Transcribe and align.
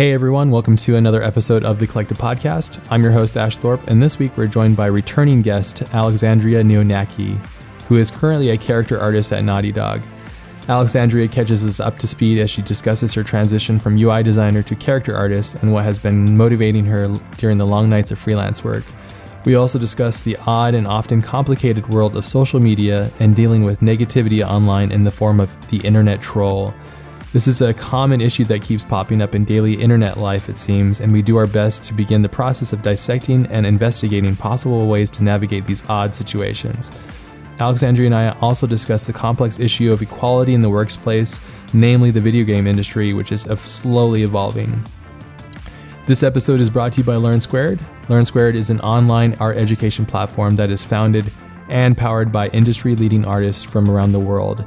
Hey 0.00 0.14
everyone, 0.14 0.50
welcome 0.50 0.76
to 0.76 0.96
another 0.96 1.22
episode 1.22 1.62
of 1.62 1.78
the 1.78 1.86
Collective 1.86 2.16
Podcast. 2.16 2.80
I'm 2.90 3.02
your 3.02 3.12
host, 3.12 3.36
Ash 3.36 3.58
Thorpe, 3.58 3.86
and 3.86 4.02
this 4.02 4.18
week 4.18 4.34
we're 4.34 4.46
joined 4.46 4.74
by 4.74 4.86
returning 4.86 5.42
guest 5.42 5.82
Alexandria 5.92 6.62
Neonakis, 6.62 7.36
who 7.86 7.96
is 7.96 8.10
currently 8.10 8.48
a 8.48 8.56
character 8.56 8.98
artist 8.98 9.30
at 9.30 9.44
Naughty 9.44 9.72
Dog. 9.72 10.02
Alexandria 10.70 11.28
catches 11.28 11.66
us 11.66 11.80
up 11.80 11.98
to 11.98 12.06
speed 12.06 12.38
as 12.38 12.48
she 12.48 12.62
discusses 12.62 13.12
her 13.12 13.22
transition 13.22 13.78
from 13.78 13.98
UI 13.98 14.22
designer 14.22 14.62
to 14.62 14.74
character 14.74 15.14
artist 15.14 15.56
and 15.56 15.70
what 15.70 15.84
has 15.84 15.98
been 15.98 16.34
motivating 16.34 16.86
her 16.86 17.06
during 17.36 17.58
the 17.58 17.66
long 17.66 17.90
nights 17.90 18.10
of 18.10 18.18
freelance 18.18 18.64
work. 18.64 18.84
We 19.44 19.54
also 19.54 19.78
discuss 19.78 20.22
the 20.22 20.38
odd 20.46 20.72
and 20.72 20.86
often 20.86 21.20
complicated 21.20 21.90
world 21.90 22.16
of 22.16 22.24
social 22.24 22.58
media 22.58 23.12
and 23.18 23.36
dealing 23.36 23.64
with 23.64 23.80
negativity 23.80 24.42
online 24.42 24.92
in 24.92 25.04
the 25.04 25.10
form 25.10 25.40
of 25.40 25.68
the 25.68 25.80
internet 25.80 26.22
troll. 26.22 26.72
This 27.32 27.46
is 27.46 27.62
a 27.62 27.72
common 27.72 28.20
issue 28.20 28.42
that 28.46 28.62
keeps 28.62 28.84
popping 28.84 29.22
up 29.22 29.36
in 29.36 29.44
daily 29.44 29.80
internet 29.80 30.16
life, 30.16 30.48
it 30.48 30.58
seems, 30.58 30.98
and 30.98 31.12
we 31.12 31.22
do 31.22 31.36
our 31.36 31.46
best 31.46 31.84
to 31.84 31.94
begin 31.94 32.22
the 32.22 32.28
process 32.28 32.72
of 32.72 32.82
dissecting 32.82 33.46
and 33.46 33.64
investigating 33.64 34.34
possible 34.34 34.88
ways 34.88 35.12
to 35.12 35.22
navigate 35.22 35.64
these 35.64 35.88
odd 35.88 36.12
situations. 36.12 36.90
Alexandria 37.60 38.06
and 38.06 38.16
I 38.16 38.30
also 38.40 38.66
discuss 38.66 39.06
the 39.06 39.12
complex 39.12 39.60
issue 39.60 39.92
of 39.92 40.02
equality 40.02 40.54
in 40.54 40.62
the 40.62 40.70
workplace, 40.70 41.38
namely 41.72 42.10
the 42.10 42.20
video 42.20 42.44
game 42.44 42.66
industry, 42.66 43.12
which 43.12 43.30
is 43.30 43.42
slowly 43.42 44.24
evolving. 44.24 44.84
This 46.06 46.24
episode 46.24 46.58
is 46.58 46.68
brought 46.68 46.94
to 46.94 47.02
you 47.02 47.04
by 47.04 47.14
Learn 47.14 47.38
Squared. 47.38 47.78
Learn 48.08 48.26
Squared 48.26 48.56
is 48.56 48.70
an 48.70 48.80
online 48.80 49.36
art 49.38 49.56
education 49.56 50.04
platform 50.04 50.56
that 50.56 50.70
is 50.70 50.84
founded 50.84 51.30
and 51.68 51.96
powered 51.96 52.32
by 52.32 52.48
industry 52.48 52.96
leading 52.96 53.24
artists 53.24 53.62
from 53.62 53.88
around 53.88 54.10
the 54.10 54.18
world. 54.18 54.64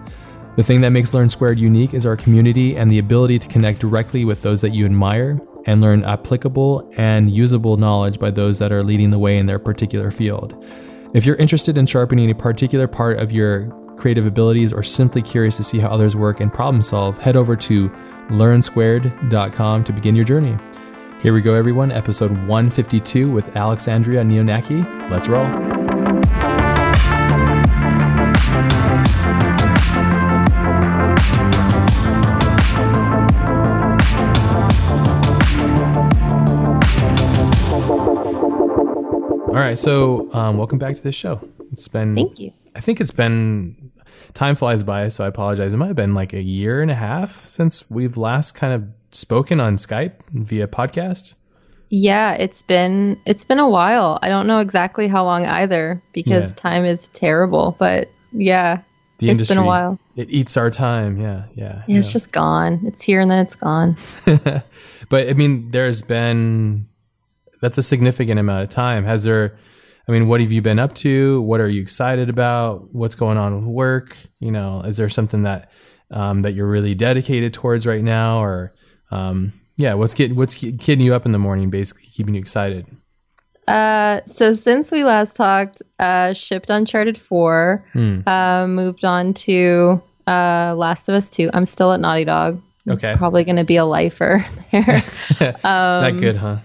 The 0.56 0.62
thing 0.64 0.82
that 0.82 0.92
makes 0.92 1.16
Learn 1.16 1.30
Squared 1.30 1.58
unique 1.58 1.96
is 1.96 2.06
our 2.06 2.16
community 2.16 2.78
and 2.78 2.92
the 2.92 3.00
ability 3.00 3.40
to 3.40 3.48
connect 3.48 3.80
directly 3.80 4.24
with 4.24 4.44
those 4.44 4.62
that 4.62 4.70
you 4.70 4.86
admire 4.86 5.42
and 5.66 5.82
learn 5.82 6.04
applicable 6.04 6.92
and 6.96 7.32
usable 7.32 7.76
knowledge 7.76 8.20
by 8.20 8.30
those 8.30 8.60
that 8.60 8.72
are 8.72 8.84
leading 8.84 9.10
the 9.10 9.18
way 9.18 9.40
in 9.40 9.48
their 9.48 9.58
particular 9.58 10.12
field. 10.12 10.64
If 11.16 11.26
you're 11.26 11.38
interested 11.38 11.76
in 11.76 11.88
sharpening 11.88 12.30
a 12.30 12.36
particular 12.36 12.88
part 12.88 13.18
of 13.18 13.32
your 13.32 13.68
creative 13.98 14.28
abilities 14.28 14.74
or 14.74 14.84
simply 14.84 15.24
curious 15.24 15.58
to 15.58 15.64
see 15.64 15.80
how 15.80 15.90
others 15.90 16.16
work 16.16 16.40
and 16.40 16.54
problem 16.54 16.84
solve, 16.84 17.18
head 17.18 17.36
over 17.36 17.56
to 17.56 17.90
learnsquared.com 18.30 19.84
to 19.84 19.92
begin 19.92 20.16
your 20.16 20.26
journey. 20.26 20.56
Here 21.22 21.34
we 21.34 21.42
go, 21.42 21.56
everyone. 21.56 21.92
Episode 21.92 22.32
152 22.32 23.32
with 23.32 23.56
Alexandria 23.56 24.22
Neonakis. 24.24 25.10
Let's 25.10 25.28
roll. 25.28 25.48
All 39.54 39.60
right, 39.60 39.78
so 39.78 40.34
um, 40.34 40.58
welcome 40.58 40.80
back 40.80 40.96
to 40.96 41.04
this 41.04 41.14
show. 41.14 41.40
It's 41.72 41.88
been 41.88 42.16
thank 42.16 42.40
you. 42.40 42.52
I 42.76 42.80
think 42.80 43.00
it's 43.00 43.12
been 43.12 43.92
time 44.34 44.56
flies 44.56 44.84
by, 44.84 45.10
so 45.10 45.26
I 45.26 45.28
apologize. 45.28 45.76
It 45.76 45.78
might 45.78 45.90
have 45.90 45.96
been 45.96 46.16
like 46.16 46.34
a 46.34 46.42
year 46.42 46.82
and 46.82 46.90
a 46.90 46.96
half 46.96 47.46
since 47.46 47.88
we've 47.88 48.18
last 48.18 48.56
kind 48.56 48.74
of 48.74 48.84
spoken 49.12 49.60
on 49.60 49.76
Skype 49.76 50.14
via 50.32 50.66
podcast. 50.66 51.36
Yeah, 51.90 52.34
it's 52.34 52.64
been 52.64 53.22
it's 53.28 53.46
been 53.46 53.60
a 53.60 53.70
while. 53.70 54.18
I 54.24 54.30
don't 54.30 54.48
know 54.48 54.58
exactly 54.58 55.08
how 55.08 55.24
long 55.24 55.46
either 55.46 56.02
because 56.14 56.54
yeah. 56.54 56.56
time 56.72 56.86
is 56.86 57.08
terrible. 57.10 57.76
But 57.78 58.10
yeah, 58.32 58.78
the 59.20 59.28
it's 59.28 59.34
industry, 59.34 59.56
been 59.58 59.64
a 59.66 59.68
while. 59.68 60.00
It 60.16 60.32
eats 60.32 60.58
our 60.58 60.72
time. 60.72 61.18
Yeah, 61.18 61.44
yeah. 61.54 61.84
yeah 61.86 61.98
it's 62.00 62.12
just 62.12 62.34
gone. 62.34 62.82
It's 62.86 63.04
here 63.04 63.22
and 63.22 63.30
then 63.30 63.46
it's 63.46 63.56
gone. 63.56 63.98
but 65.10 65.30
I 65.30 65.34
mean, 65.34 65.70
there's 65.70 66.02
been 66.02 66.88
that's 67.64 67.78
a 67.78 67.82
significant 67.82 68.42
amount 68.42 68.62
of 68.62 68.70
time. 68.70 69.06
Has 69.06 69.24
there? 69.24 69.56
I 70.06 70.12
mean, 70.12 70.28
what 70.28 70.42
have 70.42 70.52
you 70.52 70.62
been 70.62 70.80
up 70.80 70.94
to? 70.96 71.42
What 71.44 71.62
are 71.62 71.70
you 71.70 71.82
excited 71.82 72.30
about? 72.30 72.94
What's 72.94 73.16
going 73.16 73.38
on 73.38 73.56
with 73.56 73.74
work? 73.74 74.18
You 74.42 74.52
know, 74.52 74.82
is 74.82 74.98
there 74.98 75.08
something 75.08 75.44
that 75.44 75.72
um, 76.12 76.42
that 76.42 76.56
you're 76.56 76.68
really 76.68 76.94
dedicated 76.94 77.54
towards 77.54 77.88
right 77.88 78.04
now, 78.04 78.44
or 78.44 78.74
um, 79.12 79.54
yeah, 79.78 79.94
what's 79.94 80.14
getting 80.14 80.36
what's 80.36 80.62
getting 80.62 81.00
you 81.00 81.14
up 81.14 81.26
in 81.26 81.32
the 81.32 81.40
morning, 81.40 81.70
basically 81.70 82.04
keeping 82.08 82.36
you 82.36 82.42
excited? 82.42 82.86
Uh, 83.66 84.20
so 84.26 84.52
since 84.52 84.92
we 84.92 85.06
last 85.06 85.38
talked, 85.38 85.82
uh, 86.00 86.34
shipped 86.34 86.70
Uncharted 86.70 87.18
Four, 87.18 87.86
hmm. 87.94 88.28
uh, 88.28 88.68
moved 88.68 89.06
on 89.06 89.34
to 89.36 90.02
uh, 90.28 90.76
Last 90.76 91.08
of 91.08 91.16
Us 91.16 91.30
Two. 91.30 91.50
I'm 91.54 91.66
still 91.66 91.94
at 91.94 92.02
Naughty 92.02 92.26
Dog. 92.26 92.62
Okay, 92.90 93.14
probably 93.16 93.46
going 93.46 93.56
to 93.56 93.64
be 93.64 93.78
a 93.78 93.86
lifer 93.86 94.44
there. 94.74 94.96
um, 95.64 96.04
that 96.04 96.18
good, 96.20 96.36
huh? 96.36 96.58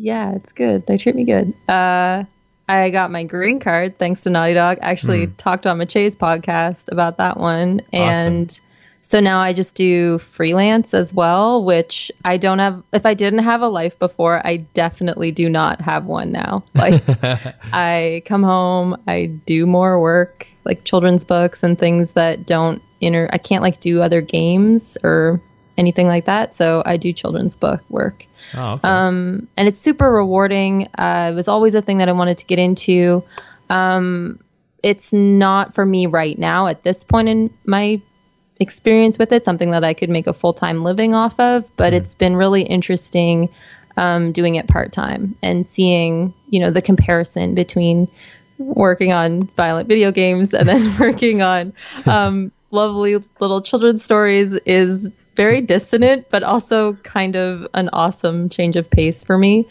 Yeah, 0.00 0.34
it's 0.34 0.52
good. 0.52 0.86
They 0.86 0.96
treat 0.96 1.16
me 1.16 1.24
good. 1.24 1.52
Uh, 1.68 2.24
I 2.68 2.90
got 2.90 3.10
my 3.10 3.24
green 3.24 3.58
card 3.58 3.98
thanks 3.98 4.22
to 4.22 4.30
Naughty 4.30 4.54
Dog. 4.54 4.78
Actually, 4.80 5.26
mm. 5.26 5.36
talked 5.36 5.66
on 5.66 5.78
Maciej's 5.78 6.16
podcast 6.16 6.92
about 6.92 7.16
that 7.16 7.38
one, 7.38 7.80
and 7.92 8.48
awesome. 8.48 8.64
so 9.00 9.20
now 9.20 9.40
I 9.40 9.52
just 9.52 9.76
do 9.76 10.18
freelance 10.18 10.94
as 10.94 11.12
well. 11.12 11.64
Which 11.64 12.12
I 12.24 12.36
don't 12.36 12.60
have. 12.60 12.82
If 12.92 13.06
I 13.06 13.14
didn't 13.14 13.40
have 13.40 13.62
a 13.62 13.68
life 13.68 13.98
before, 13.98 14.40
I 14.46 14.58
definitely 14.58 15.32
do 15.32 15.48
not 15.48 15.80
have 15.80 16.04
one 16.04 16.30
now. 16.30 16.62
Like 16.74 17.02
I 17.72 18.22
come 18.24 18.44
home, 18.44 19.02
I 19.08 19.26
do 19.26 19.66
more 19.66 20.00
work, 20.00 20.46
like 20.64 20.84
children's 20.84 21.24
books 21.24 21.64
and 21.64 21.76
things 21.76 22.12
that 22.12 22.46
don't 22.46 22.82
inter. 23.00 23.28
I 23.32 23.38
can't 23.38 23.62
like 23.62 23.80
do 23.80 24.00
other 24.00 24.20
games 24.20 24.96
or 25.02 25.40
anything 25.76 26.06
like 26.06 26.26
that. 26.26 26.54
So 26.54 26.82
I 26.86 26.98
do 26.98 27.12
children's 27.12 27.56
book 27.56 27.82
work. 27.88 28.26
Oh, 28.56 28.72
okay. 28.72 28.88
um, 28.88 29.48
and 29.56 29.68
it's 29.68 29.78
super 29.78 30.10
rewarding. 30.10 30.88
Uh, 30.96 31.30
it 31.32 31.34
was 31.34 31.48
always 31.48 31.74
a 31.74 31.82
thing 31.82 31.98
that 31.98 32.08
I 32.08 32.12
wanted 32.12 32.38
to 32.38 32.46
get 32.46 32.58
into. 32.58 33.24
Um, 33.68 34.40
it's 34.82 35.12
not 35.12 35.74
for 35.74 35.84
me 35.84 36.06
right 36.06 36.38
now 36.38 36.68
at 36.68 36.82
this 36.82 37.04
point 37.04 37.28
in 37.28 37.50
my 37.64 38.00
experience 38.60 39.18
with 39.18 39.32
it, 39.32 39.44
something 39.44 39.70
that 39.70 39.84
I 39.84 39.94
could 39.94 40.10
make 40.10 40.26
a 40.26 40.32
full 40.32 40.52
time 40.52 40.80
living 40.80 41.14
off 41.14 41.38
of, 41.38 41.70
but 41.76 41.92
mm. 41.92 41.96
it's 41.96 42.14
been 42.14 42.36
really 42.36 42.62
interesting 42.62 43.48
um, 43.96 44.32
doing 44.32 44.56
it 44.56 44.68
part 44.68 44.92
time 44.92 45.36
and 45.42 45.66
seeing, 45.66 46.32
you 46.48 46.60
know, 46.60 46.70
the 46.70 46.82
comparison 46.82 47.54
between 47.54 48.08
working 48.58 49.12
on 49.12 49.42
violent 49.42 49.88
video 49.88 50.10
games 50.12 50.54
and 50.54 50.68
then 50.68 50.96
working 51.00 51.42
on 51.42 51.72
um, 52.06 52.52
lovely 52.70 53.16
little 53.40 53.60
children's 53.60 54.04
stories 54.04 54.54
is 54.54 55.12
very 55.36 55.60
dissonant, 55.60 56.26
but 56.30 56.42
also 56.42 56.94
kind 56.94 57.36
of 57.36 57.66
an 57.74 57.88
awesome 57.92 58.48
change 58.48 58.76
of 58.76 58.90
pace 58.90 59.22
for 59.22 59.38
me. 59.38 59.66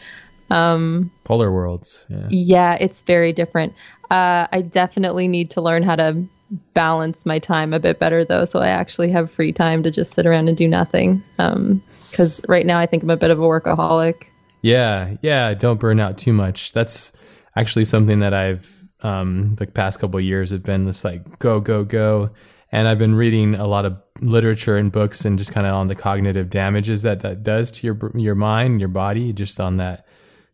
Um, 0.49 1.11
Polar 1.25 1.51
worlds. 1.51 2.05
Yeah. 2.09 2.27
yeah, 2.29 2.77
it's 2.79 3.01
very 3.01 3.33
different. 3.33 3.73
Uh, 4.09 4.47
I 4.51 4.61
definitely 4.61 5.27
need 5.27 5.49
to 5.51 5.61
learn 5.61 5.83
how 5.83 5.97
to 5.97 6.25
balance 6.73 7.25
my 7.25 7.39
time 7.39 7.73
a 7.73 7.79
bit 7.79 7.99
better 7.99 8.23
though 8.23 8.45
so 8.45 8.61
i 8.61 8.69
actually 8.69 9.09
have 9.09 9.29
free 9.29 9.51
time 9.51 9.83
to 9.83 9.91
just 9.91 10.13
sit 10.13 10.25
around 10.25 10.47
and 10.47 10.55
do 10.55 10.65
nothing 10.65 11.21
because 11.35 12.39
um, 12.39 12.45
right 12.47 12.65
now 12.65 12.79
i 12.79 12.85
think 12.85 13.03
i'm 13.03 13.09
a 13.09 13.17
bit 13.17 13.31
of 13.31 13.37
a 13.37 13.43
workaholic 13.43 14.29
yeah 14.61 15.15
yeah 15.21 15.53
don't 15.53 15.77
burn 15.77 15.99
out 15.99 16.17
too 16.17 16.31
much 16.31 16.71
that's 16.71 17.11
actually 17.57 17.83
something 17.83 18.19
that 18.19 18.33
i've 18.33 18.89
um 19.01 19.55
the 19.55 19.67
past 19.67 19.99
couple 19.99 20.17
years 20.21 20.51
have 20.51 20.63
been 20.63 20.85
this 20.85 21.03
like 21.03 21.37
go 21.39 21.59
go 21.59 21.83
go 21.83 22.29
and 22.71 22.87
I've 22.87 22.99
been 22.99 23.15
reading 23.15 23.55
a 23.55 23.67
lot 23.67 23.85
of 23.85 23.97
literature 24.19 24.77
and 24.77 24.91
books 24.91 25.25
and 25.25 25.37
just 25.37 25.53
kind 25.53 25.65
of 25.65 25.73
on 25.73 25.87
the 25.87 25.95
cognitive 25.95 26.49
damages 26.49 27.03
that 27.03 27.21
that 27.21 27.43
does 27.43 27.71
to 27.71 27.87
your 27.87 28.11
your 28.15 28.35
mind, 28.35 28.79
your 28.79 28.89
body, 28.89 29.33
just 29.33 29.59
on 29.59 29.77
that 29.77 30.05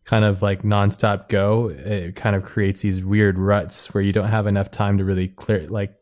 kind 0.04 0.24
of 0.24 0.42
like 0.42 0.62
nonstop 0.62 1.28
go. 1.28 1.68
It 1.68 2.14
kind 2.14 2.36
of 2.36 2.44
creates 2.44 2.82
these 2.82 3.04
weird 3.04 3.38
ruts 3.38 3.92
where 3.92 4.02
you 4.02 4.12
don't 4.12 4.28
have 4.28 4.46
enough 4.46 4.70
time 4.70 4.98
to 4.98 5.04
really 5.04 5.28
clear, 5.28 5.66
like 5.68 5.94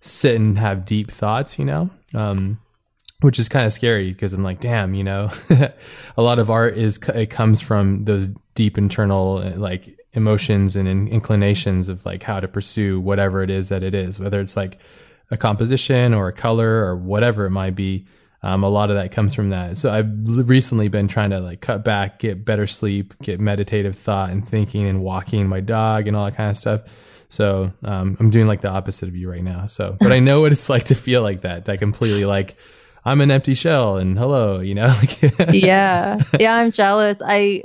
sit 0.00 0.36
and 0.36 0.58
have 0.58 0.84
deep 0.84 1.10
thoughts, 1.10 1.58
you 1.58 1.64
know. 1.64 1.90
Um, 2.14 2.60
which 3.22 3.38
is 3.38 3.48
kind 3.48 3.64
of 3.64 3.72
scary 3.72 4.12
because 4.12 4.34
I'm 4.34 4.42
like, 4.42 4.60
damn, 4.60 4.94
you 4.94 5.02
know, 5.02 5.30
a 6.16 6.22
lot 6.22 6.38
of 6.38 6.50
art 6.50 6.76
is 6.76 6.98
it 7.08 7.30
comes 7.30 7.62
from 7.62 8.04
those 8.04 8.28
deep 8.54 8.76
internal 8.76 9.38
like 9.56 9.98
emotions 10.12 10.76
and 10.76 11.08
inclinations 11.08 11.88
of 11.88 12.04
like 12.04 12.22
how 12.22 12.40
to 12.40 12.48
pursue 12.48 13.00
whatever 13.00 13.42
it 13.42 13.50
is 13.50 13.70
that 13.70 13.82
it 13.82 13.94
is, 13.94 14.20
whether 14.20 14.38
it's 14.40 14.56
like 14.56 14.78
a 15.30 15.36
composition 15.36 16.14
or 16.14 16.28
a 16.28 16.32
color 16.32 16.84
or 16.84 16.96
whatever 16.96 17.46
it 17.46 17.50
might 17.50 17.74
be. 17.74 18.06
Um, 18.42 18.62
a 18.62 18.68
lot 18.68 18.90
of 18.90 18.96
that 18.96 19.10
comes 19.10 19.34
from 19.34 19.50
that. 19.50 19.76
So 19.76 19.90
I've 19.90 20.08
recently 20.48 20.88
been 20.88 21.08
trying 21.08 21.30
to 21.30 21.40
like 21.40 21.60
cut 21.60 21.84
back, 21.84 22.20
get 22.20 22.44
better 22.44 22.66
sleep, 22.66 23.14
get 23.20 23.40
meditative 23.40 23.96
thought 23.96 24.30
and 24.30 24.48
thinking 24.48 24.86
and 24.86 25.02
walking 25.02 25.48
my 25.48 25.60
dog 25.60 26.06
and 26.06 26.16
all 26.16 26.26
that 26.26 26.36
kind 26.36 26.50
of 26.50 26.56
stuff. 26.56 26.82
So 27.28 27.72
um, 27.82 28.16
I'm 28.20 28.30
doing 28.30 28.46
like 28.46 28.60
the 28.60 28.68
opposite 28.68 29.08
of 29.08 29.16
you 29.16 29.28
right 29.28 29.42
now. 29.42 29.66
So, 29.66 29.96
but 29.98 30.12
I 30.12 30.20
know 30.20 30.42
what 30.42 30.52
it's 30.52 30.68
like 30.68 30.84
to 30.84 30.94
feel 30.94 31.22
like 31.22 31.40
that. 31.40 31.64
That 31.64 31.78
completely 31.78 32.24
like 32.24 32.56
I'm 33.04 33.20
an 33.20 33.30
empty 33.30 33.54
shell 33.54 33.96
and 33.96 34.18
hello, 34.18 34.60
you 34.60 34.74
know. 34.74 34.94
yeah, 35.50 36.20
yeah, 36.38 36.54
I'm 36.56 36.70
jealous. 36.70 37.22
I 37.24 37.62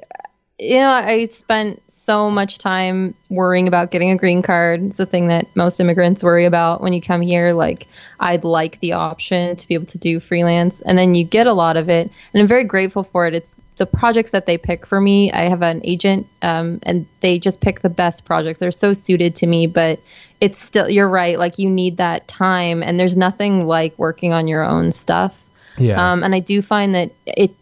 you 0.62 0.78
know, 0.78 0.92
I 0.92 1.26
spent 1.26 1.82
so 1.90 2.30
much 2.30 2.60
time 2.60 3.16
worrying 3.30 3.68
about 3.68 3.90
getting 3.90 4.12
a 4.12 4.16
green 4.16 4.44
card. 4.44 4.84
It's 4.84 4.98
the 4.98 5.08
thing 5.08 5.26
that 5.30 5.48
most 5.56 5.80
immigrants 5.80 6.24
worry 6.24 6.46
about 6.46 6.82
when 6.82 6.94
you 6.94 7.02
come 7.02 7.22
here. 7.22 7.54
Like, 7.54 7.88
I'd 8.20 8.44
like 8.44 8.80
the 8.80 8.94
option 8.94 9.56
to 9.56 9.68
be 9.68 9.74
able 9.74 9.88
to 9.88 9.98
do 9.98 10.20
freelance, 10.20 10.80
and 10.80 11.00
then 11.00 11.16
you 11.16 11.24
get 11.24 11.48
a 11.48 11.54
lot 11.54 11.78
of 11.78 11.90
it, 11.90 12.12
and 12.32 12.42
I'm 12.42 12.48
very 12.48 12.64
grateful 12.64 13.02
for 13.02 13.26
it. 13.26 13.34
It's 13.34 13.58
the 13.78 13.88
projects 13.88 14.30
that 14.32 14.46
they 14.46 14.60
pick 14.60 14.86
for 14.86 15.02
me. 15.02 15.32
I 15.32 15.50
have 15.50 15.64
an 15.64 15.82
agent, 15.84 16.28
um, 16.44 16.80
and 16.84 17.08
they 17.22 17.40
just 17.40 17.64
pick 17.64 17.80
the 17.80 17.90
best 17.90 18.26
projects. 18.26 18.60
They're 18.60 18.70
so 18.70 18.94
suited 18.94 19.34
to 19.38 19.48
me, 19.48 19.66
but 19.66 20.00
it's 20.42 20.60
still 20.60 20.88
you're 20.88 21.10
right. 21.10 21.40
Like, 21.40 21.58
you 21.58 21.72
need 21.72 21.98
that 21.98 22.28
time, 22.28 22.84
and 22.84 23.00
there's 23.00 23.18
nothing 23.18 23.66
like 23.66 23.98
working 23.98 24.32
on 24.32 24.48
your 24.48 24.64
own 24.64 24.92
stuff. 24.92 25.48
Yeah. 25.80 26.12
Um, 26.12 26.24
and 26.24 26.36
I 26.36 26.40
do 26.40 26.62
find 26.62 26.94
that 26.94 27.12
it 27.26 27.56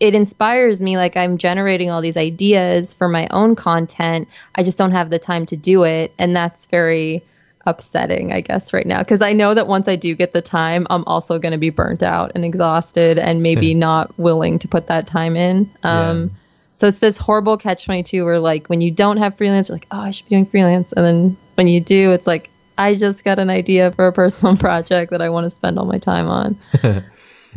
it 0.00 0.14
inspires 0.14 0.80
me 0.80 0.96
like 0.96 1.16
i'm 1.16 1.38
generating 1.38 1.90
all 1.90 2.00
these 2.00 2.16
ideas 2.16 2.94
for 2.94 3.08
my 3.08 3.26
own 3.30 3.54
content. 3.54 4.28
I 4.54 4.62
just 4.62 4.78
don't 4.78 4.92
have 4.92 5.10
the 5.10 5.18
time 5.18 5.46
to 5.46 5.56
do 5.56 5.84
it. 5.84 6.12
And 6.18 6.34
that's 6.34 6.66
very 6.68 7.22
upsetting 7.66 8.32
i 8.32 8.40
guess 8.40 8.72
right 8.72 8.86
now. 8.86 9.00
Because 9.00 9.22
i 9.22 9.32
know 9.32 9.52
that 9.54 9.66
once 9.66 9.88
i 9.88 9.96
do 9.96 10.14
get 10.14 10.32
the 10.32 10.42
time 10.42 10.86
i'm 10.90 11.04
also 11.06 11.38
going 11.38 11.52
to 11.52 11.58
be 11.58 11.70
burnt 11.70 12.02
out 12.02 12.32
and 12.34 12.44
exhausted 12.44 13.18
and 13.18 13.42
maybe 13.42 13.74
not 13.74 14.16
willing 14.18 14.58
to 14.60 14.68
put 14.68 14.86
that 14.86 15.06
time 15.06 15.36
in. 15.36 15.70
Um, 15.82 16.22
yeah. 16.22 16.28
so 16.74 16.86
it's 16.86 17.00
this 17.00 17.18
horrible 17.18 17.58
catch 17.58 17.84
22 17.84 18.24
where 18.24 18.38
like 18.38 18.68
when 18.68 18.80
you 18.80 18.90
don't 18.90 19.18
have 19.18 19.36
freelance 19.36 19.68
you're 19.68 19.76
like 19.76 19.88
oh 19.90 20.00
i 20.00 20.10
should 20.10 20.26
be 20.26 20.30
doing 20.30 20.46
freelance. 20.46 20.92
And 20.92 21.04
then 21.04 21.36
when 21.56 21.66
you 21.66 21.80
do 21.80 22.12
it's 22.12 22.26
like 22.26 22.50
i 22.78 22.94
just 22.94 23.24
got 23.24 23.38
an 23.38 23.50
idea 23.50 23.90
for 23.92 24.06
a 24.06 24.12
personal 24.12 24.56
project 24.66 25.10
that 25.10 25.20
i 25.20 25.28
want 25.28 25.44
to 25.44 25.50
spend 25.50 25.78
all 25.78 25.84
my 25.84 25.98
time 25.98 26.28
on 26.28 26.56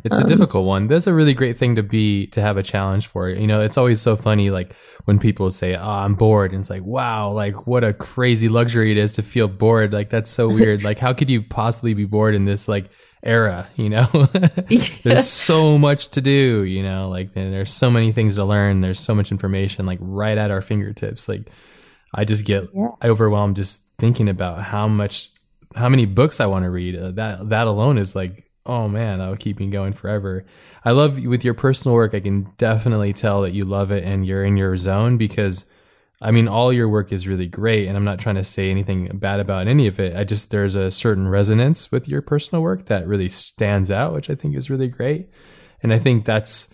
it's 0.04 0.18
um, 0.18 0.24
a 0.24 0.28
difficult 0.28 0.66
one. 0.66 0.88
That's 0.88 1.08
a 1.08 1.14
really 1.14 1.34
great 1.34 1.58
thing 1.58 1.76
to 1.76 1.84
be 1.84 2.28
to 2.28 2.42
have 2.42 2.58
a 2.58 2.64
challenge 2.64 3.08
for. 3.08 3.30
You 3.30 3.48
know, 3.48 3.62
it's 3.62 3.78
always 3.78 4.02
so 4.02 4.16
funny 4.16 4.50
like 4.50 4.74
when 5.06 5.20
people 5.20 5.50
say, 5.52 5.76
"Oh, 5.76 5.90
I'm 5.90 6.16
bored." 6.16 6.52
And 6.52 6.60
it's 6.60 6.70
like, 6.70 6.84
"Wow, 6.84 7.32
like 7.32 7.68
what 7.68 7.84
a 7.84 7.94
crazy 7.94 8.50
luxury 8.50 8.92
it 8.92 8.98
is 8.98 9.14
to 9.14 9.22
feel 9.22 9.48
bored." 9.48 9.94
Like 9.94 10.10
that's 10.10 10.32
so 10.32 10.48
weird. 10.48 10.84
like 10.86 11.00
how 11.00 11.14
could 11.14 11.30
you 11.30 11.42
possibly 11.42 11.94
be 11.94 12.06
bored 12.06 12.36
in 12.36 12.46
this 12.46 12.68
like 12.68 12.90
era, 13.24 13.68
you 13.76 13.90
know? 13.90 14.08
there's 15.04 15.28
so 15.28 15.78
much 15.78 16.10
to 16.10 16.22
do, 16.22 16.64
you 16.64 16.84
know, 16.84 17.10
like 17.10 17.34
there's 17.34 17.72
so 17.72 17.92
many 17.92 18.12
things 18.12 18.36
to 18.36 18.46
learn, 18.46 18.82
there's 18.82 19.00
so 19.00 19.16
much 19.16 19.32
information 19.32 19.86
like 19.86 20.00
right 20.02 20.38
at 20.38 20.52
our 20.52 20.62
fingertips. 20.62 21.30
Like 21.30 21.50
I 22.14 22.26
just 22.26 22.46
get 22.46 22.64
yeah. 22.74 22.90
overwhelmed 23.04 23.56
just 23.56 23.84
thinking 23.98 24.30
about 24.30 24.62
how 24.64 24.88
much 24.88 25.30
how 25.76 25.90
many 25.90 26.06
books 26.06 26.40
I 26.40 26.48
want 26.48 26.64
to 26.64 26.70
read. 26.70 26.96
Uh, 26.96 27.12
that 27.12 27.50
that 27.50 27.68
alone 27.68 27.98
is 27.98 28.16
like 28.16 28.51
oh 28.66 28.88
man, 28.88 29.20
that 29.20 29.30
would 29.30 29.40
keep 29.40 29.60
me 29.60 29.68
going 29.68 29.94
forever. 29.94 30.46
I 30.86 30.92
love 30.92 31.24
with 31.24 31.44
your 31.44 31.54
personal 31.54 31.96
work. 31.96 32.14
I 32.14 32.20
can 32.20 32.52
definitely 32.58 33.14
tell 33.14 33.42
that 33.42 33.54
you 33.54 33.64
love 33.64 33.92
it 33.92 34.04
and 34.04 34.26
you're 34.26 34.46
in 34.46 34.58
your 34.58 34.78
zone 34.78 35.18
because, 35.18 35.66
I 36.22 36.32
mean, 36.32 36.48
all 36.48 36.72
your 36.72 36.88
work 36.88 37.12
is 37.12 37.28
really 37.28 37.48
great, 37.48 37.88
and 37.88 37.98
I'm 37.98 38.04
not 38.04 38.20
trying 38.20 38.36
to 38.36 38.44
say 38.44 38.70
anything 38.70 39.18
bad 39.18 39.40
about 39.40 39.68
any 39.68 39.88
of 39.88 40.00
it. 40.00 40.16
I 40.16 40.24
just 40.24 40.52
there's 40.52 40.76
a 40.76 40.92
certain 40.92 41.28
resonance 41.28 41.92
with 41.92 42.08
your 42.08 42.22
personal 42.22 42.62
work 42.62 42.86
that 42.86 43.08
really 43.08 43.30
stands 43.30 43.90
out, 43.90 44.14
which 44.14 44.30
I 44.30 44.36
think 44.36 44.56
is 44.56 44.70
really 44.70 44.90
great, 44.90 45.30
and 45.82 45.94
I 45.94 46.00
think 46.00 46.26
that's. 46.26 46.70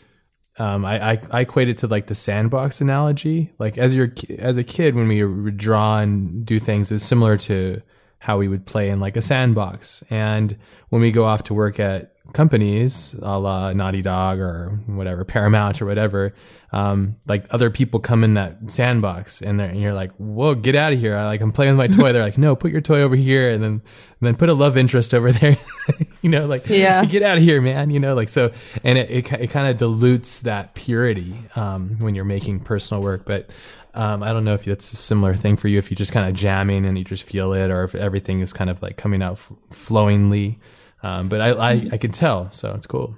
Um, 0.59 0.85
I, 0.85 1.11
I, 1.11 1.21
I 1.29 1.41
equate 1.41 1.69
it 1.69 1.77
to 1.77 1.87
like 1.87 2.07
the 2.07 2.15
sandbox 2.15 2.81
analogy. 2.81 3.51
Like 3.59 3.77
as 3.77 3.95
your 3.95 4.11
as 4.39 4.57
a 4.57 4.63
kid, 4.63 4.95
when 4.95 5.07
we 5.07 5.23
would 5.23 5.55
draw 5.55 5.99
and 5.99 6.43
do 6.43 6.59
things, 6.59 6.91
it's 6.91 7.03
similar 7.03 7.37
to 7.37 7.83
how 8.19 8.37
we 8.37 8.47
would 8.47 8.65
play 8.65 8.89
in 8.89 8.99
like 8.99 9.15
a 9.15 9.21
sandbox. 9.21 10.03
And 10.09 10.57
when 10.89 11.01
we 11.01 11.11
go 11.11 11.25
off 11.25 11.43
to 11.43 11.53
work 11.53 11.79
at 11.79 12.13
companies, 12.33 13.13
a 13.21 13.39
la 13.39 13.73
Naughty 13.73 14.01
Dog 14.01 14.39
or 14.39 14.79
whatever, 14.87 15.23
Paramount 15.23 15.81
or 15.81 15.85
whatever, 15.85 16.33
um, 16.71 17.15
like 17.27 17.45
other 17.51 17.69
people 17.69 17.99
come 17.99 18.23
in 18.23 18.33
that 18.33 18.57
sandbox 18.67 19.41
and, 19.41 19.61
and 19.61 19.79
you're 19.79 19.93
like, 19.93 20.11
whoa, 20.15 20.55
get 20.55 20.75
out 20.75 20.93
of 20.93 20.99
here. 20.99 21.15
I 21.15 21.25
like, 21.25 21.41
I'm 21.41 21.51
playing 21.51 21.77
with 21.77 21.91
my 21.91 21.95
toy. 21.95 22.11
They're 22.11 22.23
like, 22.23 22.37
no, 22.37 22.55
put 22.55 22.71
your 22.71 22.81
toy 22.81 23.01
over 23.01 23.15
here 23.15 23.49
and 23.49 23.63
then, 23.63 23.71
and 23.71 23.81
then 24.19 24.35
put 24.35 24.49
a 24.49 24.53
love 24.53 24.77
interest 24.77 25.13
over 25.13 25.31
there. 25.31 25.55
you 26.21 26.29
know, 26.29 26.45
like, 26.45 26.67
yeah. 26.67 27.05
get 27.05 27.23
out 27.23 27.37
of 27.37 27.43
here, 27.43 27.61
man. 27.61 27.89
You 27.89 27.99
know, 27.99 28.15
like, 28.15 28.29
so, 28.29 28.51
and 28.83 28.97
it, 28.97 29.09
it, 29.09 29.33
it 29.33 29.49
kind 29.51 29.67
of 29.69 29.77
dilutes 29.77 30.41
that 30.41 30.73
purity, 30.73 31.39
um, 31.55 31.99
when 31.99 32.15
you're 32.15 32.25
making 32.25 32.61
personal 32.61 33.01
work. 33.01 33.25
But, 33.25 33.51
um, 33.97 34.21
I 34.21 34.31
don't 34.31 34.45
know 34.45 34.53
if 34.53 34.65
that's 34.65 34.93
a 34.93 34.95
similar 34.95 35.33
thing 35.33 35.57
for 35.57 35.67
you, 35.67 35.79
if 35.79 35.89
you're 35.89 35.95
just 35.95 36.11
kind 36.11 36.29
of 36.29 36.35
jamming 36.35 36.85
and 36.85 36.97
you 36.97 37.03
just 37.03 37.23
feel 37.23 37.53
it, 37.53 37.71
or 37.71 37.83
if 37.83 37.95
everything 37.95 38.41
is 38.41 38.53
kind 38.53 38.69
of 38.69 38.81
like 38.83 38.95
coming 38.95 39.23
out 39.23 39.33
f- 39.33 39.51
flowingly. 39.71 40.59
Um, 41.01 41.29
but 41.29 41.41
I, 41.41 41.49
I, 41.51 41.81
I 41.93 41.97
can 41.97 42.11
tell, 42.11 42.51
so 42.51 42.73
it's 42.75 42.85
cool. 42.85 43.15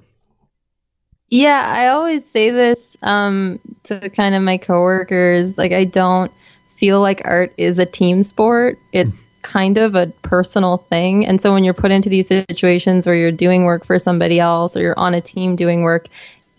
Yeah, 1.29 1.61
I 1.75 1.89
always 1.89 2.25
say 2.25 2.49
this 2.49 2.97
um, 3.03 3.59
to 3.83 4.09
kind 4.09 4.35
of 4.35 4.41
my 4.41 4.57
coworkers. 4.57 5.57
Like, 5.57 5.73
I 5.73 5.83
don't 5.83 6.31
feel 6.67 7.01
like 7.01 7.21
art 7.25 7.53
is 7.57 7.77
a 7.77 7.85
team 7.85 8.23
sport. 8.23 8.77
It's 8.93 9.27
kind 9.41 9.77
of 9.77 9.95
a 9.95 10.07
personal 10.21 10.77
thing. 10.77 11.25
And 11.25 11.41
so 11.41 11.53
when 11.53 11.63
you're 11.63 11.73
put 11.73 11.91
into 11.91 12.09
these 12.09 12.27
situations 12.27 13.05
where 13.05 13.15
you're 13.15 13.31
doing 13.31 13.65
work 13.65 13.85
for 13.85 13.99
somebody 13.99 14.39
else 14.39 14.77
or 14.77 14.81
you're 14.81 14.99
on 14.99 15.13
a 15.13 15.21
team 15.21 15.55
doing 15.55 15.83
work, 15.83 16.07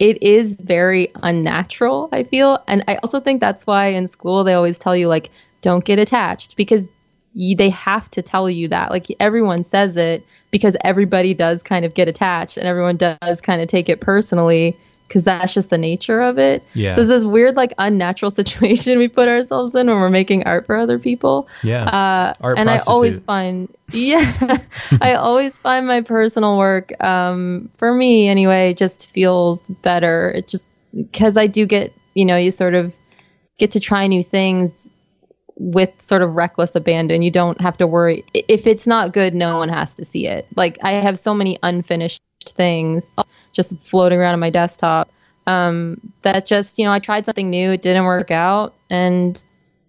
it 0.00 0.23
is 0.23 0.55
very 0.55 1.08
unnatural, 1.23 2.08
I 2.11 2.25
feel. 2.25 2.58
And 2.67 2.82
I 2.88 2.97
also 2.97 3.20
think 3.20 3.41
that's 3.41 3.67
why 3.67 3.87
in 3.87 4.06
school 4.06 4.43
they 4.43 4.55
always 4.55 4.79
tell 4.79 4.97
you, 4.97 5.06
like, 5.06 5.31
don't 5.61 5.85
get 5.85 5.99
attached 5.99 6.56
because 6.56 6.97
they 7.56 7.69
have 7.69 8.11
to 8.12 8.23
tell 8.23 8.49
you 8.50 8.67
that. 8.69 8.91
Like, 8.91 9.06
everyone 9.20 9.62
says 9.62 9.99
it 9.99 10.26
because 10.50 10.76
everybody 10.82 11.35
does 11.35 11.62
kind 11.62 11.85
of 11.85 11.93
get 11.93 12.08
attached 12.08 12.56
and 12.56 12.67
everyone 12.67 12.97
does 12.97 13.41
kind 13.43 13.61
of 13.61 13.69
take 13.69 13.91
it 13.91 14.00
personally 14.00 14.76
because 15.11 15.25
that's 15.25 15.53
just 15.53 15.71
the 15.71 15.79
nature 15.79 16.21
of 16.21 16.39
it. 16.39 16.65
Yeah. 16.73 16.93
So 16.93 17.01
it's 17.01 17.09
this 17.09 17.25
weird, 17.25 17.57
like, 17.57 17.73
unnatural 17.79 18.31
situation 18.31 18.97
we 18.97 19.09
put 19.09 19.27
ourselves 19.29 19.75
in 19.75 19.89
when 19.89 19.97
we're 19.97 20.09
making 20.09 20.45
art 20.45 20.67
for 20.67 20.77
other 20.77 21.01
people. 21.01 21.49
Yeah. 21.65 21.85
Uh, 21.85 22.33
art 22.41 22.59
and 22.59 22.69
prostitute. 22.69 22.89
I 22.89 22.93
always 22.93 23.23
find, 23.23 23.77
yeah, 23.93 24.33
I 25.01 25.15
always 25.15 25.59
find 25.59 25.89
my 25.89 26.03
personal 26.03 26.57
work, 26.57 26.93
um, 27.03 27.69
for 27.77 27.93
me 27.93 28.29
anyway, 28.29 28.73
just 28.73 29.11
feels 29.11 29.69
better. 29.69 30.31
It 30.31 30.47
just 30.47 30.71
because 30.95 31.37
I 31.37 31.49
do 31.49 31.67
get, 31.67 31.93
you 32.15 32.25
know, 32.25 32.37
you 32.37 32.53
sort 32.53 32.75
of 32.75 32.97
get 33.59 33.73
to 33.73 33.81
try 33.81 34.07
new 34.07 34.23
things 34.23 34.93
with 35.57 35.91
sort 36.01 36.23
of 36.23 36.37
reckless 36.37 36.77
abandon. 36.77 37.23
You 37.23 37.33
don't 37.33 37.61
have 37.61 37.77
to 37.79 37.87
worry 37.87 38.25
if 38.33 38.67
it's 38.67 38.87
not 38.87 39.12
good. 39.12 39.35
No 39.35 39.59
one 39.59 39.69
has 39.69 39.97
to 39.97 40.05
see 40.05 40.27
it. 40.27 40.47
Like 40.57 40.79
I 40.83 40.93
have 40.93 41.19
so 41.19 41.35
many 41.35 41.59
unfinished 41.62 42.23
things 42.47 43.17
just 43.52 43.79
floating 43.82 44.19
around 44.19 44.35
on 44.35 44.41
my 44.41 44.50
desktop. 44.50 45.11
Um, 45.47 46.00
that 46.23 46.47
just, 46.47 46.79
you 46.79 46.85
know, 46.85 46.93
I 46.93 46.99
tried 46.99 47.26
something 47.26 47.50
new, 47.50 47.73
it 47.73 47.82
didn't 47.82 48.05
work 48.05 48.31
out, 48.31 48.75
and 48.88 49.43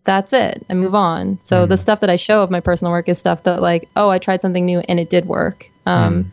that's 0.04 0.34
it. 0.34 0.66
I 0.70 0.74
move 0.74 0.96
on. 0.96 1.40
So 1.40 1.66
mm. 1.66 1.70
the 1.70 1.78
stuff 1.78 2.00
that 2.00 2.10
I 2.10 2.16
show 2.16 2.42
of 2.42 2.50
my 2.50 2.62
personal 2.62 2.92
work 2.92 3.08
is 3.10 3.20
stuff 3.20 3.44
that, 3.44 3.62
like, 3.62 3.90
oh, 3.96 4.10
I 4.10 4.18
tried 4.18 4.42
something 4.42 4.66
new 4.66 4.80
and 4.80 5.00
it 5.00 5.10
did 5.10 5.26
work. 5.26 5.70
Um, 5.86 6.24
mm. 6.24 6.26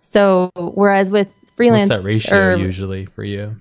So 0.00 0.50
whereas 0.54 1.10
with 1.10 1.34
freelance, 1.56 1.88
What's 1.88 2.02
that 2.02 2.08
ratio 2.08 2.54
or, 2.54 2.56
usually 2.56 3.06
for 3.06 3.24
you? 3.24 3.56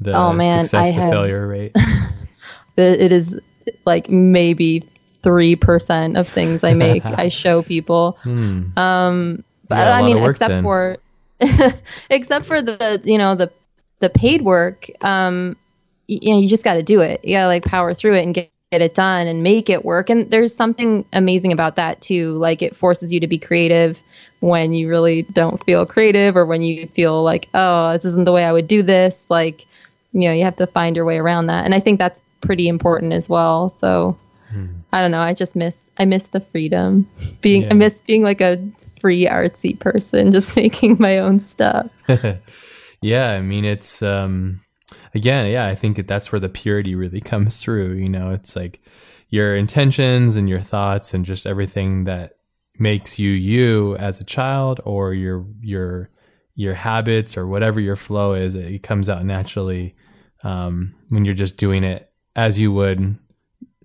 The 0.00 0.12
oh 0.12 0.32
man, 0.32 0.64
success 0.64 0.86
I 0.86 0.92
to 0.92 1.00
have, 1.00 1.10
failure 1.10 1.46
rate. 1.46 1.72
it 2.76 3.12
is 3.12 3.40
like 3.84 4.08
maybe 4.08 4.80
three 4.80 5.56
percent 5.56 6.16
of 6.16 6.28
things 6.28 6.64
I 6.64 6.74
make 6.74 7.04
I 7.04 7.28
show 7.28 7.62
people. 7.62 8.16
Hmm. 8.22 8.78
Um, 8.78 9.44
but 9.68 9.88
I 9.88 10.02
mean, 10.02 10.16
except 10.16 10.54
then. 10.54 10.62
for 10.62 10.96
except 12.10 12.44
for 12.46 12.60
the 12.60 13.00
you 13.04 13.18
know 13.18 13.34
the 13.34 13.52
the 14.00 14.10
paid 14.10 14.42
work 14.42 14.86
um 15.02 15.56
you, 16.08 16.18
you 16.22 16.34
know 16.34 16.40
you 16.40 16.48
just 16.48 16.64
got 16.64 16.74
to 16.74 16.82
do 16.82 17.00
it. 17.00 17.24
You 17.24 17.36
got 17.36 17.42
to 17.42 17.46
like 17.48 17.64
power 17.64 17.94
through 17.94 18.14
it 18.14 18.24
and 18.24 18.34
get, 18.34 18.50
get 18.72 18.82
it 18.82 18.94
done 18.94 19.26
and 19.28 19.42
make 19.42 19.70
it 19.70 19.84
work. 19.84 20.10
And 20.10 20.30
there's 20.30 20.54
something 20.54 21.04
amazing 21.12 21.52
about 21.52 21.76
that 21.76 22.00
too. 22.00 22.32
Like 22.32 22.62
it 22.62 22.74
forces 22.74 23.12
you 23.12 23.20
to 23.20 23.26
be 23.28 23.38
creative 23.38 24.02
when 24.40 24.72
you 24.72 24.88
really 24.88 25.22
don't 25.22 25.62
feel 25.64 25.86
creative 25.86 26.36
or 26.36 26.46
when 26.46 26.62
you 26.62 26.86
feel 26.88 27.22
like 27.22 27.48
oh 27.54 27.92
this 27.92 28.04
isn't 28.04 28.24
the 28.24 28.32
way 28.32 28.44
i 28.44 28.52
would 28.52 28.66
do 28.66 28.82
this. 28.82 29.30
Like 29.30 29.62
you 30.12 30.28
know 30.28 30.34
you 30.34 30.44
have 30.44 30.56
to 30.56 30.66
find 30.66 30.96
your 30.96 31.04
way 31.04 31.18
around 31.18 31.46
that. 31.46 31.64
And 31.64 31.74
i 31.74 31.78
think 31.80 31.98
that's 31.98 32.22
pretty 32.40 32.68
important 32.68 33.12
as 33.12 33.28
well. 33.28 33.68
So 33.68 34.18
hmm. 34.50 34.66
I 34.92 35.00
don't 35.00 35.10
know. 35.10 35.20
I 35.20 35.34
just 35.34 35.56
miss 35.56 35.90
I 35.98 36.04
miss 36.04 36.28
the 36.28 36.40
freedom. 36.40 37.08
Being 37.40 37.62
yeah. 37.62 37.68
I 37.70 37.74
miss 37.74 38.02
being 38.02 38.22
like 38.22 38.40
a 38.40 38.58
free 39.00 39.26
artsy 39.26 39.78
person, 39.78 40.32
just 40.38 40.56
making 40.56 40.96
my 40.98 41.18
own 41.18 41.38
stuff. 41.38 41.90
yeah, 43.00 43.30
I 43.30 43.40
mean 43.40 43.64
it's 43.64 44.02
um 44.02 44.60
again, 45.14 45.50
yeah, 45.50 45.66
I 45.66 45.74
think 45.74 45.96
that 45.96 46.06
that's 46.06 46.32
where 46.32 46.40
the 46.40 46.48
purity 46.48 46.94
really 46.94 47.20
comes 47.20 47.62
through, 47.62 47.94
you 47.94 48.08
know. 48.08 48.30
It's 48.30 48.56
like 48.56 48.80
your 49.28 49.54
intentions 49.54 50.36
and 50.36 50.48
your 50.48 50.60
thoughts 50.60 51.14
and 51.14 51.24
just 51.24 51.46
everything 51.46 52.04
that 52.04 52.34
makes 52.78 53.18
you 53.18 53.30
you 53.30 53.96
as 53.96 54.20
a 54.20 54.24
child 54.24 54.80
or 54.84 55.12
your 55.12 55.44
your 55.60 56.10
your 56.54 56.74
habits 56.74 57.36
or 57.36 57.46
whatever 57.46 57.78
your 57.78 57.94
flow 57.94 58.32
is, 58.32 58.56
it 58.56 58.82
comes 58.82 59.08
out 59.08 59.24
naturally 59.24 59.94
um, 60.42 60.92
when 61.08 61.24
you're 61.24 61.34
just 61.34 61.56
doing 61.56 61.84
it 61.84 62.10
as 62.34 62.58
you 62.58 62.72
would 62.72 63.16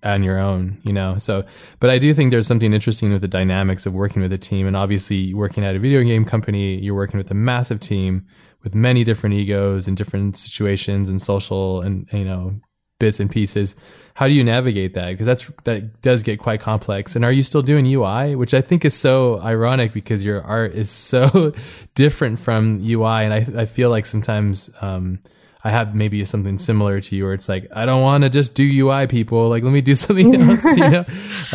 on 0.03 0.23
your 0.23 0.39
own, 0.39 0.77
you 0.83 0.93
know. 0.93 1.17
So, 1.17 1.45
but 1.79 1.89
I 1.89 1.97
do 1.97 2.13
think 2.13 2.31
there's 2.31 2.47
something 2.47 2.73
interesting 2.73 3.11
with 3.11 3.21
the 3.21 3.27
dynamics 3.27 3.85
of 3.85 3.93
working 3.93 4.21
with 4.21 4.33
a 4.33 4.37
team, 4.37 4.67
and 4.67 4.75
obviously 4.75 5.33
working 5.33 5.63
at 5.63 5.75
a 5.75 5.79
video 5.79 6.03
game 6.03 6.25
company, 6.25 6.77
you're 6.77 6.95
working 6.95 7.17
with 7.17 7.31
a 7.31 7.35
massive 7.35 7.79
team 7.79 8.25
with 8.63 8.73
many 8.73 9.03
different 9.03 9.35
egos 9.35 9.87
and 9.87 9.97
different 9.97 10.37
situations 10.37 11.09
and 11.09 11.21
social 11.21 11.81
and 11.81 12.11
you 12.13 12.25
know 12.25 12.55
bits 12.99 13.19
and 13.19 13.29
pieces. 13.29 13.75
How 14.15 14.27
do 14.27 14.33
you 14.33 14.43
navigate 14.43 14.93
that? 14.93 15.11
Because 15.11 15.25
that's 15.25 15.47
that 15.63 16.01
does 16.01 16.23
get 16.23 16.39
quite 16.39 16.61
complex. 16.61 17.15
And 17.15 17.25
are 17.25 17.31
you 17.31 17.43
still 17.43 17.61
doing 17.61 17.85
UI, 17.85 18.35
which 18.35 18.53
I 18.53 18.61
think 18.61 18.85
is 18.85 18.93
so 18.93 19.39
ironic 19.39 19.91
because 19.93 20.23
your 20.23 20.41
art 20.41 20.73
is 20.73 20.89
so 20.89 21.53
different 21.95 22.39
from 22.39 22.79
UI, 22.81 23.25
and 23.25 23.33
I 23.33 23.61
I 23.63 23.65
feel 23.65 23.89
like 23.89 24.05
sometimes. 24.05 24.69
Um, 24.81 25.19
I 25.65 25.69
have 25.69 25.95
maybe 25.95 26.23
something 26.25 26.57
similar 26.57 26.99
to 26.99 27.15
you 27.15 27.23
where 27.23 27.33
it's 27.33 27.47
like, 27.47 27.67
I 27.73 27.85
don't 27.85 28.01
want 28.01 28.25
to 28.25 28.29
just 28.29 28.53
do 28.53 28.63
UI 28.63 29.07
people. 29.07 29.47
Like, 29.47 29.63
let 29.63 29.71
me 29.71 29.79
do 29.81 29.95
something 29.95 30.35
else, 30.49 30.65
you 30.77 30.89
know? 30.89 31.05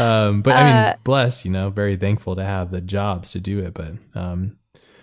Um, 0.03 0.41
but 0.41 0.55
I 0.55 0.65
mean, 0.65 0.75
uh, 0.75 0.97
blessed, 1.05 1.45
you 1.45 1.50
know, 1.50 1.69
very 1.69 1.97
thankful 1.97 2.37
to 2.37 2.45
have 2.45 2.71
the 2.71 2.81
jobs 2.81 3.33
to 3.33 3.41
do 3.41 3.59
it. 3.61 3.75
But, 3.75 3.93
um, 4.15 4.57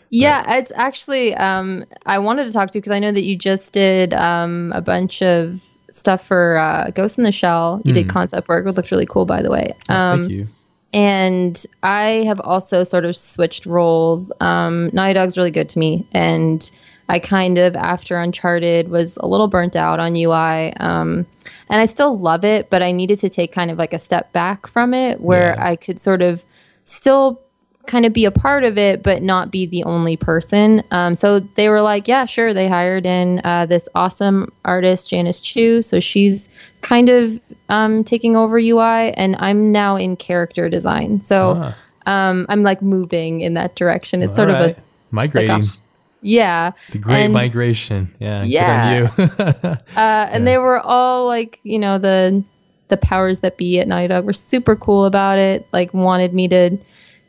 yeah, 0.09 0.43
but. 0.43 0.57
it's 0.57 0.71
actually, 0.75 1.35
um, 1.35 1.85
I 2.03 2.19
wanted 2.19 2.45
to 2.45 2.53
talk 2.53 2.71
to 2.71 2.77
you 2.77 2.81
because 2.81 2.93
I 2.93 2.99
know 2.99 3.11
that 3.11 3.23
you 3.23 3.37
just 3.37 3.73
did, 3.73 4.15
um, 4.15 4.71
a 4.73 4.81
bunch 4.81 5.21
of 5.21 5.61
stuff 5.91 6.25
for, 6.25 6.57
uh, 6.57 6.89
Ghost 6.89 7.19
in 7.19 7.25
the 7.25 7.31
Shell. 7.31 7.83
You 7.85 7.91
mm. 7.91 7.93
did 7.93 8.09
concept 8.09 8.47
work, 8.47 8.65
which 8.65 8.75
looked 8.75 8.89
really 8.89 9.05
cool, 9.05 9.25
by 9.25 9.43
the 9.43 9.51
way. 9.51 9.73
Um, 9.87 10.21
thank 10.21 10.31
you. 10.31 10.47
And 10.93 11.61
I 11.83 12.23
have 12.25 12.39
also 12.39 12.83
sort 12.83 13.05
of 13.05 13.15
switched 13.15 13.67
roles. 13.67 14.31
Um, 14.39 14.89
Naughty 14.93 15.13
Dog's 15.13 15.37
really 15.37 15.51
good 15.51 15.69
to 15.69 15.79
me. 15.79 16.07
And, 16.11 16.71
I 17.07 17.19
kind 17.19 17.57
of, 17.57 17.75
after 17.75 18.17
Uncharted, 18.17 18.89
was 18.89 19.17
a 19.17 19.27
little 19.27 19.47
burnt 19.47 19.75
out 19.75 19.99
on 19.99 20.15
UI. 20.15 20.73
Um, 20.73 21.25
and 21.69 21.81
I 21.81 21.85
still 21.85 22.17
love 22.17 22.43
it, 22.45 22.69
but 22.69 22.81
I 22.81 22.91
needed 22.91 23.19
to 23.19 23.29
take 23.29 23.51
kind 23.51 23.69
of 23.69 23.77
like 23.77 23.93
a 23.93 23.99
step 23.99 24.33
back 24.33 24.67
from 24.67 24.93
it 24.93 25.21
where 25.21 25.53
yeah. 25.55 25.67
I 25.67 25.75
could 25.75 25.99
sort 25.99 26.21
of 26.21 26.43
still 26.83 27.39
kind 27.85 28.05
of 28.05 28.13
be 28.13 28.25
a 28.25 28.31
part 28.31 28.63
of 28.63 28.77
it, 28.77 29.03
but 29.03 29.21
not 29.21 29.51
be 29.51 29.65
the 29.65 29.83
only 29.83 30.17
person. 30.17 30.83
Um, 30.91 31.15
so 31.15 31.39
they 31.39 31.69
were 31.69 31.81
like, 31.81 32.07
yeah, 32.07 32.25
sure. 32.25 32.53
They 32.53 32.67
hired 32.67 33.05
in 33.05 33.41
uh, 33.43 33.67
this 33.67 33.87
awesome 33.93 34.51
artist, 34.63 35.09
Janice 35.09 35.41
Chu. 35.41 35.81
So 35.81 35.99
she's 35.99 36.71
kind 36.81 37.09
of 37.09 37.39
um, 37.69 38.03
taking 38.03 38.35
over 38.35 38.57
UI, 38.57 39.11
and 39.13 39.35
I'm 39.39 39.71
now 39.71 39.95
in 39.97 40.15
character 40.15 40.69
design. 40.69 41.19
So 41.19 41.55
huh. 41.55 41.71
um, 42.05 42.45
I'm 42.49 42.63
like 42.63 42.81
moving 42.81 43.41
in 43.41 43.53
that 43.55 43.75
direction. 43.75 44.21
It's 44.21 44.31
All 44.39 44.47
sort 44.47 44.49
right. 44.49 44.71
of 44.71 44.77
a 44.77 44.81
migrating. 45.11 45.55
Like 45.55 45.63
a, 45.63 45.84
yeah. 46.25 46.71
The 46.91 46.97
Great 46.97 47.25
and, 47.25 47.33
Migration. 47.33 48.13
Yeah. 48.19 48.43
Yeah. 48.43 49.11
uh, 49.17 49.75
and 49.75 49.79
yeah. 49.95 50.37
they 50.39 50.57
were 50.57 50.79
all 50.79 51.27
like, 51.27 51.59
you 51.63 51.79
know, 51.79 51.97
the 51.97 52.43
the 52.87 52.97
powers 52.97 53.41
that 53.41 53.57
be 53.57 53.79
at 53.79 53.87
Naughty 53.87 54.07
Dog 54.07 54.25
were 54.25 54.33
super 54.33 54.75
cool 54.75 55.05
about 55.05 55.37
it. 55.37 55.67
Like 55.71 55.93
wanted 55.93 56.33
me 56.33 56.47
to, 56.47 56.77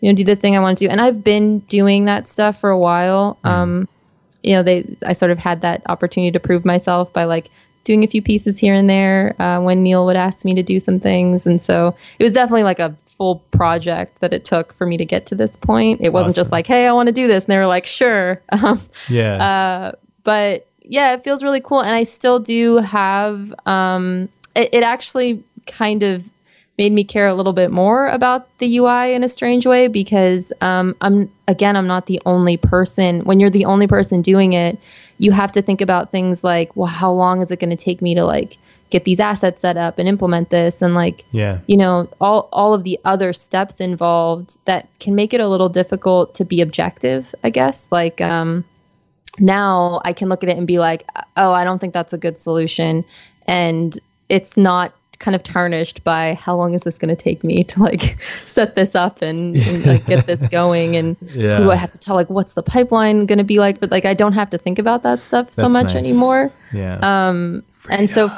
you 0.01 0.11
know, 0.11 0.15
do 0.15 0.25
the 0.25 0.37
thing 0.37 0.57
I 0.57 0.61
wanted 0.61 0.79
to 0.79 0.85
do. 0.87 0.91
And 0.91 1.01
I've 1.01 1.23
been 1.23 1.61
doing 1.61 2.07
that 2.07 2.27
stuff 2.27 2.61
for 2.61 2.71
a 2.71 2.79
while. 2.79 3.39
Mm. 3.45 3.51
Um, 3.51 3.89
you 4.43 4.55
know, 4.55 4.63
they 4.63 4.85
I 5.05 5.13
sort 5.13 5.31
of 5.31 5.39
had 5.39 5.61
that 5.61 5.83
opportunity 5.89 6.31
to 6.33 6.41
prove 6.41 6.65
myself 6.65 7.13
by 7.13 7.25
like 7.25 7.49
doing 7.87 8.05
a 8.05 8.07
few 8.09 8.21
pieces 8.21 8.59
here 8.59 8.75
and 8.75 8.91
there 8.91 9.41
uh, 9.41 9.61
when 9.61 9.83
Neil 9.83 10.05
would 10.07 10.17
ask 10.17 10.45
me 10.45 10.55
to 10.55 10.63
do 10.63 10.79
some 10.79 10.99
things. 10.99 11.47
And 11.47 11.61
so 11.61 11.97
it 12.19 12.25
was 12.25 12.33
definitely 12.33 12.65
like 12.65 12.81
a 12.81 12.97
full 13.07 13.37
project 13.53 14.21
that 14.21 14.35
it 14.35 14.45
took 14.45 14.73
for 14.73 14.87
me 14.87 14.97
to 14.97 15.05
get 15.05 15.27
to 15.27 15.37
this 15.37 15.57
point. 15.57 16.01
It 16.03 16.13
wasn't 16.13 16.33
awesome. 16.33 16.41
just 16.41 16.53
like, 16.53 16.67
hey, 16.67 16.87
I 16.87 16.93
want 16.93 17.07
to 17.07 17.13
do 17.13 17.29
this. 17.29 17.45
And 17.45 17.53
they 17.53 17.59
were 17.59 17.67
like, 17.67 17.87
sure. 17.87 18.43
Um, 18.57 18.81
yeah. 19.09 19.37
Uh, 19.37 19.93
but 20.25 20.67
yeah, 20.83 21.13
it 21.13 21.23
feels 21.23 21.45
really 21.45 21.61
cool. 21.61 21.83
And 21.83 21.95
I 21.95 22.03
still 22.03 22.41
do 22.41 22.79
have, 22.79 23.53
um, 23.67 24.29
it, 24.57 24.71
it 24.73 24.83
actually 24.83 25.45
kind 25.67 26.03
of 26.03 26.29
made 26.79 26.93
me 26.93 27.05
care 27.05 27.27
a 27.27 27.35
little 27.35 27.53
bit 27.53 27.71
more 27.71 28.07
about 28.09 28.59
the 28.59 28.79
UI 28.79 29.15
in 29.15 29.23
a 29.23 29.29
strange 29.29 29.67
way 29.67 29.89
because 29.89 30.53
um, 30.61 30.97
I'm 31.01 31.31
again 31.49 31.77
I'm 31.77 31.87
not 31.87 32.07
the 32.07 32.21
only 32.27 32.57
person. 32.57 33.21
When 33.21 33.41
you're 33.41 33.51
the 33.51 33.65
only 33.67 33.87
person 33.87 34.23
doing 34.23 34.53
it, 34.53 34.79
you 35.19 35.33
have 35.33 35.53
to 35.53 35.63
think 35.63 35.81
about 35.81 36.11
things 36.11 36.45
like, 36.45 36.75
well, 36.77 36.87
how 36.87 37.13
long 37.13 37.41
is 37.41 37.51
it 37.51 37.59
going 37.59 37.75
to 37.75 37.83
take 37.83 38.03
me 38.03 38.15
to 38.15 38.25
like 38.25 38.59
get 38.91 39.05
these 39.05 39.21
assets 39.21 39.63
set 39.63 39.77
up 39.77 39.99
and 39.99 40.09
implement 40.09 40.51
this? 40.51 40.83
And 40.83 40.95
like 40.95 41.25
yeah. 41.33 41.59
you 41.67 41.77
know 41.77 42.09
all 42.21 42.49
all 42.53 42.75
of 42.75 42.85
the 42.85 42.99
other 43.05 43.33
steps 43.33 43.81
involved 43.81 44.59
that 44.67 44.89
can 45.01 45.15
make 45.15 45.33
it 45.35 45.41
a 45.41 45.49
little 45.49 45.69
difficult 45.69 46.35
to 46.37 46.45
be 46.45 46.61
objective 46.61 47.35
i 47.43 47.51
guess. 47.51 47.91
Like 47.91 48.21
um 48.21 48.65
now 49.39 50.01
i 50.05 50.13
can 50.15 50.29
look 50.31 50.43
at 50.43 50.49
it 50.49 50.57
and 50.57 50.67
be 50.67 50.79
like 50.79 51.05
oh 51.37 51.53
i 51.53 51.63
don't 51.63 51.79
think 51.79 51.93
that's 51.95 52.13
a 52.13 52.19
good 52.19 52.37
solution. 52.37 53.05
And 53.47 53.97
it's 54.29 54.57
not 54.57 54.93
kind 55.17 55.35
of 55.35 55.43
tarnished 55.43 56.05
by 56.05 56.35
how 56.35 56.57
long 56.57 56.75
is 56.75 56.85
this 56.85 56.99
going 56.99 57.15
to 57.15 57.21
take 57.21 57.43
me 57.43 57.65
to 57.65 57.83
like 57.83 58.03
set 58.03 58.75
this 58.75 58.95
up 58.95 59.23
and, 59.23 59.57
and 59.57 59.87
like 59.87 60.07
get 60.07 60.27
this 60.27 60.47
going 60.47 60.97
and 60.97 61.17
yeah. 61.35 61.59
who 61.59 61.71
I 61.71 61.77
have 61.77 61.91
to 61.91 61.99
tell 61.99 62.15
like 62.15 62.31
what's 62.31 62.55
the 62.55 62.63
pipeline 62.63 63.27
going 63.27 63.39
to 63.39 63.45
be 63.45 63.59
like 63.59 63.81
but 63.81 63.91
like 63.91 64.05
I 64.05 64.15
don't 64.15 64.35
have 64.35 64.51
to 64.51 64.59
think 64.59 64.79
about 64.79 65.03
that 65.03 65.21
stuff 65.21 65.47
That's 65.47 65.57
so 65.57 65.69
much 65.69 65.95
nice. 65.95 65.97
anymore 65.97 66.51
yeah 66.73 66.99
um 67.29 67.63
and 67.91 68.09
so 68.09 68.31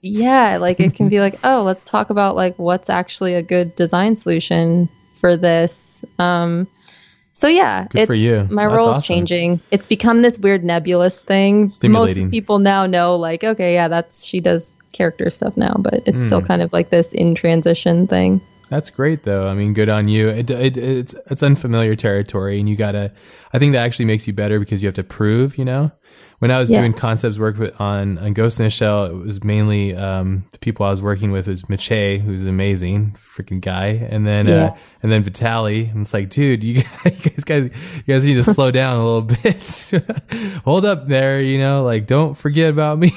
yeah 0.00 0.58
like 0.58 0.80
it 0.80 0.94
can 0.94 1.08
be 1.08 1.20
like 1.20 1.40
oh 1.44 1.62
let's 1.62 1.84
talk 1.84 2.10
about 2.10 2.36
like 2.36 2.56
what's 2.58 2.90
actually 2.90 3.34
a 3.34 3.42
good 3.42 3.74
design 3.74 4.16
solution 4.16 4.88
for 5.12 5.36
this 5.36 6.04
um 6.18 6.68
so 7.38 7.46
yeah, 7.46 7.86
Good 7.90 8.10
it's 8.10 8.50
my 8.50 8.66
role 8.66 8.88
is 8.88 8.96
awesome. 8.96 9.02
changing. 9.02 9.60
It's 9.70 9.86
become 9.86 10.22
this 10.22 10.40
weird 10.40 10.64
nebulous 10.64 11.22
thing. 11.22 11.70
Most 11.84 12.30
people 12.30 12.58
now 12.58 12.86
know 12.86 13.14
like, 13.14 13.44
okay, 13.44 13.74
yeah, 13.74 13.86
that's 13.86 14.24
she 14.24 14.40
does 14.40 14.77
character 14.92 15.30
stuff 15.30 15.56
now, 15.56 15.74
but 15.78 16.02
it's 16.06 16.22
mm. 16.22 16.26
still 16.26 16.42
kind 16.42 16.62
of 16.62 16.72
like 16.72 16.90
this 16.90 17.12
in 17.12 17.34
transition 17.34 18.06
thing. 18.06 18.40
That's 18.70 18.90
great 18.90 19.22
though. 19.22 19.48
I 19.48 19.54
mean, 19.54 19.72
good 19.72 19.88
on 19.88 20.08
you. 20.08 20.28
It, 20.28 20.50
it, 20.50 20.76
it's 20.76 21.14
it's 21.30 21.42
unfamiliar 21.42 21.96
territory, 21.96 22.58
and 22.60 22.68
you 22.68 22.76
gotta. 22.76 23.12
I 23.52 23.58
think 23.58 23.72
that 23.72 23.78
actually 23.78 24.04
makes 24.04 24.26
you 24.26 24.34
better 24.34 24.58
because 24.58 24.82
you 24.82 24.86
have 24.88 24.94
to 24.94 25.04
prove. 25.04 25.56
You 25.56 25.64
know, 25.64 25.90
when 26.38 26.50
I 26.50 26.58
was 26.58 26.70
yeah. 26.70 26.80
doing 26.80 26.92
concepts 26.92 27.38
work 27.38 27.56
with, 27.56 27.80
on 27.80 28.18
on 28.18 28.34
Ghost 28.34 28.60
in 28.60 28.64
the 28.64 28.70
Shell, 28.70 29.06
it 29.06 29.14
was 29.14 29.42
mainly 29.42 29.96
um, 29.96 30.44
the 30.52 30.58
people 30.58 30.84
I 30.84 30.90
was 30.90 31.00
working 31.00 31.30
with 31.30 31.46
was 31.48 31.62
Maciej, 31.64 32.20
who's 32.20 32.44
an 32.44 32.50
amazing 32.50 33.12
freaking 33.12 33.62
guy, 33.62 33.86
and 34.10 34.26
then 34.26 34.46
uh, 34.46 34.50
yeah. 34.50 34.64
uh, 34.66 34.76
and 35.02 35.12
then 35.12 35.24
Vitaly. 35.24 35.90
And 35.90 36.02
it's 36.02 36.12
like, 36.12 36.28
dude, 36.28 36.62
you 36.62 36.82
guys, 37.04 37.44
guys, 37.44 37.64
you 37.96 38.02
guys 38.06 38.26
need 38.26 38.34
to 38.34 38.44
slow 38.44 38.70
down 38.80 38.98
a 38.98 39.04
little 39.04 39.22
bit. 39.22 40.60
Hold 40.64 40.84
up 40.84 41.06
there, 41.06 41.40
you 41.40 41.58
know, 41.58 41.84
like 41.84 42.06
don't 42.06 42.34
forget 42.34 42.70
about 42.70 42.98
me. 42.98 43.12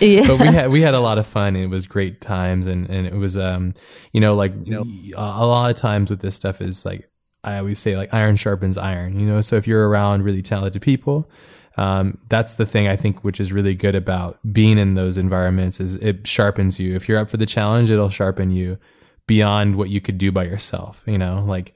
Yeah. 0.00 0.26
But 0.26 0.40
we 0.40 0.46
had 0.46 0.72
we 0.72 0.80
had 0.80 0.94
a 0.94 1.00
lot 1.00 1.18
of 1.18 1.26
fun. 1.26 1.54
And 1.56 1.64
it 1.64 1.68
was 1.68 1.86
great 1.86 2.20
times, 2.20 2.66
and 2.66 2.88
and 2.90 3.06
it 3.06 3.14
was 3.14 3.38
um, 3.38 3.74
you 4.12 4.20
know, 4.20 4.34
like 4.34 4.52
you 4.64 4.72
know, 4.72 4.84
a 5.16 5.46
lot 5.46 5.70
of 5.70 5.76
times 5.76 6.10
with 6.10 6.20
this 6.20 6.34
stuff 6.34 6.60
is 6.60 6.84
like 6.84 7.08
I 7.44 7.58
always 7.58 7.78
say 7.78 7.96
like 7.96 8.12
iron 8.12 8.36
sharpens 8.36 8.76
iron. 8.76 9.18
You 9.18 9.26
know, 9.26 9.40
so 9.40 9.56
if 9.56 9.66
you're 9.66 9.88
around 9.88 10.22
really 10.22 10.42
talented 10.42 10.82
people 10.82 11.30
um, 11.76 12.18
that's 12.28 12.54
the 12.54 12.66
thing 12.66 12.86
I 12.88 12.96
think 12.96 13.24
which 13.24 13.40
is 13.40 13.52
really 13.52 13.74
good 13.74 13.94
about 13.94 14.38
being 14.52 14.78
in 14.78 14.94
those 14.94 15.16
environments 15.16 15.80
is 15.80 15.94
it 15.96 16.26
sharpens 16.26 16.78
you. 16.78 16.94
If 16.94 17.08
you're 17.08 17.18
up 17.18 17.30
for 17.30 17.38
the 17.38 17.46
challenge, 17.46 17.90
it'll 17.90 18.10
sharpen 18.10 18.50
you 18.50 18.78
beyond 19.26 19.76
what 19.76 19.88
you 19.88 20.00
could 20.00 20.18
do 20.18 20.30
by 20.32 20.44
yourself. 20.44 21.02
You 21.06 21.18
know, 21.18 21.42
like 21.46 21.74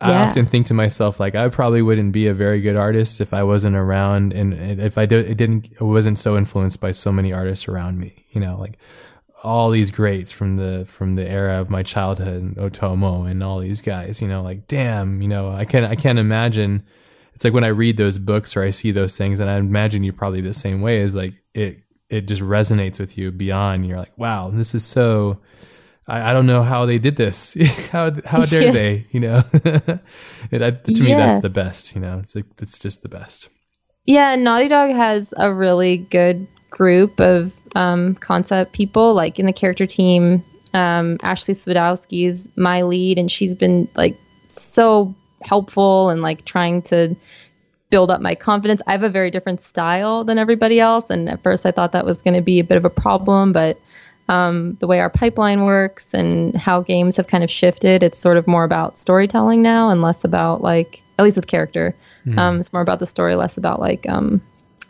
yeah. 0.00 0.08
I 0.08 0.28
often 0.28 0.46
think 0.46 0.66
to 0.66 0.74
myself, 0.74 1.18
like 1.18 1.34
I 1.34 1.48
probably 1.48 1.82
wouldn't 1.82 2.12
be 2.12 2.26
a 2.26 2.34
very 2.34 2.60
good 2.60 2.76
artist 2.76 3.20
if 3.20 3.32
I 3.32 3.42
wasn't 3.42 3.76
around 3.76 4.32
and 4.32 4.52
if 4.54 4.98
I 4.98 5.06
did, 5.06 5.30
it 5.30 5.36
didn't, 5.36 5.72
it 5.72 5.82
wasn't 5.82 6.18
so 6.18 6.36
influenced 6.36 6.80
by 6.80 6.92
so 6.92 7.10
many 7.10 7.32
artists 7.32 7.66
around 7.68 7.98
me. 7.98 8.26
You 8.30 8.40
know, 8.40 8.58
like 8.58 8.78
all 9.42 9.70
these 9.70 9.90
greats 9.90 10.32
from 10.32 10.56
the 10.56 10.84
from 10.86 11.14
the 11.14 11.26
era 11.26 11.60
of 11.60 11.70
my 11.70 11.82
childhood, 11.82 12.42
and 12.42 12.56
Otomo 12.56 13.30
and 13.30 13.42
all 13.42 13.58
these 13.58 13.80
guys. 13.80 14.20
You 14.20 14.28
know, 14.28 14.42
like 14.42 14.66
damn, 14.66 15.22
you 15.22 15.28
know, 15.28 15.48
I 15.48 15.64
can't, 15.64 15.86
I 15.86 15.96
can't 15.96 16.18
imagine 16.18 16.82
it's 17.36 17.44
like 17.44 17.52
when 17.52 17.64
I 17.64 17.68
read 17.68 17.98
those 17.98 18.18
books 18.18 18.56
or 18.56 18.62
I 18.62 18.70
see 18.70 18.92
those 18.92 19.16
things, 19.16 19.40
and 19.40 19.50
I 19.50 19.58
imagine 19.58 20.02
you 20.02 20.12
probably 20.12 20.40
the 20.40 20.54
same 20.54 20.80
way. 20.80 20.98
Is 20.98 21.14
like 21.14 21.34
it 21.54 21.78
it 22.08 22.22
just 22.22 22.42
resonates 22.42 22.98
with 22.98 23.18
you 23.18 23.30
beyond. 23.30 23.86
You're 23.86 23.98
like, 23.98 24.16
wow, 24.16 24.50
this 24.50 24.74
is 24.74 24.84
so. 24.84 25.38
I, 26.08 26.30
I 26.30 26.32
don't 26.32 26.46
know 26.46 26.62
how 26.62 26.86
they 26.86 26.98
did 26.98 27.16
this. 27.16 27.54
how 27.90 28.10
how 28.24 28.44
dare 28.44 28.64
yeah. 28.64 28.70
they? 28.70 29.06
You 29.10 29.20
know, 29.20 29.42
it, 29.52 30.62
I, 30.62 30.70
to 30.70 30.80
yeah. 30.86 31.02
me 31.02 31.12
that's 31.12 31.42
the 31.42 31.50
best. 31.50 31.94
You 31.94 32.00
know, 32.00 32.18
it's 32.18 32.34
like 32.34 32.46
it's 32.60 32.78
just 32.78 33.02
the 33.02 33.08
best. 33.08 33.48
Yeah, 34.04 34.36
Naughty 34.36 34.68
Dog 34.68 34.90
has 34.90 35.34
a 35.36 35.52
really 35.52 35.98
good 35.98 36.46
group 36.70 37.20
of 37.20 37.56
um, 37.74 38.14
concept 38.14 38.72
people. 38.72 39.14
Like 39.14 39.38
in 39.38 39.46
the 39.46 39.52
character 39.52 39.86
team, 39.86 40.44
um, 40.74 41.18
Ashley 41.22 41.54
Swidowski 41.54 42.26
is 42.26 42.52
my 42.56 42.82
lead, 42.82 43.18
and 43.18 43.30
she's 43.30 43.54
been 43.54 43.88
like 43.96 44.16
so 44.48 45.14
helpful 45.42 46.10
and 46.10 46.22
like 46.22 46.44
trying 46.44 46.82
to 46.82 47.16
build 47.90 48.10
up 48.10 48.20
my 48.20 48.34
confidence. 48.34 48.82
I 48.86 48.92
have 48.92 49.02
a 49.02 49.08
very 49.08 49.30
different 49.30 49.60
style 49.60 50.24
than 50.24 50.38
everybody 50.38 50.80
else. 50.80 51.10
And 51.10 51.28
at 51.28 51.42
first 51.42 51.66
I 51.66 51.70
thought 51.70 51.92
that 51.92 52.04
was 52.04 52.22
going 52.22 52.34
to 52.34 52.42
be 52.42 52.58
a 52.58 52.64
bit 52.64 52.76
of 52.76 52.84
a 52.84 52.90
problem, 52.90 53.52
but 53.52 53.78
um, 54.28 54.74
the 54.80 54.86
way 54.86 55.00
our 55.00 55.10
pipeline 55.10 55.64
works 55.64 56.14
and 56.14 56.56
how 56.56 56.82
games 56.82 57.16
have 57.16 57.28
kind 57.28 57.44
of 57.44 57.50
shifted, 57.50 58.02
it's 58.02 58.18
sort 58.18 58.36
of 58.36 58.46
more 58.46 58.64
about 58.64 58.98
storytelling 58.98 59.62
now 59.62 59.90
and 59.90 60.02
less 60.02 60.24
about 60.24 60.62
like, 60.62 61.02
at 61.18 61.22
least 61.22 61.36
with 61.36 61.46
character, 61.46 61.94
mm. 62.24 62.38
um, 62.38 62.58
it's 62.58 62.72
more 62.72 62.82
about 62.82 62.98
the 62.98 63.06
story, 63.06 63.34
less 63.34 63.56
about 63.56 63.80
like, 63.80 64.08
um, 64.08 64.42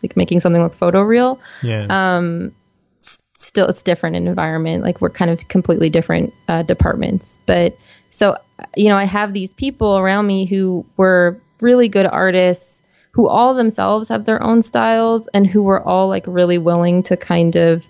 like 0.02 0.16
making 0.16 0.40
something 0.40 0.62
look 0.62 0.74
photo 0.74 1.02
real. 1.02 1.38
Yeah. 1.62 1.86
Um, 1.88 2.54
still, 2.98 3.66
it's 3.68 3.82
different 3.82 4.16
in 4.16 4.26
environment. 4.26 4.82
Like 4.82 5.00
we're 5.00 5.10
kind 5.10 5.30
of 5.30 5.46
completely 5.48 5.90
different 5.90 6.32
uh, 6.48 6.62
departments, 6.62 7.40
but 7.46 7.76
so, 8.10 8.36
you 8.74 8.88
know, 8.88 8.96
I 8.96 9.04
have 9.04 9.34
these 9.34 9.52
people 9.52 9.98
around 9.98 10.26
me 10.26 10.46
who 10.46 10.86
were 10.96 11.38
really 11.60 11.88
good 11.88 12.06
artists 12.06 12.86
who 13.10 13.28
all 13.28 13.54
themselves 13.54 14.08
have 14.08 14.26
their 14.26 14.42
own 14.42 14.60
styles 14.60 15.26
and 15.28 15.46
who 15.46 15.62
were 15.62 15.82
all 15.82 16.08
like 16.08 16.24
really 16.26 16.58
willing 16.58 17.02
to 17.02 17.16
kind 17.16 17.56
of 17.56 17.88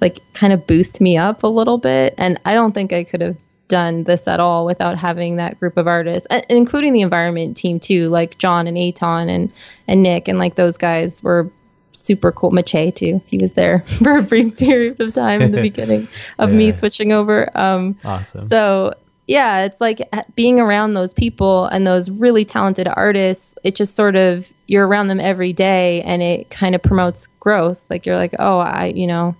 like 0.00 0.18
kind 0.32 0.52
of 0.52 0.66
boost 0.66 1.00
me 1.00 1.16
up 1.16 1.42
a 1.42 1.48
little 1.48 1.78
bit. 1.78 2.14
And 2.18 2.38
I 2.44 2.54
don't 2.54 2.72
think 2.72 2.92
I 2.92 3.04
could 3.04 3.20
have 3.20 3.36
done 3.68 4.04
this 4.04 4.28
at 4.28 4.38
all 4.38 4.66
without 4.66 4.98
having 4.98 5.36
that 5.36 5.58
group 5.58 5.76
of 5.76 5.86
artists, 5.86 6.28
including 6.48 6.92
the 6.92 7.00
environment 7.00 7.56
team 7.56 7.80
too, 7.80 8.08
like 8.08 8.38
John 8.38 8.66
and 8.66 8.76
Aton 8.76 9.28
and 9.28 9.52
and 9.88 10.02
Nick 10.02 10.28
and 10.28 10.38
like 10.38 10.56
those 10.56 10.76
guys 10.76 11.22
were 11.22 11.50
super 11.92 12.32
cool. 12.32 12.50
Maciej 12.50 12.94
too, 12.94 13.22
he 13.26 13.38
was 13.38 13.54
there 13.54 13.78
for 13.80 14.18
a 14.18 14.22
brief 14.22 14.58
period 14.58 15.00
of 15.00 15.12
time 15.12 15.40
in 15.40 15.52
the 15.52 15.62
beginning 15.70 16.08
of 16.38 16.50
yeah. 16.50 16.56
me 16.56 16.72
switching 16.72 17.12
over. 17.12 17.50
Um, 17.54 17.98
awesome. 18.04 18.40
So 18.40 18.94
yeah, 19.26 19.64
it's 19.64 19.80
like 19.80 20.00
being 20.34 20.58
around 20.58 20.94
those 20.94 21.14
people 21.14 21.66
and 21.66 21.86
those 21.86 22.10
really 22.10 22.44
talented 22.44 22.88
artists. 22.88 23.56
It 23.62 23.76
just 23.76 23.94
sort 23.94 24.16
of 24.16 24.52
you're 24.66 24.86
around 24.86 25.06
them 25.06 25.20
every 25.20 25.52
day, 25.52 26.02
and 26.02 26.22
it 26.22 26.50
kind 26.50 26.74
of 26.74 26.82
promotes 26.82 27.28
growth. 27.40 27.88
Like 27.88 28.04
you're 28.04 28.16
like, 28.16 28.34
oh, 28.38 28.58
I, 28.58 28.86
you 28.86 29.06
know, 29.06 29.36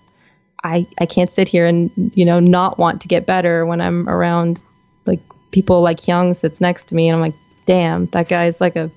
I 0.65 0.87
I 1.01 1.07
can't 1.07 1.31
sit 1.31 1.49
here 1.49 1.67
and 1.67 1.91
you 2.15 2.25
know 2.25 2.41
not 2.41 2.79
want 2.79 3.01
to 3.03 3.09
get 3.09 3.27
better 3.27 3.67
when 3.67 3.81
I'm 3.81 4.09
around 4.09 4.65
like 5.07 5.21
people 5.51 5.83
like 5.83 5.99
Hyung 5.99 6.35
sits 6.35 6.61
next 6.61 6.87
to 6.87 6.95
me, 6.95 7.09
and 7.09 7.17
I'm 7.17 7.21
like, 7.21 7.39
damn, 7.67 8.07
that 8.07 8.29
guy's 8.29 8.61
like 8.61 8.77
a 8.77 8.91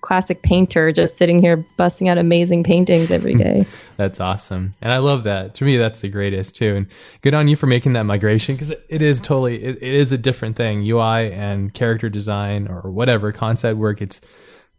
classic 0.00 0.42
painter 0.42 0.92
just 0.92 1.16
sitting 1.16 1.40
here 1.40 1.56
busting 1.76 2.08
out 2.08 2.18
amazing 2.18 2.62
paintings 2.62 3.10
every 3.10 3.34
day. 3.44 3.66
that's 3.96 4.20
awesome. 4.20 4.74
And 4.80 4.92
I 4.92 4.98
love 4.98 5.24
that. 5.24 5.54
To 5.56 5.64
me, 5.64 5.76
that's 5.76 6.00
the 6.00 6.08
greatest 6.08 6.56
too. 6.56 6.76
And 6.76 6.86
good 7.20 7.34
on 7.34 7.48
you 7.48 7.56
for 7.56 7.66
making 7.66 7.94
that 7.94 8.04
migration 8.04 8.54
because 8.54 8.70
it, 8.70 8.84
it 8.88 9.02
is 9.02 9.20
totally, 9.20 9.62
it, 9.62 9.76
it 9.82 9.94
is 9.94 10.12
a 10.12 10.18
different 10.18 10.56
thing. 10.56 10.88
UI 10.88 11.32
and 11.32 11.74
character 11.74 12.08
design 12.08 12.68
or 12.68 12.90
whatever 12.90 13.32
concept 13.32 13.76
work. 13.76 14.00
It's, 14.00 14.20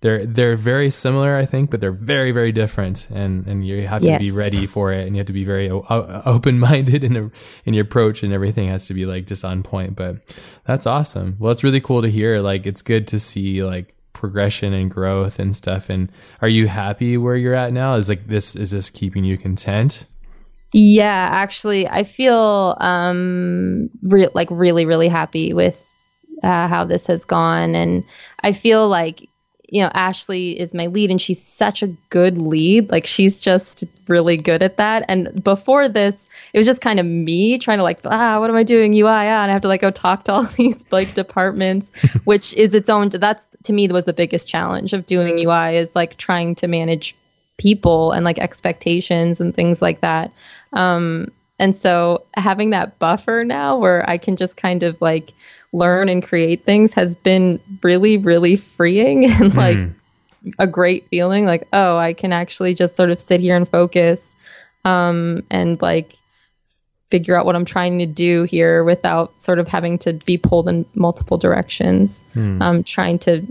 they're, 0.01 0.25
they're 0.25 0.55
very 0.55 0.89
similar, 0.89 1.35
I 1.35 1.45
think, 1.45 1.69
but 1.69 1.81
they're 1.81 1.91
very, 1.91 2.31
very 2.31 2.51
different. 2.51 3.09
And, 3.09 3.45
and 3.47 3.65
you 3.65 3.85
have 3.87 4.01
to 4.01 4.07
yes. 4.07 4.21
be 4.21 4.41
ready 4.41 4.65
for 4.65 4.93
it 4.93 5.05
and 5.05 5.15
you 5.15 5.19
have 5.19 5.27
to 5.27 5.33
be 5.33 5.43
very 5.43 5.69
open 5.69 6.59
minded 6.59 7.03
in, 7.05 7.17
a, 7.17 7.31
in 7.65 7.73
your 7.73 7.83
approach 7.83 8.23
and 8.23 8.31
everything 8.31 8.69
has 8.69 8.87
to 8.87 8.93
be 8.93 9.05
like 9.05 9.27
just 9.27 9.43
on 9.43 9.63
point. 9.63 9.95
But 9.95 10.17
that's 10.65 10.85
awesome. 10.85 11.35
Well, 11.39 11.51
it's 11.51 11.63
really 11.63 11.81
cool 11.81 12.01
to 12.01 12.09
hear. 12.09 12.39
Like, 12.39 12.65
it's 12.65 12.81
good 12.81 13.07
to 13.09 13.19
see 13.19 13.63
like, 13.63 13.95
progression 14.11 14.73
and 14.73 14.91
growth 14.91 15.39
and 15.39 15.55
stuff 15.55 15.89
and 15.89 16.11
are 16.41 16.49
you 16.49 16.67
happy 16.67 17.15
where 17.15 17.37
you're 17.37 17.53
at 17.53 17.71
now 17.71 17.95
is 17.95 18.09
like 18.09 18.27
this 18.27 18.53
is 18.53 18.71
this 18.71 18.89
keeping 18.89 19.23
you 19.23 19.37
content 19.37 20.05
yeah 20.73 21.29
actually 21.31 21.87
i 21.87 22.03
feel 22.03 22.75
um 22.81 23.89
re- 24.03 24.27
like 24.33 24.49
really 24.51 24.85
really 24.85 25.07
happy 25.07 25.53
with 25.53 25.95
uh, 26.43 26.67
how 26.67 26.83
this 26.83 27.07
has 27.07 27.23
gone 27.23 27.75
and 27.75 28.03
i 28.41 28.51
feel 28.51 28.89
like 28.89 29.29
you 29.71 29.83
know, 29.83 29.89
Ashley 29.93 30.59
is 30.59 30.73
my 30.73 30.87
lead 30.87 31.11
and 31.11 31.21
she's 31.21 31.43
such 31.43 31.83
a 31.83 31.87
good 32.09 32.37
lead. 32.37 32.91
Like 32.91 33.05
she's 33.05 33.39
just 33.39 33.85
really 34.07 34.37
good 34.37 34.63
at 34.63 34.77
that. 34.77 35.05
And 35.07 35.43
before 35.43 35.87
this, 35.87 36.29
it 36.53 36.57
was 36.57 36.65
just 36.65 36.81
kind 36.81 36.99
of 36.99 37.05
me 37.05 37.59
trying 37.59 37.77
to 37.77 37.83
like, 37.83 37.99
ah, 38.05 38.39
what 38.39 38.49
am 38.49 38.55
I 38.55 38.63
doing? 38.63 38.93
UI, 38.93 39.07
ah, 39.07 39.43
and 39.43 39.51
I 39.51 39.53
have 39.53 39.61
to 39.61 39.67
like 39.67 39.81
go 39.81 39.91
talk 39.91 40.25
to 40.25 40.33
all 40.33 40.43
these 40.57 40.85
like 40.91 41.13
departments, 41.13 42.13
which 42.23 42.53
is 42.53 42.73
its 42.73 42.89
own. 42.89 43.09
That's 43.09 43.47
to 43.63 43.73
me 43.73 43.87
was 43.87 44.05
the 44.05 44.13
biggest 44.13 44.49
challenge 44.49 44.93
of 44.93 45.05
doing 45.05 45.39
UI 45.45 45.77
is 45.77 45.95
like 45.95 46.17
trying 46.17 46.55
to 46.55 46.67
manage 46.67 47.15
people 47.57 48.11
and 48.11 48.25
like 48.25 48.39
expectations 48.39 49.41
and 49.41 49.53
things 49.53 49.81
like 49.81 50.01
that. 50.01 50.31
Um, 50.73 51.31
and 51.59 51.75
so 51.75 52.25
having 52.33 52.69
that 52.69 52.99
buffer 52.99 53.43
now 53.45 53.77
where 53.77 54.09
I 54.09 54.17
can 54.17 54.37
just 54.37 54.55
kind 54.55 54.81
of 54.83 54.99
like 55.01 55.33
learn 55.71 56.09
and 56.09 56.23
create 56.23 56.65
things 56.65 56.93
has 56.93 57.15
been 57.15 57.59
really, 57.83 58.17
really 58.17 58.55
freeing 58.55 59.25
and 59.29 59.55
like 59.55 59.77
mm. 59.77 59.93
a 60.57 60.67
great 60.67 61.05
feeling. 61.05 61.45
Like, 61.45 61.67
oh, 61.73 61.97
I 61.97 62.13
can 62.13 62.33
actually 62.33 62.73
just 62.73 62.95
sort 62.95 63.09
of 63.09 63.19
sit 63.19 63.41
here 63.41 63.55
and 63.55 63.67
focus 63.67 64.35
um, 64.85 65.43
and 65.49 65.81
like 65.81 66.13
figure 67.09 67.35
out 67.35 67.45
what 67.45 67.55
I'm 67.55 67.65
trying 67.65 67.99
to 67.99 68.05
do 68.05 68.43
here 68.43 68.83
without 68.83 69.39
sort 69.41 69.59
of 69.59 69.67
having 69.67 69.97
to 69.99 70.13
be 70.13 70.37
pulled 70.37 70.69
in 70.69 70.85
multiple 70.95 71.37
directions. 71.37 72.23
Mm. 72.35 72.61
Um, 72.61 72.83
trying 72.83 73.19
to 73.19 73.45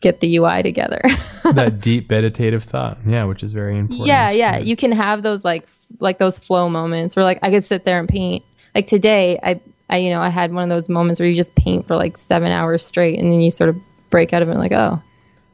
get 0.00 0.20
the 0.20 0.36
UI 0.36 0.62
together. 0.62 1.00
that 1.54 1.80
deep 1.80 2.10
meditative 2.10 2.62
thought. 2.62 2.98
Yeah, 3.04 3.24
which 3.24 3.42
is 3.42 3.52
very 3.52 3.78
important. 3.78 4.06
Yeah, 4.06 4.30
yeah, 4.30 4.56
yeah. 4.56 4.62
You 4.62 4.76
can 4.76 4.92
have 4.92 5.22
those 5.22 5.44
like 5.44 5.68
like 6.00 6.18
those 6.18 6.38
flow 6.38 6.68
moments 6.68 7.16
where 7.16 7.24
like 7.24 7.40
I 7.42 7.50
could 7.50 7.64
sit 7.64 7.84
there 7.84 7.98
and 7.98 8.08
paint. 8.08 8.44
Like 8.74 8.86
today, 8.86 9.38
I 9.42 9.60
I, 9.88 9.98
you 9.98 10.10
know, 10.10 10.20
I 10.20 10.28
had 10.28 10.52
one 10.52 10.64
of 10.64 10.68
those 10.68 10.88
moments 10.88 11.20
where 11.20 11.28
you 11.28 11.34
just 11.34 11.56
paint 11.56 11.86
for 11.86 11.94
like 11.94 12.16
seven 12.16 12.52
hours 12.52 12.84
straight 12.84 13.18
and 13.18 13.30
then 13.32 13.40
you 13.40 13.50
sort 13.50 13.70
of 13.70 13.76
break 14.10 14.32
out 14.32 14.42
of 14.42 14.48
it 14.48 14.52
and 14.52 14.60
like, 14.60 14.72
oh, 14.72 15.00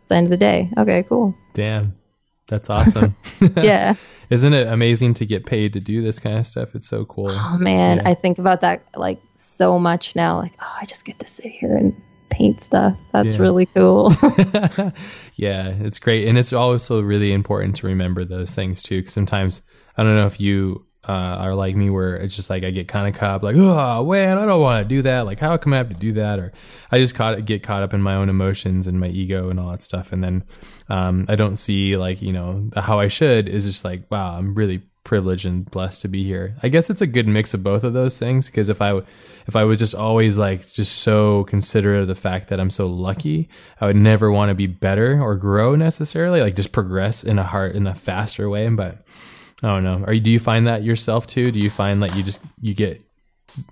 it's 0.01 0.09
the 0.09 0.16
end 0.16 0.27
of 0.27 0.31
the 0.31 0.37
day. 0.37 0.71
Okay, 0.77 1.05
cool. 1.09 1.37
Damn. 1.55 1.95
That's 2.49 2.71
awesome. 2.71 3.14
yeah. 3.57 3.95
Isn't 4.31 4.55
it 4.55 4.66
amazing 4.66 5.14
to 5.14 5.27
get 5.27 5.45
paid 5.45 5.75
to 5.75 5.81
do 5.81 6.01
this 6.01 6.18
kind 6.18 6.38
of 6.38 6.47
stuff? 6.47 6.75
It's 6.75 6.88
so 6.88 7.05
cool. 7.05 7.29
Oh 7.31 7.59
man, 7.59 7.99
yeah. 7.99 8.09
I 8.09 8.14
think 8.14 8.38
about 8.38 8.62
that 8.62 8.83
like 8.97 9.21
so 9.35 9.79
much 9.79 10.16
now. 10.16 10.38
Like, 10.38 10.55
oh, 10.61 10.77
I 10.81 10.85
just 10.85 11.05
get 11.05 11.18
to 11.18 11.27
sit 11.27 11.53
here 11.53 11.77
and 11.77 11.95
paint 12.31 12.62
stuff. 12.62 12.99
That's 13.12 13.37
yeah. 13.37 13.42
really 13.42 13.66
cool. 13.66 14.11
yeah, 15.37 15.75
it's 15.81 15.99
great. 15.99 16.27
And 16.29 16.38
it's 16.38 16.53
also 16.53 17.03
really 17.03 17.33
important 17.33 17.77
to 17.77 17.87
remember 17.87 18.25
those 18.25 18.55
things 18.55 18.81
too. 18.81 19.03
Cause 19.03 19.12
sometimes, 19.12 19.61
I 19.99 20.03
don't 20.03 20.16
know 20.16 20.27
if 20.27 20.40
you 20.40 20.87
uh, 21.09 21.37
are 21.41 21.55
like 21.55 21.75
me 21.75 21.91
where 21.91 22.15
it's 22.15 22.37
just 22.37 22.49
like 22.49 22.62
I 22.62 22.71
get 22.71 22.87
kind 22.87 23.09
of 23.09 23.19
caught 23.19 23.31
up 23.31 23.43
like 23.43 23.57
oh 23.59 24.09
man 24.09 24.38
I 24.38 24.47
don't 24.47 24.61
want 24.61 24.85
to 24.85 24.88
do 24.88 25.03
that. 25.03 25.27
Like 25.27 25.41
how 25.41 25.57
come 25.57 25.73
I 25.73 25.79
have 25.79 25.88
to 25.88 25.97
do 25.97 26.12
that? 26.12 26.38
Or 26.38 26.53
I 26.91 26.99
just 26.99 27.15
caught 27.15 27.45
get 27.45 27.62
caught 27.62 27.83
up 27.83 27.93
in 27.93 28.03
my 28.03 28.15
own 28.15 28.29
emotions 28.29 28.87
and 28.87 29.01
my 29.01 29.09
ego 29.09 29.51
and 29.51 29.59
all 29.59 29.71
that 29.71 29.83
stuff. 29.83 30.12
And 30.12 30.23
then 30.23 30.45
um, 30.88 31.25
I 31.29 31.35
don't 31.35 31.57
see 31.57 31.97
like 31.97 32.23
you 32.23 32.33
know 32.33 32.71
how 32.77 33.01
I 33.01 33.09
should. 33.09 33.49
Is 33.49 33.67
just 33.67 33.85
like 33.85 34.09
wow 34.11 34.38
I'm 34.38 34.55
really 34.55 34.83
privileged 35.05 35.47
and 35.47 35.69
blessed 35.69 36.03
to 36.03 36.09
be 36.09 36.23
here. 36.23 36.55
I 36.62 36.69
guess 36.69 36.88
it's 36.88 37.01
a 37.01 37.07
good 37.07 37.27
mix 37.27 37.55
of 37.55 37.65
both 37.65 37.83
of 37.83 37.93
those 37.93 38.19
things 38.19 38.47
because 38.47 38.69
if 38.69 38.81
I 38.81 39.01
if 39.47 39.57
I 39.57 39.65
was 39.65 39.81
just 39.81 39.95
always 39.95 40.38
like 40.38 40.65
just 40.73 41.01
so 41.01 41.45
considerate 41.45 42.03
of 42.03 42.09
the 42.09 42.15
fact 42.15 42.49
that 42.49 42.61
I'm 42.61 42.71
so 42.71 42.87
lucky 42.87 43.49
I 43.81 43.87
would 43.87 43.97
never 43.97 44.31
want 44.31 44.51
to 44.51 44.55
be 44.55 44.69
better 44.69 45.21
or 45.21 45.35
grow 45.35 45.75
necessarily 45.75 46.41
like 46.41 46.55
just 46.55 46.71
progress 46.71 47.25
in 47.25 47.38
a 47.38 47.43
heart 47.43 47.75
in 47.75 47.87
a 47.87 47.95
faster 47.95 48.49
way. 48.49 48.69
But 48.69 49.02
I 49.62 49.68
don't 49.68 49.85
know. 49.85 50.05
Are 50.07 50.12
you, 50.12 50.20
do 50.20 50.31
you 50.31 50.38
find 50.38 50.66
that 50.66 50.83
yourself 50.83 51.27
too? 51.27 51.53
Do 51.53 51.61
you 51.61 51.70
find 51.70 52.03
that 52.03 52.16
you 52.16 52.22
just 52.22 52.42
you 52.61 52.75
get 52.75 53.01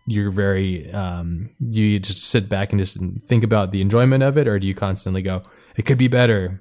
you're 0.07 0.31
very 0.31 0.91
um 0.93 1.51
you 1.59 1.99
just 1.99 2.25
sit 2.25 2.49
back 2.49 2.73
and 2.73 2.81
just 2.81 2.99
think 3.27 3.45
about 3.45 3.71
the 3.71 3.81
enjoyment 3.81 4.23
of 4.23 4.37
it 4.37 4.47
or 4.47 4.59
do 4.59 4.67
you 4.67 4.75
constantly 4.75 5.23
go 5.23 5.43
it 5.77 5.87
could 5.87 5.97
be 5.99 6.09
better 6.09 6.61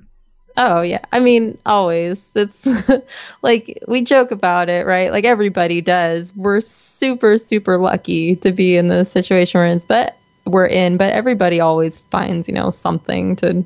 oh 0.57 0.81
yeah. 0.81 1.03
I 1.11 1.19
mean 1.19 1.57
always. 1.65 2.35
It's 2.35 3.37
like 3.41 3.79
we 3.87 4.01
joke 4.01 4.31
about 4.31 4.69
it 4.69 4.85
right? 4.85 5.11
Like 5.11 5.25
everybody 5.25 5.81
does. 5.81 6.35
We're 6.35 6.59
super 6.59 7.37
super 7.37 7.77
lucky 7.77 8.35
to 8.37 8.51
be 8.51 8.75
in 8.75 8.87
the 8.87 9.05
situation 9.05 9.59
we're 9.59 9.67
in 9.67 9.79
but 9.87 10.17
we're 10.45 10.67
in 10.67 10.97
but 10.97 11.13
everybody 11.13 11.59
always 11.59 12.05
finds 12.05 12.47
you 12.47 12.53
know 12.53 12.69
something 12.69 13.35
to 13.37 13.65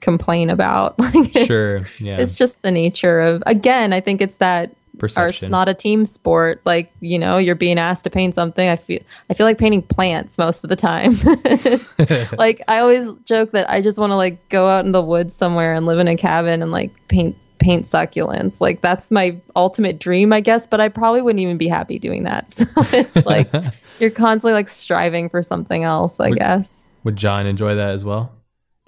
complain 0.00 0.50
about. 0.50 0.96
Like 1.14 1.46
sure 1.46 1.78
yeah. 2.00 2.16
it's 2.18 2.36
just 2.36 2.62
the 2.62 2.70
nature 2.70 3.20
of 3.20 3.42
again 3.46 3.92
i 3.92 4.00
think 4.00 4.20
it's 4.20 4.38
that 4.38 4.74
Perception. 4.98 5.46
Art's 5.46 5.48
not 5.48 5.68
a 5.68 5.74
team 5.74 6.06
sport. 6.06 6.62
Like 6.64 6.92
you 7.00 7.18
know, 7.18 7.38
you're 7.38 7.54
being 7.54 7.78
asked 7.78 8.04
to 8.04 8.10
paint 8.10 8.34
something. 8.34 8.68
I 8.68 8.76
feel 8.76 9.00
I 9.28 9.34
feel 9.34 9.46
like 9.46 9.58
painting 9.58 9.82
plants 9.82 10.38
most 10.38 10.64
of 10.64 10.70
the 10.70 10.76
time. 10.76 11.12
like 12.38 12.60
I 12.68 12.78
always 12.78 13.12
joke 13.24 13.50
that 13.52 13.68
I 13.70 13.80
just 13.80 13.98
want 13.98 14.12
to 14.12 14.16
like 14.16 14.48
go 14.48 14.68
out 14.68 14.84
in 14.84 14.92
the 14.92 15.02
woods 15.02 15.34
somewhere 15.34 15.74
and 15.74 15.86
live 15.86 15.98
in 15.98 16.08
a 16.08 16.16
cabin 16.16 16.62
and 16.62 16.70
like 16.70 16.92
paint 17.08 17.36
paint 17.58 17.84
succulents. 17.84 18.60
Like 18.60 18.82
that's 18.82 19.10
my 19.10 19.40
ultimate 19.56 19.98
dream, 19.98 20.32
I 20.32 20.40
guess. 20.40 20.66
But 20.66 20.80
I 20.80 20.88
probably 20.88 21.22
wouldn't 21.22 21.40
even 21.40 21.58
be 21.58 21.68
happy 21.68 21.98
doing 21.98 22.24
that. 22.24 22.44
So 22.84 22.98
it's 22.98 23.26
like 23.26 23.50
you're 23.98 24.10
constantly 24.10 24.54
like 24.54 24.68
striving 24.68 25.28
for 25.28 25.42
something 25.42 25.84
else. 25.84 26.20
I 26.20 26.28
would, 26.28 26.38
guess. 26.38 26.90
Would 27.04 27.16
John 27.16 27.46
enjoy 27.46 27.74
that 27.76 27.90
as 27.90 28.04
well? 28.04 28.32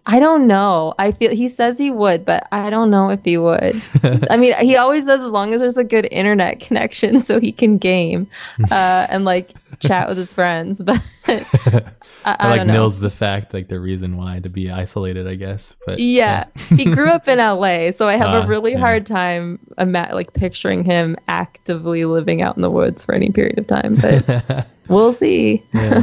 I 0.09 0.21
don't 0.21 0.47
know. 0.47 0.95
I 1.01 1.11
feel 1.11 1.33
he 1.33 1.49
says 1.49 1.77
he 1.77 1.91
would, 1.91 2.25
but 2.25 2.47
I 2.53 2.71
don't 2.71 2.91
know 2.91 3.11
if 3.11 3.25
he 3.25 3.39
would. 3.39 3.83
I 4.31 4.37
mean, 4.37 4.55
he 4.61 4.77
always 4.77 5.05
says 5.05 5.21
as 5.21 5.33
long 5.33 5.53
as 5.53 5.61
there's 5.61 5.77
a 5.77 5.85
good 5.85 6.07
internet 6.13 6.61
connection 6.61 7.19
so 7.27 7.41
he 7.41 7.51
can 7.51 7.77
game 7.79 8.29
uh, 8.71 9.09
and 9.11 9.25
like 9.25 9.51
chat 9.81 10.09
with 10.09 10.17
his 10.17 10.33
friends. 10.33 10.83
But 11.27 11.93
I, 12.25 12.37
I, 12.39 12.51
like 12.51 12.59
don't 12.59 12.67
know. 12.69 12.73
nils 12.75 13.01
the 13.01 13.11
fact, 13.11 13.53
like 13.53 13.67
the 13.67 13.81
reason 13.81 14.17
why 14.17 14.39
to 14.39 14.49
be 14.49 14.71
isolated, 14.71 15.27
I 15.27 15.35
guess. 15.35 15.75
But 15.85 15.99
yeah, 15.99 16.45
yeah. 16.71 16.77
he 16.77 16.85
grew 16.85 17.09
up 17.09 17.27
in 17.27 17.39
LA, 17.39 17.91
so 17.91 18.07
I 18.07 18.15
have 18.15 18.29
uh, 18.29 18.39
a 18.39 18.41
ah, 18.43 18.47
really 18.47 18.73
yeah. 18.73 18.79
hard 18.79 19.07
time 19.07 19.59
ima- 19.77 20.11
like 20.13 20.35
picturing 20.35 20.85
him 20.85 21.17
actively 21.27 22.05
living 22.05 22.43
out 22.43 22.55
in 22.57 22.63
the 22.63 22.71
woods 22.71 23.05
for 23.05 23.13
any 23.15 23.31
period 23.31 23.59
of 23.59 23.67
time. 23.67 23.97
But 24.01 24.67
we'll 24.89 25.13
see. 25.13 25.65
Yeah. 25.75 26.03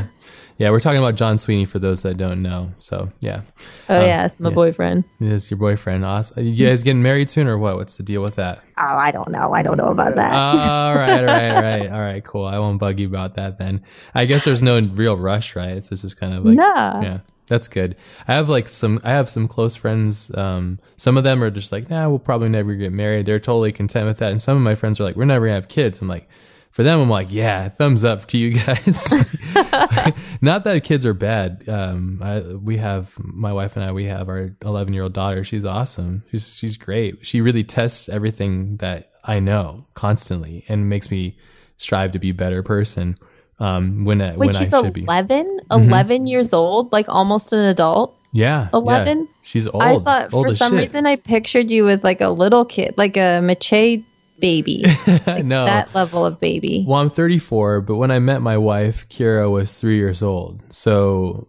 Yeah, 0.57 0.69
we're 0.69 0.79
talking 0.79 0.99
about 0.99 1.15
John 1.15 1.37
Sweeney 1.37 1.65
for 1.65 1.79
those 1.79 2.03
that 2.03 2.17
don't 2.17 2.41
know. 2.41 2.71
So 2.79 3.11
yeah. 3.19 3.41
Oh 3.89 3.99
um, 3.99 4.05
yeah, 4.05 4.25
it's 4.25 4.39
my 4.39 4.49
yeah. 4.49 4.55
boyfriend. 4.55 5.03
It's 5.19 5.49
your 5.49 5.57
boyfriend. 5.57 6.05
Awesome. 6.05 6.45
You 6.45 6.67
guys 6.67 6.83
getting 6.83 7.01
married 7.01 7.29
soon 7.29 7.47
or 7.47 7.57
what? 7.57 7.75
What's 7.75 7.97
the 7.97 8.03
deal 8.03 8.21
with 8.21 8.35
that? 8.35 8.59
Oh, 8.77 8.95
I 8.95 9.11
don't 9.11 9.29
know. 9.29 9.51
I 9.53 9.63
don't 9.63 9.77
know 9.77 9.87
about 9.87 10.15
that. 10.15 10.33
all 10.33 10.95
right, 10.95 11.19
all 11.19 11.25
right, 11.25 11.51
all 11.51 11.61
right, 11.61 11.91
all 11.91 11.99
right. 11.99 12.23
Cool. 12.23 12.45
I 12.45 12.59
won't 12.59 12.79
bug 12.79 12.99
you 12.99 13.07
about 13.07 13.35
that 13.35 13.57
then. 13.57 13.83
I 14.13 14.25
guess 14.25 14.45
there's 14.45 14.61
no 14.61 14.79
real 14.79 15.17
rush, 15.17 15.55
right? 15.55 15.75
It's 15.75 15.89
just 15.89 16.19
kind 16.19 16.33
of 16.33 16.45
like 16.45 16.57
nah. 16.57 17.01
yeah. 17.01 17.19
That's 17.47 17.67
good. 17.67 17.97
I 18.27 18.33
have 18.33 18.47
like 18.47 18.69
some. 18.69 19.01
I 19.03 19.11
have 19.11 19.27
some 19.27 19.47
close 19.47 19.75
friends. 19.75 20.33
Um, 20.35 20.79
some 20.95 21.17
of 21.17 21.25
them 21.25 21.43
are 21.43 21.51
just 21.51 21.71
like, 21.71 21.89
nah, 21.89 22.07
we'll 22.07 22.19
probably 22.19 22.49
never 22.49 22.73
get 22.75 22.93
married. 22.93 23.25
They're 23.25 23.39
totally 23.39 23.73
content 23.73 24.07
with 24.07 24.19
that. 24.19 24.31
And 24.31 24.41
some 24.41 24.55
of 24.55 24.63
my 24.63 24.75
friends 24.75 24.99
are 24.99 25.03
like, 25.03 25.17
we're 25.17 25.25
never 25.25 25.45
gonna 25.45 25.55
have 25.55 25.67
kids. 25.67 26.01
I'm 26.01 26.07
like, 26.07 26.29
for 26.73 26.81
them, 26.81 26.99
I'm 26.99 27.09
like, 27.09 27.31
yeah, 27.31 27.69
thumbs 27.69 28.03
up 28.03 28.25
to 28.29 28.37
you 28.39 28.55
guys. 28.55 29.39
Not 30.41 30.63
that 30.63 30.81
kids 30.83 31.05
are 31.05 31.13
bad. 31.13 31.69
Um, 31.69 32.19
I, 32.19 32.41
we 32.41 32.77
have 32.77 33.15
my 33.19 33.53
wife 33.53 33.75
and 33.75 33.85
I. 33.85 33.91
We 33.91 34.05
have 34.05 34.27
our 34.27 34.55
11 34.63 34.91
year 34.91 35.03
old 35.03 35.13
daughter. 35.13 35.43
She's 35.43 35.65
awesome. 35.65 36.23
She's 36.31 36.57
she's 36.57 36.77
great. 36.77 37.23
She 37.27 37.41
really 37.41 37.63
tests 37.63 38.09
everything 38.09 38.77
that 38.77 39.11
I 39.23 39.39
know 39.39 39.85
constantly 39.93 40.65
and 40.67 40.89
makes 40.89 41.11
me 41.11 41.37
strive 41.77 42.13
to 42.13 42.19
be 42.19 42.31
a 42.31 42.33
better 42.33 42.63
person. 42.63 43.17
Um, 43.59 44.03
when 44.03 44.17
Wait, 44.17 44.37
when 44.37 44.51
she's 44.51 44.73
I 44.73 44.81
should 44.81 44.93
be. 44.93 45.03
11? 45.03 45.59
11 45.69 46.25
years 46.25 46.55
old, 46.55 46.91
like 46.91 47.05
almost 47.07 47.53
an 47.53 47.59
adult. 47.59 48.17
Yeah, 48.31 48.69
11? 48.73 49.19
yeah. 49.19 49.25
She's 49.43 49.67
old. 49.67 49.83
I 49.83 49.99
thought 49.99 50.33
old 50.33 50.47
for 50.47 50.51
some 50.51 50.71
shit. 50.71 50.79
reason 50.79 51.05
I 51.05 51.17
pictured 51.17 51.69
you 51.69 51.83
with 51.83 52.03
like 52.03 52.21
a 52.21 52.29
little 52.29 52.65
kid, 52.65 52.95
like 52.97 53.15
a 53.15 53.41
Maciej 53.43 54.03
baby, 54.43 54.83
like 55.25 55.45
no. 55.45 55.63
that 55.63 55.95
level 55.95 56.25
of 56.25 56.37
baby. 56.39 56.83
Well, 56.85 56.99
I'm 56.99 57.09
34, 57.09 57.79
but 57.81 57.95
when 57.95 58.11
I 58.11 58.19
met 58.19 58.41
my 58.41 58.57
wife, 58.57 59.07
Kira 59.07 59.49
was 59.49 59.79
three 59.79 59.95
years 59.95 60.21
old. 60.21 60.61
So, 60.73 61.47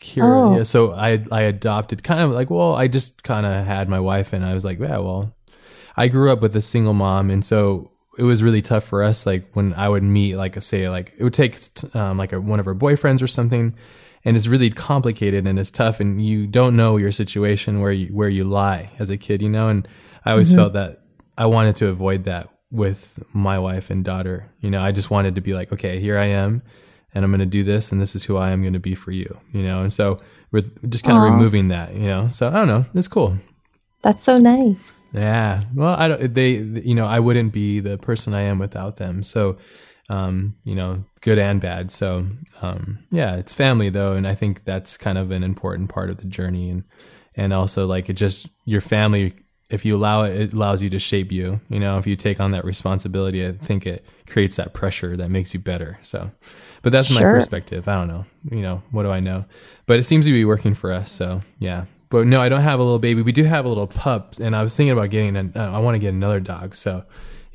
Kira, 0.00 0.22
Oh. 0.22 0.56
yeah, 0.56 0.62
so 0.62 0.92
I 0.92 1.22
I 1.32 1.42
adopted 1.42 2.04
kind 2.04 2.20
of 2.20 2.30
like, 2.30 2.48
well, 2.50 2.74
I 2.74 2.86
just 2.86 3.24
kind 3.24 3.44
of 3.44 3.66
had 3.66 3.88
my 3.88 3.98
wife, 3.98 4.32
and 4.32 4.44
I 4.44 4.54
was 4.54 4.64
like, 4.64 4.78
yeah, 4.78 4.98
well, 4.98 5.34
I 5.96 6.06
grew 6.06 6.30
up 6.32 6.40
with 6.40 6.54
a 6.54 6.62
single 6.62 6.94
mom, 6.94 7.28
and 7.30 7.44
so 7.44 7.90
it 8.16 8.22
was 8.22 8.42
really 8.42 8.62
tough 8.62 8.84
for 8.84 9.02
us. 9.02 9.26
Like 9.26 9.50
when 9.54 9.74
I 9.74 9.88
would 9.88 10.04
meet, 10.04 10.36
like 10.36 10.60
say, 10.62 10.88
like 10.88 11.14
it 11.18 11.24
would 11.24 11.34
take 11.34 11.56
um, 11.94 12.18
like 12.18 12.32
a, 12.32 12.40
one 12.40 12.60
of 12.60 12.66
her 12.66 12.74
boyfriends 12.74 13.20
or 13.22 13.26
something, 13.26 13.74
and 14.24 14.36
it's 14.36 14.46
really 14.46 14.70
complicated 14.70 15.46
and 15.46 15.58
it's 15.58 15.70
tough, 15.72 15.98
and 16.00 16.24
you 16.24 16.46
don't 16.46 16.76
know 16.76 16.96
your 16.98 17.10
situation 17.12 17.80
where 17.80 17.92
you 17.92 18.06
where 18.14 18.28
you 18.30 18.44
lie 18.44 18.90
as 19.00 19.10
a 19.10 19.16
kid, 19.16 19.42
you 19.42 19.48
know. 19.48 19.68
And 19.68 19.88
I 20.24 20.30
always 20.32 20.54
felt 20.54 20.74
that 20.74 21.02
I 21.38 21.46
wanted 21.46 21.76
to 21.76 21.88
avoid 21.88 22.24
that 22.24 22.50
with 22.70 23.18
my 23.32 23.58
wife 23.58 23.88
and 23.88 24.04
daughter. 24.04 24.52
You 24.60 24.70
know, 24.70 24.80
I 24.80 24.92
just 24.92 25.10
wanted 25.10 25.36
to 25.36 25.40
be 25.40 25.54
like, 25.54 25.72
okay, 25.72 26.00
here 26.00 26.18
I 26.18 26.26
am, 26.26 26.62
and 27.14 27.24
I'm 27.24 27.30
going 27.30 27.40
to 27.40 27.46
do 27.46 27.64
this, 27.64 27.92
and 27.92 28.00
this 28.00 28.14
is 28.14 28.24
who 28.24 28.36
I 28.36 28.50
am 28.50 28.60
going 28.60 28.74
to 28.74 28.80
be 28.80 28.94
for 28.94 29.12
you. 29.12 29.38
You 29.52 29.62
know, 29.62 29.80
and 29.80 29.92
so 29.92 30.18
we're 30.50 30.64
just 30.88 31.04
kind 31.04 31.16
of 31.16 31.24
removing 31.24 31.68
that. 31.68 31.94
You 31.94 32.08
know, 32.08 32.28
so 32.28 32.48
I 32.48 32.52
don't 32.52 32.68
know, 32.68 32.84
it's 32.92 33.08
cool. 33.08 33.38
That's 34.02 34.22
so 34.22 34.38
nice. 34.38 35.10
Yeah. 35.12 35.60
Well, 35.74 35.94
I 35.94 36.08
don't, 36.08 36.32
they, 36.32 36.50
you 36.50 36.94
know, 36.94 37.06
I 37.06 37.18
wouldn't 37.18 37.52
be 37.52 37.80
the 37.80 37.98
person 37.98 38.32
I 38.32 38.42
am 38.42 38.60
without 38.60 38.96
them. 38.96 39.24
So, 39.24 39.58
um, 40.08 40.54
you 40.62 40.76
know, 40.76 41.04
good 41.20 41.38
and 41.38 41.60
bad. 41.60 41.90
So, 41.90 42.26
um, 42.62 43.00
yeah, 43.10 43.36
it's 43.36 43.52
family 43.52 43.90
though. 43.90 44.12
And 44.12 44.24
I 44.24 44.36
think 44.36 44.62
that's 44.62 44.96
kind 44.96 45.18
of 45.18 45.32
an 45.32 45.42
important 45.42 45.90
part 45.90 46.10
of 46.10 46.18
the 46.18 46.28
journey. 46.28 46.70
And, 46.70 46.84
and 47.36 47.52
also 47.52 47.86
like 47.86 48.08
it 48.08 48.14
just, 48.14 48.48
your 48.66 48.80
family, 48.80 49.34
if 49.70 49.84
you 49.84 49.94
allow 49.96 50.24
it, 50.24 50.36
it 50.36 50.52
allows 50.52 50.82
you 50.82 50.90
to 50.90 50.98
shape 50.98 51.30
you. 51.30 51.60
You 51.68 51.78
know, 51.78 51.98
if 51.98 52.06
you 52.06 52.16
take 52.16 52.40
on 52.40 52.52
that 52.52 52.64
responsibility, 52.64 53.46
I 53.46 53.52
think 53.52 53.86
it 53.86 54.04
creates 54.26 54.56
that 54.56 54.72
pressure 54.72 55.16
that 55.16 55.30
makes 55.30 55.52
you 55.52 55.60
better. 55.60 55.98
So, 56.02 56.30
but 56.82 56.92
that's 56.92 57.12
my 57.14 57.20
perspective. 57.20 57.86
I 57.88 57.94
don't 57.94 58.08
know. 58.08 58.24
You 58.50 58.62
know, 58.62 58.82
what 58.90 59.02
do 59.02 59.10
I 59.10 59.20
know? 59.20 59.44
But 59.86 59.98
it 59.98 60.04
seems 60.04 60.24
to 60.24 60.32
be 60.32 60.44
working 60.44 60.74
for 60.74 60.92
us. 60.92 61.12
So, 61.12 61.42
yeah. 61.58 61.84
But 62.10 62.26
no, 62.26 62.40
I 62.40 62.48
don't 62.48 62.62
have 62.62 62.80
a 62.80 62.82
little 62.82 62.98
baby. 62.98 63.20
We 63.20 63.32
do 63.32 63.44
have 63.44 63.66
a 63.66 63.68
little 63.68 63.86
pup, 63.86 64.34
and 64.40 64.56
I 64.56 64.62
was 64.62 64.74
thinking 64.74 64.92
about 64.92 65.10
getting. 65.10 65.36
An, 65.36 65.52
uh, 65.54 65.72
I 65.74 65.80
want 65.80 65.94
to 65.94 65.98
get 65.98 66.14
another 66.14 66.40
dog. 66.40 66.74
So, 66.74 67.04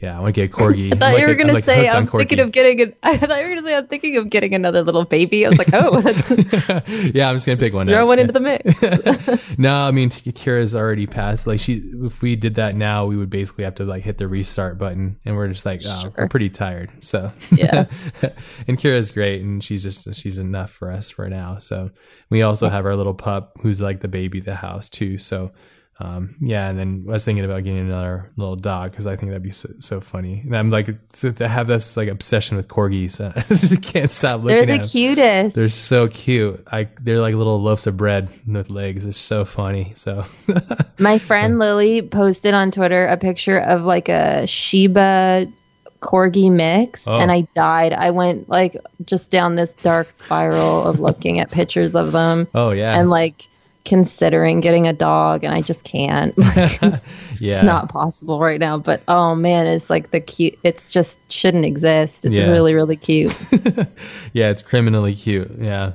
yeah, 0.03 0.17
I 0.17 0.19
want 0.21 0.35
to 0.35 0.41
get 0.47 0.51
a 0.51 0.53
corgi. 0.53 0.93
I 0.93 0.97
thought 0.97 1.17
you 1.19 1.27
were 1.27 1.35
gonna 1.35 1.61
say 1.61 1.87
I'm 1.87 2.05
thinking 2.07 2.39
of 2.41 2.51
getting. 2.51 2.81
A, 2.81 2.93
I 3.03 3.15
thought 3.17 3.37
you 3.41 3.43
were 3.49 3.55
gonna 3.55 3.67
say 3.67 3.77
I'm 3.77 3.87
thinking 3.87 4.17
of 4.17 4.29
getting 4.29 4.53
another 4.53 4.83
little 4.83 5.05
baby. 5.05 5.45
I 5.45 5.49
was 5.49 5.57
like, 5.57 5.69
oh, 5.73 5.99
yeah, 7.13 7.29
I'm 7.29 7.37
just 7.37 7.45
gonna 7.45 7.57
pick 7.57 7.73
one. 7.73 7.87
throw 7.87 7.99
out. 8.01 8.07
one 8.07 8.17
Yeah. 8.17 8.21
into 8.23 8.33
the 8.33 8.39
mix. 8.41 9.57
No, 9.57 9.73
I 9.73 9.91
mean 9.91 10.09
Kira's 10.09 10.75
already 10.75 11.07
passed. 11.07 11.47
Like 11.47 11.59
she, 11.61 11.75
if 12.03 12.21
we 12.21 12.35
did 12.35 12.55
that 12.55 12.75
now, 12.75 13.05
we 13.05 13.15
would 13.15 13.29
basically 13.29 13.63
have 13.63 13.75
to 13.75 13.85
like 13.85 14.03
hit 14.03 14.17
the 14.17 14.27
restart 14.27 14.77
button, 14.77 15.17
and 15.23 15.35
we're 15.37 15.47
just 15.47 15.65
like, 15.65 15.79
oh, 15.85 15.99
Sure. 16.01 16.11
we're 16.17 16.27
pretty 16.27 16.49
tired. 16.49 16.91
So 16.99 17.31
Yeah. 17.55 17.85
and 18.67 18.77
Kira's 18.77 19.11
great, 19.11 19.41
and 19.41 19.63
she's 19.63 19.83
just 19.83 20.13
she's 20.15 20.37
enough 20.37 20.71
for 20.71 20.91
us 20.91 21.09
for 21.09 21.29
now. 21.29 21.59
So 21.59 21.91
we 22.29 22.41
also 22.41 22.67
have 22.67 22.85
our 22.85 22.95
little 22.97 23.13
pup 23.13 23.57
who's 23.61 23.81
like 23.81 24.01
the 24.01 24.07
baby 24.09 24.39
of 24.39 24.45
the 24.45 24.55
house 24.55 24.89
too. 24.89 25.17
So. 25.17 25.51
Um, 25.99 26.35
yeah, 26.41 26.69
and 26.69 26.77
then 26.79 27.05
I 27.07 27.11
was 27.11 27.23
thinking 27.23 27.45
about 27.45 27.63
getting 27.63 27.79
another 27.79 28.31
little 28.35 28.55
dog 28.55 28.91
because 28.91 29.05
I 29.05 29.15
think 29.15 29.29
that'd 29.29 29.43
be 29.43 29.51
so, 29.51 29.69
so 29.77 30.01
funny. 30.01 30.41
And 30.43 30.57
I'm 30.57 30.69
like 30.71 30.87
to, 30.87 31.47
have 31.47 31.67
this 31.67 31.95
like 31.95 32.09
obsession 32.09 32.57
with 32.57 32.67
corgis. 32.67 33.21
I 33.37 33.39
just 33.55 33.81
can't 33.83 34.09
stop 34.09 34.41
looking 34.41 34.55
They're 34.55 34.61
at 34.63 34.67
the 34.67 34.77
them. 34.79 34.87
cutest. 34.87 35.55
They're 35.55 35.69
so 35.69 36.07
cute. 36.07 36.63
I 36.71 36.89
they're 37.01 37.21
like 37.21 37.35
little 37.35 37.61
loaves 37.61 37.85
of 37.85 37.95
bread 37.95 38.29
with 38.47 38.69
legs. 38.71 39.05
It's 39.05 39.19
so 39.19 39.45
funny. 39.45 39.91
So 39.95 40.23
My 40.99 41.19
friend 41.19 41.59
Lily 41.59 42.01
posted 42.01 42.53
on 42.55 42.71
Twitter 42.71 43.05
a 43.05 43.17
picture 43.17 43.59
of 43.59 43.83
like 43.83 44.09
a 44.09 44.47
Shiba 44.47 45.45
corgi 45.99 46.51
mix 46.51 47.07
Oh. 47.07 47.15
and 47.15 47.31
I 47.31 47.47
died. 47.53 47.93
I 47.93 48.11
went 48.11 48.49
like 48.49 48.75
just 49.05 49.31
down 49.31 49.55
this 49.55 49.73
dark 49.75 50.09
spiral 50.09 50.83
of 50.83 50.99
looking 50.99 51.39
at 51.39 51.49
pictures 51.51 51.95
of 51.95 52.11
them 52.11 52.47
oh 52.53 52.71
yeah, 52.71 52.99
and 52.99 53.09
like 53.09 53.47
considering 53.85 54.61
getting 54.61 54.87
a 54.87 54.93
dog 54.93 55.43
and 55.43 55.53
I 55.53 55.61
just 55.61 55.85
can't. 55.85 56.33
It's, 56.81 57.05
yeah, 57.41 57.47
it's 57.49 57.63
not 57.63 57.89
possible 57.89 58.39
right 58.39 58.59
now, 58.59 58.77
but 58.77 59.01
oh 59.07 59.35
man, 59.35 59.67
it's 59.67 59.89
like 59.89 60.11
the 60.11 60.19
cute 60.21 60.57
it's 60.63 60.91
just 60.91 61.29
shouldn't 61.31 61.65
exist. 61.65 62.25
It's 62.25 62.39
Yeah. 62.39 62.49
really 62.49 62.73
really 62.73 62.95
cute. 62.95 63.37
yeah. 64.33 64.49
It's 64.49 64.61
criminally 64.61 65.13
cute. 65.15 65.55
Yeah, 65.59 65.93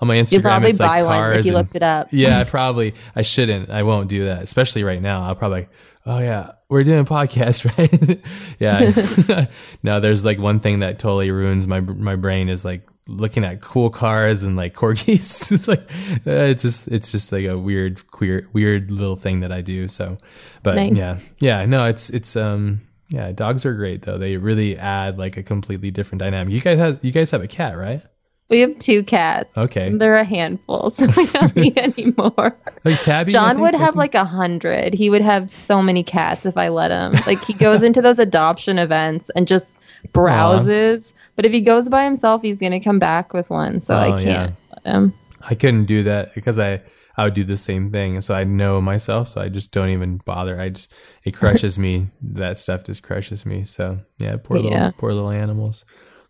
on 0.00 0.08
my 0.08 0.16
Instagram, 0.16 0.32
You'd 0.32 0.42
probably 0.42 0.70
it's 0.70 0.80
like 0.80 0.88
buy 0.88 1.02
one 1.04 1.38
if 1.38 1.44
you 1.46 1.50
and- 1.52 1.56
looked 1.58 1.76
it 1.76 1.82
up. 1.82 2.08
yeah, 2.10 2.40
I 2.40 2.44
probably 2.44 2.94
I 3.16 3.22
shouldn't. 3.22 3.70
I 3.70 3.82
won't 3.82 4.08
do 4.08 4.26
that, 4.26 4.42
especially 4.42 4.84
right 4.84 5.00
now. 5.00 5.22
I'll 5.22 5.34
probably, 5.34 5.68
oh 6.06 6.18
yeah, 6.18 6.52
we're 6.68 6.84
doing 6.84 7.00
a 7.00 7.04
podcast, 7.04 7.64
right? 7.78 8.20
yeah. 8.58 9.46
no, 9.82 10.00
there's 10.00 10.24
like 10.24 10.38
one 10.38 10.60
thing 10.60 10.80
that 10.80 10.98
totally 10.98 11.30
ruins 11.30 11.66
my 11.66 11.80
my 11.80 12.16
brain 12.16 12.48
is 12.48 12.64
like 12.64 12.82
looking 13.06 13.44
at 13.44 13.60
cool 13.60 13.90
cars 13.90 14.42
and 14.42 14.56
like 14.56 14.74
corgis. 14.74 15.52
it's 15.52 15.68
like 15.68 15.82
uh, 16.26 16.48
it's 16.50 16.62
just 16.62 16.88
it's 16.88 17.12
just 17.12 17.32
like 17.32 17.44
a 17.44 17.58
weird 17.58 18.06
queer 18.10 18.48
weird 18.52 18.90
little 18.90 19.16
thing 19.16 19.40
that 19.40 19.52
I 19.52 19.60
do. 19.60 19.88
So, 19.88 20.18
but 20.62 20.76
Nice. 20.76 21.24
yeah, 21.38 21.60
yeah, 21.60 21.66
no, 21.66 21.84
it's 21.84 22.10
it's 22.10 22.36
um. 22.36 22.82
Yeah, 23.10 23.30
dogs 23.32 23.66
are 23.66 23.74
great 23.74 24.02
though. 24.02 24.16
They 24.16 24.38
really 24.38 24.78
add 24.78 25.18
like 25.18 25.36
a 25.36 25.42
completely 25.42 25.90
different 25.90 26.20
dynamic. 26.20 26.52
You 26.52 26.60
guys 26.60 26.78
have 26.78 27.04
you 27.04 27.12
guys 27.12 27.30
have 27.32 27.42
a 27.42 27.46
cat, 27.46 27.76
right? 27.76 28.02
We 28.50 28.60
have 28.60 28.78
two 28.78 29.04
cats. 29.04 29.56
Okay. 29.56 29.90
They're 29.90 30.16
a 30.16 30.24
handful, 30.24 30.90
so 30.90 31.06
we 31.16 31.26
don't 31.26 31.54
need 31.54 31.78
any 31.78 32.12
more. 32.16 32.58
Like 32.84 33.00
Tabby. 33.02 33.30
John 33.30 33.56
think? 33.56 33.60
would 33.60 33.74
have 33.74 33.94
like 33.94 34.14
a 34.14 34.24
hundred. 34.24 34.94
He 34.94 35.10
would 35.10 35.20
have 35.22 35.50
so 35.50 35.82
many 35.82 36.02
cats 36.02 36.44
if 36.46 36.56
I 36.56 36.68
let 36.68 36.90
him. 36.90 37.12
Like 37.26 37.44
he 37.44 37.52
goes 37.52 37.82
into 37.82 38.00
those 38.02 38.18
adoption 38.28 38.78
events 38.78 39.30
and 39.30 39.46
just 39.46 39.80
browses. 40.12 41.14
But 41.36 41.46
if 41.46 41.52
he 41.52 41.60
goes 41.60 41.88
by 41.88 42.04
himself, 42.04 42.42
he's 42.42 42.60
gonna 42.60 42.80
come 42.80 42.98
back 42.98 43.32
with 43.32 43.50
one. 43.50 43.80
So 43.80 43.94
Oh, 43.96 44.00
I 44.00 44.22
can't 44.22 44.54
let 44.84 44.94
him. 44.94 45.14
I 45.48 45.54
couldn't 45.54 45.84
do 45.86 46.02
that 46.04 46.34
because 46.34 46.58
I 46.58 46.82
I 47.16 47.24
would 47.24 47.34
do 47.34 47.44
the 47.44 47.56
same 47.56 47.90
thing. 47.90 48.20
So 48.22 48.34
I 48.34 48.44
know 48.44 48.80
myself, 48.80 49.28
so 49.28 49.40
I 49.40 49.48
just 49.48 49.72
don't 49.72 49.90
even 49.90 50.18
bother. 50.24 50.60
I 50.60 50.70
just 50.70 50.92
it 51.24 51.32
crushes 51.34 51.78
me. 51.78 52.08
That 52.22 52.58
stuff 52.58 52.84
just 52.84 53.02
crushes 53.02 53.44
me. 53.46 53.64
So 53.64 53.98
yeah, 54.18 54.36
poor 54.42 54.56
little 54.56 54.72
Yeah. 54.72 54.90
poor 54.98 55.12
little 55.12 55.30
animals. 55.30 55.84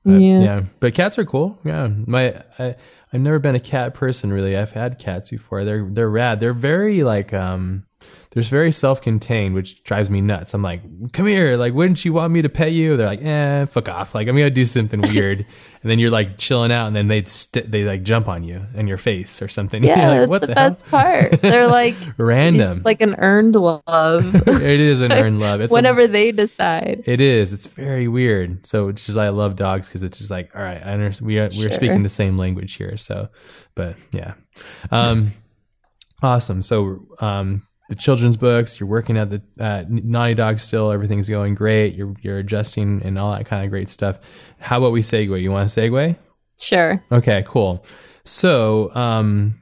But, 0.04 0.20
Yeah. 0.20 0.40
yeah, 0.40 0.62
but 0.80 0.92
cats 0.94 1.18
are 1.18 1.24
cool. 1.24 1.58
Yeah, 1.64 1.86
my 1.86 2.42
I, 2.58 2.76
I've 3.12 3.20
never 3.20 3.38
been 3.38 3.54
a 3.54 3.60
cat 3.60 3.94
person 3.94 4.32
really. 4.32 4.56
I've 4.56 4.72
had 4.72 4.98
cats 4.98 5.30
before. 5.30 5.64
They're 5.64 5.88
they're 5.90 6.10
rad. 6.10 6.40
They're 6.40 6.52
very 6.52 7.02
like 7.04 7.32
um. 7.32 7.86
They're 8.34 8.42
very 8.42 8.72
self-contained, 8.72 9.54
which 9.54 9.84
drives 9.84 10.10
me 10.10 10.20
nuts. 10.20 10.54
I'm 10.54 10.62
like, 10.62 10.82
"Come 11.12 11.26
here! 11.26 11.56
Like, 11.56 11.72
wouldn't 11.72 12.04
you 12.04 12.12
want 12.12 12.32
me 12.32 12.42
to 12.42 12.48
pet 12.48 12.72
you?" 12.72 12.96
They're 12.96 13.06
like, 13.06 13.22
"Eh, 13.22 13.64
fuck 13.66 13.88
off!" 13.88 14.12
Like, 14.14 14.26
I'm 14.26 14.36
gonna 14.36 14.50
do 14.50 14.64
something 14.64 15.00
weird, 15.14 15.38
and 15.38 15.90
then 15.90 16.00
you're 16.00 16.10
like 16.10 16.36
chilling 16.36 16.72
out, 16.72 16.88
and 16.88 16.96
then 16.96 17.06
they 17.06 17.22
st- 17.24 17.70
they 17.70 17.84
like 17.84 18.02
jump 18.02 18.26
on 18.26 18.42
you 18.42 18.62
in 18.74 18.88
your 18.88 18.96
face 18.96 19.40
or 19.40 19.46
something. 19.48 19.84
Yeah, 19.94 20.08
like, 20.08 20.18
that's 20.20 20.30
what 20.30 20.40
the, 20.40 20.46
the 20.48 20.54
best 20.54 20.86
part. 20.88 21.40
They're 21.42 21.68
like 21.68 21.94
Random. 22.16 22.78
it's 22.78 22.84
like 22.84 23.00
an 23.02 23.14
earned 23.18 23.54
love. 23.54 24.34
it 24.34 24.80
is 24.80 25.00
an 25.00 25.12
earned 25.12 25.38
love. 25.38 25.60
It's 25.60 25.72
a- 25.72 25.74
Whenever 25.76 26.06
they 26.08 26.32
decide. 26.32 27.04
it 27.06 27.20
is. 27.20 27.52
It's 27.52 27.66
very 27.66 28.08
weird. 28.08 28.66
So 28.66 28.88
it's 28.88 29.06
just 29.06 29.16
I 29.16 29.28
love 29.28 29.54
dogs 29.54 29.88
because 29.88 30.02
it's 30.02 30.18
just 30.18 30.30
like 30.32 30.56
all 30.56 30.62
right. 30.62 30.82
I 30.84 30.92
understand. 30.94 31.26
We 31.28 31.38
are 31.38 31.48
we're 31.56 31.70
speaking 31.70 32.02
the 32.02 32.08
same 32.08 32.36
language 32.36 32.74
here. 32.74 32.96
So, 32.96 33.28
but 33.76 33.96
yeah, 34.10 34.34
um, 34.90 35.24
awesome. 36.22 36.62
So 36.62 37.06
um, 37.20 37.62
the 37.88 37.94
children's 37.94 38.36
books. 38.36 38.80
You're 38.80 38.88
working 38.88 39.16
at 39.16 39.30
the 39.30 39.42
at 39.58 39.90
Naughty 39.90 40.34
Dog 40.34 40.58
still. 40.58 40.90
Everything's 40.90 41.28
going 41.28 41.54
great. 41.54 41.94
You're 41.94 42.14
you're 42.20 42.38
adjusting 42.38 43.02
and 43.02 43.18
all 43.18 43.32
that 43.32 43.46
kind 43.46 43.64
of 43.64 43.70
great 43.70 43.90
stuff. 43.90 44.20
How 44.58 44.78
about 44.78 44.92
we 44.92 45.02
segue? 45.02 45.40
You 45.40 45.50
want 45.50 45.68
to 45.68 45.80
segue? 45.80 46.16
Sure. 46.58 47.02
Okay, 47.10 47.44
cool. 47.46 47.84
So, 48.24 48.94
um, 48.94 49.60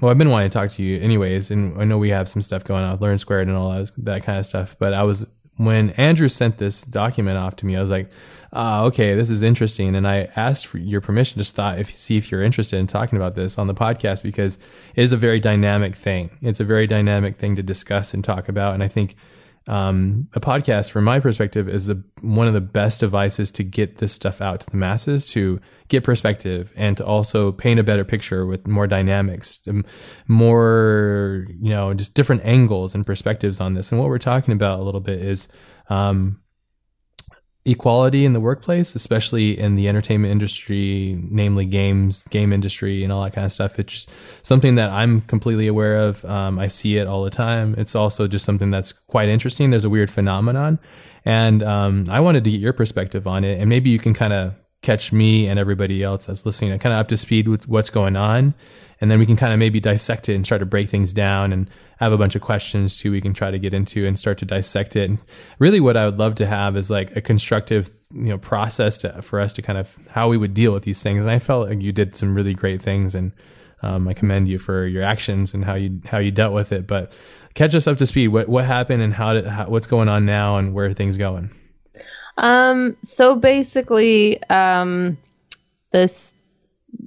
well, 0.00 0.10
I've 0.10 0.18
been 0.18 0.30
wanting 0.30 0.50
to 0.50 0.58
talk 0.58 0.70
to 0.70 0.82
you 0.82 1.00
anyways, 1.00 1.50
and 1.50 1.80
I 1.80 1.84
know 1.84 1.96
we 1.96 2.10
have 2.10 2.28
some 2.28 2.42
stuff 2.42 2.64
going 2.64 2.84
on 2.84 2.92
with 2.92 3.00
Learn 3.00 3.18
Squared 3.18 3.48
and 3.48 3.56
all 3.56 3.72
that, 3.72 3.90
that 3.98 4.24
kind 4.24 4.38
of 4.38 4.44
stuff. 4.44 4.76
But 4.78 4.92
I 4.92 5.04
was 5.04 5.26
when 5.56 5.90
Andrew 5.90 6.28
sent 6.28 6.58
this 6.58 6.82
document 6.82 7.38
off 7.38 7.56
to 7.56 7.66
me, 7.66 7.76
I 7.76 7.80
was 7.80 7.90
like, 7.90 8.10
ah, 8.54 8.84
okay, 8.84 9.14
this 9.14 9.30
is 9.30 9.42
interesting. 9.42 9.94
And 9.94 10.06
I 10.06 10.28
asked 10.36 10.66
for 10.66 10.78
your 10.78 11.00
permission, 11.00 11.38
just 11.38 11.54
thought 11.54 11.78
if 11.78 11.90
see 11.90 12.16
if 12.16 12.30
you're 12.30 12.42
interested 12.42 12.78
in 12.78 12.86
talking 12.86 13.16
about 13.16 13.34
this 13.34 13.58
on 13.58 13.66
the 13.66 13.74
podcast 13.74 14.22
because 14.22 14.58
it 14.94 15.02
is 15.02 15.12
a 15.12 15.16
very 15.16 15.40
dynamic 15.40 15.94
thing. 15.94 16.30
It's 16.40 16.60
a 16.60 16.64
very 16.64 16.86
dynamic 16.86 17.36
thing 17.36 17.56
to 17.56 17.62
discuss 17.62 18.14
and 18.14 18.24
talk 18.24 18.48
about, 18.48 18.74
and 18.74 18.82
I 18.82 18.88
think 18.88 19.16
um, 19.66 20.28
a 20.34 20.40
podcast, 20.40 20.90
from 20.90 21.04
my 21.04 21.20
perspective, 21.20 21.68
is 21.68 21.86
the, 21.86 22.02
one 22.20 22.46
of 22.46 22.52
the 22.52 22.60
best 22.60 23.00
devices 23.00 23.50
to 23.52 23.62
get 23.62 23.96
this 23.96 24.12
stuff 24.12 24.42
out 24.42 24.60
to 24.60 24.70
the 24.70 24.76
masses, 24.76 25.26
to 25.30 25.58
get 25.88 26.04
perspective, 26.04 26.70
and 26.76 26.96
to 26.98 27.06
also 27.06 27.50
paint 27.50 27.80
a 27.80 27.82
better 27.82 28.04
picture 28.04 28.44
with 28.44 28.66
more 28.66 28.86
dynamics, 28.86 29.60
um, 29.66 29.84
more 30.28 31.46
you 31.48 31.70
know, 31.70 31.94
just 31.94 32.14
different 32.14 32.44
angles 32.44 32.94
and 32.94 33.06
perspectives 33.06 33.58
on 33.58 33.72
this. 33.72 33.90
And 33.90 33.98
what 33.98 34.10
we're 34.10 34.18
talking 34.18 34.52
about 34.52 34.80
a 34.80 34.82
little 34.82 35.00
bit 35.00 35.20
is 35.20 35.48
um, 35.88 36.40
equality 37.66 38.24
in 38.24 38.34
the 38.34 38.40
workplace, 38.40 38.94
especially 38.94 39.58
in 39.58 39.74
the 39.76 39.88
entertainment 39.88 40.30
industry, 40.30 41.18
namely 41.30 41.64
games, 41.64 42.26
game 42.28 42.52
industry, 42.52 43.02
and 43.02 43.12
all 43.12 43.22
that 43.22 43.32
kind 43.32 43.44
of 43.44 43.52
stuff. 43.52 43.78
It's 43.78 44.06
something 44.42 44.74
that 44.74 44.90
I'm 44.90 45.22
completely 45.22 45.66
aware 45.66 45.96
of. 45.96 46.24
Um, 46.24 46.58
I 46.58 46.66
see 46.66 46.98
it 46.98 47.06
all 47.06 47.24
the 47.24 47.30
time. 47.30 47.74
It's 47.78 47.94
also 47.94 48.28
just 48.28 48.44
something 48.44 48.70
that's 48.70 48.92
quite 48.92 49.28
interesting. 49.28 49.70
There's 49.70 49.84
a 49.84 49.90
weird 49.90 50.10
phenomenon, 50.10 50.78
and 51.24 51.62
um, 51.62 52.06
I 52.10 52.20
wanted 52.20 52.44
to 52.44 52.50
get 52.50 52.60
your 52.60 52.74
perspective 52.74 53.26
on 53.26 53.44
it, 53.44 53.58
and 53.60 53.68
maybe 53.68 53.90
you 53.90 53.98
can 53.98 54.12
kind 54.12 54.32
of 54.32 54.54
catch 54.84 55.12
me 55.12 55.48
and 55.48 55.58
everybody 55.58 56.02
else 56.02 56.26
that's 56.26 56.46
listening, 56.46 56.78
kind 56.78 56.92
of 56.92 57.00
up 57.00 57.08
to 57.08 57.16
speed 57.16 57.48
with 57.48 57.66
what's 57.66 57.90
going 57.90 58.16
on. 58.16 58.54
And 59.00 59.10
then 59.10 59.18
we 59.18 59.26
can 59.26 59.36
kind 59.36 59.52
of 59.52 59.58
maybe 59.58 59.80
dissect 59.80 60.28
it 60.28 60.34
and 60.34 60.44
try 60.44 60.56
to 60.56 60.64
break 60.64 60.88
things 60.88 61.12
down 61.12 61.52
and 61.52 61.68
have 61.98 62.12
a 62.12 62.18
bunch 62.18 62.36
of 62.36 62.42
questions 62.42 62.96
too 62.96 63.10
we 63.10 63.20
can 63.20 63.34
try 63.34 63.50
to 63.50 63.58
get 63.58 63.74
into 63.74 64.06
and 64.06 64.18
start 64.18 64.38
to 64.38 64.44
dissect 64.44 64.94
it. 64.94 65.10
And 65.10 65.18
really 65.58 65.80
what 65.80 65.96
i 65.96 66.04
would 66.04 66.18
love 66.18 66.36
to 66.36 66.46
have 66.46 66.76
is 66.76 66.90
like 66.90 67.16
a 67.16 67.20
constructive 67.20 67.90
you 68.12 68.28
know 68.28 68.38
process 68.38 68.96
to, 68.98 69.20
for 69.22 69.40
us 69.40 69.52
to 69.54 69.62
kind 69.62 69.78
of 69.78 69.98
how 70.10 70.28
we 70.28 70.36
would 70.36 70.54
deal 70.54 70.72
with 70.72 70.84
these 70.84 71.02
things. 71.02 71.26
And 71.26 71.34
i 71.34 71.38
felt 71.38 71.68
like 71.68 71.82
you 71.82 71.92
did 71.92 72.16
some 72.16 72.34
really 72.34 72.54
great 72.54 72.82
things 72.82 73.14
and 73.14 73.32
um, 73.82 74.06
i 74.08 74.14
commend 74.14 74.48
you 74.48 74.58
for 74.58 74.86
your 74.86 75.02
actions 75.02 75.54
and 75.54 75.64
how 75.64 75.74
you 75.74 76.00
how 76.06 76.18
you 76.18 76.30
dealt 76.30 76.54
with 76.54 76.72
it. 76.72 76.86
But 76.86 77.12
catch 77.54 77.74
us 77.74 77.86
up 77.86 77.96
to 77.98 78.06
speed. 78.06 78.28
What 78.28 78.48
what 78.48 78.64
happened 78.64 79.02
and 79.02 79.12
how, 79.12 79.34
did, 79.34 79.46
how 79.46 79.66
what's 79.66 79.86
going 79.88 80.08
on 80.08 80.24
now 80.24 80.56
and 80.56 80.72
where 80.72 80.86
are 80.86 80.94
things 80.94 81.16
going 81.16 81.50
um 82.38 82.96
so 83.02 83.36
basically 83.36 84.42
um 84.44 85.16
this 85.92 86.36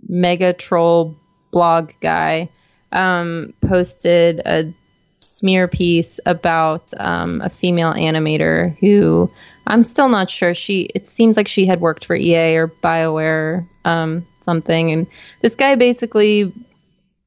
mega 0.07 0.53
troll 0.53 1.15
blog 1.51 1.91
guy 2.01 2.49
um, 2.91 3.53
posted 3.61 4.39
a 4.45 4.73
smear 5.19 5.67
piece 5.67 6.19
about 6.25 6.91
um, 6.97 7.41
a 7.41 7.49
female 7.49 7.93
animator 7.93 8.77
who 8.79 9.29
I'm 9.65 9.83
still 9.83 10.09
not 10.09 10.29
sure. 10.29 10.53
She 10.53 10.83
it 10.95 11.07
seems 11.07 11.35
like 11.35 11.47
she 11.47 11.65
had 11.65 11.81
worked 11.81 12.05
for 12.05 12.15
EA 12.15 12.57
or 12.57 12.67
BioWare 12.67 13.67
um, 13.83 14.25
something, 14.35 14.91
and 14.91 15.07
this 15.41 15.55
guy 15.55 15.75
basically 15.75 16.53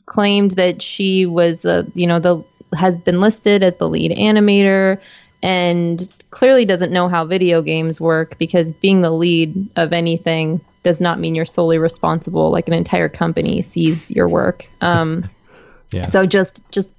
claimed 0.06 0.52
that 0.52 0.82
she 0.82 1.26
was 1.26 1.64
a 1.64 1.86
you 1.94 2.06
know 2.06 2.18
the 2.18 2.42
has 2.76 2.96
been 2.98 3.20
listed 3.20 3.62
as 3.62 3.76
the 3.76 3.88
lead 3.88 4.12
animator 4.12 5.00
and 5.42 6.08
clearly 6.30 6.64
doesn't 6.64 6.92
know 6.92 7.08
how 7.08 7.24
video 7.26 7.62
games 7.62 8.00
work 8.00 8.38
because 8.38 8.72
being 8.72 9.00
the 9.00 9.10
lead 9.10 9.68
of 9.76 9.92
anything 9.92 10.60
does 10.82 11.00
not 11.00 11.18
mean 11.18 11.34
you're 11.34 11.44
solely 11.44 11.78
responsible. 11.78 12.50
Like 12.50 12.68
an 12.68 12.74
entire 12.74 13.08
company 13.08 13.62
sees 13.62 14.10
your 14.10 14.28
work. 14.28 14.68
Um, 14.80 15.28
yeah. 15.92 16.02
So 16.02 16.26
just 16.26 16.70
just 16.70 16.94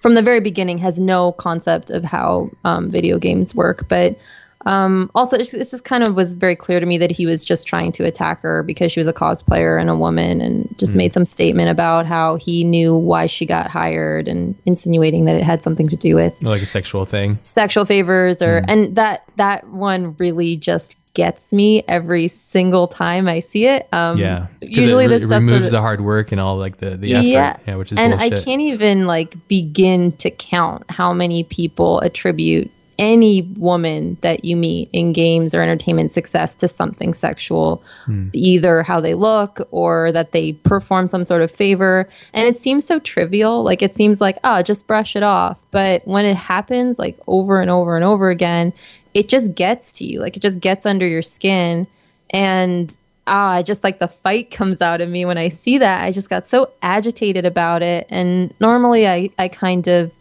from 0.00 0.14
the 0.14 0.22
very 0.22 0.40
beginning 0.40 0.78
has 0.78 1.00
no 1.00 1.32
concept 1.32 1.90
of 1.90 2.04
how 2.04 2.50
um, 2.64 2.88
video 2.88 3.18
games 3.18 3.54
work. 3.54 3.88
But 3.88 4.18
um, 4.66 5.12
also, 5.14 5.36
it's, 5.36 5.54
it's, 5.54 5.70
just 5.70 5.84
kind 5.84 6.02
of 6.02 6.16
was 6.16 6.34
very 6.34 6.56
clear 6.56 6.80
to 6.80 6.86
me 6.86 6.98
that 6.98 7.12
he 7.12 7.24
was 7.24 7.44
just 7.44 7.68
trying 7.68 7.92
to 7.92 8.04
attack 8.04 8.40
her 8.40 8.64
because 8.64 8.90
she 8.90 8.98
was 8.98 9.06
a 9.06 9.12
cosplayer 9.12 9.80
and 9.80 9.88
a 9.88 9.94
woman, 9.94 10.40
and 10.40 10.76
just 10.76 10.94
mm. 10.94 10.98
made 10.98 11.12
some 11.12 11.24
statement 11.24 11.70
about 11.70 12.04
how 12.04 12.34
he 12.34 12.64
knew 12.64 12.94
why 12.94 13.26
she 13.26 13.46
got 13.46 13.70
hired, 13.70 14.26
and 14.26 14.56
insinuating 14.66 15.26
that 15.26 15.36
it 15.36 15.44
had 15.44 15.62
something 15.62 15.86
to 15.86 15.96
do 15.96 16.16
with 16.16 16.42
like 16.42 16.62
a 16.62 16.66
sexual 16.66 17.04
thing, 17.04 17.38
sexual 17.44 17.84
favors, 17.84 18.42
or 18.42 18.60
mm. 18.60 18.64
and 18.66 18.96
that 18.96 19.22
that 19.36 19.68
one 19.68 20.16
really 20.18 20.56
just 20.56 21.00
gets 21.14 21.52
me 21.52 21.82
every 21.86 22.26
single 22.26 22.88
time 22.88 23.28
I 23.28 23.38
see 23.38 23.66
it. 23.66 23.88
Um, 23.92 24.18
yeah, 24.18 24.48
usually 24.60 25.04
it 25.04 25.06
re- 25.06 25.12
this 25.14 25.26
stuff 25.26 25.44
removes 25.44 25.48
sort 25.48 25.62
of, 25.62 25.70
the 25.70 25.80
hard 25.80 26.00
work 26.00 26.32
and 26.32 26.40
all 26.40 26.58
like 26.58 26.78
the 26.78 26.96
the 26.96 27.14
effort. 27.14 27.24
Yeah, 27.24 27.56
yeah 27.68 27.76
which 27.76 27.92
is 27.92 27.98
and 27.98 28.18
bullshit. 28.18 28.32
I 28.40 28.44
can't 28.44 28.62
even 28.62 29.06
like 29.06 29.36
begin 29.46 30.10
to 30.12 30.30
count 30.30 30.90
how 30.90 31.12
many 31.12 31.44
people 31.44 32.00
attribute 32.00 32.72
any 32.98 33.42
woman 33.42 34.16
that 34.22 34.44
you 34.44 34.56
meet 34.56 34.88
in 34.92 35.12
games 35.12 35.54
or 35.54 35.62
entertainment 35.62 36.10
success 36.10 36.56
to 36.56 36.68
something 36.68 37.12
sexual, 37.12 37.82
hmm. 38.04 38.28
either 38.32 38.82
how 38.82 39.00
they 39.00 39.14
look 39.14 39.60
or 39.70 40.12
that 40.12 40.32
they 40.32 40.52
perform 40.52 41.06
some 41.06 41.24
sort 41.24 41.42
of 41.42 41.50
favor. 41.50 42.08
And 42.32 42.48
it 42.48 42.56
seems 42.56 42.86
so 42.86 42.98
trivial. 42.98 43.62
Like 43.62 43.82
it 43.82 43.94
seems 43.94 44.20
like, 44.20 44.38
oh, 44.44 44.62
just 44.62 44.86
brush 44.86 45.16
it 45.16 45.22
off. 45.22 45.64
But 45.70 46.06
when 46.06 46.24
it 46.24 46.36
happens 46.36 46.98
like 46.98 47.18
over 47.26 47.60
and 47.60 47.70
over 47.70 47.96
and 47.96 48.04
over 48.04 48.30
again, 48.30 48.72
it 49.14 49.28
just 49.28 49.54
gets 49.54 49.92
to 49.94 50.04
you. 50.04 50.20
Like 50.20 50.36
it 50.36 50.42
just 50.42 50.60
gets 50.60 50.86
under 50.86 51.06
your 51.06 51.22
skin. 51.22 51.86
And 52.30 52.96
ah, 53.26 53.62
just 53.62 53.84
like 53.84 53.98
the 53.98 54.08
fight 54.08 54.50
comes 54.56 54.80
out 54.80 55.00
of 55.00 55.10
me 55.10 55.24
when 55.24 55.38
I 55.38 55.48
see 55.48 55.78
that. 55.78 56.04
I 56.04 56.10
just 56.10 56.30
got 56.30 56.46
so 56.46 56.70
agitated 56.82 57.44
about 57.44 57.82
it. 57.82 58.06
And 58.10 58.54
normally 58.60 59.06
I, 59.06 59.30
I 59.38 59.48
kind 59.48 59.86
of 59.86 60.16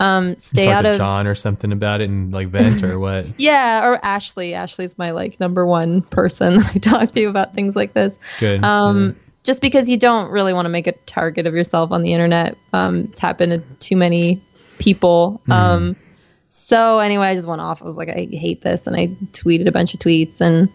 um, 0.00 0.36
stay 0.38 0.68
out 0.68 0.86
of 0.86 0.96
John 0.96 1.26
or 1.26 1.34
something 1.34 1.72
about 1.72 2.00
it 2.00 2.08
and 2.08 2.32
like 2.32 2.48
vent 2.48 2.82
or 2.82 2.98
what? 2.98 3.32
yeah, 3.38 3.86
or 3.86 4.04
Ashley. 4.04 4.54
Ashley's 4.54 4.98
my 4.98 5.10
like 5.10 5.38
number 5.40 5.66
one 5.66 6.02
person 6.02 6.58
I 6.74 6.78
talk 6.78 7.12
to 7.12 7.24
about 7.26 7.54
things 7.54 7.76
like 7.76 7.92
this. 7.92 8.40
Good. 8.40 8.64
Um, 8.64 9.06
yeah. 9.06 9.12
Just 9.44 9.60
because 9.60 9.90
you 9.90 9.98
don't 9.98 10.30
really 10.30 10.54
want 10.54 10.64
to 10.64 10.70
make 10.70 10.86
a 10.86 10.92
target 10.92 11.46
of 11.46 11.54
yourself 11.54 11.92
on 11.92 12.00
the 12.00 12.12
internet. 12.12 12.56
Um, 12.72 13.00
it's 13.00 13.18
happened 13.18 13.52
to 13.52 13.58
too 13.76 13.96
many 13.96 14.40
people. 14.78 15.42
Mm. 15.46 15.52
Um, 15.52 15.96
so 16.48 16.98
anyway, 16.98 17.26
I 17.26 17.34
just 17.34 17.46
went 17.46 17.60
off. 17.60 17.82
I 17.82 17.84
was 17.84 17.98
like, 17.98 18.08
I 18.08 18.26
hate 18.30 18.62
this, 18.62 18.86
and 18.86 18.96
I 18.96 19.08
tweeted 19.32 19.66
a 19.66 19.72
bunch 19.72 19.92
of 19.92 20.00
tweets, 20.00 20.40
and 20.40 20.70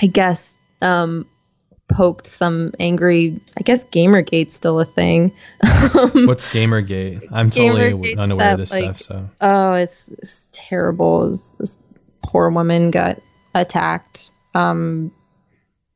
I 0.00 0.06
guess 0.06 0.60
um, 0.80 1.26
poked 1.88 2.26
some 2.26 2.72
angry. 2.80 3.40
I 3.58 3.62
guess 3.62 3.88
Gamergate's 3.88 4.54
still 4.54 4.80
a 4.80 4.84
thing. 4.84 5.32
What's 5.60 6.52
Gamergate? 6.54 7.26
I'm 7.32 7.50
totally 7.50 8.16
unaware 8.16 8.52
of 8.52 8.58
this 8.58 8.72
like, 8.72 8.82
stuff. 8.82 9.00
So 9.00 9.30
oh, 9.40 9.74
it's, 9.74 10.10
it's 10.12 10.50
terrible. 10.52 11.30
It's, 11.30 11.52
this 11.52 11.82
poor 12.22 12.50
woman 12.50 12.90
got 12.90 13.20
attacked 13.54 14.30
um, 14.54 15.12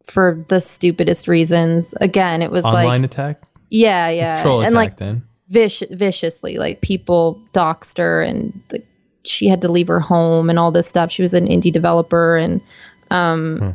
for 0.04 0.44
the 0.48 0.60
stupidest 0.60 1.28
reasons. 1.28 1.94
Again, 1.94 2.42
it 2.42 2.50
was 2.50 2.64
online 2.64 2.86
like 2.86 3.02
attack. 3.02 3.42
Yeah, 3.68 4.08
yeah, 4.10 4.42
Troll 4.42 4.60
and 4.60 4.72
attack, 4.72 4.74
like 4.74 4.96
then. 4.96 5.22
Vic- 5.48 5.90
viciously, 5.90 6.58
like 6.58 6.80
people 6.80 7.40
doxed 7.52 7.98
her 7.98 8.22
and 8.22 8.60
the, 8.68 8.82
she 9.24 9.48
had 9.48 9.62
to 9.62 9.68
leave 9.70 9.88
her 9.88 10.00
home 10.00 10.50
and 10.50 10.58
all 10.58 10.70
this 10.70 10.86
stuff. 10.86 11.10
She 11.10 11.22
was 11.22 11.34
an 11.34 11.46
indie 11.46 11.72
developer 11.72 12.36
and 12.36 12.62
um, 13.10 13.58
hmm 13.58 13.70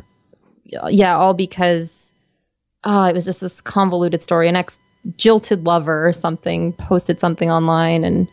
yeah, 0.88 1.16
all 1.16 1.34
because 1.34 2.14
oh, 2.84 3.04
it 3.04 3.12
was 3.12 3.24
just 3.24 3.40
this 3.40 3.60
convoluted 3.60 4.22
story. 4.22 4.48
An 4.48 4.56
ex 4.56 4.78
jilted 5.16 5.66
lover 5.66 6.06
or 6.06 6.12
something 6.12 6.72
posted 6.72 7.20
something 7.20 7.50
online, 7.50 8.04
and 8.04 8.28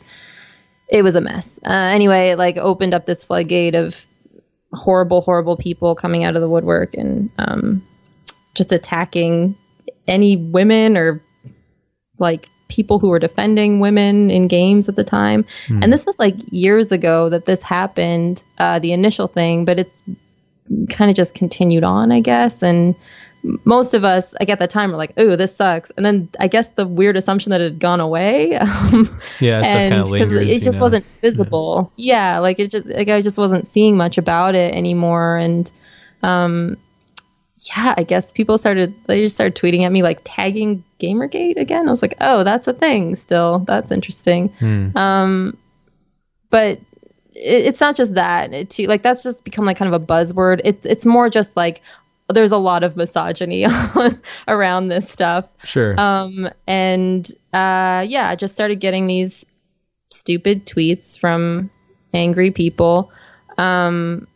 it 0.90 1.04
was 1.04 1.16
a 1.16 1.22
mess. 1.22 1.60
Uh, 1.66 1.72
anyway, 1.72 2.30
it 2.30 2.38
like 2.38 2.58
opened 2.58 2.94
up 2.94 3.06
this 3.06 3.26
floodgate 3.26 3.76
of 3.76 4.06
horrible, 4.74 5.22
horrible 5.22 5.58
people 5.58 5.96
coming 5.96 6.24
out 6.24 6.36
of 6.36 6.42
the 6.42 6.50
woodwork 6.50 6.96
and 6.96 7.30
um, 7.38 7.86
just 8.56 8.72
attacking 8.72 9.56
any 10.08 10.36
women 10.36 10.98
or 10.98 11.22
like 12.20 12.48
people 12.70 13.00
who 13.00 13.10
were 13.10 13.20
defending 13.20 13.80
women 13.80 14.32
in 14.32 14.48
games 14.48 14.90
at 14.90 14.96
the 14.96 15.04
time. 15.04 15.44
Mm. 15.68 15.84
And 15.84 15.94
this 15.94 16.06
was 16.06 16.18
like 16.18 16.36
years 16.52 16.92
ago 16.92 17.30
that 17.30 17.46
this 17.46 17.62
happened, 17.62 18.44
uh, 18.58 18.80
the 18.80 18.94
initial 18.94 19.28
thing, 19.28 19.66
but 19.66 19.80
it's 19.80 20.04
kind 20.90 21.10
of 21.10 21.16
just 21.16 21.36
continued 21.36 21.84
on, 21.84 22.12
I 22.12 22.20
guess. 22.20 22.64
And 22.64 22.96
most 23.66 23.94
of 23.94 24.04
us, 24.04 24.34
like 24.40 24.50
at 24.50 24.60
the 24.60 24.68
time, 24.68 24.92
were 24.92 24.98
like, 24.98 25.14
"Oh, 25.18 25.36
this 25.36 25.56
sucks," 25.56 25.92
and 25.92 26.06
then 26.06 26.30
I 26.40 26.48
guess 26.48 26.70
the 26.70 26.88
weird 26.88 27.18
assumption 27.18 27.50
that 27.50 27.62
it 27.62 27.74
had 27.74 27.80
gone 27.80 28.00
away. 28.00 28.60
Um, 28.94 29.18
yeah, 29.40 29.62
and 29.66 30.06
because 30.06 30.32
it 30.32 30.64
just 30.64 30.78
know? 30.78 30.84
wasn't 30.84 31.06
visible. 31.22 31.92
Yeah. 31.96 32.36
yeah. 32.36 32.40
like 32.40 32.60
it 32.60 32.70
just 32.70 32.88
like 32.88 33.10
I 33.10 33.22
just 33.22 33.38
wasn't 33.38 33.68
seeing 33.68 33.98
much 33.98 34.18
about 34.18 34.56
it 34.56 34.74
anymore, 34.74 35.38
and 35.38 35.72
um, 36.22 36.78
yeah, 37.76 37.94
I 37.98 38.04
guess 38.04 38.32
people 38.32 38.58
started 38.58 38.94
they 39.08 39.22
just 39.24 39.36
started 39.36 39.56
tweeting 39.56 39.84
at 39.84 39.92
me 39.92 40.04
like 40.04 40.20
tagging 40.24 40.84
Gamergate 41.00 41.58
again. 41.58 41.88
I 41.88 41.92
was 41.92 42.02
like, 42.02 42.16
"Oh, 42.22 42.44
that's 42.44 42.68
a 42.68 42.74
thing 42.74 43.16
still. 43.16 43.60
That's 43.60 43.92
interesting." 43.92 44.50
Hmm. 44.50 44.98
Um, 44.98 45.58
but 46.50 46.80
it's 47.36 47.82
not 47.82 47.96
just 47.96 48.16
that. 48.16 48.54
It, 48.54 48.88
like 48.88 49.02
that's 49.02 49.24
just 49.24 49.46
become 49.46 49.66
like 49.66 49.78
kind 49.78 49.94
of 49.94 50.02
a 50.02 50.06
buzzword. 50.06 50.62
It's 50.64 50.86
it's 50.86 51.06
more 51.06 51.30
just 51.30 51.58
like 51.58 51.82
there's 52.30 52.52
a 52.52 52.58
lot 52.58 52.84
of 52.84 52.96
misogyny 52.96 53.66
around 54.48 54.88
this 54.88 55.10
stuff. 55.10 55.54
Sure. 55.66 56.00
Um, 56.00 56.50
and 56.68 57.28
uh, 57.54 58.06
yeah, 58.08 58.30
I 58.30 58.36
just 58.36 58.54
started 58.54 58.80
getting 58.80 59.08
these 59.08 59.52
stupid 60.10 60.66
tweets 60.66 61.20
from 61.20 61.70
angry 62.14 62.52
people. 62.52 63.12
Um, 63.58 64.28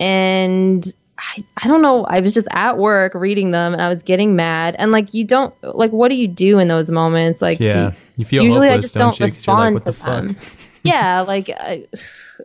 and 0.00 0.84
I, 1.18 1.42
I 1.62 1.68
don't 1.68 1.82
know. 1.82 2.04
I 2.04 2.20
was 2.20 2.32
just 2.32 2.48
at 2.52 2.78
work 2.78 3.14
reading 3.14 3.50
them 3.50 3.72
and 3.72 3.82
I 3.82 3.88
was 3.88 4.04
getting 4.04 4.36
mad. 4.36 4.76
And 4.78 4.92
like, 4.92 5.14
you 5.14 5.24
don't, 5.24 5.54
like, 5.62 5.90
what 5.90 6.08
do 6.08 6.16
you 6.16 6.28
do 6.28 6.58
in 6.58 6.68
those 6.68 6.90
moments? 6.90 7.42
Like, 7.42 7.60
yeah, 7.60 7.92
you, 8.16 8.24
feel 8.24 8.42
usually 8.42 8.68
I 8.68 8.78
just 8.78 8.94
don't, 8.94 9.16
don't 9.16 9.20
respond 9.20 9.74
like, 9.74 9.84
to 9.84 9.92
them. 9.92 10.36
yeah, 10.88 11.20
like, 11.20 11.50
I, 11.50 11.86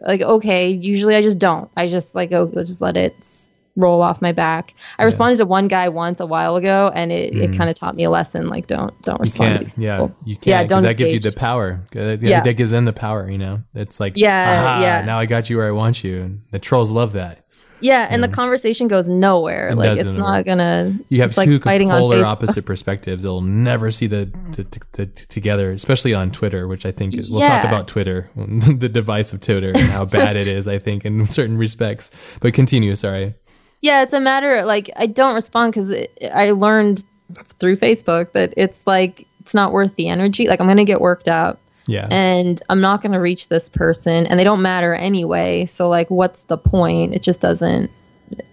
like 0.02 0.22
okay. 0.22 0.70
Usually, 0.70 1.16
I 1.16 1.22
just 1.22 1.40
don't. 1.40 1.70
I 1.76 1.88
just 1.88 2.16
like, 2.16 2.32
oh, 2.32 2.52
just 2.52 2.82
let 2.82 2.98
it 2.98 3.52
roll 3.76 4.02
off 4.02 4.22
my 4.22 4.32
back. 4.32 4.74
I 5.00 5.02
yeah. 5.02 5.06
responded 5.06 5.38
to 5.38 5.46
one 5.46 5.68
guy 5.68 5.90
once 5.90 6.20
a 6.20 6.26
while 6.28 6.56
ago, 6.56 6.92
and 6.94 7.12
it, 7.12 7.34
mm. 7.34 7.44
it 7.44 7.58
kind 7.58 7.70
of 7.70 7.76
taught 7.76 7.96
me 7.96 8.04
a 8.04 8.10
lesson. 8.10 8.48
Like, 8.48 8.68
don't 8.68 8.94
don't 9.02 9.20
respond 9.20 9.56
to 9.56 9.60
these 9.60 9.76
people. 9.76 10.10
Yeah, 10.10 10.26
you 10.26 10.36
can't. 10.36 10.48
Yeah, 10.48 10.64
don't. 10.66 10.84
That 10.84 10.92
engage. 10.92 11.12
gives 11.12 11.26
you 11.26 11.32
the 11.32 11.38
power. 11.38 11.82
Yeah, 11.94 12.42
that 12.44 12.54
gives 12.54 12.72
them 12.72 12.86
the 12.86 12.94
power. 12.94 13.30
You 13.30 13.38
know, 13.38 13.64
it's 13.74 14.00
like, 14.00 14.14
yeah, 14.16 14.80
yeah. 14.80 15.06
Now 15.06 15.20
I 15.20 15.26
got 15.26 15.50
you 15.50 15.58
where 15.58 15.68
I 15.68 15.72
want 15.72 16.04
you. 16.04 16.22
And 16.22 16.42
the 16.52 16.60
trolls 16.60 16.92
love 16.92 17.14
that. 17.14 17.43
Yeah, 17.84 18.08
and 18.10 18.24
the 18.24 18.30
conversation 18.30 18.88
goes 18.88 19.10
nowhere. 19.10 19.70
It 19.70 19.76
like 19.76 20.00
it's 20.00 20.16
not 20.16 20.46
gonna. 20.46 20.98
You 21.10 21.20
have 21.20 21.32
it's 21.32 21.44
two 21.44 21.52
like 21.52 21.62
fighting 21.62 21.90
polar 21.90 22.18
on 22.18 22.26
opposite 22.26 22.66
perspectives. 22.66 23.24
They'll 23.24 23.42
never 23.42 23.92
see 23.92 24.08
the, 24.08 24.32
the, 24.52 24.64
the, 24.64 24.86
the, 24.94 25.06
together, 25.08 25.70
especially 25.72 26.14
on 26.14 26.32
Twitter, 26.32 26.68
which 26.68 26.86
I 26.86 26.92
think 26.92 27.14
we'll 27.14 27.42
yeah. 27.42 27.62
talk 27.62 27.66
about 27.66 27.90
Twitter, 27.90 28.30
the 28.36 28.90
device 28.90 29.34
of 29.34 29.42
Twitter, 29.42 29.68
and 29.68 29.90
how 29.92 30.06
bad 30.10 30.38
it 30.38 30.48
is. 30.48 30.68
I 30.68 30.80
think 30.80 31.04
in 31.04 31.28
certain 31.28 31.58
respects. 31.58 32.12
But 32.40 32.54
continue. 32.54 32.96
Sorry. 32.96 33.34
Yeah, 33.82 34.04
it's 34.04 34.14
a 34.14 34.22
matter 34.22 34.64
like 34.64 34.90
I 34.96 35.08
don't 35.08 35.36
respond 35.36 35.74
because 35.74 35.94
I 36.34 36.52
learned 36.52 37.04
through 37.34 37.76
Facebook 37.76 38.32
that 38.32 38.54
it's 38.56 38.88
like 38.88 39.28
it's 39.42 39.54
not 39.54 39.74
worth 39.74 39.98
the 39.98 40.08
energy. 40.08 40.48
Like 40.48 40.62
I'm 40.62 40.68
gonna 40.68 40.86
get 40.86 41.02
worked 41.02 41.28
out 41.28 41.60
yeah. 41.86 42.08
And 42.10 42.62
I'm 42.70 42.82
not 42.82 43.02
going 43.02 43.12
to 43.12 43.20
reach 43.20 43.50
this 43.50 43.70
person 43.70 44.26
and 44.26 44.40
they 44.40 44.44
don't 44.44 44.62
matter 44.62 44.94
anyway. 44.94 45.66
So, 45.66 45.90
like, 45.90 46.10
what's 46.10 46.44
the 46.44 46.58
point? 46.58 47.14
It 47.14 47.22
just 47.22 47.42
doesn't, 47.42 47.92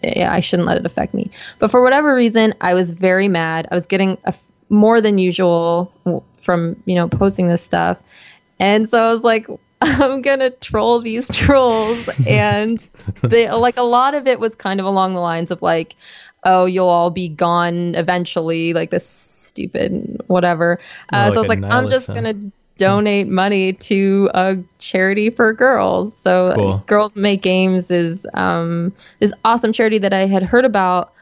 yeah, 0.03 0.33
I 0.33 0.41
shouldn't 0.41 0.67
let 0.67 0.79
it 0.79 0.87
affect 0.87 1.15
me. 1.15 1.31
But 1.59 1.71
for 1.71 1.83
whatever 1.83 2.15
reason, 2.15 2.55
I 2.61 2.75
was 2.75 2.93
very 2.93 3.29
mad. 3.29 3.69
I 3.71 3.75
was 3.75 3.87
getting 3.87 4.19
a, 4.25 4.35
more 4.69 5.01
than 5.01 5.19
usual 5.19 5.93
from, 6.39 6.83
you 6.87 6.97
know, 6.97 7.09
posting 7.09 7.49
this 7.49 7.63
stuff. 7.63 8.03
And 8.59 8.89
so 8.89 9.03
I 9.03 9.11
was 9.11 9.23
like, 9.23 9.47
I'm 9.81 10.23
going 10.23 10.41
to 10.41 10.51
troll 10.51 11.01
these 11.01 11.29
trolls. 11.37 12.09
and 12.27 12.79
they, 13.23 13.51
like, 13.51 13.77
a 13.77 13.83
lot 13.83 14.15
of 14.15 14.27
it 14.27 14.41
was 14.41 14.57
kind 14.57 14.81
of 14.81 14.87
along 14.87 15.15
the 15.15 15.21
lines 15.21 15.51
of, 15.51 15.63
like, 15.63 15.95
oh, 16.45 16.65
you'll 16.67 16.89
all 16.89 17.11
be 17.11 17.29
gone 17.29 17.95
eventually, 17.95 18.73
like 18.73 18.91
this 18.91 19.07
stupid 19.07 20.23
whatever. 20.27 20.79
Uh, 21.13 21.27
oh, 21.29 21.35
so 21.35 21.37
I 21.37 21.39
was 21.41 21.49
like, 21.49 21.65
I'm 21.65 21.89
just 21.89 22.09
going 22.09 22.25
to 22.25 22.53
donate 22.81 23.29
money 23.29 23.75
to 23.75 24.31
a 24.35 24.57
charity 24.79 25.29
for 25.29 25.53
girls. 25.53 26.17
So 26.17 26.55
cool. 26.57 26.85
Girls 26.87 27.15
Make 27.15 27.43
Games 27.43 27.91
is 27.91 28.27
um, 28.33 28.95
this 29.19 29.35
awesome 29.45 29.73
charity 29.73 29.99
that 29.99 30.15
I 30.15 30.25
had 30.27 30.43
heard 30.43 30.65
about 30.65 31.13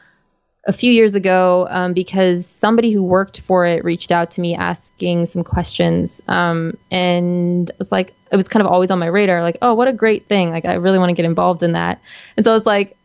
a 0.65 0.73
few 0.73 0.91
years 0.91 1.15
ago 1.15 1.67
um, 1.69 1.93
because 1.93 2.45
somebody 2.45 2.91
who 2.91 3.03
worked 3.03 3.41
for 3.41 3.65
it 3.65 3.83
reached 3.83 4.11
out 4.11 4.31
to 4.31 4.41
me 4.41 4.55
asking 4.55 5.25
some 5.25 5.43
questions 5.43 6.23
um, 6.29 6.77
and 6.91 7.69
it 7.69 7.77
was 7.77 7.91
like 7.91 8.13
it 8.31 8.35
was 8.35 8.47
kind 8.47 8.61
of 8.61 8.71
always 8.71 8.91
on 8.91 8.99
my 8.99 9.07
radar 9.07 9.41
like 9.41 9.57
oh 9.61 9.73
what 9.73 9.87
a 9.87 9.93
great 9.93 10.23
thing 10.23 10.51
like 10.51 10.65
i 10.65 10.75
really 10.75 10.99
want 10.99 11.09
to 11.09 11.15
get 11.15 11.25
involved 11.25 11.63
in 11.63 11.71
that 11.71 11.99
and 12.37 12.45
so 12.45 12.51
i 12.51 12.53
was 12.53 12.65
like 12.65 12.95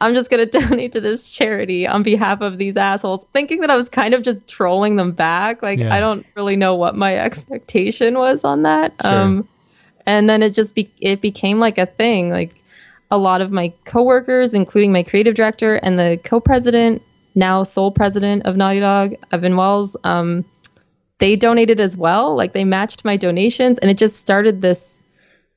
I'm 0.00 0.14
just 0.14 0.30
going 0.30 0.46
to 0.48 0.58
donate 0.58 0.92
to 0.92 1.00
this 1.00 1.30
charity 1.30 1.86
on 1.86 2.02
behalf 2.02 2.40
of 2.40 2.58
these 2.58 2.76
assholes, 2.76 3.24
thinking 3.32 3.60
that 3.60 3.70
I 3.70 3.76
was 3.76 3.88
kind 3.88 4.14
of 4.14 4.22
just 4.22 4.48
trolling 4.48 4.96
them 4.96 5.12
back. 5.12 5.62
Like, 5.62 5.80
yeah. 5.80 5.94
I 5.94 6.00
don't 6.00 6.26
really 6.36 6.56
know 6.56 6.74
what 6.74 6.96
my 6.96 7.16
expectation 7.16 8.18
was 8.18 8.44
on 8.44 8.62
that. 8.62 8.94
Sure. 9.02 9.12
Um, 9.12 9.48
and 10.04 10.28
then 10.28 10.42
it 10.42 10.50
just 10.50 10.74
be- 10.74 10.92
it 11.00 11.20
became 11.20 11.58
like 11.58 11.78
a 11.78 11.86
thing. 11.86 12.30
Like, 12.30 12.54
a 13.10 13.18
lot 13.18 13.40
of 13.40 13.52
my 13.52 13.72
coworkers, 13.84 14.52
including 14.54 14.92
my 14.92 15.04
creative 15.04 15.34
director 15.34 15.76
and 15.76 15.98
the 15.98 16.18
co-president, 16.24 17.02
now 17.36 17.62
sole 17.62 17.92
president 17.92 18.46
of 18.46 18.56
Naughty 18.56 18.80
Dog, 18.80 19.14
Evan 19.30 19.56
Wells, 19.56 19.96
um, 20.02 20.44
they 21.18 21.36
donated 21.36 21.80
as 21.80 21.96
well. 21.96 22.36
Like, 22.36 22.52
they 22.52 22.64
matched 22.64 23.04
my 23.04 23.16
donations, 23.16 23.78
and 23.78 23.90
it 23.90 23.96
just 23.96 24.16
started 24.16 24.60
this. 24.60 25.00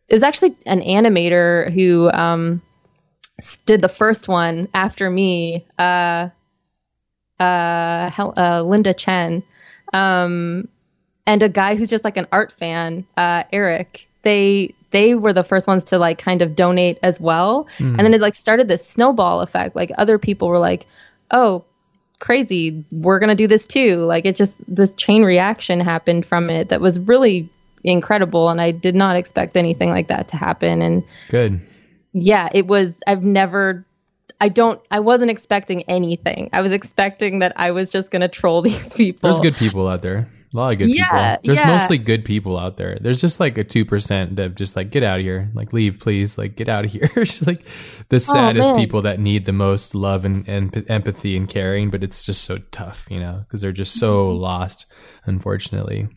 It 0.10 0.14
was 0.14 0.24
actually 0.24 0.56
an 0.66 0.82
animator 0.82 1.72
who. 1.72 2.10
Um, 2.12 2.62
did 3.66 3.82
the 3.82 3.90
first 3.90 4.28
one 4.28 4.68
after 4.74 5.10
me, 5.10 5.66
uh, 5.78 6.30
uh, 7.40 8.10
Hel- 8.10 8.34
uh, 8.38 8.62
Linda 8.64 8.94
Chen, 8.94 9.44
um, 9.94 10.68
and 11.26 11.44
a 11.44 11.50
guy 11.50 11.76
who's 11.76 11.90
just 11.90 12.04
like 12.04 12.18
an 12.18 12.28
art 12.32 12.52
fan, 12.52 13.06
uh, 13.18 13.44
Eric. 13.52 14.08
They 14.24 14.74
they 14.92 15.16
were 15.16 15.34
the 15.34 15.44
first 15.44 15.68
ones 15.68 15.84
to 15.86 16.00
like 16.00 16.18
kind 16.18 16.42
of 16.42 16.56
donate 16.56 16.98
as 17.04 17.22
well, 17.22 17.68
mm. 17.78 17.88
and 17.88 18.00
then 18.00 18.14
it 18.14 18.22
like 18.22 18.36
started 18.36 18.68
this 18.68 18.86
snowball 18.86 19.42
effect. 19.42 19.76
Like 19.76 19.92
other 19.98 20.18
people 20.18 20.50
were 20.50 20.60
like, 20.60 20.86
"Oh, 21.32 21.64
crazy, 22.20 22.84
we're 22.92 23.20
gonna 23.20 23.36
do 23.36 23.48
this 23.48 23.68
too." 23.68 23.98
Like 24.06 24.26
it 24.26 24.36
just 24.36 24.64
this 24.74 24.96
chain 24.96 25.24
reaction 25.24 25.80
happened 25.80 26.26
from 26.26 26.50
it 26.50 26.70
that 26.70 26.82
was 26.82 27.00
really 27.00 27.50
incredible, 27.84 28.50
and 28.50 28.60
I 28.60 28.72
did 28.72 28.96
not 28.96 29.16
expect 29.16 29.56
anything 29.56 29.90
like 29.90 30.08
that 30.08 30.28
to 30.30 30.38
happen. 30.38 30.82
And 30.82 31.04
good 31.30 31.62
yeah, 32.12 32.50
it 32.54 32.68
was. 32.68 33.02
I've 33.08 33.24
never. 33.24 33.86
I 34.42 34.50
don't. 34.50 34.82
I 34.90 35.00
wasn't 35.00 35.32
expecting 35.32 35.84
anything. 35.84 36.50
I 36.54 36.62
was 36.62 36.72
expecting 36.72 37.40
that 37.40 37.54
I 37.56 37.72
was 37.72 37.92
just 37.92 38.12
gonna 38.12 38.28
troll 38.28 38.62
these 38.64 38.94
people. 38.96 39.30
There's 39.30 39.42
good 39.42 39.56
people 39.56 39.88
out 39.88 40.02
there. 40.02 40.28
A 40.52 40.58
lot 40.58 40.74
of 40.74 40.80
good 40.80 40.90
yeah, 40.90 41.36
people. 41.36 41.42
There's 41.44 41.60
yeah. 41.60 41.68
mostly 41.68 42.00
good 42.00 42.26
people 42.26 42.58
out 42.58 42.78
there. 42.78 42.98
There's 43.00 43.22
just 43.22 43.40
like 43.40 43.60
a 43.60 43.64
two 43.64 43.86
percent 43.86 44.38
that 44.38 44.56
just 44.56 44.76
like 44.76 44.90
get 44.90 45.04
out 45.04 45.20
of 45.20 45.26
here, 45.26 45.52
like 45.54 45.74
leave, 45.74 46.00
please, 46.00 46.40
like 46.40 46.56
get 46.56 46.68
out 46.68 46.86
of 46.86 46.92
here. 46.92 47.10
like 47.46 47.64
the 48.10 48.16
oh, 48.16 48.18
saddest 48.18 48.72
oh, 48.72 48.76
people 48.76 49.04
that 49.04 49.20
need 49.20 49.46
the 49.46 49.54
most 49.54 49.94
love 49.94 50.26
and, 50.26 50.48
and 50.48 50.90
empathy 50.90 51.38
and 51.38 51.48
caring, 51.48 51.92
but 51.92 52.04
it's 52.04 52.26
just 52.26 52.44
so 52.44 52.58
tough, 52.72 53.08
you 53.12 53.20
know, 53.20 53.42
because 53.44 53.62
they're 53.62 53.72
just 53.72 54.00
so 54.00 54.32
lost, 54.32 54.88
unfortunately. 55.26 56.08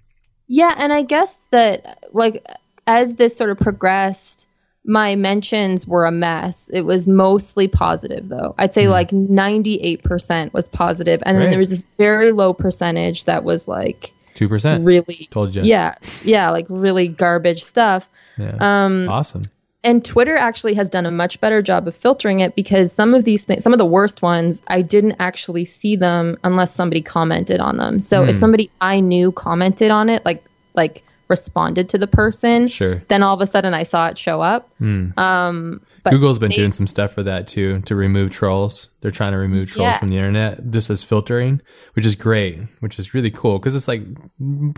Yeah, 0.48 0.74
and 0.78 0.94
I 0.94 1.02
guess 1.02 1.48
that 1.52 2.06
like 2.12 2.42
as 2.86 3.16
this 3.16 3.36
sort 3.36 3.50
of 3.50 3.58
progressed, 3.58 4.48
my 4.84 5.14
mentions 5.14 5.86
were 5.86 6.06
a 6.06 6.10
mess. 6.10 6.70
It 6.70 6.82
was 6.82 7.06
mostly 7.06 7.68
positive 7.68 8.28
though. 8.28 8.54
I'd 8.58 8.74
say 8.74 8.86
mm. 8.86 8.90
like 8.90 9.10
98% 9.10 10.52
was 10.52 10.68
positive 10.68 11.22
and 11.24 11.38
then 11.38 11.50
there 11.50 11.58
was 11.58 11.70
this 11.70 11.96
very 11.96 12.32
low 12.32 12.52
percentage 12.52 13.26
that 13.26 13.44
was 13.44 13.68
like 13.68 14.12
2%. 14.34 14.86
Really 14.86 15.28
told 15.30 15.54
you. 15.54 15.62
Yeah. 15.62 15.94
Yeah, 16.24 16.50
like 16.50 16.66
really 16.68 17.08
garbage 17.08 17.62
stuff. 17.62 18.08
Yeah. 18.38 18.56
Um 18.60 19.08
awesome. 19.08 19.42
And 19.84 20.04
Twitter 20.04 20.36
actually 20.36 20.74
has 20.74 20.90
done 20.90 21.06
a 21.06 21.10
much 21.10 21.40
better 21.40 21.60
job 21.60 21.88
of 21.88 21.96
filtering 21.96 22.40
it 22.40 22.54
because 22.54 22.92
some 22.92 23.14
of 23.14 23.24
these 23.24 23.44
things, 23.44 23.64
some 23.64 23.72
of 23.72 23.80
the 23.80 23.86
worst 23.86 24.22
ones, 24.22 24.64
I 24.68 24.82
didn't 24.82 25.16
actually 25.18 25.64
see 25.64 25.96
them 25.96 26.36
unless 26.44 26.72
somebody 26.72 27.02
commented 27.02 27.58
on 27.60 27.76
them. 27.76 27.98
So 27.98 28.22
mm. 28.22 28.24
if 28.24 28.30
hmm. 28.30 28.36
somebody 28.36 28.70
I 28.80 29.00
knew 29.00 29.32
commented 29.32 29.90
on 29.90 30.08
it, 30.08 30.24
like 30.24 30.44
like 30.74 31.02
responded 31.32 31.88
to 31.88 31.98
the 31.98 32.06
person, 32.06 32.68
sure. 32.68 33.02
then 33.08 33.22
all 33.22 33.34
of 33.34 33.40
a 33.40 33.46
sudden 33.46 33.72
I 33.72 33.84
saw 33.84 34.08
it 34.08 34.18
show 34.18 34.42
up. 34.42 34.68
Mm. 34.78 35.16
Um, 35.18 35.80
Google's 36.10 36.38
been 36.38 36.50
they, 36.50 36.56
doing 36.56 36.72
some 36.72 36.86
stuff 36.86 37.12
for 37.12 37.22
that 37.22 37.46
too 37.46 37.80
to 37.82 37.96
remove 37.96 38.30
trolls. 38.30 38.90
They're 39.00 39.10
trying 39.10 39.32
to 39.32 39.38
remove 39.38 39.70
trolls 39.70 39.92
yeah. 39.92 39.98
from 39.98 40.10
the 40.10 40.16
internet 40.16 40.70
just 40.70 40.90
as 40.90 41.02
filtering, 41.02 41.62
which 41.94 42.04
is 42.04 42.14
great, 42.14 42.58
which 42.80 42.98
is 42.98 43.14
really 43.14 43.30
cool 43.30 43.58
because 43.58 43.74
it's 43.74 43.88
like 43.88 44.02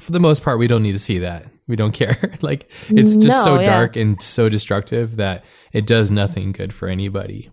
for 0.01 0.13
the 0.13 0.21
most 0.21 0.45
part 0.45 0.61
we 0.61 0.69
don't 0.69 0.83
need 0.85 0.93
to 0.93 0.99
see 0.99 1.19
that. 1.19 1.47
We 1.67 1.75
don't 1.75 1.93
care. 2.03 2.17
like 2.41 2.71
it's 2.89 3.17
just 3.17 3.45
no, 3.45 3.57
so 3.57 3.59
yeah. 3.59 3.67
dark 3.67 3.97
and 3.97 4.23
so 4.23 4.49
destructive 4.49 5.17
that 5.17 5.45
it 5.73 5.89
does 5.89 6.13
nothing 6.13 6.53
good 6.53 6.73
for 6.73 6.87
anybody. 6.87 7.51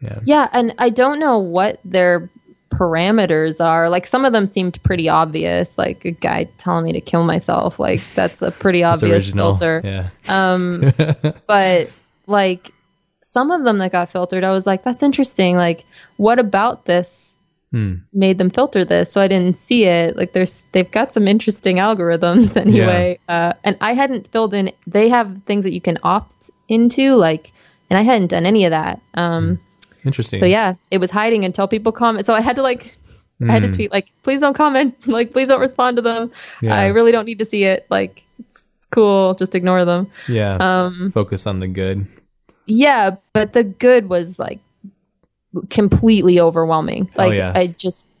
Yeah. 0.00 0.20
Yeah, 0.24 0.48
and 0.52 0.74
I 0.78 0.90
don't 0.90 1.18
know 1.18 1.38
what 1.38 1.80
their 1.84 2.30
parameters 2.78 3.64
are. 3.64 3.88
Like 3.88 4.06
some 4.06 4.24
of 4.24 4.32
them 4.32 4.46
seemed 4.46 4.82
pretty 4.82 5.08
obvious, 5.08 5.78
like 5.78 6.04
a 6.04 6.10
guy 6.10 6.44
telling 6.58 6.84
me 6.84 6.92
to 6.92 7.00
kill 7.00 7.24
myself. 7.24 7.78
Like 7.78 8.02
that's 8.14 8.42
a 8.42 8.50
pretty 8.50 8.82
obvious 8.82 9.32
filter. 9.32 9.80
Yeah. 9.84 10.08
Um, 10.28 10.92
but 11.46 11.90
like 12.26 12.72
some 13.20 13.50
of 13.50 13.64
them 13.64 13.78
that 13.78 13.92
got 13.92 14.08
filtered, 14.08 14.44
I 14.44 14.52
was 14.52 14.66
like, 14.66 14.82
that's 14.82 15.02
interesting. 15.02 15.56
Like, 15.56 15.84
what 16.16 16.38
about 16.38 16.84
this 16.84 17.38
hmm. 17.70 17.94
made 18.12 18.38
them 18.38 18.50
filter 18.50 18.84
this? 18.84 19.12
So 19.12 19.20
I 19.20 19.28
didn't 19.28 19.56
see 19.56 19.84
it. 19.84 20.16
Like 20.16 20.32
there's 20.32 20.64
they've 20.72 20.90
got 20.90 21.12
some 21.12 21.28
interesting 21.28 21.76
algorithms 21.76 22.56
anyway. 22.60 23.18
Yeah. 23.28 23.48
Uh, 23.48 23.52
and 23.64 23.76
I 23.80 23.94
hadn't 23.94 24.28
filled 24.28 24.54
in. 24.54 24.70
They 24.86 25.08
have 25.08 25.42
things 25.42 25.64
that 25.64 25.72
you 25.72 25.80
can 25.80 25.98
opt 26.02 26.50
into, 26.68 27.14
like, 27.14 27.50
and 27.90 27.98
I 27.98 28.02
hadn't 28.02 28.28
done 28.28 28.46
any 28.46 28.64
of 28.64 28.70
that. 28.70 29.00
Um, 29.14 29.56
hmm 29.56 29.63
Interesting. 30.04 30.38
So 30.38 30.46
yeah, 30.46 30.74
it 30.90 30.98
was 30.98 31.10
hiding 31.10 31.44
until 31.44 31.68
people 31.68 31.92
comment. 31.92 32.26
So 32.26 32.34
I 32.34 32.40
had 32.40 32.56
to 32.56 32.62
like. 32.62 32.84
I 33.42 33.50
had 33.50 33.62
to 33.62 33.68
hmm. 33.68 33.72
tweet 33.72 33.92
like, 33.92 34.08
please 34.22 34.40
don't 34.40 34.54
comment. 34.54 34.94
like, 35.08 35.32
please 35.32 35.48
don't 35.48 35.60
respond 35.60 35.96
to 35.96 36.02
them. 36.02 36.30
Yeah. 36.62 36.74
I 36.74 36.86
really 36.86 37.10
don't 37.10 37.26
need 37.26 37.40
to 37.40 37.44
see 37.44 37.64
it. 37.64 37.84
Like, 37.90 38.20
it's, 38.38 38.72
it's 38.76 38.86
cool. 38.86 39.34
Just 39.34 39.56
ignore 39.56 39.84
them. 39.84 40.08
Yeah. 40.28 40.56
Um, 40.60 41.10
Focus 41.12 41.46
on 41.48 41.58
the 41.58 41.66
good. 41.66 42.06
Yeah, 42.66 43.16
but 43.32 43.52
the 43.52 43.64
good 43.64 44.08
was 44.08 44.38
like 44.38 44.60
completely 45.68 46.40
overwhelming. 46.40 47.10
Oh, 47.16 47.26
like, 47.26 47.32
oh, 47.32 47.34
yeah. 47.34 47.52
I 47.54 47.66
just 47.66 48.14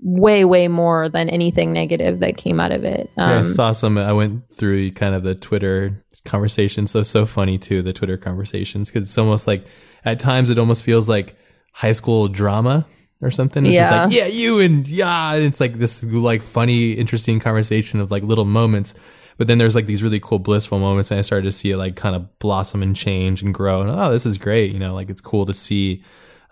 way 0.00 0.44
way 0.44 0.68
more 0.68 1.08
than 1.08 1.28
anything 1.28 1.72
negative 1.72 2.20
that 2.20 2.36
came 2.36 2.60
out 2.60 2.72
of 2.72 2.84
it. 2.84 3.10
Um, 3.16 3.28
yeah, 3.28 3.36
I 3.36 3.38
um, 3.38 3.44
saw 3.44 3.72
some. 3.72 3.98
I 3.98 4.12
went 4.12 4.48
through 4.50 4.92
kind 4.92 5.14
of 5.14 5.22
the 5.22 5.34
Twitter 5.34 6.02
conversations. 6.24 6.90
So 6.90 7.02
so 7.02 7.26
funny 7.26 7.58
too. 7.58 7.82
The 7.82 7.92
Twitter 7.92 8.16
conversations 8.16 8.90
because 8.90 9.04
it's 9.04 9.18
almost 9.18 9.46
like 9.46 9.66
at 10.06 10.18
times 10.20 10.48
it 10.48 10.58
almost 10.58 10.82
feels 10.84 11.06
like 11.08 11.36
high 11.72 11.92
school 11.92 12.28
drama 12.28 12.86
or 13.22 13.30
something. 13.30 13.66
It's 13.66 13.74
yeah. 13.74 13.90
just 13.90 14.14
like, 14.14 14.16
yeah, 14.18 14.26
you 14.26 14.60
and 14.60 14.88
yeah. 14.88 15.34
And 15.34 15.44
it's 15.44 15.60
like 15.60 15.74
this 15.74 16.02
like 16.04 16.40
funny, 16.40 16.92
interesting 16.92 17.40
conversation 17.40 18.00
of 18.00 18.10
like 18.10 18.22
little 18.22 18.44
moments. 18.46 18.94
but 19.38 19.46
then 19.48 19.58
there's 19.58 19.74
like 19.74 19.84
these 19.86 20.02
really 20.02 20.20
cool 20.20 20.38
blissful 20.38 20.78
moments 20.78 21.10
and 21.10 21.18
i 21.18 21.22
started 21.22 21.44
to 21.44 21.52
see 21.52 21.70
it 21.70 21.76
like 21.76 21.94
kind 21.94 22.16
of 22.16 22.38
blossom 22.38 22.82
and 22.82 22.96
change 22.96 23.42
and 23.42 23.52
grow 23.52 23.82
and 23.82 23.90
oh 23.90 24.10
this 24.10 24.24
is 24.24 24.38
great 24.38 24.72
you 24.72 24.78
know 24.78 24.94
like 24.94 25.10
it's 25.10 25.20
cool 25.20 25.44
to 25.44 25.52
see 25.52 26.02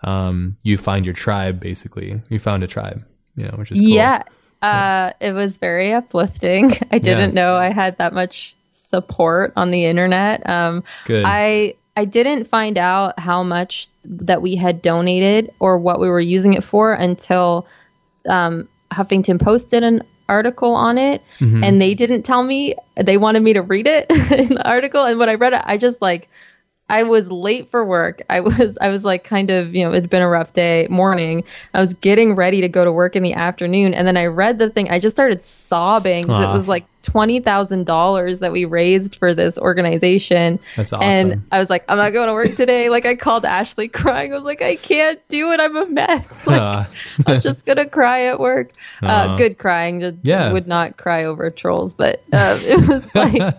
um, 0.03 0.55
you 0.61 0.77
find 0.77 1.03
your 1.03 1.15
tribe 1.15 1.59
basically 1.59 2.21
you 2.29 2.37
found 2.37 2.63
a 2.63 2.67
tribe 2.67 3.03
you 3.35 3.43
know 3.43 3.55
which 3.57 3.71
is 3.71 3.79
cool. 3.79 3.89
yeah 3.89 4.21
uh, 4.61 5.09
it 5.19 5.33
was 5.33 5.57
very 5.57 5.93
uplifting 5.93 6.69
i 6.91 6.99
didn't 6.99 7.33
Yeah. 7.33 7.41
know 7.41 7.55
i 7.55 7.69
had 7.69 7.97
that 7.97 8.13
much 8.13 8.55
support 8.71 9.53
on 9.55 9.71
the 9.71 9.85
internet 9.85 10.47
um, 10.47 10.83
good 11.05 11.23
I 11.25 11.73
I 11.95 12.05
didn't 12.05 12.45
find 12.45 12.77
out 12.77 13.19
how 13.19 13.43
much 13.43 13.87
that 14.05 14.41
we 14.41 14.55
had 14.55 14.81
donated 14.81 15.51
or 15.59 15.77
what 15.77 15.99
we 15.99 16.09
were 16.09 16.19
using 16.19 16.53
it 16.53 16.63
for 16.63 16.93
until 16.93 17.67
um, 18.27 18.67
Huffington 18.91 19.41
posted 19.41 19.83
an 19.83 20.03
article 20.27 20.73
on 20.73 20.97
it, 20.97 21.21
Mhm. 21.39 21.63
and 21.63 21.79
they 21.79 21.93
didn't 21.93 22.23
tell 22.23 22.41
me. 22.43 22.75
They 22.95 23.17
wanted 23.17 23.43
me 23.43 23.53
to 23.53 23.61
read 23.61 23.87
it 23.87 24.05
in 24.49 24.55
the 24.55 24.67
article, 24.67 25.03
and 25.05 25.19
when 25.19 25.29
I 25.29 25.35
read 25.35 25.53
it, 25.53 25.61
I 25.63 25.77
just 25.77 26.01
like 26.01 26.27
I 26.87 27.01
was 27.03 27.31
late 27.31 27.67
for 27.67 27.83
work. 27.83 28.21
I 28.29 28.41
was 28.41 28.77
I 28.79 28.89
was 28.89 29.03
like 29.03 29.23
kind 29.23 29.49
of, 29.49 29.73
you 29.73 29.83
know, 29.83 29.91
it'd 29.91 30.09
been 30.09 30.21
a 30.21 30.27
rough 30.29 30.53
day, 30.53 30.87
morning. 30.89 31.43
I 31.73 31.79
was 31.79 31.95
getting 31.95 32.35
ready 32.35 32.61
to 32.61 32.67
go 32.69 32.85
to 32.85 32.91
work 32.91 33.15
in 33.15 33.23
the 33.23 33.33
afternoon 33.33 33.95
and 33.95 34.05
then 34.07 34.17
I 34.17 34.27
read 34.27 34.59
the 34.59 34.69
thing. 34.69 34.89
I 34.91 34.99
just 34.99 35.15
started 35.15 35.41
sobbing 35.41 36.25
'cause 36.25 36.43
it 36.43 36.49
was 36.53 36.67
like 36.67 36.85
$20,000 37.01 38.39
that 38.39 38.51
we 38.51 38.65
raised 38.65 39.15
for 39.17 39.33
this 39.33 39.57
organization. 39.59 40.59
that's 40.75 40.93
awesome 40.93 41.31
And 41.31 41.43
I 41.51 41.59
was 41.59 41.69
like, 41.69 41.85
I'm 41.89 41.97
not 41.97 42.13
going 42.13 42.27
to 42.27 42.33
work 42.33 42.55
today. 42.55 42.89
Like 42.95 43.05
I 43.05 43.15
called 43.15 43.45
Ashley 43.45 43.87
crying. 43.87 44.31
I 44.31 44.35
was 44.35 44.43
like, 44.45 44.61
I 44.61 44.75
can't 44.75 45.19
do 45.27 45.51
it. 45.51 45.59
I'm 45.59 45.75
a 45.75 45.87
mess. 45.87 46.45
Like 46.47 46.61
Ah. 46.61 46.87
I'm 47.27 47.41
just 47.41 47.65
gonna 47.65 47.89
cry 47.89 48.27
at 48.27 48.39
work. 48.39 48.69
Uh, 49.01 49.29
Aw. 49.31 49.35
good 49.37 49.57
crying. 49.57 49.99
Just 50.01 50.15
Yeah. 50.23 50.51
would 50.53 50.67
not 50.67 50.97
cry 50.97 51.23
over 51.25 51.49
trolls, 51.49 51.95
but 51.95 52.21
uh, 52.31 52.59
it 52.61 52.87
was 52.87 53.13
like 53.15 53.55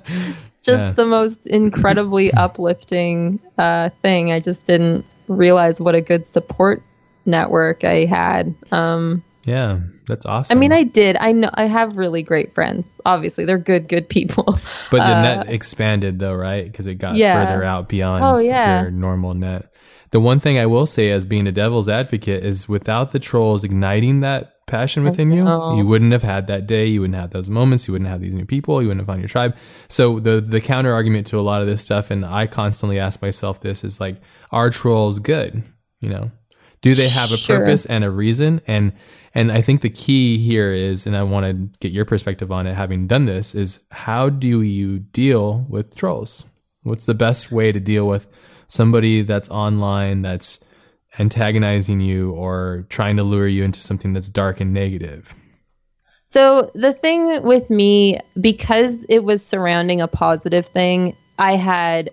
just 0.67 0.85
Yeah. 0.85 0.93
the 0.93 1.07
most 1.07 1.47
incredibly 1.47 2.33
uplifting 2.45 3.39
uh, 3.57 3.89
thing. 4.03 4.33
I 4.33 4.41
just 4.41 4.67
didn't 4.67 5.05
realize 5.29 5.81
what 5.81 5.95
a 5.95 6.01
good 6.01 6.27
support 6.27 6.83
network 7.25 7.85
I 7.85 8.05
had. 8.05 8.55
Um, 8.73 9.23
yeah 9.45 9.79
that's 10.07 10.25
awesome. 10.27 10.57
I 10.57 10.61
mean, 10.61 10.73
I 10.73 10.85
did. 10.85 11.17
I 11.19 11.33
know 11.33 11.51
I 11.53 11.65
have 11.67 11.97
really 11.97 12.23
great 12.23 12.53
friends. 12.53 13.01
Obviously, 13.05 13.45
they're 13.45 13.59
good, 13.59 13.89
good 13.89 14.09
people. 14.09 14.45
But 14.91 14.99
the 14.99 15.17
Uh, 15.17 15.23
net 15.23 15.49
expanded 15.49 16.21
though, 16.21 16.35
right? 16.35 16.65
Because 16.65 16.87
it 16.87 16.95
got 16.97 17.17
Yeah. 17.17 17.45
further 17.45 17.65
out 17.65 17.89
beyond 17.89 18.23
Oh, 18.25 18.39
yeah. 18.39 18.83
your 18.83 18.91
normal 18.93 19.35
net. 19.35 19.73
The 20.13 20.21
one 20.21 20.39
thing 20.39 20.59
I 20.61 20.67
will 20.67 20.87
say 20.87 21.11
as 21.11 21.27
being 21.27 21.49
a 21.49 21.53
devil's 21.53 21.89
advocate 21.89 22.45
is 22.45 22.69
without 22.69 23.11
the 23.11 23.19
trolls 23.19 23.65
igniting 23.65 24.21
that 24.21 24.53
passion 24.67 25.05
within 25.05 25.31
you, 25.31 25.45
you 25.77 25.87
wouldn't 25.87 26.13
have 26.13 26.23
had 26.23 26.49
that 26.49 26.67
day, 26.67 26.87
you 26.87 27.01
wouldn't 27.01 27.19
have 27.19 27.31
those 27.31 27.49
moments, 27.49 27.87
you 27.87 27.93
wouldn't 27.93 28.11
have 28.11 28.21
these 28.21 28.35
new 28.35 28.45
people, 28.45 28.83
you 28.83 28.89
wouldn't 28.89 29.01
have 29.01 29.07
found 29.07 29.21
your 29.21 29.29
tribe. 29.29 29.57
So 29.89 30.19
the 30.21 30.41
the 30.41 30.61
counter 30.61 30.93
argument 30.93 31.27
to 31.29 31.39
a 31.39 31.43
lot 31.43 31.61
of 31.61 31.67
this 31.67 31.81
stuff, 31.81 32.11
and 32.11 32.25
I 32.25 32.47
constantly 32.47 32.99
ask 32.99 33.23
myself 33.23 33.61
this 33.61 33.85
is 33.85 34.01
like, 34.01 34.17
are 34.51 34.71
trolls 34.71 35.19
good? 35.19 35.63
You 36.01 36.11
know? 36.11 36.31
Do 36.83 36.95
they 36.95 37.09
have 37.09 37.33
a 37.33 37.37
Sure. 37.37 37.59
purpose 37.59 37.87
and 37.87 38.05
a 38.05 38.11
reason? 38.11 38.61
And 38.67 38.93
and 39.35 39.51
I 39.53 39.61
think 39.61 39.81
the 39.83 39.91
key 39.91 40.39
here 40.39 40.71
is, 40.71 41.07
and 41.07 41.17
I 41.17 41.23
want 41.23 41.47
to 41.47 41.79
get 41.81 41.93
your 41.93 42.05
perspective 42.05 42.51
on 42.53 42.67
it, 42.67 42.75
having 42.75 43.07
done 43.07 43.25
this, 43.27 43.55
is 43.55 43.81
how 43.91 44.29
do 44.29 44.63
you 44.63 44.99
deal 44.99 45.67
with 45.69 45.95
trolls? 45.97 46.45
What's 46.83 47.07
the 47.07 47.15
best 47.15 47.51
way 47.51 47.73
to 47.73 47.81
deal 47.81 48.07
with 48.07 48.27
somebody 48.69 49.23
that's 49.23 49.49
online 49.49 50.23
that's 50.23 50.65
antagonizing 51.19 52.01
you 52.01 52.33
or 52.33 52.87
trying 52.89 53.17
to 53.17 53.25
lure 53.25 53.49
you 53.49 53.65
into 53.65 53.81
something 53.81 54.13
that's 54.13 54.29
dark 54.29 54.61
and 54.61 54.73
negative? 54.73 55.35
So 56.27 56.71
the 56.75 56.93
thing 56.93 57.45
with 57.45 57.71
me, 57.71 58.19
because 58.41 59.07
it 59.09 59.23
was 59.23 59.47
surrounding 59.47 60.01
a 60.01 60.09
positive 60.09 60.67
thing, 60.67 61.17
I 61.39 61.57
had 61.57 62.11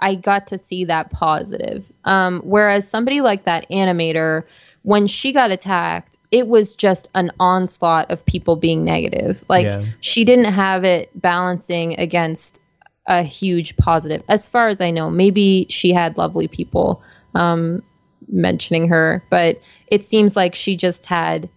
I 0.00 0.14
got 0.14 0.48
to 0.48 0.58
see 0.58 0.84
that 0.84 1.10
positive. 1.10 1.90
Um, 2.04 2.40
whereas 2.44 2.88
somebody 2.88 3.20
like 3.20 3.44
that 3.44 3.68
animator, 3.68 4.44
when 4.82 5.08
she 5.08 5.32
got 5.32 5.50
attacked, 5.50 6.18
it 6.30 6.46
was 6.46 6.76
just 6.76 7.10
an 7.16 7.32
onslaught 7.40 8.12
of 8.12 8.24
people 8.24 8.54
being 8.54 8.84
negative. 8.84 9.44
Like 9.48 9.66
Yeah. 9.66 9.84
she 10.00 10.24
didn't 10.24 10.52
have 10.52 10.84
it 10.84 11.10
balancing 11.14 11.98
against 11.98 12.62
a 13.06 13.22
huge 13.22 13.76
positive. 13.76 14.22
As 14.28 14.48
far 14.48 14.68
as 14.68 14.80
I 14.80 14.92
know, 14.92 15.10
maybe 15.10 15.66
she 15.68 15.92
had 15.92 16.16
lovely 16.16 16.46
people 16.46 17.02
um, 17.34 17.82
mentioning 18.28 18.88
her, 18.90 19.22
but 19.30 19.60
it 19.86 20.04
seems 20.04 20.36
like 20.36 20.54
she 20.54 20.76
just 20.76 21.06
had 21.06 21.48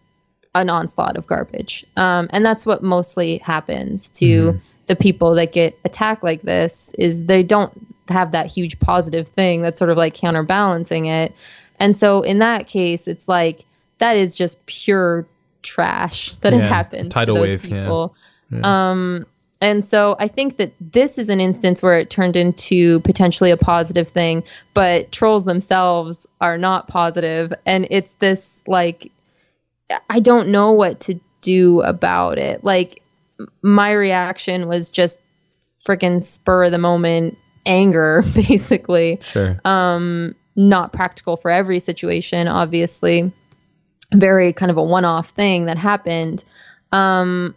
an 0.54 0.70
onslaught 0.70 1.18
of 1.18 1.28
garbage. 1.28 1.86
Um, 1.96 2.30
and 2.32 2.46
that's 2.46 2.66
what 2.66 2.84
mostly 2.84 3.38
happens 3.38 4.10
to 4.20 4.60
the 4.88 4.96
people 4.96 5.36
that 5.36 5.54
get 5.54 5.78
attacked 5.86 6.24
like 6.24 6.42
this 6.42 6.94
is 6.98 7.26
they 7.26 7.44
don't 7.44 7.72
have 8.10 8.34
that 8.34 8.48
huge 8.48 8.80
positive 8.80 9.28
thing 9.28 9.62
that's 9.62 9.80
sort 9.80 9.90
of 9.90 9.98
like 9.98 10.14
counterbalancing 10.14 11.06
it. 11.06 11.34
And 11.80 11.96
so 11.96 12.24
in 12.24 12.40
that 12.40 12.68
case, 12.68 13.08
it's 13.08 13.28
like 13.28 13.62
that 14.00 14.18
is 14.18 14.36
just 14.36 14.66
pure 14.66 15.26
trash 15.62 16.36
that 16.38 16.54
it 16.54 16.58
Yeah, 16.58 16.68
happens 16.68 17.14
tidal 17.14 17.36
to 17.36 17.42
those 17.42 17.50
wave, 17.50 17.66
yeah. 17.66 17.82
people. 17.82 18.16
Um, 18.64 19.26
and 19.62 19.86
so 19.86 20.16
I 20.20 20.28
think 20.28 20.58
that 20.58 20.74
this 20.82 21.20
is 21.20 21.30
an 21.30 21.40
instance 21.40 21.84
where 21.84 22.00
it 22.00 22.10
turned 22.10 22.36
into 22.36 23.00
potentially 23.02 23.52
a 23.52 23.58
positive 23.58 24.08
thing, 24.08 24.44
but 24.74 25.12
trolls 25.12 25.46
themselves 25.46 26.28
are 26.42 26.58
not 26.58 26.88
positive, 26.88 27.54
and 27.66 27.88
it's 27.92 28.16
this 28.16 28.68
like 28.68 29.12
I 30.10 30.20
don't 30.20 30.50
know 30.50 30.72
what 30.72 31.02
to 31.02 31.20
do 31.42 31.82
about 31.82 32.40
it. 32.40 32.64
Like 32.64 33.04
my 33.62 33.92
reaction 33.92 34.68
was 34.68 34.92
just 34.92 35.24
freaking 35.86 36.22
spur 36.22 36.66
of 36.66 36.72
the 36.72 36.78
moment 36.78 37.38
anger, 37.66 38.24
basically. 38.36 39.20
Sure. 39.22 39.60
Um, 39.64 40.36
not 40.56 40.92
practical 40.92 41.38
for 41.38 41.52
every 41.52 41.80
situation, 41.80 42.48
obviously. 42.48 43.32
Very 44.14 44.54
kind 44.54 44.72
of 44.72 44.78
a 44.78 44.84
one 44.84 45.06
off 45.06 45.30
thing 45.30 45.66
that 45.66 45.78
happened. 45.78 46.44
Um, 46.92 47.56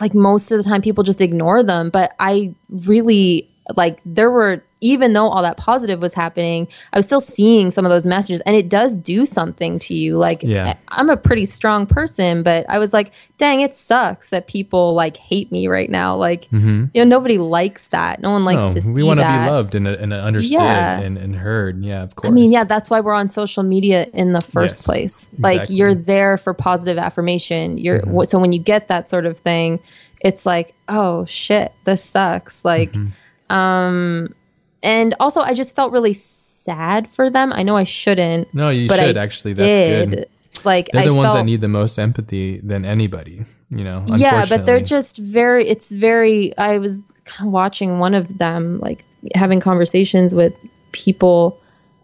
like 0.00 0.14
most 0.14 0.50
of 0.52 0.58
the 0.62 0.68
time, 0.68 0.82
people 0.82 1.04
just 1.04 1.20
ignore 1.20 1.62
them. 1.62 1.90
But 1.90 2.14
I 2.18 2.54
really 2.68 3.48
like 3.76 4.00
there 4.04 4.30
were 4.30 4.62
even 4.84 5.12
though 5.12 5.28
all 5.28 5.42
that 5.42 5.56
positive 5.56 6.02
was 6.02 6.12
happening, 6.12 6.66
I 6.92 6.98
was 6.98 7.06
still 7.06 7.20
seeing 7.20 7.70
some 7.70 7.84
of 7.84 7.90
those 7.90 8.04
messages, 8.04 8.40
and 8.40 8.56
it 8.56 8.68
does 8.68 8.96
do 8.96 9.24
something 9.24 9.78
to 9.78 9.94
you. 9.94 10.16
Like 10.16 10.42
Yeah. 10.42 10.74
I'm 10.88 11.08
a 11.08 11.16
pretty 11.16 11.44
strong 11.44 11.86
person, 11.86 12.42
but 12.42 12.66
I 12.68 12.80
was 12.80 12.92
like, 12.92 13.12
dang, 13.38 13.60
it 13.60 13.76
sucks 13.76 14.30
that 14.30 14.48
people 14.48 14.94
like 14.94 15.16
hate 15.16 15.52
me 15.52 15.68
right 15.68 15.88
now. 15.88 16.16
Like 16.16 16.46
hmm 16.46 16.86
you 16.94 17.04
know, 17.04 17.08
nobody 17.08 17.38
likes 17.38 17.88
that. 17.88 18.20
No 18.20 18.32
one 18.32 18.44
likes 18.44 18.64
No, 18.64 18.72
to 18.72 18.80
see 18.82 18.92
we 18.92 19.06
want 19.06 19.20
to 19.20 19.26
be 19.26 19.32
loved 19.50 19.76
and, 19.76 19.86
and 19.86 20.12
understood 20.12 20.58
Yeah. 20.58 20.98
and, 21.00 21.16
and 21.16 21.36
heard. 21.36 21.84
Yeah, 21.84 22.02
of 22.02 22.16
course. 22.16 22.32
I 22.32 22.34
mean, 22.34 22.50
yeah, 22.50 22.64
that's 22.64 22.90
why 22.90 23.00
we're 23.00 23.14
on 23.14 23.28
social 23.28 23.62
media 23.62 24.06
in 24.12 24.32
the 24.32 24.40
first 24.40 24.80
Yes, 24.80 24.86
place. 24.86 25.30
Like 25.38 25.52
exactly. 25.60 25.76
you're 25.76 25.94
there 25.94 26.36
for 26.36 26.54
positive 26.54 26.98
affirmation. 26.98 27.78
You're 27.78 28.00
Mm-hmm. 28.00 28.22
so 28.24 28.40
when 28.40 28.50
you 28.50 28.58
get 28.58 28.88
that 28.88 29.08
sort 29.08 29.26
of 29.26 29.38
thing, 29.38 29.78
it's 30.20 30.44
like, 30.44 30.74
oh 30.88 31.24
shit, 31.24 31.70
this 31.84 32.02
sucks. 32.02 32.64
Like, 32.64 32.90
Mm-hmm. 32.90 33.06
Um, 33.52 34.34
and 34.82 35.14
also 35.20 35.40
I 35.40 35.54
just 35.54 35.76
felt 35.76 35.92
really 35.92 36.12
sad 36.12 37.06
for 37.08 37.30
them. 37.30 37.52
I 37.52 37.62
know 37.62 37.76
I 37.76 37.84
shouldn't, 37.84 38.52
No, 38.54 38.70
you 38.70 38.88
should 38.88 39.16
I 39.16 39.22
actually. 39.22 39.54
That's 39.54 39.76
did. 39.76 40.10
good. 40.10 40.28
Like 40.64 40.88
They're 40.92 41.02
I 41.02 41.06
the 41.06 41.14
ones 41.14 41.32
felt, 41.32 41.38
that 41.38 41.44
need 41.44 41.60
the 41.60 41.68
most 41.68 41.98
empathy 41.98 42.58
than 42.60 42.84
anybody. 42.84 43.44
You 43.74 43.84
know. 43.84 44.04
yeah 44.06 44.44
but 44.46 44.66
they're 44.66 44.82
just 44.82 45.16
very 45.16 45.66
it's 45.66 45.92
very 45.92 46.52
i 46.58 46.76
was 46.78 47.10
kind 47.24 47.48
of 47.48 47.54
watching 47.54 47.98
one 48.00 48.12
of 48.12 48.36
them 48.36 48.78
like 48.80 49.02
having 49.34 49.60
conversations 49.60 50.34
with 50.34 50.52
people 50.92 51.58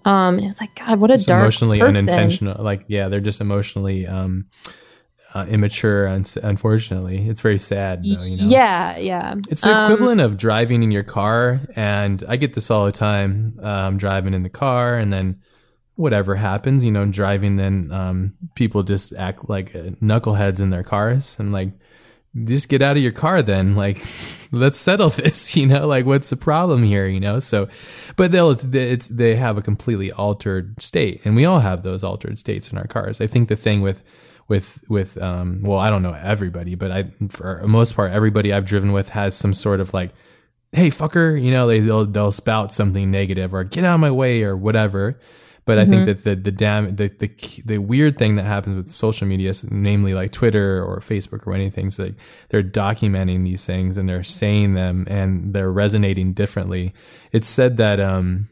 um 0.06 0.36
and 0.36 0.44
it 0.44 0.46
was 0.46 0.62
like 0.62 0.74
god 0.76 0.98
what 0.98 1.10
a 1.10 1.16
Just 1.16 1.28
dark 1.28 1.42
emotionally 1.42 1.78
person. 1.78 2.08
unintentional. 2.08 2.64
Like, 2.64 2.84
yeah, 2.88 3.08
they're 3.08 3.20
just 3.20 3.42
emotionally 3.42 4.06
um, 4.06 4.46
uh, 5.34 5.46
immature. 5.48 6.06
And 6.06 6.32
unfortunately, 6.42 7.28
it's 7.28 7.40
very 7.40 7.58
sad. 7.58 7.98
Though, 7.98 8.04
you 8.04 8.14
know. 8.38 8.48
yeah 8.48 8.96
yeah 8.98 9.34
It's 9.50 9.62
the 9.62 9.74
Um, 9.74 9.84
equivalent 9.92 10.20
of 10.20 10.36
driving 10.36 10.82
in 10.82 10.90
your 10.90 11.04
car, 11.04 11.60
and 11.76 12.22
I 12.28 12.36
get 12.36 12.54
this 12.54 12.70
all 12.70 12.86
the 12.86 12.92
time. 12.92 13.58
Um, 13.62 13.96
driving 13.98 14.34
in 14.34 14.42
the 14.42 14.48
car, 14.48 14.94
and 14.94 15.12
then 15.12 15.40
whatever 15.96 16.36
happens, 16.36 16.84
you 16.84 16.92
know, 16.92 17.04
driving, 17.06 17.56
then 17.56 17.90
um, 17.92 18.32
people 18.54 18.82
just 18.84 19.12
act 19.14 19.48
like 19.50 19.74
uh, 19.74 19.90
knuckleheads 20.00 20.62
in 20.62 20.70
their 20.70 20.84
cars. 20.84 21.36
I'm 21.40 21.50
like, 21.52 21.70
just 22.44 22.68
get 22.68 22.82
out 22.82 22.96
of 22.96 23.02
your 23.02 23.12
car, 23.12 23.42
then. 23.42 23.74
Like, 23.84 23.98
let's 24.52 24.78
settle 24.78 25.08
this. 25.22 25.56
You 25.56 25.66
know, 25.66 25.86
like, 25.86 26.06
what's 26.06 26.30
the 26.30 26.36
problem 26.36 26.84
here? 26.84 27.06
You 27.06 27.20
know, 27.20 27.38
so, 27.40 27.68
but 28.16 28.32
they'll 28.32 28.56
it's 28.74 29.08
they 29.08 29.34
have 29.36 29.58
a 29.58 29.62
completely 29.62 30.10
altered 30.12 30.80
state, 30.80 31.20
and 31.24 31.36
we 31.36 31.44
all 31.44 31.58
have 31.60 31.82
those 31.82 32.02
altered 32.04 32.38
states 32.38 32.70
in 32.72 32.78
our 32.78 32.86
cars. 32.86 33.20
I 33.20 33.26
think 33.26 33.48
the 33.48 33.56
thing 33.56 33.82
with 33.82 34.02
with 34.48 34.82
with 34.88 35.20
um 35.20 35.60
well 35.62 35.78
i 35.78 35.90
don't 35.90 36.02
know 36.02 36.12
everybody 36.14 36.74
but 36.74 36.90
i 36.90 37.04
for 37.28 37.58
the 37.62 37.68
most 37.68 37.94
part 37.94 38.10
everybody 38.10 38.52
i've 38.52 38.64
driven 38.64 38.92
with 38.92 39.10
has 39.10 39.36
some 39.36 39.52
sort 39.52 39.80
of 39.80 39.92
like 39.92 40.10
hey 40.72 40.88
fucker 40.88 41.40
you 41.40 41.50
know 41.50 41.66
they, 41.66 41.80
they'll 41.80 42.06
they'll 42.06 42.32
spout 42.32 42.72
something 42.72 43.10
negative 43.10 43.54
or 43.54 43.64
get 43.64 43.84
out 43.84 43.94
of 43.94 44.00
my 44.00 44.10
way 44.10 44.42
or 44.42 44.56
whatever 44.56 45.18
But 45.68 45.76
mm-hmm. 45.76 45.92
I 45.92 45.96
think 45.96 46.06
that 46.06 46.24
the 46.24 46.34
the 46.34 46.50
dam 46.50 46.96
the, 46.96 47.08
the 47.08 47.30
the 47.66 47.76
weird 47.76 48.16
thing 48.16 48.36
that 48.36 48.44
happens 48.44 48.74
with 48.74 48.90
social 48.90 49.28
media, 49.28 49.52
namely 49.70 50.14
like 50.14 50.32
Twitter 50.32 50.82
or 50.82 51.00
Facebook 51.00 51.46
or 51.46 51.52
anything, 51.52 51.90
so 51.90 52.04
like 52.04 52.14
they're 52.48 52.62
documenting 52.62 53.44
these 53.44 53.66
things 53.66 53.98
and 53.98 54.08
they're 54.08 54.22
saying 54.22 54.72
them 54.72 55.06
and 55.10 55.52
they're 55.52 55.70
resonating 55.70 56.32
differently. 56.32 56.94
It's 57.32 57.48
said 57.48 57.76
that 57.76 58.00
um, 58.00 58.48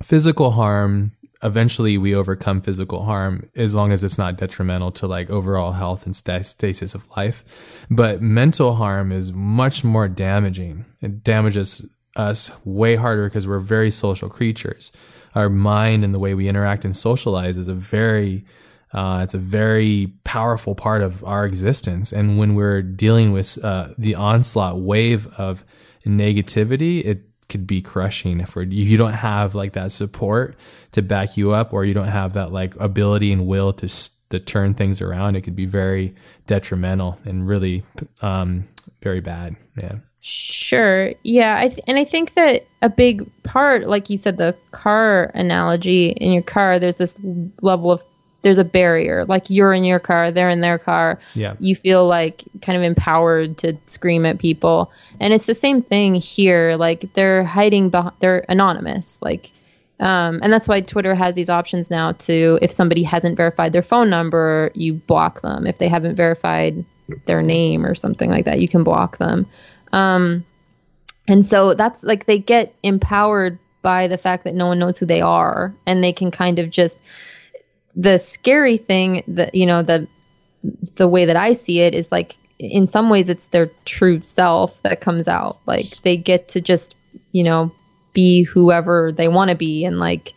physical 0.00 0.52
harm 0.52 1.10
eventually 1.44 1.98
we 1.98 2.14
overcome 2.14 2.60
physical 2.60 3.04
harm 3.04 3.48
as 3.54 3.74
long 3.74 3.92
as 3.92 4.02
it's 4.02 4.18
not 4.18 4.36
detrimental 4.36 4.90
to 4.92 5.06
like 5.06 5.30
overall 5.30 5.72
health 5.72 6.06
and 6.06 6.16
stasis 6.16 6.94
of 6.94 7.16
life. 7.16 7.44
But 7.90 8.22
mental 8.22 8.74
harm 8.74 9.12
is 9.12 9.32
much 9.32 9.84
more 9.84 10.08
damaging. 10.08 10.86
It 11.00 11.22
damages 11.22 11.86
us 12.16 12.50
way 12.64 12.96
harder 12.96 13.24
because 13.28 13.46
we're 13.46 13.58
very 13.58 13.90
social 13.90 14.28
creatures 14.28 14.90
our 15.34 15.48
mind 15.48 16.04
and 16.04 16.14
the 16.14 16.18
way 16.18 16.34
we 16.34 16.48
interact 16.48 16.84
and 16.84 16.96
socialize 16.96 17.56
is 17.56 17.68
a 17.68 17.74
very 17.74 18.44
uh, 18.92 19.22
it's 19.24 19.34
a 19.34 19.38
very 19.38 20.12
powerful 20.22 20.76
part 20.76 21.02
of 21.02 21.24
our 21.24 21.44
existence. 21.44 22.12
And 22.12 22.38
when 22.38 22.54
we're 22.54 22.80
dealing 22.80 23.32
with 23.32 23.58
uh, 23.64 23.88
the 23.98 24.14
onslaught 24.14 24.78
wave 24.78 25.26
of 25.36 25.64
negativity, 26.06 27.04
it 27.04 27.22
could 27.54 27.68
be 27.68 27.80
crushing 27.80 28.40
if 28.40 28.56
you 28.56 28.96
don't 28.96 29.12
have 29.12 29.54
like 29.54 29.74
that 29.74 29.92
support 29.92 30.56
to 30.90 31.02
back 31.02 31.36
you 31.36 31.52
up, 31.52 31.72
or 31.72 31.84
you 31.84 31.94
don't 31.94 32.08
have 32.08 32.32
that 32.32 32.50
like 32.50 32.74
ability 32.80 33.32
and 33.32 33.46
will 33.46 33.72
to 33.74 33.86
to 34.30 34.40
turn 34.40 34.74
things 34.74 35.00
around. 35.00 35.36
It 35.36 35.42
could 35.42 35.54
be 35.54 35.66
very 35.66 36.16
detrimental 36.48 37.16
and 37.24 37.46
really 37.46 37.84
um, 38.22 38.66
very 39.02 39.20
bad. 39.20 39.54
Yeah. 39.76 39.98
Sure. 40.20 41.12
Yeah. 41.22 41.56
I 41.56 41.68
th- 41.68 41.84
and 41.86 41.96
I 41.96 42.02
think 42.02 42.34
that 42.34 42.66
a 42.82 42.88
big 42.88 43.30
part, 43.44 43.86
like 43.86 44.10
you 44.10 44.16
said, 44.16 44.36
the 44.36 44.56
car 44.72 45.30
analogy 45.32 46.08
in 46.08 46.32
your 46.32 46.42
car, 46.42 46.80
there's 46.80 46.96
this 46.96 47.20
level 47.62 47.92
of 47.92 48.02
there's 48.44 48.58
a 48.58 48.64
barrier. 48.64 49.24
Like 49.24 49.50
you're 49.50 49.74
in 49.74 49.84
your 49.84 49.98
car, 49.98 50.30
they're 50.30 50.50
in 50.50 50.60
their 50.60 50.78
car. 50.78 51.18
Yeah. 51.34 51.56
You 51.58 51.74
feel 51.74 52.06
like 52.06 52.44
kind 52.62 52.76
of 52.76 52.84
empowered 52.84 53.58
to 53.58 53.76
scream 53.86 54.24
at 54.26 54.38
people, 54.38 54.92
and 55.18 55.32
it's 55.32 55.46
the 55.46 55.54
same 55.54 55.82
thing 55.82 56.14
here. 56.14 56.76
Like 56.76 57.00
they're 57.14 57.42
hiding, 57.42 57.90
behind, 57.90 58.14
they're 58.20 58.44
anonymous. 58.48 59.20
Like, 59.22 59.50
um, 59.98 60.40
and 60.42 60.52
that's 60.52 60.68
why 60.68 60.82
Twitter 60.82 61.14
has 61.14 61.34
these 61.34 61.48
options 61.48 61.90
now 61.90 62.12
to 62.12 62.58
if 62.62 62.70
somebody 62.70 63.02
hasn't 63.02 63.36
verified 63.36 63.72
their 63.72 63.82
phone 63.82 64.10
number, 64.10 64.70
you 64.74 64.94
block 64.94 65.40
them. 65.40 65.66
If 65.66 65.78
they 65.78 65.88
haven't 65.88 66.14
verified 66.14 66.84
their 67.26 67.42
name 67.42 67.84
or 67.84 67.94
something 67.94 68.30
like 68.30 68.44
that, 68.44 68.60
you 68.60 68.68
can 68.68 68.84
block 68.84 69.16
them. 69.16 69.46
Um, 69.92 70.44
and 71.26 71.44
so 71.44 71.72
that's 71.72 72.04
like 72.04 72.26
they 72.26 72.38
get 72.38 72.74
empowered 72.82 73.58
by 73.80 74.06
the 74.06 74.18
fact 74.18 74.44
that 74.44 74.54
no 74.54 74.66
one 74.66 74.78
knows 74.78 74.98
who 74.98 75.06
they 75.06 75.20
are 75.20 75.74
and 75.86 76.04
they 76.04 76.12
can 76.12 76.30
kind 76.30 76.58
of 76.58 76.68
just 76.70 77.06
the 77.96 78.18
scary 78.18 78.76
thing 78.76 79.22
that 79.28 79.54
you 79.54 79.66
know 79.66 79.82
that 79.82 80.06
the 80.96 81.08
way 81.08 81.26
that 81.26 81.36
I 81.36 81.52
see 81.52 81.80
it 81.80 81.94
is 81.94 82.10
like 82.10 82.36
in 82.58 82.86
some 82.86 83.10
ways 83.10 83.28
it's 83.28 83.48
their 83.48 83.70
true 83.84 84.20
self 84.20 84.82
that 84.82 85.00
comes 85.00 85.28
out 85.28 85.58
like 85.66 85.86
they 86.02 86.16
get 86.16 86.48
to 86.48 86.60
just 86.60 86.96
you 87.32 87.42
know 87.42 87.72
be 88.12 88.44
whoever 88.44 89.12
they 89.12 89.28
want 89.28 89.50
to 89.50 89.56
be 89.56 89.84
and 89.84 89.98
like 89.98 90.32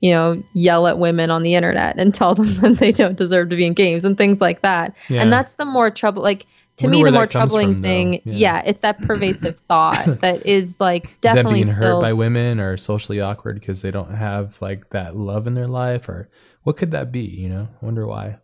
you 0.00 0.12
know 0.12 0.42
yell 0.54 0.86
at 0.86 0.98
women 0.98 1.30
on 1.30 1.42
the 1.42 1.54
internet 1.54 2.00
and 2.00 2.14
tell 2.14 2.34
them 2.34 2.46
that 2.60 2.76
they 2.78 2.92
don't 2.92 3.16
deserve 3.16 3.50
to 3.50 3.56
be 3.56 3.66
in 3.66 3.74
games 3.74 4.04
and 4.04 4.16
things 4.16 4.40
like 4.40 4.62
that 4.62 4.96
yeah. 5.10 5.20
and 5.20 5.32
that's 5.32 5.54
the 5.54 5.64
more 5.64 5.90
trouble 5.90 6.22
like 6.22 6.46
to 6.76 6.88
me 6.88 7.02
the 7.02 7.10
more 7.10 7.26
troubling 7.26 7.72
from, 7.72 7.82
thing 7.82 8.12
yeah. 8.12 8.20
yeah. 8.24 8.62
it's 8.64 8.80
that 8.80 9.00
pervasive 9.02 9.58
thought 9.68 10.20
that 10.20 10.46
is 10.46 10.80
like 10.80 11.18
definitely 11.20 11.62
being 11.62 11.72
still 11.72 12.00
hurt 12.00 12.06
by 12.06 12.12
women 12.12 12.60
or 12.60 12.76
socially 12.76 13.20
awkward 13.20 13.58
because 13.58 13.82
they 13.82 13.90
don't 13.90 14.14
have 14.14 14.60
like 14.60 14.90
that 14.90 15.16
love 15.16 15.46
in 15.46 15.54
their 15.54 15.66
life 15.66 16.08
or 16.08 16.28
what 16.66 16.76
could 16.76 16.90
that 16.90 17.12
be 17.12 17.20
you 17.20 17.48
know? 17.48 17.68
I 17.80 17.84
wonder 17.84 18.06
why. 18.06 18.38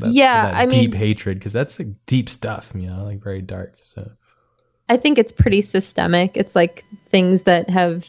That, 0.00 0.12
yeah 0.12 0.52
i 0.54 0.60
mean 0.60 0.90
deep 0.90 0.94
hatred 0.94 1.40
because 1.40 1.52
that's 1.52 1.80
like 1.80 1.88
deep 2.06 2.28
stuff 2.28 2.70
you 2.72 2.86
know 2.86 3.02
like 3.02 3.20
very 3.20 3.42
dark 3.42 3.74
so. 3.82 4.08
I 4.88 4.96
think 4.96 5.18
it's 5.18 5.32
pretty 5.32 5.60
systemic. 5.60 6.36
It's 6.36 6.56
like 6.56 6.80
things 6.98 7.44
that 7.44 7.68
have 7.70 8.08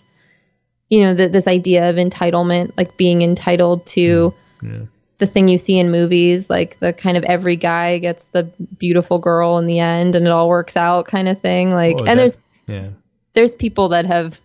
you 0.89 1.01
know 1.01 1.13
the, 1.13 1.27
this 1.27 1.47
idea 1.47 1.89
of 1.89 1.97
entitlement 1.97 2.75
like 2.77 2.97
being 2.97 3.21
entitled 3.21 3.85
to 3.87 4.33
mm, 4.61 4.79
yeah. 4.79 4.85
the 5.17 5.25
thing 5.25 5.47
you 5.47 5.57
see 5.57 5.77
in 5.77 5.91
movies, 5.91 6.49
like 6.49 6.79
the 6.79 6.93
kind 6.93 7.17
of 7.17 7.23
every 7.25 7.55
guy 7.55 7.99
gets 7.99 8.29
the 8.29 8.43
beautiful 8.77 9.19
girl 9.19 9.57
in 9.57 9.65
the 9.65 9.79
end 9.79 10.15
and 10.15 10.25
it 10.25 10.31
all 10.31 10.49
works 10.49 10.77
out 10.77 11.05
kind 11.05 11.27
of 11.27 11.37
thing. 11.37 11.71
Like, 11.71 11.97
oh, 11.99 11.99
and 11.99 12.07
that, 12.07 12.15
there's 12.15 12.43
yeah, 12.67 12.89
there's 13.33 13.55
people 13.55 13.89
that 13.89 14.05
have 14.05 14.39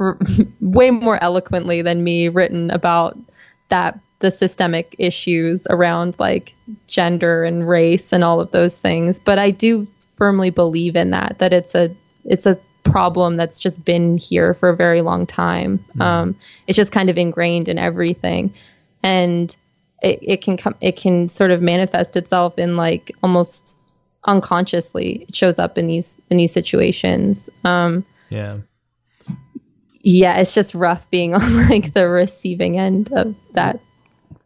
r- 0.00 0.18
way 0.60 0.90
more 0.90 1.22
eloquently 1.22 1.82
than 1.82 2.02
me 2.02 2.28
written 2.28 2.70
about 2.70 3.16
that 3.68 3.98
the 4.24 4.30
systemic 4.30 4.96
issues 4.98 5.66
around 5.68 6.18
like 6.18 6.54
gender 6.86 7.44
and 7.44 7.68
race 7.68 8.10
and 8.10 8.24
all 8.24 8.40
of 8.40 8.50
those 8.52 8.80
things. 8.80 9.20
But 9.20 9.38
I 9.38 9.50
do 9.50 9.86
firmly 10.16 10.48
believe 10.48 10.96
in 10.96 11.10
that 11.10 11.40
that 11.40 11.52
it's 11.52 11.74
a 11.74 11.94
it's 12.24 12.46
a 12.46 12.56
problem 12.84 13.36
that's 13.36 13.60
just 13.60 13.84
been 13.84 14.16
here 14.16 14.54
for 14.54 14.70
a 14.70 14.76
very 14.76 15.02
long 15.02 15.26
time. 15.26 15.84
Mm. 15.94 16.02
Um, 16.02 16.36
it's 16.66 16.76
just 16.76 16.90
kind 16.90 17.10
of 17.10 17.18
ingrained 17.18 17.68
in 17.68 17.76
everything, 17.76 18.54
and 19.02 19.54
it, 20.02 20.18
it 20.22 20.42
can 20.42 20.56
come 20.56 20.74
it 20.80 20.96
can 20.96 21.28
sort 21.28 21.50
of 21.50 21.60
manifest 21.60 22.16
itself 22.16 22.58
in 22.58 22.76
like 22.76 23.12
almost 23.22 23.78
unconsciously 24.24 25.26
it 25.28 25.34
shows 25.34 25.58
up 25.58 25.76
in 25.76 25.86
these 25.86 26.18
in 26.30 26.38
these 26.38 26.50
situations 26.50 27.50
um 27.62 28.06
yeah 28.30 28.56
yeah 30.00 30.38
it's 30.38 30.54
just 30.54 30.74
rough 30.74 31.10
being 31.10 31.34
on 31.34 31.68
like 31.68 31.92
the 31.92 32.08
receiving 32.08 32.78
end 32.78 33.12
of 33.12 33.34
that 33.52 33.80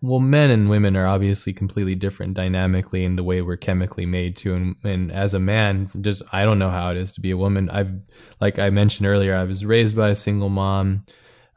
well 0.01 0.20
men 0.20 0.51
and 0.51 0.70
women 0.70 0.96
are 0.96 1.07
obviously 1.07 1.53
completely 1.53 1.94
different 1.94 2.34
dynamically 2.34 3.05
in 3.05 3.16
the 3.16 3.24
way 3.24 3.42
we're 3.42 3.57
chemically 3.57 4.07
made 4.07 4.36
too 4.36 4.55
and, 4.55 4.76
and 4.84 5.11
as 5.11 5.34
a 5.34 5.38
man 5.38 5.88
just 6.01 6.22
i 6.32 6.44
don't 6.44 6.59
know 6.59 6.70
how 6.70 6.90
it 6.90 6.96
is 6.96 7.12
to 7.12 7.20
be 7.20 7.30
a 7.30 7.36
woman 7.36 7.68
i've 7.70 7.92
like 8.40 8.59
i 8.59 8.70
mentioned 8.70 9.07
earlier 9.07 9.34
i 9.34 9.44
was 9.44 9.64
raised 9.64 9.96
by 9.96 10.11
a 10.11 10.14
single 10.14 10.49
mom 10.49 11.05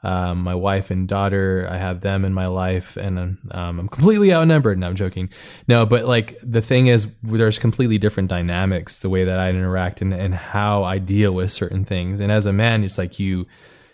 um, 0.04 0.42
my 0.42 0.56
wife 0.56 0.90
and 0.90 1.08
daughter, 1.08 1.68
I 1.70 1.78
have 1.78 2.02
them 2.02 2.26
in 2.26 2.34
my 2.34 2.48
life, 2.48 2.98
and 2.98 3.20
um, 3.20 3.80
I'm 3.80 3.88
completely 3.88 4.34
outnumbered. 4.34 4.80
No, 4.80 4.88
I'm 4.88 4.96
joking. 4.96 5.30
No, 5.68 5.86
but 5.86 6.06
like 6.06 6.38
the 6.42 6.62
thing 6.62 6.88
is, 6.88 7.08
there's 7.22 7.60
completely 7.60 8.00
different 8.00 8.30
dynamics 8.30 9.00
the 9.00 9.10
way 9.10 9.26
that 9.26 9.40
I 9.40 9.50
interact 9.50 10.02
and, 10.02 10.14
and 10.14 10.34
how 10.34 10.84
I 10.84 10.98
deal 10.98 11.34
with 11.34 11.52
certain 11.52 11.86
things. 11.86 12.20
And 12.20 12.32
as 12.32 12.48
a 12.48 12.54
man, 12.54 12.84
it's 12.84 12.98
like 12.98 13.20
you, 13.20 13.46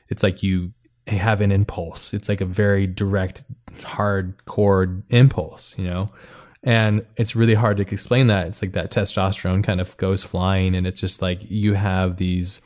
it's 0.07 0.23
like 0.23 0.43
you 0.43 0.69
have 1.16 1.41
an 1.41 1.51
impulse. 1.51 2.14
It's 2.14 2.30
like 2.30 2.41
a 2.41 2.45
very 2.45 2.88
direct, 2.88 3.43
hardcore 3.78 5.03
impulse, 5.10 5.78
you 5.78 5.86
know. 5.86 6.12
And 6.64 7.05
it's 7.16 7.36
really 7.36 7.53
hard 7.53 7.78
to 7.78 7.84
explain 7.84 8.28
that. 8.28 8.47
It's 8.47 8.62
like 8.62 8.74
that 8.74 8.91
testosterone 8.91 9.64
kind 9.64 9.80
of 9.80 9.95
goes 9.97 10.24
flying, 10.24 10.76
and 10.76 10.86
it's 10.86 10.99
just 10.99 11.22
like 11.22 11.39
you 11.49 11.74
have 11.74 12.18
these 12.18 12.62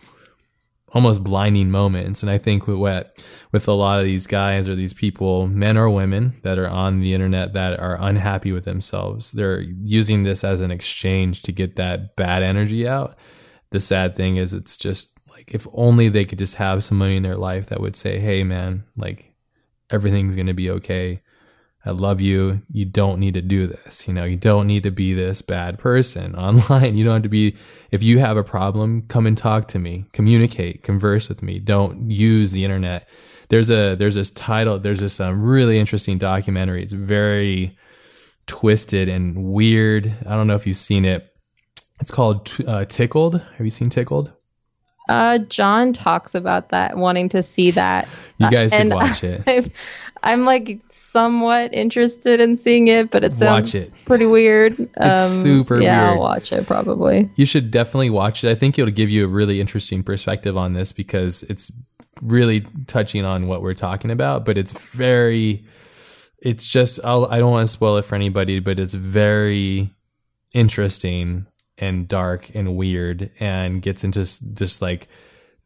almost 0.94 1.24
blinding 1.24 1.72
moments. 1.72 2.24
And 2.24 2.30
I 2.30 2.38
think 2.38 2.68
with 2.68 2.78
what 2.78 3.26
with 3.52 3.68
a 3.68 3.74
lot 3.74 4.00
of 4.00 4.06
these 4.06 4.28
guys 4.28 4.68
or 4.68 4.76
these 4.76 4.94
people, 4.94 5.48
men 5.48 5.78
or 5.78 5.90
women 5.90 6.34
that 6.44 6.58
are 6.58 6.68
on 6.68 7.00
the 7.00 7.14
internet 7.14 7.54
that 7.54 7.80
are 7.80 7.98
unhappy 8.00 8.52
with 8.52 8.66
themselves, 8.66 9.32
they're 9.32 9.62
using 9.62 10.24
this 10.24 10.44
as 10.44 10.62
an 10.62 10.72
exchange 10.72 11.44
to 11.44 11.52
get 11.52 11.76
that 11.76 12.16
bad 12.16 12.44
energy 12.44 12.88
out. 12.88 13.16
The 13.70 13.80
sad 13.80 14.16
thing 14.16 14.38
is 14.38 14.54
it's 14.54 14.78
just 14.78 15.18
like 15.32 15.54
if 15.54 15.68
only 15.74 16.10
they 16.10 16.26
could 16.26 16.38
just 16.38 16.56
have 16.56 16.84
somebody 16.84 17.16
in 17.16 17.24
their 17.24 17.38
life 17.38 17.68
that 17.68 17.82
would 17.82 17.96
say, 17.96 18.20
"Hey 18.20 18.44
man, 18.44 18.84
like 18.96 19.34
everything's 19.90 20.36
to 20.36 20.54
be 20.54 20.70
okay." 20.70 21.22
I 21.84 21.92
love 21.92 22.22
you. 22.22 22.62
You 22.72 22.86
don't 22.86 23.20
need 23.20 23.34
to 23.34 23.42
do 23.42 23.66
this. 23.66 24.08
You 24.08 24.14
know, 24.14 24.24
you 24.24 24.38
don't 24.38 24.68
need 24.68 24.84
to 24.84 24.92
be 24.92 25.14
this 25.14 25.42
bad 25.42 25.80
person 25.80 26.36
online. 26.38 26.96
You 26.96 27.04
don't 27.04 27.16
have 27.16 27.24
to 27.24 27.30
be, 27.30 27.56
if 27.90 28.04
you 28.04 28.20
have 28.20 28.38
a 28.38 28.44
problem, 28.44 29.04
come 29.08 29.26
and 29.26 29.38
talk 29.38 29.68
to 29.70 29.80
me, 29.80 30.06
communicate, 30.14 30.84
converse 30.84 31.28
with 31.28 31.42
me. 31.42 31.60
Don't 31.60 32.12
use 32.12 32.52
the 32.52 32.64
internet. 32.64 33.08
There's 33.50 33.72
a, 33.72 33.96
there's 33.96 34.16
this 34.16 34.30
title, 34.30 34.78
there's 34.78 35.00
this 35.00 35.20
um, 35.20 35.42
really 35.42 35.80
interesting 35.80 36.18
documentary. 36.18 36.84
It's 36.84 36.94
very 36.94 37.78
twisted 38.46 39.08
and 39.10 39.52
weird. 39.52 40.14
I 40.26 40.36
don't 40.36 40.48
know 40.48 40.56
if 40.56 40.68
you've 40.68 40.78
seen 40.78 41.04
it. 41.04 41.28
It's 42.00 42.12
called 42.12 42.52
uh, 42.68 42.86
Tickled. 42.86 43.42
Have 43.42 43.66
you 43.66 43.70
seen 43.72 43.90
Tickled? 43.90 44.32
Uh, 45.12 45.40
John 45.40 45.92
talks 45.92 46.34
about 46.36 46.70
that, 46.70 46.96
wanting 46.96 47.28
to 47.30 47.44
see 47.44 47.72
that. 47.72 48.08
You 48.38 48.50
guys 48.50 48.74
should 48.74 48.94
watch 48.94 49.24
it. 49.26 49.42
I'm, 50.24 50.40
I'm, 50.40 50.46
like 50.46 50.78
somewhat 50.80 51.74
interested 51.74 52.40
in 52.40 52.56
seeing 52.56 52.88
it, 52.88 53.12
but 53.12 53.26
it 53.26 53.36
sounds 53.36 53.76
it. 53.76 53.92
pretty 54.06 54.26
weird. 54.26 54.80
It's 54.80 54.98
um, 54.98 55.28
super 55.28 55.82
yeah, 55.82 56.08
weird. 56.08 56.14
I'll 56.14 56.20
watch 56.20 56.54
it 56.54 56.66
probably. 56.66 57.30
You 57.36 57.46
should 57.46 57.72
definitely 57.72 58.10
watch 58.10 58.46
it. 58.46 58.50
I 58.50 58.56
think 58.56 58.80
it'll 58.80 58.90
give 58.90 59.10
you 59.10 59.26
a 59.26 59.28
really 59.28 59.60
interesting 59.60 60.02
perspective 60.02 60.56
on 60.56 60.72
this 60.72 60.94
because 60.94 61.44
it's 61.44 61.74
really 62.22 62.66
touching 62.88 63.26
on 63.26 63.48
what 63.48 63.62
we're 63.62 63.74
talking 63.74 64.12
about, 64.12 64.46
but 64.46 64.58
it's 64.58 64.72
very, 64.72 65.66
it's 66.40 66.66
just, 66.66 67.02
I'll, 67.04 67.26
I 67.26 67.40
don't 67.40 67.52
want 67.52 67.68
to 67.68 67.72
spoil 67.72 67.98
it 67.98 68.06
for 68.06 68.16
anybody, 68.16 68.62
but 68.62 68.80
it's 68.80 68.94
very 68.94 69.94
interesting 70.54 71.48
and 71.82 72.08
dark 72.08 72.54
and 72.56 72.76
weird 72.78 73.32
and 73.40 73.82
gets 73.82 74.04
into 74.04 74.20
just 74.54 74.82
like 74.82 75.08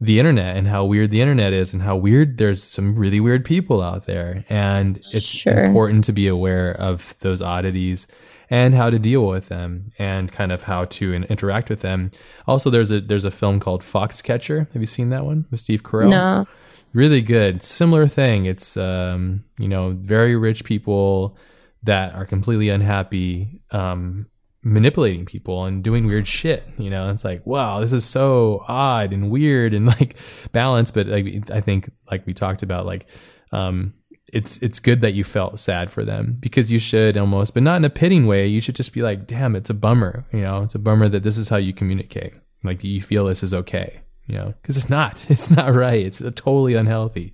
the 0.00 0.18
internet 0.18 0.56
and 0.56 0.66
how 0.66 0.84
weird 0.84 1.10
the 1.10 1.20
internet 1.22 1.52
is 1.52 1.72
and 1.72 1.82
how 1.82 1.96
weird 1.96 2.36
there's 2.38 2.62
some 2.62 2.94
really 2.96 3.20
weird 3.20 3.44
people 3.44 3.80
out 3.80 4.06
there. 4.06 4.44
And 4.50 4.96
it's 4.96 5.26
Sure. 5.28 5.64
important 5.64 6.04
to 6.04 6.12
be 6.12 6.26
aware 6.28 6.72
of 6.78 7.14
those 7.20 7.40
oddities 7.40 8.06
and 8.50 8.74
how 8.74 8.90
to 8.90 8.98
deal 8.98 9.26
with 9.26 9.48
them 9.48 9.90
and 9.98 10.30
kind 10.30 10.52
of 10.52 10.62
how 10.64 10.84
to 10.84 11.12
in- 11.14 11.24
interact 11.24 11.70
with 11.70 11.80
them. 11.80 12.10
Also 12.46 12.68
there's 12.70 12.90
a 12.90 13.00
there's 13.00 13.24
a 13.24 13.30
film 13.30 13.58
called 13.58 13.82
foxcatcher. 13.82 14.70
Have 14.72 14.82
you 14.82 14.86
seen 14.86 15.08
that 15.10 15.24
one 15.24 15.46
with 15.50 15.60
steve 15.60 15.82
carell? 15.82 16.10
No. 16.10 16.46
really 16.92 17.22
good. 17.22 17.62
Similar 17.62 18.06
thing. 18.06 18.46
It's 18.46 18.76
um 18.76 19.44
you 19.58 19.68
know 19.68 19.90
very 19.98 20.36
rich 20.36 20.64
people 20.64 21.36
that 21.84 22.14
are 22.14 22.26
completely 22.26 22.68
unhappy 22.68 23.60
um 23.70 24.26
manipulating 24.66 25.24
people 25.24 25.64
and 25.64 25.84
doing 25.84 26.06
weird 26.06 26.26
shit 26.26 26.64
you 26.76 26.90
know? 26.90 27.08
It's 27.10 27.24
like 27.24 27.46
wow 27.46 27.78
this 27.78 27.92
is 27.92 28.04
so 28.04 28.64
odd 28.66 29.12
and 29.12 29.30
weird 29.30 29.72
and 29.72 29.86
like 30.00 30.16
balanced. 30.52 30.92
But 30.92 31.06
like 31.06 31.50
i 31.50 31.60
think 31.60 31.88
like 32.10 32.26
we 32.26 32.34
talked 32.34 32.62
about 32.62 32.84
like 32.84 33.06
um 33.52 33.94
it's 34.32 34.60
it's 34.62 34.80
good 34.80 35.02
that 35.02 35.14
you 35.14 35.22
felt 35.22 35.60
sad 35.60 35.88
for 35.88 36.04
them 36.04 36.36
because 36.40 36.72
you 36.72 36.80
should 36.80 37.16
almost 37.16 37.54
but 37.54 37.62
not 37.62 37.76
in 37.76 37.84
a 37.84 37.90
pitting 37.90 38.26
way. 38.26 38.48
You 38.48 38.60
should 38.60 38.74
just 38.74 38.92
be 38.92 39.02
like 39.02 39.28
damn 39.28 39.54
it's 39.54 39.70
a 39.70 39.74
bummer 39.74 40.26
you 40.32 40.40
know? 40.40 40.62
It's 40.62 40.74
a 40.74 40.80
bummer 40.80 41.08
that 41.08 41.22
this 41.22 41.38
is 41.38 41.48
how 41.48 41.58
you 41.58 41.72
communicate. 41.72 42.34
Like 42.64 42.80
do 42.80 42.88
you 42.88 43.00
feel 43.00 43.24
this 43.24 43.44
is 43.44 43.54
okay 43.54 44.00
you 44.26 44.34
know? 44.36 44.52
Because 44.60 44.76
it's 44.76 44.90
not. 44.90 45.24
It's 45.30 45.48
not 45.48 45.72
right. 45.74 46.04
It's 46.04 46.18
totally 46.18 46.74
unhealthy 46.74 47.32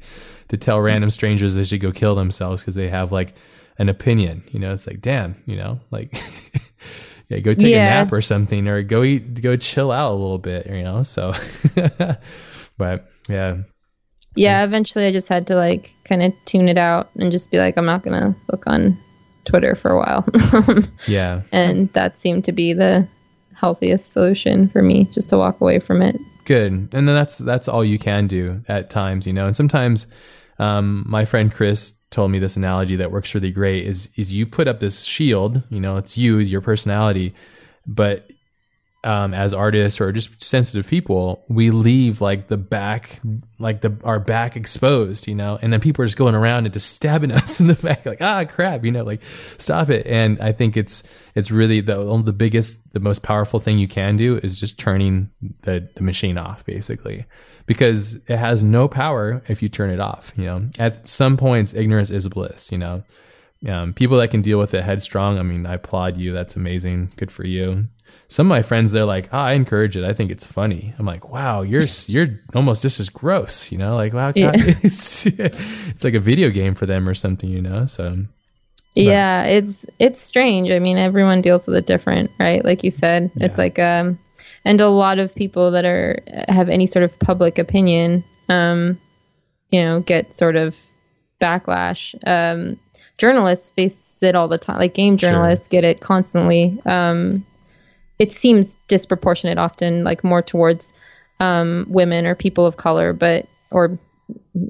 to 0.49 0.59
tell 0.59 0.83
random 0.83 1.09
strangers 1.09 1.55
they 1.55 1.65
should 1.65 1.81
go 1.81 1.93
kill 1.93 2.15
themselves 2.15 2.61
because 2.61 2.75
they 2.75 2.91
have 2.91 3.11
like 3.11 3.33
an 3.79 3.89
opinion 3.89 4.45
you 4.51 4.61
know? 4.61 4.75
It's 4.75 4.87
like 4.87 5.01
damn 5.01 5.43
you 5.47 5.57
know? 5.57 5.81
Like 5.91 6.15
yeah 7.29 7.39
go 7.39 7.55
take 7.55 7.71
Yeah. 7.73 8.01
a 8.01 8.05
nap 8.05 8.13
or 8.13 8.21
something 8.21 8.69
or 8.69 8.83
go 8.83 9.03
eat 9.03 9.41
go 9.43 9.57
chill 9.57 9.91
out 9.93 10.11
a 10.11 10.15
little 10.15 10.39
bit 10.39 10.67
you 10.67 10.83
know 10.83 11.03
so 11.03 11.33
but 12.79 13.09
yeah 13.29 13.57
Yeah, 14.35 14.65
eventually 14.65 15.07
I 15.07 15.13
just 15.13 15.29
had 15.29 15.47
to 15.49 15.55
like 15.57 15.91
kind 16.05 16.23
of 16.23 16.33
tune 16.47 16.69
it 16.69 16.79
out 16.79 17.11
and 17.17 17.31
just 17.31 17.51
be 17.51 17.59
like, 17.59 17.77
I'm 17.77 17.85
not 17.85 18.03
gonna 18.03 18.35
look 18.51 18.65
on 18.67 18.97
Twitter 19.45 19.75
for 19.75 19.91
a 19.91 19.99
while. 19.99 20.25
yeah 21.09 21.43
and 21.53 21.93
that 21.93 22.17
seemed 22.17 22.45
to 22.45 22.53
be 22.53 22.73
the 22.73 23.07
healthiest 23.55 24.11
solution 24.13 24.69
for 24.69 24.81
me, 24.83 25.05
just 25.13 25.29
to 25.31 25.37
walk 25.37 25.61
away 25.61 25.79
from 25.79 26.01
it. 26.03 26.17
good 26.47 26.73
and 26.73 26.89
then 26.93 27.07
that's 27.07 27.39
that's 27.39 27.69
all 27.69 27.85
you 27.85 27.99
can 27.99 28.27
do 28.27 28.63
at 28.69 28.89
times 28.91 29.27
you 29.27 29.33
know 29.33 29.47
and 29.47 29.55
sometimes 29.55 30.07
um, 30.59 31.05
my 31.07 31.25
friend 31.25 31.53
chris 31.53 31.93
told 32.13 32.31
me 32.31 32.39
this 32.39 32.57
analogy 32.57 32.97
that 32.97 33.11
works 33.11 33.35
really 33.35 33.51
great 33.51 33.85
is 33.87 34.11
is 34.17 34.33
you 34.33 34.47
put 34.47 34.69
up 34.69 34.79
this 34.81 35.03
shield 35.03 35.63
you 35.71 35.81
know 35.81 35.97
it's 35.97 36.17
you 36.17 36.39
your 36.39 36.61
personality 36.61 37.35
but 37.87 38.29
um, 39.05 39.35
as 39.35 39.53
artists 39.53 40.01
or 40.01 40.13
just 40.13 40.41
sensitive 40.41 40.87
people 40.87 41.45
we 41.49 41.73
leave 41.73 42.21
like 42.21 42.47
the 42.47 42.57
back 42.57 43.21
like 43.59 43.81
the 43.81 43.99
our 44.05 44.21
back 44.21 44.55
exposed 44.55 45.27
you 45.27 45.35
know 45.35 45.59
and 45.61 45.73
then 45.73 45.81
people 45.81 46.03
are 46.03 46.07
just 46.07 46.19
going 46.19 46.37
around 46.37 46.67
and 46.67 46.73
just 46.73 46.95
stabbing 46.95 47.33
us 47.33 47.59
in 47.59 47.67
the 47.67 47.75
back 47.75 48.07
like 48.07 48.23
ah 48.23 48.45
crap 48.45 48.85
you 48.85 48.93
know 48.93 49.03
like 49.03 49.21
stop 49.59 49.91
it. 49.91 50.07
And 50.07 50.41
i 50.41 50.53
think 50.53 50.77
it's 50.77 51.03
it's 51.35 51.51
really 51.51 51.81
the 51.81 52.23
the 52.25 52.33
biggest 52.33 52.93
the 52.93 53.01
most 53.01 53.23
powerful 53.25 53.59
thing 53.59 53.79
you 53.79 53.89
can 53.89 54.17
do 54.17 54.37
is 54.37 54.61
just 54.61 54.79
turning 54.79 55.31
the 55.63 55.89
the 55.97 56.03
machine 56.05 56.39
off 56.39 56.65
basically 56.65 57.25
because 57.67 58.17
it 58.27 58.37
has 58.37 58.63
no 58.65 58.89
power 58.89 59.43
if 59.49 59.63
you 59.63 59.69
turn 59.69 59.91
it 59.91 60.01
off 60.01 60.33
you 60.37 60.45
know? 60.45 60.69
At 60.79 61.07
some 61.07 61.37
points 61.37 61.75
ignorance 61.75 62.11
is 62.11 62.29
bliss 62.29 62.71
you 62.73 62.79
know? 62.79 63.03
Um, 63.67 63.95
people 63.95 64.19
that 64.19 64.31
can 64.31 64.43
deal 64.43 64.59
with 64.59 64.75
it 64.75 64.83
headstrong 64.83 65.39
i 65.39 65.43
mean 65.43 65.67
i 65.67 65.75
applaud 65.75 66.17
you. 66.17 66.33
That's 66.33 66.57
amazing. 66.57 67.13
Good 67.17 67.31
for 67.31 67.45
you. 67.47 67.87
Some 68.29 68.47
of 68.47 68.51
my 68.51 68.63
friends 68.63 68.93
they're 68.93 69.05
like 69.05 69.29
oh, 69.33 69.39
i 69.39 69.53
encourage 69.53 69.97
it. 69.97 70.05
I 70.05 70.13
think 70.13 70.31
it's 70.31 70.47
funny. 70.47 70.95
I'm 70.99 71.07
like 71.07 71.29
wow 71.29 71.63
you're 71.63 71.81
you're 72.07 72.29
almost 72.55 72.83
just 72.83 72.99
as 73.01 73.09
gross 73.09 73.71
you 73.71 73.79
know? 73.79 73.95
Like 73.95 74.13
wow 74.13 74.33
Yeah. 74.35 74.53
it's, 74.57 75.27
it's 75.27 76.05
like 76.05 76.15
a 76.15 76.21
video 76.21 76.51
game 76.51 76.75
for 76.75 76.87
them 76.87 77.09
or 77.09 77.15
something 77.15 77.49
you 77.49 77.63
know? 77.63 77.87
So 77.87 78.17
Yeah, 78.95 79.45
it's 79.45 79.87
it's 79.99 80.21
strange. 80.21 80.71
I 80.71 80.79
mean, 80.79 80.99
everyone 80.99 81.41
deals 81.41 81.67
with 81.67 81.77
it 81.77 81.87
different, 81.87 82.31
right? 82.39 82.63
Like 82.63 82.85
you 82.85 82.91
said, 82.91 83.31
it's 83.37 83.57
like 83.57 83.79
um 83.79 84.19
and 84.65 84.81
a 84.81 84.89
lot 84.89 85.19
of 85.19 85.35
people 85.35 85.73
that 85.73 85.85
are 85.85 86.19
have 86.49 86.69
any 86.69 86.87
sort 86.87 87.05
of 87.05 87.19
public 87.19 87.59
opinion 87.59 88.25
um 88.49 88.99
you 89.71 89.81
know, 89.81 90.01
get 90.01 90.35
sort 90.35 90.57
of 90.57 90.77
backlash. 91.41 92.15
Um 92.27 92.79
journalists 93.19 93.71
face 93.71 94.23
it 94.23 94.35
all 94.35 94.49
the 94.49 94.59
time. 94.59 94.79
Like 94.79 94.95
game 94.95 95.17
Sure. 95.17 95.31
journalists 95.31 95.69
get 95.69 95.85
it 95.85 96.01
constantly. 96.01 96.79
Um 96.85 97.45
it 98.19 98.31
seems 98.31 98.75
disproportionate 98.89 99.59
often 99.59 100.05
like 100.05 100.23
more 100.25 100.43
towards 100.43 101.01
um 101.41 101.87
women 101.89 102.27
or 102.27 102.35
people 102.35 102.67
of 102.67 102.77
color, 102.77 103.13
but 103.13 103.47
or 103.71 103.99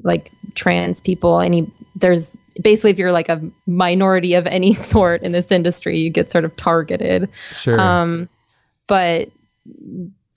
like 0.03 0.31
trans 0.55 1.01
people 1.01 1.39
any 1.39 1.71
there's 1.95 2.41
basically 2.61 2.91
if 2.91 2.97
you're 2.99 3.11
like 3.11 3.29
a 3.29 3.41
minority 3.67 4.33
of 4.35 4.47
any 4.47 4.73
sort 4.93 5.23
in 5.23 5.31
this 5.31 5.51
industry 5.51 5.97
you 5.99 6.09
get 6.09 6.31
sort 6.31 6.45
of 6.45 6.55
targeted 6.55 7.29
sure 7.33 7.79
um 7.79 8.29
but 8.87 9.29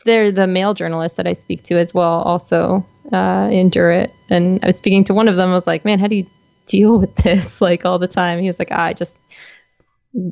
they're 0.05 0.31
the 0.31 0.47
male 0.47 0.75
journalists 0.75 1.17
that 1.17 1.27
i 1.27 1.33
speak 1.33 1.63
to 1.63 1.75
as 1.75 1.93
well 1.93 2.21
also 2.23 2.87
uh 3.13 3.49
endure 3.51 3.91
it 3.91 4.13
and 4.31 4.61
i 4.63 4.67
was 4.67 4.77
speaking 4.79 5.05
to 5.05 5.15
one 5.15 5.29
of 5.29 5.37
them 5.37 5.51
I 5.51 5.53
was 5.53 5.67
like 5.67 5.85
man 5.85 5.99
how 5.99 6.07
do 6.07 6.17
you 6.17 6.27
deal 6.67 6.99
with 6.99 7.15
this 7.17 7.61
like 7.69 7.85
all 7.85 7.99
the 7.99 8.09
time 8.09 8.41
he 8.41 8.47
was 8.47 8.59
like 8.59 8.73
i 8.73 8.93
just 8.93 9.21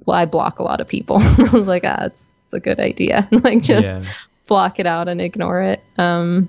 i 0.09 0.25
block 0.25 0.59
a 0.59 0.63
lot 0.63 0.81
of 0.81 0.89
people 0.89 1.17
i 1.21 1.49
was 1.53 1.69
like 1.69 1.85
ah 1.85 2.07
it's, 2.07 2.33
it's 2.45 2.55
a 2.55 2.61
good 2.61 2.81
idea 2.81 3.29
like 3.45 3.63
just 3.63 4.03
yeah 4.03 4.31
block 4.47 4.79
it 4.79 4.87
out 4.87 5.09
and 5.09 5.21
ignore 5.21 5.63
it 5.63 5.83
um 5.99 6.49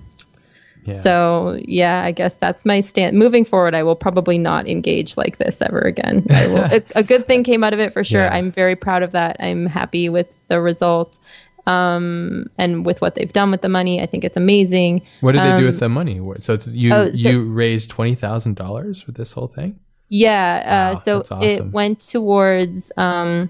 yeah. 0.86 0.94
so 0.94 1.60
yeah, 1.66 2.04
I 2.04 2.12
guess 2.12 2.36
that's 2.36 2.66
my 2.66 2.82
stand. 2.82 3.18
Moving 3.18 3.44
forward, 3.44 3.74
I 3.74 3.84
will 3.84 3.96
probably 3.96 4.38
not 4.38 4.68
engage 4.68 5.18
like 5.18 5.38
this 5.38 5.62
ever 5.62 5.80
again. 5.80 6.26
I 6.30 6.48
will, 6.48 6.64
a, 6.64 6.84
a 6.98 7.04
good 7.04 7.26
thing 7.26 7.44
came 7.44 7.64
out 7.64 7.74
of 7.74 7.80
it 7.80 7.92
for 7.92 8.04
sure. 8.04 8.22
Yeah. 8.22 8.34
I'm 8.34 8.52
very 8.52 8.76
proud 8.76 9.02
of 9.02 9.14
that. 9.14 9.38
I'm 9.40 9.66
happy 9.66 10.10
with 10.10 10.48
the 10.48 10.62
result, 10.62 11.20
um, 11.68 12.48
and 12.58 12.86
with 12.86 13.02
what 13.02 13.16
they've 13.16 13.32
done 13.32 13.52
with 13.52 13.62
the 13.62 13.70
money. 13.70 14.02
I 14.02 14.06
think 14.06 14.24
it's 14.24 14.38
amazing. 14.38 15.02
what 15.22 15.34
did 15.34 15.42
they 15.42 15.58
do 15.58 15.64
um, 15.64 15.66
with 15.66 15.80
the 15.80 15.90
money 15.90 16.22
so 16.40 16.58
you 16.68 16.94
oh, 16.94 17.12
so- 17.12 17.30
you 17.30 17.44
raised 17.44 17.92
$20000 17.92 19.06
with 19.06 19.16
this 19.16 19.32
whole 19.34 19.48
thing 19.48 19.80
Yeah. 20.10 20.92
Uh, 20.94 20.96
so 20.96 21.20
awesome. 21.20 21.42
it 21.42 21.66
went 21.72 22.00
towards 22.00 22.92
um, 22.98 23.50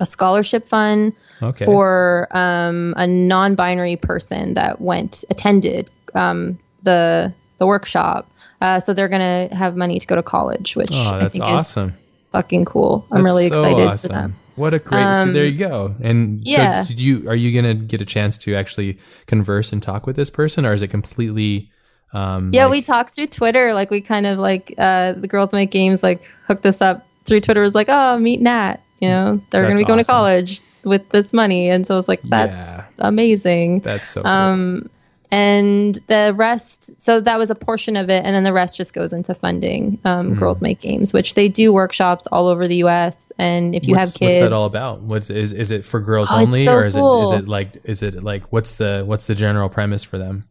a 0.00 0.06
scholarship 0.06 0.66
fund 0.66 1.14
okay 1.42 1.64
for 1.64 2.28
um, 2.30 2.94
a 2.96 3.06
non-binary 3.06 3.96
person 3.96 4.54
that 4.54 4.80
went 4.80 5.24
attended 5.30 5.90
um, 6.14 6.58
the 6.84 7.34
the 7.58 7.66
workshop. 7.66 8.30
Uh, 8.60 8.80
so 8.80 8.94
they're 8.94 9.08
gonna 9.08 9.48
have 9.54 9.76
money 9.76 9.98
to 9.98 10.06
go 10.06 10.14
to 10.14 10.22
college, 10.22 10.76
which 10.76 10.90
oh 10.92 11.18
I 11.20 11.28
think 11.28 11.44
awesome 11.44 11.90
is 11.90 12.30
fucking 12.30 12.64
cool. 12.64 13.06
I'm 13.10 13.22
That's 13.22 13.24
really 13.24 13.48
so 13.48 13.58
excited 13.58 13.86
awesome. 13.86 14.08
for 14.08 14.14
them. 14.14 14.36
What 14.56 14.74
a 14.74 14.78
great! 14.78 15.00
so 15.00 15.22
Um, 15.22 15.32
there 15.32 15.44
you 15.44 15.56
go. 15.56 15.94
And 16.00 16.40
yeah. 16.42 16.82
so, 16.82 16.88
did 16.88 17.00
you 17.00 17.28
are 17.28 17.34
you 17.34 17.54
gonna 17.60 17.74
get 17.74 18.00
a 18.00 18.04
chance 18.04 18.36
to 18.38 18.54
actually 18.54 18.98
converse 19.26 19.72
and 19.72 19.82
talk 19.82 20.06
with 20.06 20.16
this 20.16 20.30
person, 20.30 20.66
or 20.66 20.72
is 20.74 20.82
it 20.82 20.88
completely? 20.88 21.70
Um, 22.12 22.50
Yeah, 22.52 22.64
like- 22.64 22.72
we 22.72 22.82
talked 22.82 23.14
through 23.14 23.26
Twitter. 23.28 23.74
Like 23.74 23.90
we 23.90 24.00
kind 24.00 24.26
of 24.26 24.38
like 24.38 24.72
uh, 24.78 25.12
the 25.12 25.28
girls 25.28 25.52
make 25.52 25.70
games 25.70 26.02
like 26.02 26.24
hooked 26.46 26.66
us 26.66 26.80
up 26.80 27.06
through 27.24 27.40
Twitter. 27.40 27.60
Was 27.60 27.74
like, 27.74 27.88
oh, 27.90 28.18
meet 28.18 28.40
Nat. 28.40 28.76
You 29.00 29.10
know, 29.10 29.42
they're 29.50 29.62
gonna 29.62 29.76
be 29.76 29.84
going 29.84 30.00
awesome. 30.00 30.14
to 30.14 30.18
college 30.18 30.60
with 30.84 31.08
this 31.10 31.34
money, 31.34 31.68
and 31.68 31.86
so 31.86 31.94
I 31.94 31.96
was 31.98 32.08
like, 32.08 32.22
that's 32.22 32.82
amazing. 32.98 33.80
That's 33.80 34.08
so. 34.08 34.22
Cool. 34.22 34.30
Um, 34.30 34.90
and 35.30 35.94
the 36.06 36.32
rest, 36.36 37.00
so 37.00 37.20
that 37.20 37.38
was 37.38 37.50
a 37.50 37.54
portion 37.54 37.96
of 37.96 38.10
it, 38.10 38.24
and 38.24 38.34
then 38.34 38.44
the 38.44 38.52
rest 38.52 38.76
just 38.76 38.94
goes 38.94 39.12
into 39.12 39.34
funding 39.34 39.98
um, 40.04 40.30
Mm-hmm. 40.30 40.38
Girls 40.38 40.62
Make 40.62 40.80
Games, 40.80 41.12
which 41.12 41.34
they 41.34 41.48
do 41.48 41.72
workshops 41.72 42.26
all 42.28 42.46
over 42.48 42.66
the 42.68 42.76
U.S. 42.76 43.32
And 43.38 43.74
if 43.74 43.86
you 43.86 43.94
what's, 43.94 44.12
have 44.12 44.18
kids, 44.18 44.38
what's 44.38 44.38
that 44.40 44.52
all 44.52 44.66
about? 44.66 45.02
What's 45.02 45.30
is 45.30 45.52
is 45.52 45.70
it 45.70 45.84
for 45.84 46.00
girls 46.00 46.28
Oh, 46.30 46.42
only, 46.42 46.64
so 46.64 46.74
or 46.74 46.84
is 46.84 46.94
cool. 46.94 47.20
it 47.20 47.24
is 47.36 47.42
it 47.42 47.48
like 47.48 47.76
is 47.84 48.02
it 48.02 48.22
like 48.22 48.52
what's 48.52 48.76
the 48.78 49.04
what's 49.06 49.26
the 49.26 49.34
general 49.34 49.68
premise 49.68 50.04
for 50.04 50.18
them? 50.18 50.44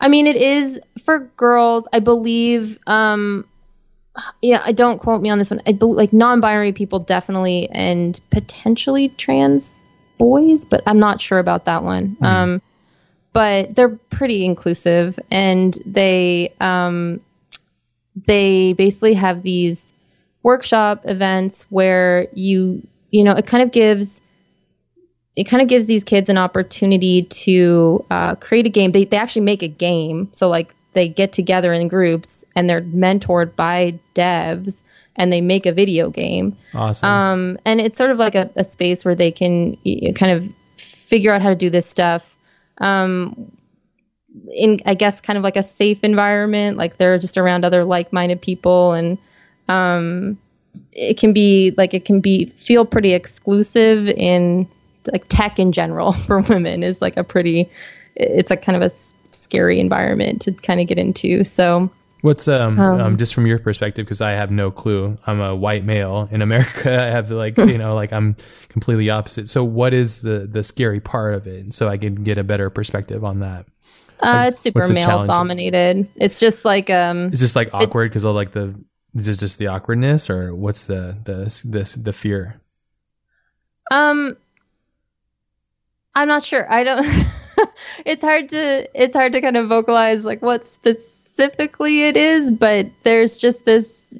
I 0.00 0.08
mean, 0.08 0.26
it 0.26 0.36
is 0.36 0.80
for 1.04 1.20
girls, 1.36 1.88
I 1.92 2.00
believe. 2.00 2.78
Um, 2.86 3.44
yeah, 4.42 4.62
I 4.64 4.72
don't 4.72 4.98
quote 4.98 5.22
me 5.22 5.30
on 5.30 5.38
this 5.38 5.50
one. 5.50 5.60
I 5.66 5.72
bel 5.72 5.94
like 5.94 6.12
non-binary 6.12 6.72
people 6.72 6.98
definitely, 6.98 7.68
and 7.70 8.18
potentially 8.30 9.08
trans 9.10 9.80
boys, 10.18 10.64
but 10.66 10.82
I'm 10.86 10.98
not 10.98 11.20
sure 11.20 11.38
about 11.38 11.64
that 11.66 11.82
one. 11.82 12.16
Um, 12.20 12.62
but 13.32 13.74
they're 13.74 13.98
pretty 14.10 14.44
inclusive, 14.44 15.18
and 15.30 15.76
they 15.86 16.52
um, 16.60 17.20
they 18.16 18.72
basically 18.74 19.14
have 19.14 19.42
these 19.42 19.96
workshop 20.42 21.02
events 21.04 21.70
where 21.70 22.28
you 22.32 22.86
you 23.10 23.24
know 23.24 23.32
it 23.32 23.46
kind 23.46 23.62
of 23.62 23.72
gives 23.72 24.22
it 25.34 25.44
kind 25.44 25.62
of 25.62 25.68
gives 25.68 25.86
these 25.86 26.04
kids 26.04 26.28
an 26.28 26.38
opportunity 26.38 27.22
to 27.22 28.04
uh, 28.10 28.34
create 28.34 28.66
a 28.66 28.70
game. 28.70 28.92
They, 28.92 29.04
they 29.04 29.16
actually 29.16 29.42
make 29.42 29.62
a 29.62 29.68
game. 29.68 30.28
So, 30.32 30.48
like, 30.48 30.74
they 30.92 31.08
get 31.08 31.32
together 31.32 31.72
in 31.72 31.88
groups 31.88 32.44
and 32.54 32.68
they're 32.68 32.82
mentored 32.82 33.56
by 33.56 33.98
devs 34.14 34.84
and 35.16 35.32
they 35.32 35.40
make 35.40 35.64
a 35.64 35.72
video 35.72 36.10
game. 36.10 36.56
Awesome. 36.74 37.08
Um, 37.08 37.58
and 37.64 37.80
it's 37.80 37.96
sort 37.96 38.10
of 38.10 38.18
like 38.18 38.34
a, 38.34 38.50
a 38.56 38.64
space 38.64 39.04
where 39.04 39.14
they 39.14 39.32
can 39.32 39.76
kind 40.14 40.32
of 40.32 40.46
figure 40.76 41.32
out 41.32 41.40
how 41.40 41.48
to 41.48 41.54
do 41.54 41.70
this 41.70 41.86
stuff. 41.86 42.36
Um, 42.82 43.50
in 44.54 44.80
I 44.86 44.94
guess 44.94 45.20
kind 45.20 45.36
of 45.36 45.42
like 45.42 45.56
a 45.56 45.62
safe 45.62 46.04
environment. 46.04 46.76
Like 46.76 46.96
they're 46.96 47.18
just 47.18 47.38
around 47.38 47.64
other 47.64 47.84
like-minded 47.84 48.40
people, 48.42 48.92
and 48.92 49.18
um, 49.68 50.38
it 50.92 51.18
can 51.18 51.32
be 51.32 51.72
like 51.76 51.94
it 51.94 52.04
can 52.04 52.20
be 52.20 52.46
feel 52.56 52.84
pretty 52.84 53.14
exclusive 53.14 54.08
in 54.08 54.68
like 55.10 55.26
tech 55.28 55.58
in 55.58 55.72
general 55.72 56.12
for 56.26 56.40
women 56.42 56.82
is 56.82 57.02
like 57.02 57.16
a 57.16 57.24
pretty 57.24 57.70
it's 58.14 58.50
like 58.50 58.62
kind 58.62 58.76
of 58.76 58.82
a 58.82 58.90
scary 58.90 59.80
environment 59.80 60.42
to 60.42 60.52
kind 60.52 60.80
of 60.80 60.86
get 60.86 60.98
into. 60.98 61.44
So 61.44 61.90
What's 62.22 62.46
um, 62.46 62.78
um, 62.78 63.00
um, 63.00 63.16
just 63.18 63.34
from 63.34 63.46
your 63.48 63.58
perspective 63.58 64.06
because 64.06 64.20
I 64.20 64.30
have 64.30 64.52
no 64.52 64.70
clue. 64.70 65.18
I'm 65.26 65.40
a 65.40 65.56
white 65.56 65.84
male 65.84 66.28
in 66.30 66.40
America. 66.40 67.02
I 67.06 67.10
have 67.10 67.30
like 67.32 67.56
you 67.56 67.78
know 67.78 67.94
like 67.94 68.12
I'm 68.12 68.36
completely 68.68 69.10
opposite. 69.10 69.48
So 69.48 69.64
what 69.64 69.92
is 69.92 70.20
the 70.20 70.46
the 70.50 70.62
scary 70.62 71.00
part 71.00 71.34
of 71.34 71.48
it? 71.48 71.74
So 71.74 71.88
I 71.88 71.98
can 71.98 72.22
get 72.22 72.38
a 72.38 72.44
better 72.44 72.70
perspective 72.70 73.24
on 73.24 73.40
that. 73.40 73.66
Uh, 74.20 74.46
it's 74.48 74.60
super 74.60 74.86
male 74.86 75.26
dominated. 75.26 76.08
It's 76.14 76.38
just 76.38 76.64
like 76.64 76.90
um. 76.90 77.26
It's 77.26 77.40
just 77.40 77.56
like 77.56 77.74
awkward 77.74 78.10
because 78.10 78.22
of 78.22 78.36
like 78.36 78.52
the 78.52 78.72
is 79.16 79.28
it 79.28 79.38
just 79.38 79.58
the 79.58 79.66
awkwardness 79.66 80.30
or 80.30 80.54
what's 80.54 80.86
the 80.86 81.16
the 81.24 81.62
this 81.68 81.94
the 81.94 82.12
fear? 82.12 82.60
Um, 83.90 84.36
I'm 86.14 86.28
not 86.28 86.44
sure. 86.44 86.64
I 86.70 86.84
don't. 86.84 87.04
it's 88.04 88.22
hard 88.22 88.48
to 88.50 88.88
it's 88.94 89.16
hard 89.16 89.32
to 89.32 89.40
kind 89.40 89.56
of 89.56 89.68
vocalize 89.68 90.24
like 90.24 90.42
what 90.42 90.64
specifically 90.64 92.04
it 92.04 92.16
is, 92.16 92.52
but 92.52 92.90
there's 93.02 93.38
just 93.38 93.64
this 93.64 94.18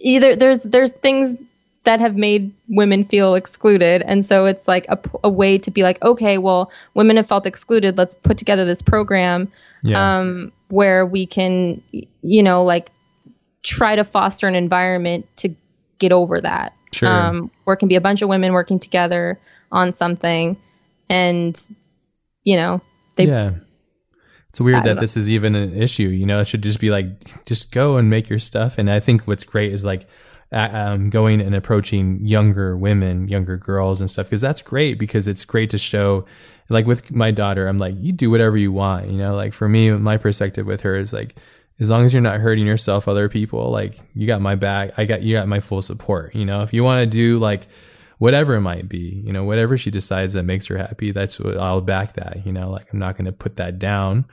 either 0.00 0.36
there's 0.36 0.62
there's 0.62 0.92
things 0.92 1.36
that 1.84 2.00
have 2.00 2.16
made 2.16 2.52
women 2.68 3.04
feel 3.04 3.36
excluded 3.36 4.02
and 4.02 4.24
so 4.24 4.44
it's 4.44 4.66
like 4.66 4.86
a, 4.88 4.98
a 5.22 5.30
way 5.30 5.56
to 5.56 5.70
be 5.70 5.84
like 5.84 6.04
okay 6.04 6.36
well 6.36 6.70
women 6.94 7.16
have 7.16 7.26
felt 7.26 7.46
excluded 7.46 7.96
let's 7.96 8.16
put 8.16 8.36
together 8.36 8.64
this 8.64 8.82
program 8.82 9.50
yeah. 9.84 10.18
um, 10.18 10.52
where 10.68 11.06
we 11.06 11.26
can 11.26 11.80
you 12.22 12.42
know 12.42 12.64
like 12.64 12.90
try 13.62 13.94
to 13.94 14.02
foster 14.02 14.48
an 14.48 14.56
environment 14.56 15.26
to 15.36 15.54
get 15.98 16.10
over 16.10 16.40
that 16.40 16.72
sure. 16.92 17.08
um, 17.08 17.50
where 17.64 17.74
it 17.74 17.78
can 17.78 17.88
be 17.88 17.94
a 17.94 18.00
bunch 18.00 18.20
of 18.20 18.28
women 18.28 18.52
working 18.52 18.80
together 18.80 19.38
on 19.70 19.92
something 19.92 20.56
and 21.08 21.70
you 22.46 22.56
know, 22.56 22.80
they. 23.16 23.26
Yeah. 23.26 23.50
It's 24.48 24.60
weird 24.62 24.84
that 24.84 25.00
this 25.00 25.18
is 25.18 25.28
even 25.28 25.54
an 25.54 25.76
issue. 25.76 26.08
You 26.08 26.24
know, 26.24 26.40
it 26.40 26.46
should 26.46 26.62
just 26.62 26.80
be 26.80 26.88
like, 26.88 27.44
just 27.44 27.72
go 27.72 27.98
and 27.98 28.08
make 28.08 28.30
your 28.30 28.38
stuff. 28.38 28.78
And 28.78 28.90
I 28.90 29.00
think 29.00 29.26
what's 29.26 29.44
great 29.44 29.70
is 29.70 29.84
like, 29.84 30.08
um, 30.50 31.10
going 31.10 31.42
and 31.42 31.54
approaching 31.54 32.24
younger 32.24 32.74
women, 32.74 33.28
younger 33.28 33.58
girls 33.58 34.00
and 34.00 34.08
stuff, 34.08 34.26
because 34.26 34.40
that's 34.40 34.62
great 34.62 34.98
because 34.98 35.28
it's 35.28 35.44
great 35.44 35.68
to 35.70 35.78
show, 35.78 36.24
like 36.70 36.86
with 36.86 37.10
my 37.10 37.32
daughter, 37.32 37.68
I'm 37.68 37.76
like, 37.76 37.96
you 37.98 38.12
do 38.12 38.30
whatever 38.30 38.56
you 38.56 38.72
want, 38.72 39.08
you 39.08 39.18
know, 39.18 39.34
like 39.34 39.52
for 39.52 39.68
me, 39.68 39.90
my 39.90 40.16
perspective 40.16 40.64
with 40.64 40.80
her 40.82 40.96
is 40.96 41.12
like, 41.12 41.36
as 41.78 41.90
long 41.90 42.06
as 42.06 42.14
you're 42.14 42.22
not 42.22 42.40
hurting 42.40 42.66
yourself, 42.66 43.08
other 43.08 43.28
people, 43.28 43.70
like 43.70 43.98
you 44.14 44.26
got 44.26 44.40
my 44.40 44.54
back, 44.54 44.92
I 44.96 45.04
got, 45.04 45.20
you 45.20 45.36
got 45.36 45.48
my 45.48 45.60
full 45.60 45.82
support, 45.82 46.34
you 46.34 46.46
know, 46.46 46.62
if 46.62 46.72
you 46.72 46.82
want 46.82 47.00
to 47.00 47.06
do 47.06 47.38
like, 47.38 47.66
whatever 48.18 48.54
it 48.54 48.62
might 48.62 48.88
be, 48.88 49.22
you 49.24 49.32
know, 49.32 49.44
whatever 49.44 49.76
she 49.76 49.90
decides 49.90 50.32
that 50.32 50.44
makes 50.44 50.66
her 50.66 50.78
happy, 50.78 51.10
that's 51.10 51.38
what 51.38 51.56
I'll 51.56 51.80
back 51.80 52.14
that, 52.14 52.46
you 52.46 52.52
know, 52.52 52.70
like 52.70 52.92
I'm 52.92 52.98
not 52.98 53.16
going 53.16 53.26
to 53.26 53.32
put 53.32 53.56
that 53.56 53.78
down. 53.78 54.26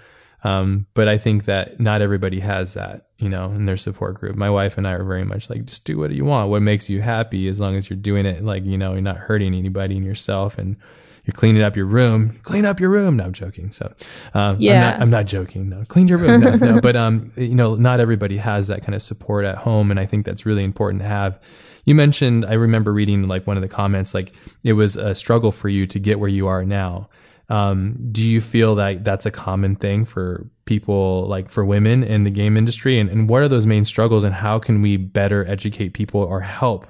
Um, 0.45 0.87
but 0.93 1.07
I 1.07 1.17
think 1.17 1.45
that 1.45 1.79
not 1.79 2.01
everybody 2.01 2.41
has 2.41 2.73
that, 2.73 3.07
you 3.17 3.29
know, 3.29 3.45
in 3.45 3.63
their 3.63 3.77
support 3.77 4.15
group. 4.15 4.35
My 4.35 4.49
wife 4.49 4.77
and 4.77 4.85
I 4.85 4.91
are 4.91 5.03
very 5.05 5.23
much 5.23 5.49
like, 5.49 5.63
just 5.63 5.85
do 5.85 5.97
what 5.97 6.11
you 6.11 6.25
want, 6.25 6.49
what 6.49 6.61
makes 6.61 6.89
you 6.89 7.01
happy, 7.01 7.47
as 7.47 7.61
long 7.61 7.77
as 7.77 7.89
you're 7.89 7.95
doing 7.95 8.25
it, 8.25 8.43
like, 8.43 8.65
you 8.65 8.77
know, 8.77 8.91
you're 8.91 9.01
not 9.01 9.15
hurting 9.15 9.53
anybody 9.53 9.95
and 9.95 10.05
yourself 10.05 10.57
and 10.57 10.75
you're 11.23 11.33
cleaning 11.33 11.63
up 11.63 11.77
your 11.77 11.85
room, 11.85 12.37
clean 12.43 12.65
up 12.65 12.81
your 12.81 12.89
room. 12.89 13.15
No, 13.15 13.23
I'm 13.23 13.31
joking. 13.31 13.71
So, 13.71 13.93
um, 14.33 14.57
yeah. 14.59 14.73
I'm 14.73 14.81
not, 14.81 15.01
I'm 15.01 15.09
not 15.09 15.25
joking. 15.27 15.69
No, 15.69 15.83
clean 15.87 16.09
your 16.09 16.17
room. 16.17 16.41
No, 16.41 16.55
no, 16.55 16.81
but, 16.81 16.97
um, 16.97 17.31
you 17.37 17.55
know, 17.55 17.75
not 17.75 18.01
everybody 18.01 18.35
has 18.35 18.67
that 18.67 18.81
kind 18.81 18.95
of 18.95 19.01
support 19.01 19.45
at 19.45 19.55
home. 19.55 19.91
And 19.91 19.99
I 19.99 20.05
think 20.05 20.25
that's 20.25 20.45
really 20.45 20.65
important 20.65 21.01
to 21.01 21.07
have 21.07 21.39
you 21.85 21.95
mentioned, 21.95 22.45
I 22.45 22.53
remember 22.53 22.93
reading 22.93 23.27
like 23.27 23.45
one 23.47 23.57
of 23.57 23.61
the 23.61 23.69
comments, 23.69 24.13
like 24.13 24.31
it 24.63 24.73
was 24.73 24.95
a 24.95 25.13
struggle 25.15 25.51
for 25.51 25.69
you 25.69 25.85
to 25.87 25.99
get 25.99 26.19
where 26.19 26.29
you 26.29 26.47
are 26.47 26.63
now. 26.63 27.09
Um, 27.49 27.97
do 28.11 28.23
you 28.23 28.39
feel 28.39 28.75
that 28.75 29.03
that's 29.03 29.25
a 29.25 29.31
common 29.31 29.75
thing 29.75 30.05
for 30.05 30.47
people, 30.65 31.27
like 31.27 31.49
for 31.49 31.65
women 31.65 32.03
in 32.03 32.23
the 32.23 32.31
game 32.31 32.55
industry? 32.55 32.99
And, 32.99 33.09
and 33.09 33.29
what 33.29 33.41
are 33.41 33.47
those 33.47 33.65
main 33.65 33.85
struggles 33.85 34.23
and 34.23 34.33
how 34.33 34.59
can 34.59 34.81
we 34.81 34.97
better 34.97 35.45
educate 35.47 35.89
people 35.89 36.21
or 36.21 36.39
help 36.39 36.87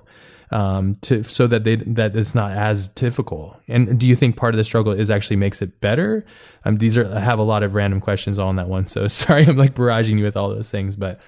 um, 0.54 0.98
to 1.02 1.24
so 1.24 1.48
that 1.48 1.64
they 1.64 1.78
that 1.78 2.16
it's 2.16 2.36
not 2.36 2.52
as 2.52 2.88
difficult. 2.88 3.60
And 3.68 4.00
do 4.00 4.06
you 4.06 4.16
think 4.16 4.38
part 4.38 4.54
of 4.54 4.58
the 4.58 4.64
struggle 4.64 4.94
is 4.94 5.10
actually 5.10 5.38
makes 5.38 5.64
it 5.64 5.82
better? 5.82 6.26
Um, 6.64 6.78
these 6.78 6.96
are 6.96 7.12
I 7.12 7.20
have 7.20 7.40
a 7.40 7.44
lot 7.44 7.64
of 7.64 7.74
random 7.74 8.00
questions 8.00 8.38
all 8.38 8.50
on 8.50 8.58
that 8.58 8.70
one, 8.70 8.86
so 8.86 9.08
sorry 9.08 9.46
I'm 9.46 9.58
like 9.58 9.74
barraging 9.74 10.20
you 10.20 10.24
with 10.24 10.38
all 10.38 10.50
those 10.50 10.70
things, 10.70 10.96
but 10.96 11.20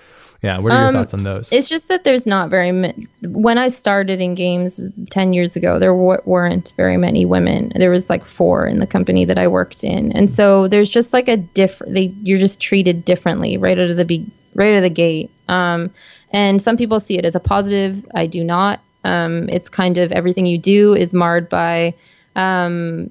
yeah, 0.45 0.59
what 0.59 0.71
are 0.71 0.77
your 0.77 0.87
um, 0.89 0.93
thoughts 0.93 1.15
on 1.15 1.23
those? 1.23 1.51
It's 1.51 1.67
just 1.67 1.89
that 1.89 2.03
there's 2.03 2.27
not 2.27 2.51
very 2.51 2.71
many. 2.71 3.07
When 3.27 3.57
I 3.57 3.67
started 3.69 4.21
in 4.21 4.35
games 4.35 4.91
10 5.09 5.33
years 5.33 5.55
ago, 5.55 5.79
there 5.79 5.91
w- 5.91 6.21
weren't 6.23 6.71
very 6.77 6.97
many 6.97 7.25
women. 7.25 7.71
There 7.75 7.89
was 7.89 8.11
like 8.11 8.27
four 8.27 8.67
in 8.67 8.77
the 8.77 8.85
company 8.85 9.25
that 9.25 9.39
I 9.39 9.47
worked 9.47 9.83
in. 9.83 10.11
And 10.11 10.29
so 10.29 10.67
there's 10.67 10.91
just 10.91 11.13
like 11.13 11.27
a 11.27 11.37
different, 11.37 11.95
they, 11.95 12.13
you're 12.21 12.37
just 12.37 12.61
treated 12.61 13.03
differently 13.05 13.57
right 13.57 13.79
out 13.79 13.89
of 13.89 13.97
the 13.97 14.05
be- 14.05 14.31
right 14.53 14.73
out 14.73 14.77
of 14.77 14.83
the 14.83 14.91
gate. 14.91 15.31
Um, 15.49 15.89
and 16.31 16.61
some 16.61 16.77
people 16.77 16.99
see 16.99 17.17
it 17.17 17.25
as 17.25 17.33
a 17.33 17.39
positive. 17.39 18.05
I 18.13 18.27
do 18.27 18.43
not. 18.43 18.81
Um, 19.03 19.49
it's 19.49 19.67
kind 19.67 19.97
of 19.97 20.11
everything 20.11 20.45
you 20.45 20.59
do 20.59 20.93
is 20.93 21.11
marred 21.11 21.49
by 21.49 21.95
um, 22.35 23.09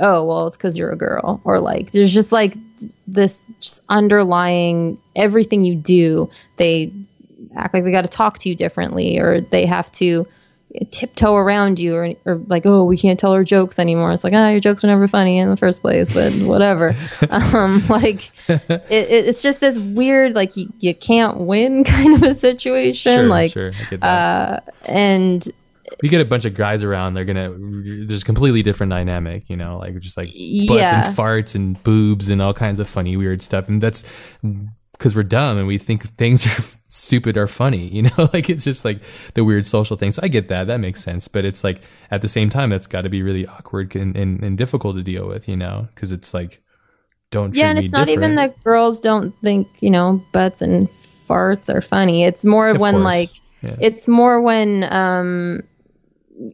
oh 0.00 0.26
well 0.26 0.46
it's 0.46 0.56
because 0.56 0.76
you're 0.76 0.90
a 0.90 0.96
girl. 0.96 1.40
Or 1.44 1.60
like 1.60 1.90
there's 1.92 2.12
just 2.12 2.32
like 2.32 2.54
this 3.06 3.52
just 3.60 3.84
underlying 3.88 5.00
everything 5.14 5.62
you 5.62 5.74
do 5.74 6.30
they 6.56 6.92
act 7.54 7.74
like 7.74 7.84
they 7.84 7.90
got 7.90 8.04
to 8.04 8.10
talk 8.10 8.38
to 8.38 8.48
you 8.48 8.54
differently 8.54 9.18
or 9.18 9.40
they 9.40 9.66
have 9.66 9.90
to 9.90 10.26
tiptoe 10.90 11.34
around 11.34 11.80
you 11.80 11.96
or, 11.96 12.14
or 12.24 12.36
like 12.46 12.64
oh 12.64 12.84
we 12.84 12.96
can't 12.96 13.18
tell 13.18 13.34
her 13.34 13.42
jokes 13.42 13.78
anymore. 13.78 14.12
It's 14.12 14.22
like 14.22 14.32
ah 14.34 14.50
your 14.50 14.60
jokes 14.60 14.84
are 14.84 14.86
never 14.86 15.08
funny 15.08 15.38
in 15.38 15.48
the 15.48 15.56
first 15.56 15.82
place 15.82 16.12
but 16.12 16.32
whatever. 16.46 16.94
Um 17.30 17.82
like 17.88 18.30
it, 18.48 18.86
it's 18.90 19.42
just 19.42 19.60
this 19.60 19.78
weird 19.78 20.34
like 20.34 20.56
you, 20.56 20.72
you 20.78 20.94
can't 20.94 21.38
win 21.38 21.84
kind 21.84 22.14
of 22.14 22.22
a 22.22 22.34
situation 22.34 23.12
sure, 23.12 23.28
like 23.28 23.52
sure. 23.52 23.70
uh 24.00 24.60
and 24.86 25.46
you 26.02 26.08
get 26.08 26.20
a 26.20 26.24
bunch 26.24 26.44
of 26.44 26.54
guys 26.54 26.84
around, 26.84 27.14
they're 27.14 27.24
gonna 27.24 27.54
there's 28.06 28.22
a 28.22 28.24
completely 28.24 28.62
different 28.62 28.90
dynamic, 28.90 29.48
you 29.48 29.56
know, 29.56 29.78
like 29.78 29.98
just 29.98 30.16
like 30.16 30.26
butts 30.26 30.34
yeah. 30.34 31.06
and 31.06 31.16
farts 31.16 31.54
and 31.54 31.82
boobs 31.82 32.30
and 32.30 32.40
all 32.40 32.54
kinds 32.54 32.78
of 32.78 32.88
funny 32.88 33.16
weird 33.16 33.42
stuff, 33.42 33.68
and 33.68 33.80
that's 33.80 34.04
because 34.92 35.16
we're 35.16 35.22
dumb 35.22 35.56
and 35.56 35.66
we 35.66 35.78
think 35.78 36.04
things 36.16 36.46
are 36.58 36.62
stupid 36.88 37.36
or 37.36 37.46
funny, 37.46 37.86
you 37.86 38.02
know, 38.02 38.10
like 38.32 38.50
it's 38.50 38.64
just 38.64 38.84
like 38.84 39.00
the 39.34 39.44
weird 39.44 39.64
social 39.64 39.96
thing. 39.96 40.12
So 40.12 40.20
I 40.22 40.28
get 40.28 40.48
that, 40.48 40.66
that 40.66 40.78
makes 40.78 41.02
sense, 41.02 41.26
but 41.26 41.44
it's 41.44 41.64
like 41.64 41.82
at 42.10 42.20
the 42.20 42.28
same 42.28 42.50
time, 42.50 42.70
that's 42.70 42.86
got 42.86 43.02
to 43.02 43.08
be 43.08 43.22
really 43.22 43.46
awkward 43.46 43.96
and, 43.96 44.14
and, 44.16 44.42
and 44.42 44.58
difficult 44.58 44.96
to 44.96 45.02
deal 45.02 45.26
with, 45.26 45.48
you 45.48 45.56
know, 45.56 45.88
because 45.94 46.12
it's 46.12 46.34
like 46.34 46.62
don't 47.30 47.54
yeah, 47.54 47.70
and 47.70 47.78
it's 47.78 47.92
not 47.92 48.06
different. 48.06 48.32
even 48.32 48.34
that 48.36 48.62
girls 48.64 49.00
don't 49.00 49.38
think 49.38 49.68
you 49.80 49.90
know 49.90 50.22
butts 50.32 50.62
and 50.62 50.88
farts 50.88 51.72
are 51.72 51.80
funny. 51.80 52.24
It's 52.24 52.44
more 52.44 52.68
of 52.68 52.80
when 52.80 52.94
course. 52.94 53.04
like. 53.04 53.30
Yeah. 53.62 53.76
It's 53.78 54.08
more 54.08 54.40
when 54.40 54.86
um, 54.90 55.60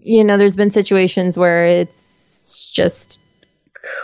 you 0.03 0.25
know, 0.25 0.37
there's 0.37 0.57
been 0.57 0.71
situations 0.71 1.39
where 1.39 1.67
it's 1.67 2.71
just 2.73 3.23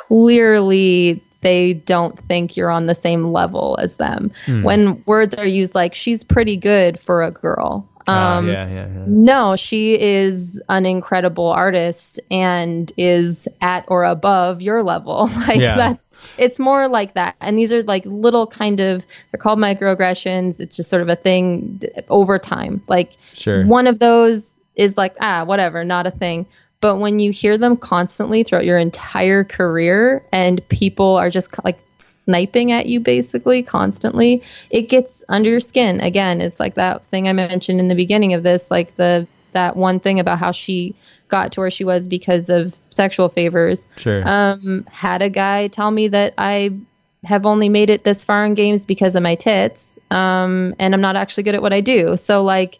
clearly 0.06 1.22
they 1.40 1.74
don't 1.74 2.16
think 2.16 2.56
you're 2.56 2.70
on 2.70 2.86
the 2.86 2.94
same 2.94 3.32
level 3.32 3.76
as 3.80 3.96
them. 3.96 4.30
Mm. 4.46 4.62
When 4.62 5.02
words 5.06 5.34
are 5.34 5.46
used 5.46 5.74
like 5.74 5.94
she's 5.94 6.24
pretty 6.24 6.56
good 6.56 6.98
for 6.98 7.22
a 7.22 7.30
girl. 7.30 7.88
Ah, 8.06 8.38
um, 8.38 8.48
uh, 8.48 8.52
yeah, 8.52 8.68
yeah, 8.68 8.86
yeah. 8.86 9.04
No, 9.06 9.54
she 9.54 10.00
is 10.00 10.60
an 10.68 10.86
incredible 10.86 11.46
artist 11.46 12.20
and 12.32 12.90
is 12.96 13.48
at 13.60 13.84
or 13.88 14.04
above 14.04 14.60
your 14.60 14.82
level. 14.82 15.28
like 15.48 15.60
that's 15.60 16.34
it's 16.38 16.58
more 16.58 16.88
like 16.88 17.14
that. 17.14 17.36
And 17.40 17.58
these 17.58 17.72
are 17.72 17.82
like 17.84 18.04
little 18.06 18.46
kind 18.46 18.80
of 18.80 19.06
they're 19.30 19.38
called 19.38 19.58
microaggressions. 19.58 20.60
It's 20.60 20.76
just 20.76 20.90
sort 20.90 21.02
of 21.02 21.08
a 21.08 21.16
thing 21.16 21.80
over 22.08 22.38
time. 22.38 22.82
Like 22.88 23.12
sure. 23.34 23.64
one 23.66 23.86
of 23.86 23.98
those 23.98 24.58
is 24.74 24.96
like, 24.96 25.16
ah, 25.20 25.44
whatever, 25.44 25.84
not 25.84 26.06
a 26.06 26.10
thing. 26.10 26.46
But 26.80 26.96
when 26.96 27.20
you 27.20 27.30
hear 27.30 27.58
them 27.58 27.76
constantly 27.76 28.42
throughout 28.42 28.64
your 28.64 28.78
entire 28.78 29.44
career 29.44 30.24
and 30.32 30.66
people 30.68 31.16
are 31.16 31.30
just 31.30 31.64
like 31.64 31.78
sniping 31.98 32.72
at 32.72 32.86
you 32.86 32.98
basically 32.98 33.62
constantly, 33.62 34.42
it 34.68 34.88
gets 34.88 35.24
under 35.28 35.48
your 35.48 35.60
skin. 35.60 36.00
Again, 36.00 36.40
it's 36.40 36.58
like 36.58 36.74
that 36.74 37.04
thing 37.04 37.28
I 37.28 37.32
mentioned 37.34 37.78
in 37.78 37.86
the 37.86 37.94
beginning 37.94 38.34
of 38.34 38.42
this, 38.42 38.70
like 38.70 38.94
the 38.96 39.28
that 39.52 39.76
one 39.76 40.00
thing 40.00 40.18
about 40.18 40.38
how 40.38 40.50
she 40.50 40.94
got 41.28 41.52
to 41.52 41.60
where 41.60 41.70
she 41.70 41.84
was 41.84 42.08
because 42.08 42.50
of 42.50 42.74
sexual 42.90 43.28
favors. 43.28 43.86
Sure. 43.96 44.22
Um, 44.26 44.84
had 44.90 45.22
a 45.22 45.30
guy 45.30 45.68
tell 45.68 45.90
me 45.90 46.08
that 46.08 46.34
I 46.36 46.78
have 47.24 47.46
only 47.46 47.68
made 47.68 47.90
it 47.90 48.02
this 48.02 48.24
far 48.24 48.44
in 48.44 48.54
games 48.54 48.86
because 48.86 49.14
of 49.14 49.22
my 49.22 49.36
tits, 49.36 50.00
um, 50.10 50.74
and 50.80 50.94
I'm 50.94 51.00
not 51.00 51.14
actually 51.14 51.44
good 51.44 51.54
at 51.54 51.62
what 51.62 51.72
I 51.72 51.80
do. 51.80 52.16
So 52.16 52.42
like 52.42 52.78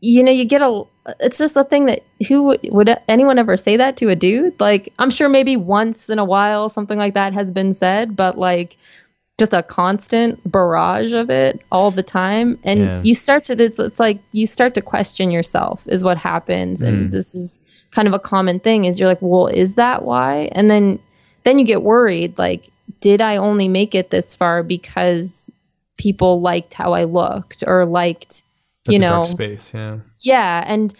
you 0.00 0.22
know, 0.22 0.32
you 0.32 0.44
get 0.44 0.62
a. 0.62 0.84
It's 1.20 1.36
just 1.38 1.56
a 1.56 1.64
thing 1.64 1.86
that 1.86 2.02
who 2.28 2.56
would 2.70 2.96
anyone 3.08 3.38
ever 3.38 3.56
say 3.56 3.76
that 3.76 3.98
to 3.98 4.08
a 4.08 4.16
dude? 4.16 4.58
Like, 4.60 4.92
I'm 4.98 5.10
sure 5.10 5.28
maybe 5.28 5.56
once 5.56 6.08
in 6.08 6.18
a 6.18 6.24
while 6.24 6.68
something 6.70 6.98
like 6.98 7.14
that 7.14 7.34
has 7.34 7.52
been 7.52 7.74
said, 7.74 8.16
but 8.16 8.38
like 8.38 8.76
just 9.38 9.52
a 9.52 9.62
constant 9.62 10.40
barrage 10.50 11.12
of 11.12 11.28
it 11.28 11.60
all 11.72 11.90
the 11.90 12.04
time 12.04 12.56
and 12.64 12.80
Yeah. 12.80 13.00
you 13.02 13.14
start 13.14 13.42
to 13.44 13.60
it's, 13.60 13.80
it's 13.80 13.98
like 13.98 14.20
you 14.32 14.46
start 14.46 14.74
to 14.74 14.80
question 14.80 15.30
yourself 15.32 15.86
is 15.88 16.04
what 16.04 16.18
happens 16.18 16.80
Mm. 16.80 16.86
and 16.88 17.12
this 17.12 17.34
is 17.34 17.58
kind 17.90 18.06
of 18.06 18.14
a 18.14 18.20
common 18.20 18.60
thing 18.60 18.84
is 18.84 19.00
you're 19.00 19.08
like 19.08 19.18
well 19.20 19.48
is 19.48 19.74
that 19.74 20.04
why 20.04 20.48
and 20.52 20.70
then 20.70 21.00
then 21.42 21.58
you 21.58 21.64
get 21.64 21.82
worried 21.82 22.38
like 22.38 22.68
did 23.00 23.20
i 23.20 23.36
only 23.38 23.66
make 23.66 23.96
it 23.96 24.08
this 24.10 24.36
far 24.36 24.62
because 24.62 25.50
people 25.98 26.40
liked 26.40 26.72
how 26.72 26.92
i 26.92 27.02
looked 27.02 27.64
or 27.66 27.84
liked 27.84 28.44
That's 28.84 28.92
you 28.94 28.98
know 28.98 29.24
space. 29.24 29.72
Yeah. 29.72 29.98
yeah 30.22 30.64
and 30.66 30.92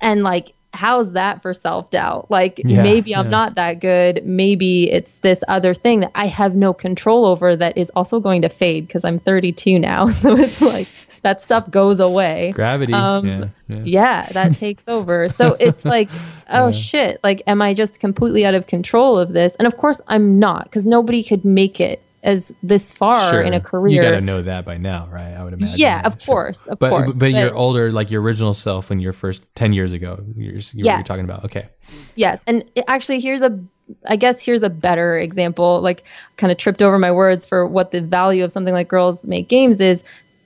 and 0.00 0.22
like 0.22 0.54
how's 0.74 1.12
that 1.12 1.40
for 1.40 1.54
self-doubt 1.54 2.30
like 2.30 2.60
Yeah, 2.64 2.82
maybe 2.82 3.14
i'm 3.14 3.26
yeah. 3.26 3.30
not 3.30 3.54
that 3.54 3.80
good 3.80 4.22
maybe 4.24 4.90
it's 4.90 5.20
this 5.20 5.44
other 5.46 5.72
thing 5.72 6.00
that 6.00 6.10
i 6.14 6.26
have 6.26 6.56
no 6.56 6.74
control 6.74 7.26
over 7.26 7.54
that 7.54 7.78
is 7.78 7.90
also 7.90 8.20
going 8.20 8.42
to 8.42 8.48
fade 8.48 8.86
because 8.86 9.04
i'm 9.04 9.18
32 9.18 9.78
now 9.78 10.06
so 10.22 10.36
it's 10.36 10.60
like 10.60 10.88
that 11.22 11.40
stuff 11.40 11.70
goes 11.70 12.00
away 12.00 12.52
Gravity. 12.54 12.92
Um, 12.92 13.24
yeah. 13.24 13.44
yeah. 13.84 14.26
that 14.32 14.54
takes 14.56 14.88
over 14.88 15.28
so 15.28 15.56
it's 15.58 15.84
like 15.84 16.10
oh 16.50 16.72
shit 16.72 17.20
like 17.22 17.42
am 17.46 17.62
i 17.62 17.72
just 17.72 18.00
completely 18.00 18.44
out 18.44 18.54
of 18.54 18.66
control 18.66 19.18
of 19.18 19.32
this 19.32 19.54
and 19.56 19.66
of 19.66 19.76
course 19.76 20.00
i'm 20.08 20.38
not 20.40 20.64
because 20.64 20.86
nobody 20.86 21.22
could 21.22 21.44
make 21.44 21.80
it 21.80 22.02
as 22.24 22.58
this 22.62 22.92
far 22.92 23.42
in 23.42 23.54
a 23.54 23.60
career. 23.60 23.94
You 23.94 24.02
gotta 24.02 24.20
know 24.20 24.42
that 24.42 24.64
by 24.64 24.78
now, 24.78 25.08
right? 25.12 25.32
I 25.34 25.44
would 25.44 25.52
imagine. 25.52 25.78
yeah 25.78 26.02
of 26.04 26.20
Sure. 26.20 26.34
course 26.34 26.66
of 26.66 26.78
But 26.80 26.90
course 26.90 27.20
but 27.20 27.30
your 27.32 27.54
older, 27.54 27.92
like 27.92 28.10
your 28.10 28.22
original 28.22 28.54
self, 28.54 28.88
when 28.90 28.98
you're 28.98 29.12
first 29.12 29.42
ten 29.54 29.72
years 29.72 29.92
ago, 29.92 30.18
you're, 30.34 30.54
you're, 30.54 30.60
you're 30.74 31.02
talking 31.02 31.24
about. 31.26 31.44
Okay. 31.44 31.68
Yes, 32.16 32.42
and 32.46 32.64
actually, 32.88 33.20
here's 33.20 33.42
a, 33.42 33.60
I 34.08 34.16
guess 34.16 34.42
here's 34.44 34.62
a 34.62 34.70
better 34.70 35.18
example. 35.18 35.80
Like, 35.82 36.02
kind 36.38 36.50
of 36.50 36.56
tripped 36.56 36.80
over 36.80 36.98
my 36.98 37.12
words 37.12 37.44
for 37.46 37.68
what 37.68 37.90
the 37.90 38.00
value 38.00 38.42
of 38.42 38.50
something 38.50 38.72
like 38.72 38.88
Girls 38.88 39.26
Make 39.26 39.48
Games 39.48 39.80
is. 39.80 40.02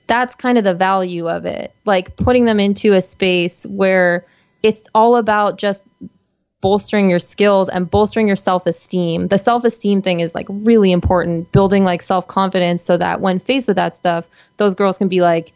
That's 0.07 0.35
kind 0.35 0.57
of 0.57 0.63
the 0.65 0.73
value 0.73 1.29
of 1.29 1.45
it. 1.45 1.73
Like 1.85 2.17
putting 2.17 2.43
them 2.45 2.59
into 2.59 2.93
a 2.93 2.99
space 3.01 3.65
where 3.65 4.25
it's 4.63 4.89
all 4.93 5.15
about 5.15 5.57
just 5.57 5.87
bolstering 6.61 7.09
your 7.09 7.19
skills 7.19 7.69
and 7.69 7.89
bolstering 7.89 8.27
your 8.27 8.35
self-esteem. 8.35 9.27
The 9.27 9.37
self-esteem 9.37 10.01
thing 10.01 10.19
is 10.19 10.35
like 10.35 10.47
really 10.49 10.91
important, 10.91 11.51
building 11.51 11.83
like 11.83 12.01
self-confidence 12.01 12.83
so 12.83 12.97
that 12.97 13.21
when 13.21 13.39
faced 13.39 13.67
with 13.67 13.77
that 13.77 13.95
stuff, 13.95 14.27
those 14.57 14.75
girls 14.75 14.97
can 14.97 15.07
be 15.07 15.21
like, 15.21 15.53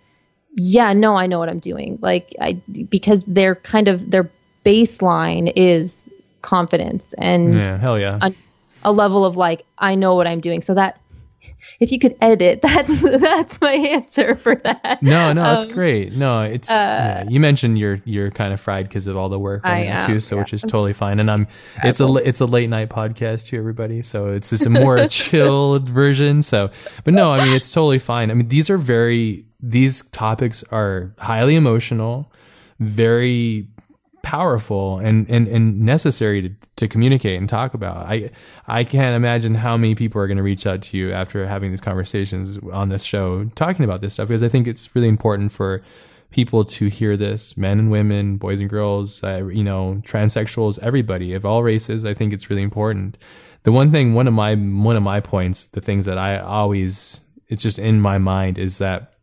yeah, 0.56 0.94
no, 0.94 1.16
I 1.16 1.28
know 1.28 1.40
what 1.40 1.50
I'm 1.50 1.60
doing. 1.60 2.00
Like 2.02 2.34
I 2.40 2.62
because 2.90 3.26
they're 3.26 3.56
kind 3.56 3.88
of 3.88 4.10
their 4.10 4.30
baseline 4.64 5.52
is 5.56 6.14
confidence 6.42 7.14
and 7.16 7.56
Yeah. 7.56 7.78
Hell 7.78 8.00
yeah. 8.00 8.20
a, 8.22 8.34
a 8.84 8.92
level 8.92 9.26
of 9.26 9.36
like 9.36 9.64
I 9.78 9.96
know 9.96 10.16
what 10.16 10.28
I'm 10.28 10.40
doing. 10.40 10.62
So 10.62 10.76
that 10.76 11.00
if 11.80 11.92
you 11.92 12.00
could 12.00 12.16
edit 12.22 12.42
it, 12.42 12.62
that's 12.64 13.02
that's 13.22 13.62
my 13.62 13.72
answer 13.72 14.36
for 14.36 14.56
that. 14.56 15.00
No, 15.02 15.34
no, 15.34 15.44
that's 15.44 15.66
Um, 15.68 15.74
great. 15.74 16.14
No, 16.14 16.42
it's 16.42 16.70
yeah. 16.70 17.28
you 17.30 17.40
mentioned 17.40 17.78
you're 17.78 18.00
you're 18.06 18.32
kind 18.32 18.54
of 18.54 18.60
fried 18.62 18.88
because 18.88 19.08
of 19.08 19.18
all 19.18 19.30
the 19.30 19.40
work 19.40 19.62
I 19.66 19.86
now 19.86 20.00
am, 20.02 20.08
too, 20.08 20.20
so 20.20 20.36
yeah. 20.36 20.42
which 20.42 20.54
is 20.54 20.62
totally 20.62 20.94
fine. 20.94 21.20
And 21.20 21.30
I'm 21.30 21.48
it's 21.84 22.00
a 22.00 22.14
it's 22.16 22.42
a 22.42 22.46
late 22.46 22.70
night 22.70 22.90
podcast 22.90 23.48
to 23.48 23.58
everybody, 23.58 24.02
so 24.02 24.30
it's 24.30 24.50
just 24.50 24.66
a 24.66 24.70
more 24.70 25.08
chilled 25.10 25.90
version. 25.90 26.42
So, 26.42 26.70
but 27.04 27.14
no, 27.14 27.32
I 27.32 27.44
mean 27.44 27.56
it's 27.56 27.72
totally 27.72 28.00
fine. 28.00 28.32
I 28.32 28.34
mean 28.34 28.48
these 28.48 28.70
are 28.70 28.78
very 28.78 29.46
these 29.62 30.02
topics 30.10 30.64
are 30.72 31.14
highly 31.20 31.56
emotional, 31.56 32.32
very 32.80 33.68
powerful 34.24 34.98
and, 35.00 35.30
and, 35.30 35.48
and 35.48 35.82
necessary 35.82 36.42
to, 36.42 36.56
to 36.78 36.88
communicate 36.88 37.38
and 37.38 37.48
talk 37.48 37.76
about. 37.76 38.08
I 38.08 38.32
I 38.66 38.84
can't 38.84 39.16
imagine 39.16 39.54
how 39.54 39.78
many 39.78 39.94
people 39.94 40.20
are 40.20 40.28
going 40.28 40.38
to 40.38 40.44
reach 40.44 40.66
out 40.66 40.82
to 40.84 40.98
you 40.98 41.12
after 41.12 41.46
having 41.46 41.70
these 41.70 41.82
conversations 41.82 42.58
on 42.72 42.90
this 42.90 43.04
show 43.04 43.46
talking 43.56 43.86
about 43.86 44.02
this 44.02 44.14
stuff 44.14 44.30
because 44.30 44.42
I 44.42 44.50
think 44.50 44.66
it's 44.66 44.96
really 44.96 45.10
important 45.10 45.52
for 45.52 45.84
people 46.32 46.66
to 46.66 46.88
hear 46.88 47.16
this, 47.16 47.56
men 47.58 47.78
and 47.78 47.92
women, 47.92 48.38
boys 48.38 48.60
and 48.60 48.70
girls, 48.70 49.24
uh, 49.24 49.46
you 49.46 49.64
know, 49.64 50.02
transsexuals, 50.04 50.80
everybody 50.80 51.34
of 51.34 51.46
all 51.46 51.62
races. 51.62 52.06
I 52.06 52.16
think 52.16 52.34
it's 52.34 52.50
really 52.50 52.64
important. 52.64 53.20
The 53.64 53.72
one 53.72 53.92
thing, 53.92 54.16
one 54.16 54.28
of 54.28 54.34
my 54.34 54.56
one 54.56 54.96
of 54.96 55.04
my 55.04 55.20
points, 55.20 55.68
the 55.68 55.82
things 55.82 56.06
that 56.06 56.18
I 56.18 56.40
always 56.40 57.22
it's 57.50 57.62
just 57.62 57.78
in 57.78 58.02
my 58.02 58.18
mind 58.18 58.58
is 58.58 58.78
that 58.78 59.14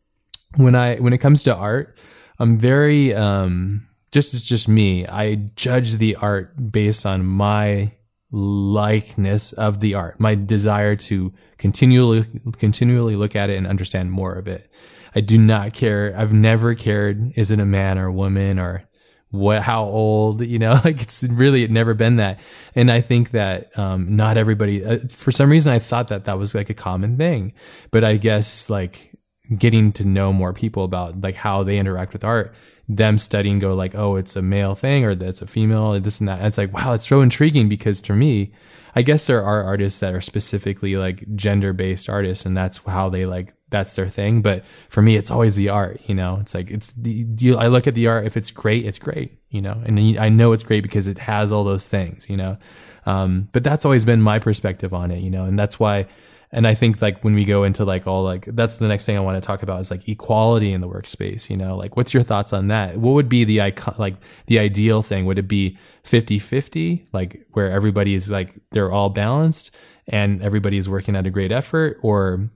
when 0.57 0.75
I 0.75 0.97
when 0.97 1.15
it 1.15 1.19
comes 1.19 1.43
to 1.45 1.57
art, 1.57 1.97
I'm 2.39 2.59
very 2.59 3.15
um 3.15 3.87
just 4.13 4.35
it's 4.35 4.45
just 4.45 4.69
me. 4.69 5.07
I 5.07 5.37
judge 5.57 5.97
the 5.97 6.17
art 6.17 6.73
based 6.73 7.07
on 7.07 7.25
my 7.25 7.93
likeness 8.33 9.53
of 9.53 9.81
the 9.81 9.95
art, 9.95 10.21
my 10.21 10.35
desire 10.35 10.97
to 10.97 11.33
continually 11.59 12.25
continually 12.59 13.17
look 13.17 13.35
at 13.35 13.51
it 13.51 13.57
and 13.57 13.67
understand 13.67 14.13
more 14.13 14.35
of 14.35 14.49
it. 14.49 14.71
I 15.15 15.21
do 15.21 15.39
not 15.39 15.75
care. 15.75 16.15
I've 16.17 16.33
never 16.33 16.75
cared 16.75 17.33
is 17.37 17.51
it 17.51 17.59
a 17.61 17.65
man 17.65 17.99
or 17.99 18.07
a 18.07 18.13
woman 18.13 18.59
or 18.59 18.89
what 19.31 19.63
how 19.63 19.85
old 19.85 20.45
you 20.45 20.59
know 20.59 20.73
like 20.85 21.01
it's 21.01 21.23
really 21.25 21.63
it 21.63 21.71
never 21.71 21.95
been 21.95 22.17
that 22.17 22.41
and 22.75 22.91
i 22.91 23.01
think 23.01 23.31
that 23.31 23.77
um 23.79 24.17
not 24.17 24.37
everybody 24.37 24.85
uh, 24.85 24.99
for 25.09 25.31
some 25.31 25.51
reason 25.51 25.73
i 25.73 25.79
thought 25.79 26.09
that 26.09 26.25
that 26.25 26.37
was 26.37 26.55
like 26.55 26.69
a 26.69 26.75
common 26.75 27.17
thing 27.17 27.53
but 27.93 28.03
i 28.03 28.17
guess 28.17 28.69
like 28.69 29.13
getting 29.57 29.93
to 29.93 30.05
know 30.05 30.33
more 30.33 30.53
people 30.53 30.85
about 30.85 31.21
like 31.21 31.37
how 31.37 31.63
they 31.63 31.79
interact 31.79 32.13
with 32.13 32.25
art 32.25 32.53
them 32.97 33.19
studying 33.19 33.59
go 33.59 33.75
like 33.75 33.95
oh 33.95 34.17
it's 34.17 34.35
a 34.37 34.43
male 34.43 34.75
thing 34.75 35.05
or 35.05 35.15
that's 35.15 35.43
a 35.43 35.47
female 35.47 35.95
or 35.95 36.01
this 36.01 36.19
and 36.19 36.29
that. 36.29 36.39
And 36.39 36.47
it's 36.49 36.59
like 36.59 36.73
wow 36.73 36.93
it's 36.93 37.09
so 37.09 37.21
intriguing 37.21 37.69
because 37.69 38.01
to 38.03 38.13
me 38.13 38.53
i 38.97 39.03
guess 39.03 39.27
there 39.29 39.45
are 39.45 39.63
artists 39.63 40.01
that 40.01 40.13
are 40.13 40.21
specifically 40.21 40.97
like 40.97 41.25
gender 41.37 41.73
based 41.73 42.09
artists 42.09 42.45
and 42.45 42.57
that's 42.57 42.79
how 42.79 43.09
they 43.09 43.27
like 43.27 43.55
that's 43.71 43.95
their 43.95 44.09
thing. 44.09 44.43
But 44.43 44.65
for 44.89 45.01
me 45.01 45.17
it's 45.17 45.31
always 45.31 45.57
the 45.57 45.69
art 45.69 46.01
you 46.07 46.15
know? 46.15 46.39
It's 46.41 46.55
like 46.55 46.71
it's 46.71 46.93
the 46.93 47.27
you 47.39 47.57
i 47.57 47.69
look 47.69 47.87
at 47.87 47.95
the 47.95 48.09
art 48.09 48.27
if 48.27 48.37
it's 48.37 48.51
great 48.51 48.85
it's 48.85 48.99
great 48.99 49.39
you 49.49 49.63
know? 49.63 49.81
And 49.85 50.19
i 50.19 50.29
know 50.29 50.53
it's 50.53 50.65
great 50.65 50.83
because 50.83 51.09
it 51.09 51.19
has 51.19 51.53
all 51.53 51.65
those 51.65 51.89
things 51.89 52.29
you 52.29 52.37
know? 52.37 52.59
Um 53.07 53.49
but 53.53 53.65
that's 53.65 53.85
always 53.85 54.05
been 54.05 54.21
my 54.21 54.39
perspective 54.39 54.93
on 54.93 55.11
it 55.11 55.21
you 55.21 55.31
know? 55.31 55.45
And 55.45 55.59
that's 55.59 55.79
why 55.79 56.07
and 56.53 56.67
I 56.67 56.75
think 56.75 57.01
like 57.01 57.23
when 57.23 57.35
we 57.35 57.45
go 57.45 57.63
into 57.63 57.85
like 57.85 58.07
all 58.07 58.25
like 58.25 58.45
that's 58.45 58.79
the 58.79 58.89
next 58.89 59.07
thing 59.07 59.17
I 59.17 59.21
want 59.21 59.41
to 59.41 59.47
talk 59.47 59.63
about 59.63 59.81
is 59.81 59.91
like 59.91 60.09
equality 60.09 60.73
in 60.73 60.81
the 60.81 60.89
workspace. 60.89 61.49
You 61.49 61.57
know, 61.57 61.77
like 61.77 61.97
what's 61.97 62.13
your 62.13 62.25
thoughts 62.25 62.53
on 62.53 62.67
that? 62.69 62.97
What 62.97 63.13
would 63.13 63.29
be 63.29 63.45
the 63.45 63.61
icon 63.61 63.95
like 63.99 64.17
the 64.47 64.59
ideal 64.59 65.03
thing? 65.03 65.27
Would 65.27 65.39
it 65.39 65.49
be 65.49 65.79
50-50, 66.05 67.07
like 67.13 67.47
where 67.53 67.71
everybody 67.71 68.15
is 68.15 68.31
like 68.31 68.59
they're 68.73 68.91
all 68.91 69.11
balanced 69.11 69.75
and 70.09 70.43
everybody 70.43 70.77
is 70.77 70.89
working 70.89 71.15
at 71.15 71.27
a 71.27 71.31
great 71.31 71.53
effort, 71.53 71.99
or 72.03 72.51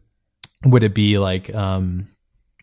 would 0.64 0.82
it 0.82 0.95
be 0.95 1.18
like 1.18 1.55
um 1.55 2.07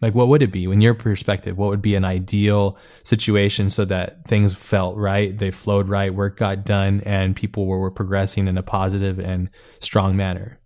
like 0.01 0.15
what 0.15 0.27
would 0.27 0.41
it 0.41 0.51
be 0.51 0.65
in 0.65 0.81
your 0.81 0.95
perspective 0.95 1.57
what 1.57 1.69
would 1.69 1.81
be 1.81 1.95
an 1.95 2.03
ideal 2.03 2.77
situation 3.03 3.69
so 3.69 3.85
that 3.85 4.25
things 4.25 4.55
felt 4.55 4.97
right 4.97 5.37
they 5.37 5.51
flowed 5.51 5.87
right 5.87 6.15
work 6.15 6.37
got 6.37 6.65
done 6.65 7.01
and 7.05 7.35
people 7.35 7.67
were, 7.67 7.79
were 7.79 7.91
progressing 7.91 8.47
in 8.47 8.57
a 8.57 8.63
positive 8.63 9.19
and 9.19 9.49
strong 9.79 10.15
manner 10.15 10.59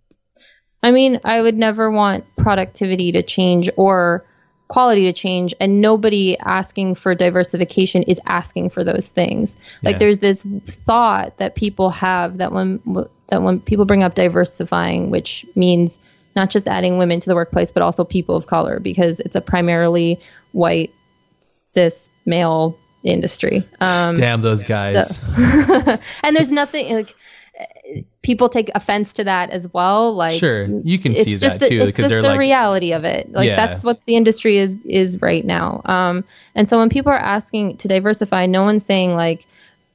I 0.82 0.90
mean, 0.90 1.20
I 1.24 1.40
would 1.40 1.56
never 1.56 1.90
want 1.90 2.24
productivity 2.36 3.12
to 3.12 3.22
change 3.22 3.70
or 3.76 4.24
quality 4.68 5.04
to 5.04 5.12
change 5.12 5.54
and 5.60 5.80
nobody 5.80 6.36
asking 6.38 6.94
for 6.94 7.14
diversification 7.14 8.02
is 8.02 8.20
asking 8.26 8.70
for 8.70 8.82
those 8.84 9.10
things. 9.10 9.78
Like 9.84 9.94
Yeah. 9.94 9.98
there's 9.98 10.18
this 10.18 10.42
thought 10.66 11.36
that 11.38 11.54
people 11.54 11.90
have 11.90 12.38
that 12.38 12.52
when 12.52 12.80
that 13.28 13.42
when 13.42 13.60
people 13.60 13.84
bring 13.84 14.02
up 14.02 14.14
diversifying, 14.14 15.10
which 15.10 15.46
means 15.54 16.00
not 16.34 16.50
just 16.50 16.68
adding 16.68 16.98
women 16.98 17.20
to 17.20 17.28
the 17.28 17.34
workplace 17.34 17.72
but 17.72 17.82
also 17.82 18.04
people 18.04 18.36
of 18.36 18.46
color 18.46 18.80
because 18.80 19.20
it's 19.20 19.36
a 19.36 19.40
primarily 19.40 20.20
white 20.52 20.92
cis 21.40 22.10
male 22.24 22.76
industry. 23.04 23.64
Um 23.80 24.16
damn 24.16 24.42
those 24.42 24.64
guys 24.64 25.16
so, 25.16 25.96
and 26.24 26.34
there's 26.34 26.50
nothing 26.52 26.92
like 26.92 27.14
people 28.22 28.48
take 28.48 28.70
offense 28.74 29.12
to 29.14 29.24
that 29.24 29.50
as 29.50 29.72
well. 29.72 30.14
Like, 30.14 30.38
sure 30.38 30.64
you 30.66 30.98
can 30.98 31.14
see 31.14 31.24
just 31.24 31.42
that 31.42 31.60
the, 31.60 31.68
too 31.68 31.76
it's 31.76 31.96
just 31.96 32.10
the 32.10 32.22
like 32.22 32.38
reality 32.38 32.92
of 32.92 33.04
it. 33.04 33.30
Like 33.32 33.46
Yeah. 33.46 33.56
that's 33.56 33.84
what 33.84 34.04
the 34.04 34.16
industry 34.16 34.58
is 34.58 34.84
is 34.84 35.22
right 35.22 35.44
now. 35.44 35.82
Um, 35.84 36.24
and 36.54 36.68
so 36.68 36.78
when 36.78 36.88
people 36.88 37.12
are 37.12 37.18
asking 37.18 37.76
to 37.78 37.88
diversify, 37.88 38.46
no 38.46 38.64
one's 38.64 38.84
saying 38.84 39.14
like 39.14 39.46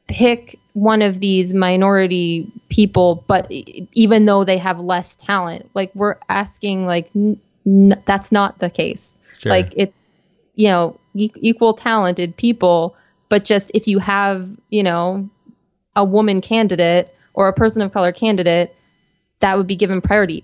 pick 0.07 0.57
one 0.74 1.01
of 1.01 1.20
these 1.20 1.53
minority 1.53 2.49
people, 2.70 3.24
but 3.28 3.47
even 3.51 4.26
though 4.26 4.43
they 4.43 4.57
have 4.57 4.80
less 4.80 5.16
talent, 5.16 5.70
like 5.74 5.91
we're 5.93 6.16
asking 6.30 6.86
like 6.86 7.09
n- 7.16 7.39
n- 7.66 8.01
that's 8.05 8.32
not 8.32 8.59
the 8.59 8.70
case. 8.70 9.20
Sure. 9.38 9.51
Like 9.51 9.70
it's 9.76 10.14
you 10.55 10.68
know 10.68 10.99
e- 11.14 11.30
equal 11.41 11.74
talented 11.74 12.36
people, 12.38 12.95
but 13.30 13.43
just 13.43 13.72
if 13.76 13.88
you 13.88 13.99
have 13.99 14.47
you 14.70 14.84
know 14.84 15.30
a 15.95 16.05
woman 16.05 16.39
candidate 16.39 17.12
or 17.34 17.48
a 17.48 17.54
person 17.54 17.82
of 17.82 17.92
color 17.92 18.12
candidate, 18.12 18.76
that 19.40 19.58
would 19.58 19.68
be 19.68 19.76
given 19.76 20.02
priority. 20.02 20.44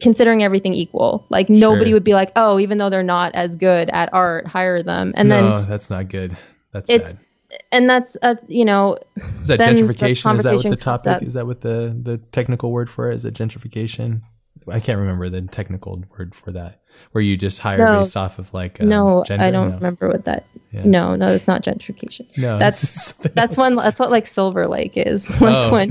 Considering 0.00 0.42
everything 0.42 0.72
equal, 0.72 1.26
like 1.28 1.50
nobody 1.50 1.90
Sure. 1.90 1.96
would 1.96 2.04
be 2.04 2.14
like, 2.14 2.32
oh, 2.34 2.58
even 2.58 2.78
though 2.78 2.88
they're 2.88 3.02
not 3.02 3.34
as 3.34 3.56
good 3.56 3.90
at 3.90 4.08
art, 4.14 4.46
hire 4.46 4.82
them. 4.82 5.12
And 5.16 5.28
no 5.28 5.58
then 5.58 5.68
that's 5.68 5.90
not 5.90 6.08
good 6.08 6.34
that's 6.72 6.88
it's, 6.88 7.26
and 7.70 7.88
that's 7.88 8.16
uh, 8.22 8.34
you 8.48 8.64
know, 8.64 8.96
is 9.16 9.46
that 9.48 9.60
gentrification 9.60 10.36
is 10.36 10.44
that 10.44 10.54
what 10.54 10.62
the 10.70 10.76
topic 10.76 11.06
up. 11.06 11.22
is 11.22 11.34
that 11.34 11.46
what 11.46 11.60
the 11.60 11.94
the 12.02 12.16
technical 12.16 12.72
word 12.72 12.88
for 12.88 13.10
it 13.10 13.14
is 13.14 13.26
it 13.26 13.34
gentrification 13.34 14.22
I 14.70 14.80
can't 14.80 14.98
remember 14.98 15.28
the 15.28 15.42
technical 15.42 16.02
word 16.16 16.34
for 16.34 16.52
that, 16.52 16.80
where 17.12 17.22
you 17.22 17.36
just 17.36 17.60
hire 17.60 17.78
No. 17.78 17.98
based 17.98 18.16
off 18.16 18.38
of 18.38 18.52
like 18.54 18.80
um, 18.80 18.88
no, 18.88 19.24
gender? 19.26 19.44
I 19.44 19.50
don't 19.50 19.70
No. 19.70 19.74
remember 19.76 20.08
what 20.08 20.24
that. 20.26 20.44
Yeah. 20.70 20.82
No, 20.84 21.16
no, 21.16 21.30
that's 21.30 21.48
not 21.48 21.62
gentrification. 21.62 22.26
No, 22.38 22.58
That's- 22.58 23.12
That's 23.34 23.56
one. 23.58 23.74
That's 23.76 24.00
what 24.00 24.10
like 24.10 24.26
Silver 24.26 24.66
Lake 24.66 24.92
is. 24.96 25.40
Like 25.42 25.56
Oh. 25.58 25.72
when 25.72 25.90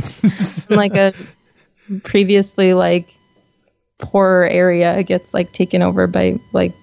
like 0.78 0.95
a 0.95 1.13
previously 2.03 2.74
like 2.74 3.09
poorer 3.99 4.47
area 4.47 5.03
gets 5.03 5.34
like 5.34 5.51
taken 5.51 5.82
over 5.82 6.07
by 6.07 6.39
like 6.53 6.74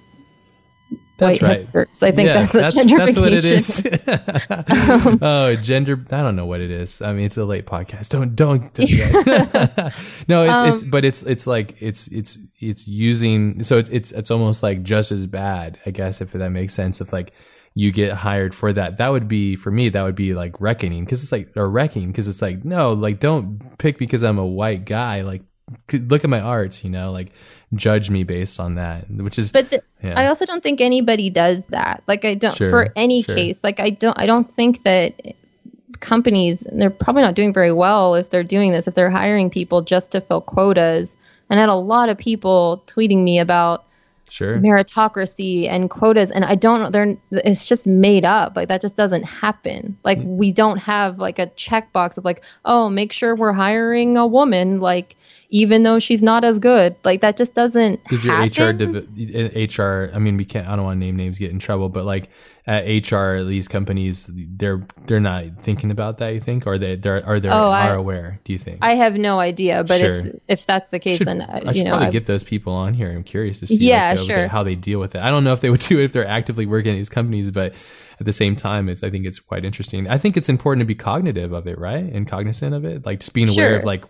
That's 1.19 1.43
white 1.43 1.49
right. 1.49 1.59
hipsters. 1.59 2.03
I 2.03 2.13
think 2.13 2.29
Yeah, 2.29 2.35
that's 2.35 2.55
what 2.55 2.61
that's, 2.61 2.75
gentrification. 2.77 3.05
that's 3.05 3.19
what 3.19 3.33
it 3.33 5.11
is. 5.11 5.19
oh, 5.23 5.57
gender. 5.63 6.03
I 6.13 6.23
don't 6.23 6.37
know 6.37 6.47
what 6.47 6.61
it 6.61 6.71
is. 6.71 7.03
I 7.03 7.13
mean, 7.13 7.25
it's 7.27 7.37
a 7.37 7.45
late 7.45 7.67
podcast. 7.67 8.11
Don't 8.11 8.37
don't. 8.37 8.73
do 8.73 8.85
that. 8.85 10.25
no, 10.29 10.45
it's, 10.45 10.53
Um, 10.53 10.73
it's 10.73 10.83
but 10.85 11.05
it's 11.05 11.23
it's 11.25 11.47
like 11.47 11.83
it's 11.83 12.07
it's 12.09 12.39
it's 12.61 12.87
using. 12.87 13.65
So 13.65 13.79
it's 13.79 13.91
it's 13.91 14.13
it's 14.13 14.31
almost 14.31 14.63
like 14.63 14.83
just 14.85 15.11
as 15.11 15.27
bad, 15.27 15.79
I 15.85 15.91
guess, 15.91 16.21
if 16.21 16.33
that 16.33 16.51
makes 16.51 16.73
sense. 16.75 17.01
If 17.01 17.13
like 17.13 17.33
you 17.75 17.91
get 17.91 18.13
hired 18.13 18.55
for 18.55 18.73
that, 18.73 18.99
that 18.99 19.09
would 19.11 19.27
be 19.27 19.57
for 19.57 19.71
me. 19.73 19.89
That 19.89 20.05
would 20.05 20.15
be 20.17 20.35
like 20.35 20.61
reckoning 20.61 21.05
because 21.05 21.23
it's 21.23 21.33
like 21.33 21.57
or 21.57 21.69
wrecking 21.69 22.09
because 22.09 22.29
it's 22.29 22.41
like 22.43 22.65
no, 22.65 22.93
like 22.93 23.19
don't 23.19 23.77
pick 23.79 23.99
because 23.99 24.23
I'm 24.23 24.39
a 24.39 24.47
white 24.47 24.85
guy. 24.85 25.23
Like 25.23 25.43
look 25.93 26.23
at 26.23 26.31
my 26.31 26.41
arts, 26.41 26.85
you 26.85 26.91
know, 26.91 27.13
like 27.13 27.33
judge 27.75 28.11
me 28.11 28.25
based 28.25 28.61
on 28.61 28.77
that, 28.77 29.11
which 29.11 29.39
is 29.39 29.53
But 29.53 29.75
yeah. 30.03 30.15
I 30.17 30.27
also 30.27 30.47
don't 30.47 30.63
think 30.63 30.81
anybody 30.81 31.31
does 31.31 31.69
that. 31.69 32.03
Like 32.07 32.25
I 32.25 32.35
don't 32.35 32.57
Sure, 32.57 32.71
for 32.71 32.89
any 32.97 33.23
sure. 33.23 33.35
case. 33.35 33.63
Like 33.63 33.81
I 33.81 33.91
don't 33.91 34.19
I 34.19 34.27
don't 34.27 34.45
think 34.45 34.83
that 34.83 35.35
companies 36.01 36.67
they're 36.73 36.91
probably 36.91 37.23
not 37.23 37.35
doing 37.35 37.53
very 37.53 37.73
well 37.73 38.15
if 38.15 38.31
they're 38.31 38.45
doing 38.45 38.71
this 38.71 38.87
if 38.87 38.95
they're 38.95 39.11
hiring 39.11 39.51
people 39.51 39.83
just 39.83 40.13
to 40.13 40.21
fill 40.21 40.41
quotas. 40.41 41.19
And 41.51 41.59
I 41.59 41.63
had 41.63 41.69
a 41.69 41.75
lot 41.75 42.09
of 42.09 42.19
people 42.19 42.83
tweeting 42.87 43.23
me 43.23 43.39
about 43.39 43.85
sure. 44.29 44.59
meritocracy 44.59 45.69
and 45.69 45.91
quotas 45.91 46.31
and 46.31 46.45
I 46.45 46.55
don't 46.55 46.81
know 46.81 46.91
they're 46.91 47.17
it's 47.33 47.69
just 47.69 47.87
made 47.87 48.25
up. 48.25 48.57
Like 48.57 48.69
that 48.69 48.81
just 48.81 48.97
doesn't 48.97 49.25
happen. 49.25 49.99
Like 50.05 50.19
we 50.23 50.53
don't 50.53 50.79
have 50.79 51.19
like 51.19 51.39
a 51.39 51.49
checkbox 51.49 52.17
of 52.17 52.25
like, 52.25 52.45
oh, 52.65 52.89
make 52.89 53.13
sure 53.13 53.37
we're 53.37 53.53
hiring 53.53 54.17
a 54.17 54.27
woman 54.27 54.79
like 54.79 55.17
even 55.51 55.83
though 55.83 55.99
she's 55.99 56.23
not 56.23 56.45
as 56.45 56.59
good. 56.59 56.97
Like 57.05 57.23
that 57.23 57.37
just 57.37 57.55
doesn't 57.55 58.05
Does 58.05 58.25
your 58.25 58.35
happen. 58.35 58.65
HR, 58.65 58.73
div- 58.73 59.79
HR? 59.79 60.11
I 60.15 60.19
mean, 60.19 60.37
we 60.37 60.45
can't. 60.45 60.69
I 60.69 60.77
don't 60.77 60.85
want 60.85 60.97
to 61.01 61.05
name 61.05 61.17
names, 61.17 61.39
get 61.39 61.51
in 61.51 61.59
trouble. 61.59 61.89
But 61.89 62.05
like 62.05 62.29
at 62.67 62.85
HR, 62.85 63.45
these 63.45 63.67
companies, 63.67 64.29
they're 64.35 64.87
they're 65.07 65.21
not 65.21 65.45
thinking 65.63 65.91
about 65.91 66.19
that. 66.19 66.35
You 66.35 66.41
think, 66.41 66.67
or 66.67 66.77
they 66.77 66.97
they're 66.97 67.25
are 67.25 67.41
they 67.41 67.49
Oh, 67.49 67.53
are 67.53 67.73
I- 67.73 67.95
aware? 67.95 68.41
Do 68.45 68.53
you 68.53 68.59
think? 68.59 68.79
I 68.83 68.95
have 68.95 69.17
no 69.17 69.39
idea, 69.41 69.85
but 69.85 70.01
Sure. 70.01 70.11
if 70.11 70.35
if 70.49 70.67
that's 70.67 70.91
the 70.91 70.99
case, 70.99 71.17
should, 71.19 71.27
then 71.29 71.41
uh, 71.41 71.61
I 71.65 71.69
should 71.69 71.77
you 71.77 71.85
know, 71.85 71.91
probably 71.93 72.09
I- 72.09 72.11
get 72.11 72.27
those 72.27 72.45
people 72.45 72.75
on 72.75 72.93
here. 72.93 73.11
I'm 73.11 73.25
curious 73.25 73.61
to 73.61 73.67
see 73.67 73.77
Yeah, 73.89 74.11
like, 74.11 74.19
sure. 74.19 74.49
how 74.49 74.63
they 74.65 74.75
deal 74.75 75.01
with 75.01 75.15
it. 75.15 75.23
I 75.23 75.31
don't 75.31 75.45
know 75.45 75.55
if 75.55 75.63
they 75.63 75.71
would 75.71 75.81
do 75.89 75.99
it 75.99 76.05
if 76.05 76.13
they're 76.13 76.27
actively 76.29 76.67
working 76.67 76.93
at 76.93 76.97
these 76.97 77.09
companies, 77.09 77.51
but 77.51 77.73
at 78.21 78.27
the 78.27 78.33
same 78.35 78.55
time, 78.55 78.89
it's 78.91 79.03
I 79.03 79.09
think 79.09 79.25
it's 79.25 79.39
quite 79.39 79.65
interesting. 79.65 80.09
I 80.09 80.19
think 80.19 80.37
it's 80.37 80.51
important 80.51 80.81
to 80.83 80.87
be 80.87 80.95
cognitive 80.95 81.53
of 81.53 81.67
it, 81.67 81.79
right, 81.79 82.05
and 82.05 82.29
cognizant 82.29 82.75
of 82.75 82.85
it, 82.85 83.07
like 83.07 83.21
just 83.21 83.33
being 83.33 83.49
aware 83.49 83.71
Sure. 83.71 83.77
of 83.79 83.85
like 83.85 84.05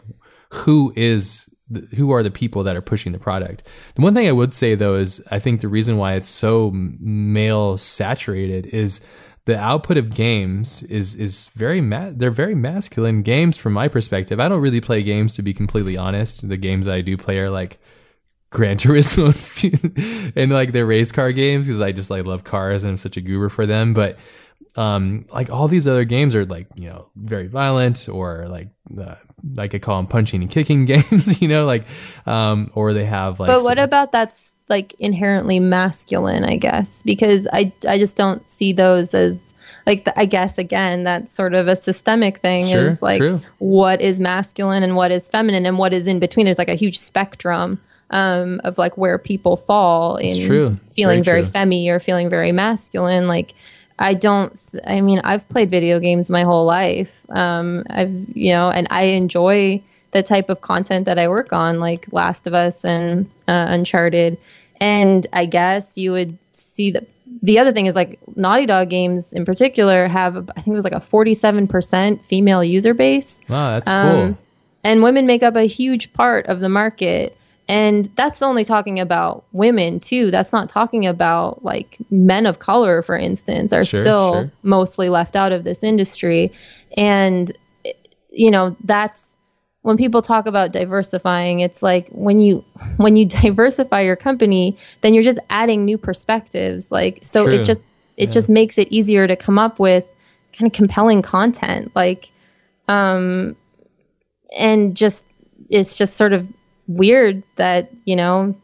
who 0.51 0.93
is 0.97 1.49
who 1.95 2.11
are 2.13 2.23
the 2.23 2.31
people 2.31 2.63
that 2.63 2.77
are 2.77 2.83
pushing 2.83 3.13
the 3.13 3.19
product. 3.19 3.63
The 3.95 4.03
one 4.03 4.15
thing 4.15 4.27
I 4.27 4.33
would 4.33 4.55
say 4.55 4.75
though 4.75 4.97
is 4.97 5.23
I 5.31 5.39
think 5.39 5.61
the 5.61 5.69
reason 5.69 5.99
why 5.99 6.15
it's 6.15 6.29
so 6.29 6.71
male 6.73 7.77
saturated 7.77 8.67
is 8.67 9.01
the 9.45 9.59
output 9.59 9.97
of 9.97 10.11
games 10.11 10.83
is 10.85 11.15
is 11.15 11.49
very 11.49 11.81
ma- 11.81 12.13
they're 12.15 12.31
very 12.31 12.55
masculine 12.55 13.23
games 13.23 13.57
from 13.57 13.73
my 13.73 13.89
perspective. 13.89 14.41
I 14.41 14.49
don't 14.49 14.61
really 14.61 14.81
play 14.81 15.03
games 15.03 15.35
to 15.35 15.43
be 15.43 15.55
completely 15.55 15.97
honest. 15.97 16.47
The 16.49 16.57
games 16.57 16.87
that 16.87 16.95
I 16.95 17.01
do 17.01 17.17
play 17.17 17.39
are 17.39 17.51
like 17.51 17.79
Gran 18.51 18.77
Turismo 18.77 19.33
and 20.37 20.53
like 20.53 20.73
their 20.73 20.87
race 20.87 21.13
car 21.13 21.33
games 21.33 21.67
because 21.67 21.81
I 21.81 21.93
just 21.93 22.11
like 22.11 22.25
love 22.25 22.45
cars 22.45 22.85
and 22.85 22.93
I'm 22.93 22.97
such 22.99 23.17
a 23.17 23.21
goober 23.21 23.49
for 23.49 23.67
them. 23.67 23.95
But 23.95 24.19
um, 24.77 25.25
like 25.33 25.51
all 25.51 25.69
these 25.69 25.89
other 25.89 26.05
games 26.05 26.35
are 26.35 26.45
like 26.45 26.69
you 26.75 26.89
know 26.89 27.11
very 27.17 27.47
violent 27.47 28.09
or 28.09 28.49
like 28.49 28.69
uh, 29.01 29.15
like 29.55 29.75
I 29.75 29.79
call 29.79 29.97
them 29.99 30.07
punching 30.07 30.43
and 30.43 30.51
kicking 30.51 30.85
games, 30.87 31.41
you 31.43 31.49
know, 31.49 31.65
like 31.67 31.85
um, 32.27 32.71
or 32.75 32.93
they 32.93 33.05
have 33.05 33.41
like 33.41 33.49
but 33.49 33.63
what 33.63 33.79
some- 33.79 33.85
about 33.85 34.13
that's 34.13 34.57
like 34.69 34.95
inherently 34.99 35.61
masculine? 35.61 36.45
I 36.45 36.57
guess 36.57 37.03
because 37.03 37.49
I 37.53 37.73
I 37.89 37.99
just 37.99 38.17
don't 38.17 38.45
see 38.47 38.73
those 38.73 39.15
as 39.15 39.55
like 39.87 40.05
the, 40.05 40.19
I 40.19 40.27
guess 40.27 40.59
again 40.59 41.05
that's 41.05 41.33
sort 41.33 41.55
of 41.55 41.67
a 41.69 41.77
systemic 41.77 42.39
thing 42.39 42.67
Sure, 42.67 42.87
is 42.87 43.03
like 43.03 43.19
true. 43.19 43.41
what 43.59 44.01
is 44.01 44.21
masculine 44.21 44.83
and 44.83 44.97
what 44.97 45.11
is 45.13 45.29
feminine 45.31 45.67
and 45.67 45.79
what 45.79 45.93
is 45.93 46.07
in 46.07 46.19
between. 46.19 46.45
There's 46.45 46.59
like 46.59 46.69
a 46.69 46.75
huge 46.75 46.99
spectrum 46.99 47.81
um, 48.11 48.61
of 48.65 48.79
like 48.79 48.97
where 48.97 49.19
people 49.19 49.57
fall 49.57 50.17
in 50.17 50.47
true. 50.47 50.77
feeling 50.93 51.23
Very 51.23 51.43
very, 51.43 51.45
femmy 51.45 51.89
or 51.91 51.99
feeling 51.99 52.29
very 52.31 52.53
masculine. 52.53 53.29
Like 53.29 53.55
I 53.99 54.15
don't. 54.15 54.75
I 54.87 55.01
mean, 55.01 55.21
I've 55.25 55.49
played 55.49 55.71
video 55.71 55.99
games 55.99 56.31
my 56.31 56.43
whole 56.43 56.65
life. 56.65 57.27
Um, 57.31 57.85
I've 57.91 58.27
you 58.35 58.53
know, 58.53 58.71
and 58.71 58.87
I 58.91 59.03
enjoy 59.05 59.83
the 60.13 60.23
type 60.23 60.49
of 60.51 60.61
content 60.61 61.07
that 61.07 61.19
I 61.19 61.29
work 61.29 61.53
on, 61.53 61.81
like 61.81 62.13
Last 62.13 62.47
of 62.47 62.55
Us 62.55 62.85
and 62.85 63.27
uh, 63.47 63.67
Uncharted. 63.69 64.39
And 64.81 65.27
I 65.33 65.47
guess 65.47 65.99
you 65.99 66.13
would 66.13 66.39
see 66.53 66.93
that. 66.93 67.07
The 67.43 67.59
other 67.59 67.73
thing 67.73 67.87
is 67.87 67.95
like 67.95 68.19
Naughty 68.37 68.67
Dog 68.67 68.89
games 68.89 69.33
in 69.33 69.45
particular 69.45 70.09
have 70.09 70.37
I 70.37 70.61
think 70.61 70.69
it 70.69 70.73
was 70.73 70.85
like 70.85 70.95
a 70.95 70.97
47% 70.97 72.25
female 72.25 72.65
user 72.65 72.95
base 72.95 73.43
wow, 73.49 73.73
that's 73.73 73.89
um, 73.89 74.35
cool. 74.35 74.39
and 74.83 75.03
women 75.03 75.27
make 75.27 75.45
up 75.45 75.55
a 75.55 75.65
huge 75.65 76.13
part 76.15 76.47
of 76.47 76.59
the 76.61 76.71
market 76.71 77.38
and 77.69 78.07
that's 78.17 78.41
only 78.43 78.65
talking 78.65 78.99
about 78.99 79.45
women 79.53 80.01
too 80.01 80.31
that's 80.31 80.53
not 80.53 80.69
talking 80.69 81.07
about 81.07 81.63
like 81.65 81.99
men 82.11 82.47
of 82.47 82.59
color 82.59 83.03
for 83.03 83.17
instance 83.17 83.73
are 83.73 83.85
Sure, 83.85 84.03
still 84.03 84.33
sure. 84.33 84.53
mostly 84.63 85.09
left 85.09 85.37
out 85.37 85.53
of 85.53 85.65
this 85.65 85.85
industry 85.85 86.51
and 86.97 87.53
you 88.31 88.51
know 88.51 88.77
that's 88.85 89.39
when 89.83 89.97
people 89.97 90.23
talk 90.23 90.47
about 90.47 90.73
diversifying 90.73 91.61
it's 91.61 91.83
like 91.83 92.09
when 92.11 92.41
you 92.41 92.65
when 92.97 93.17
you 93.17 93.27
diversify 93.27 94.01
your 94.01 94.17
company 94.17 94.77
then 95.03 95.15
you're 95.15 95.23
just 95.23 95.41
adding 95.51 95.85
new 95.85 95.99
perspectives 95.99 96.91
like 96.91 97.19
so 97.23 97.45
True. 97.45 97.55
it 97.55 97.65
just 97.65 97.83
it 98.17 98.29
Yeah. 98.29 98.33
just 98.33 98.51
makes 98.51 98.79
it 98.79 98.89
easier 98.91 99.27
to 99.27 99.37
come 99.37 99.59
up 99.59 99.79
with 99.79 100.15
kind 100.57 100.71
of 100.71 100.75
compelling 100.77 101.23
content 101.23 101.93
like 101.95 102.25
um 102.89 103.55
and 104.59 104.97
just 104.97 105.33
it's 105.71 105.99
just 105.99 106.17
sort 106.17 106.33
of 106.33 106.49
weird 106.89 107.45
that 107.57 107.91
you 108.05 108.17
know 108.17 108.57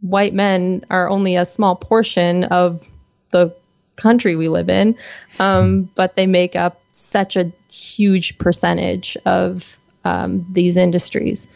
white 0.00 0.34
men 0.34 0.84
are 0.90 1.08
only 1.08 1.36
a 1.36 1.44
small 1.44 1.76
portion 1.76 2.44
of 2.44 2.86
the 3.30 3.54
country 3.96 4.34
we 4.34 4.48
live 4.48 4.68
in 4.68 4.96
um, 5.38 5.88
but 5.94 6.16
they 6.16 6.26
make 6.26 6.56
up 6.56 6.80
such 6.92 7.36
a 7.36 7.52
huge 7.70 8.38
percentage 8.38 9.16
of 9.24 9.78
um, 10.04 10.46
these 10.52 10.76
industries. 10.76 11.48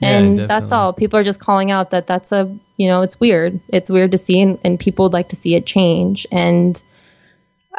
Yeah, 0.00 0.18
and 0.18 0.38
that's 0.38 0.72
all. 0.72 0.92
People 0.92 1.18
are 1.18 1.22
just 1.22 1.40
calling 1.40 1.70
out 1.70 1.90
that 1.90 2.06
that's 2.06 2.32
a 2.32 2.54
you 2.76 2.88
know 2.88 3.02
it's 3.02 3.18
weird. 3.18 3.60
It's 3.68 3.90
weird 3.90 4.12
to 4.12 4.18
see 4.18 4.40
and, 4.40 4.58
and 4.64 4.78
people 4.78 5.06
would 5.06 5.12
like 5.12 5.30
to 5.30 5.36
see 5.36 5.54
it 5.54 5.66
change. 5.66 6.26
And 6.30 6.80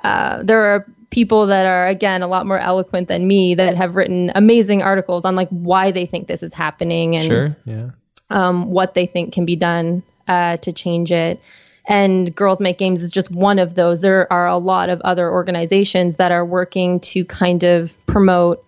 uh, 0.04 0.42
there 0.44 0.62
are 0.62 0.86
people 1.10 1.48
that 1.48 1.66
are 1.66 1.88
again 1.88 2.22
a 2.22 2.28
lot 2.28 2.46
more 2.46 2.60
eloquent 2.60 3.08
than 3.08 3.26
me 3.26 3.56
that 3.56 3.76
have 3.76 3.96
written 3.96 4.32
amazing 4.36 4.82
articles 4.82 5.26
on 5.26 5.36
like 5.36 5.50
why 5.50 5.92
they 5.92 6.06
think 6.06 6.28
this 6.28 6.44
is 6.44 6.54
happening 6.54 7.16
and 7.16 7.28
Sure, 7.28 7.58
yeah. 7.66 7.90
um, 8.30 8.72
what 8.72 8.94
they 8.94 9.06
think 9.06 9.34
can 9.34 9.46
be 9.46 9.56
done 9.56 10.04
uh, 10.28 10.58
to 10.58 10.74
change 10.74 11.12
it. 11.12 11.42
And 11.90 12.36
Girls 12.36 12.60
Make 12.60 12.78
Games 12.78 13.02
is 13.02 13.12
just 13.12 13.32
one 13.32 13.60
of 13.60 13.74
those. 13.74 14.02
There 14.02 14.32
are 14.32 14.48
a 14.48 14.58
lot 14.58 14.90
of 14.90 15.00
other 15.02 15.32
organizations 15.32 16.18
that 16.18 16.34
are 16.34 16.46
working 16.46 17.00
to 17.00 17.24
kind 17.24 17.64
of 17.64 17.96
promote 18.06 18.64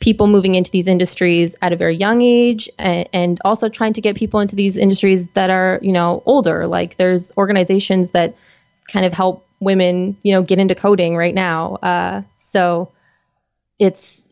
people 0.00 0.26
moving 0.26 0.54
into 0.54 0.70
these 0.70 0.88
industries 0.88 1.56
at 1.60 1.72
a 1.72 1.76
very 1.76 1.96
young 1.96 2.22
age 2.22 2.70
and, 2.78 3.08
and 3.12 3.38
also 3.44 3.68
trying 3.68 3.92
to 3.94 4.00
get 4.00 4.16
people 4.16 4.40
into 4.40 4.56
these 4.56 4.78
industries 4.78 5.32
that 5.32 5.50
are, 5.50 5.78
you 5.82 5.92
know, 5.92 6.22
older. 6.24 6.66
Like 6.66 6.96
there's 6.96 7.36
organizations 7.36 8.12
that 8.12 8.34
kind 8.90 9.04
of 9.04 9.12
help 9.12 9.45
women, 9.66 10.16
you 10.22 10.32
know, 10.32 10.42
get 10.42 10.60
into 10.60 10.76
coding 10.76 11.16
right 11.16 11.34
now. 11.34 11.74
Uh, 11.82 12.22
so 12.38 12.92
it's, 13.80 14.28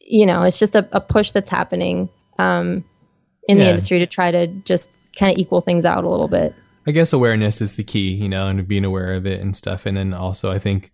you 0.00 0.26
know, 0.26 0.44
it's 0.44 0.60
just 0.60 0.76
a, 0.76 0.88
a 0.92 1.00
push 1.00 1.32
that's 1.32 1.50
happening 1.50 2.08
um, 2.38 2.84
in 3.48 3.58
the 3.58 3.66
industry 3.68 3.98
to 3.98 4.06
try 4.06 4.30
to 4.30 4.46
just 4.46 5.00
kind 5.18 5.32
of 5.32 5.38
equal 5.38 5.60
things 5.60 5.84
out 5.84 6.04
a 6.04 6.08
little 6.08 6.28
bit. 6.28 6.54
I 6.86 6.92
guess 6.92 7.12
awareness 7.12 7.60
is 7.60 7.74
the 7.74 7.82
key, 7.82 8.12
you 8.12 8.28
know, 8.28 8.46
and 8.46 8.66
being 8.68 8.84
aware 8.84 9.14
of 9.14 9.26
it 9.26 9.40
and 9.40 9.56
stuff. 9.56 9.86
And 9.86 9.96
then 9.96 10.14
also, 10.14 10.52
I 10.52 10.60
think 10.60 10.92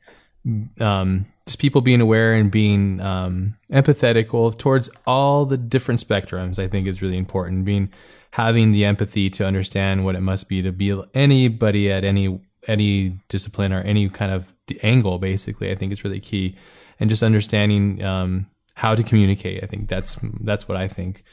um, 0.81 1.27
just 1.47 1.59
people 1.59 1.83
being 1.83 2.01
aware 2.01 2.33
and 2.33 2.51
being 2.51 2.99
um, 3.03 3.59
empathetical 3.71 4.57
towards 4.57 4.89
all 5.07 5.45
the 5.45 5.59
different 5.59 6.01
spectrums, 6.01 6.59
I 6.59 6.67
think 6.67 6.87
is 6.87 7.03
really 7.03 7.19
important. 7.19 7.67
Being 7.67 7.93
having 8.31 8.71
the 8.71 8.87
empathy 8.87 9.29
to 9.29 9.47
understand 9.47 10.03
what 10.03 10.15
it 10.15 10.23
must 10.23 10.49
be 10.49 10.63
to 10.63 10.73
be 10.73 10.99
anybody 11.13 11.93
at 11.93 12.05
any 12.05 12.41
any 12.69 13.19
discipline 13.29 13.73
or 13.73 13.81
any 13.81 14.09
kind 14.09 14.33
of 14.33 14.53
angle, 14.83 15.19
basically, 15.19 15.71
I 15.71 15.75
think 15.75 15.93
is 15.93 16.05
really 16.05 16.21
key. 16.21 16.57
And 17.01 17.11
just 17.11 17.23
understanding 17.23 18.03
um, 18.03 18.47
how 18.75 18.95
to 18.95 19.03
communicate, 19.03 19.65
I 19.65 19.67
think 19.67 19.89
that's 19.89 20.17
that's 20.41 20.69
what 20.69 20.77
I 20.77 20.89
think. 20.89 21.25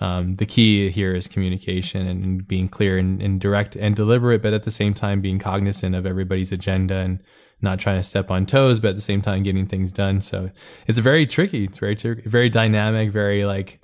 um, 0.00 0.34
the 0.34 0.46
key 0.46 0.90
here 0.90 1.14
is 1.14 1.26
communication 1.26 2.06
and 2.06 2.46
being 2.46 2.68
clear 2.68 2.98
and, 2.98 3.22
and, 3.22 3.40
direct 3.40 3.76
and 3.76 3.96
deliberate, 3.96 4.42
but 4.42 4.52
at 4.52 4.64
the 4.64 4.70
same 4.70 4.92
time 4.92 5.20
being 5.20 5.38
cognizant 5.38 5.94
of 5.94 6.04
everybody's 6.04 6.52
agenda 6.52 6.96
and 6.96 7.22
not 7.62 7.78
trying 7.78 7.98
to 7.98 8.02
step 8.02 8.30
on 8.30 8.44
toes, 8.44 8.78
but 8.78 8.88
at 8.88 8.94
the 8.94 9.00
same 9.00 9.22
time 9.22 9.42
getting 9.42 9.66
things 9.66 9.90
done. 9.90 10.20
So 10.20 10.50
it's 10.86 10.98
very 10.98 11.26
tricky. 11.26 11.64
It's 11.64 11.78
very 11.78 11.96
very 12.26 12.50
dynamic. 12.50 13.10
Very 13.10 13.46
like 13.46 13.80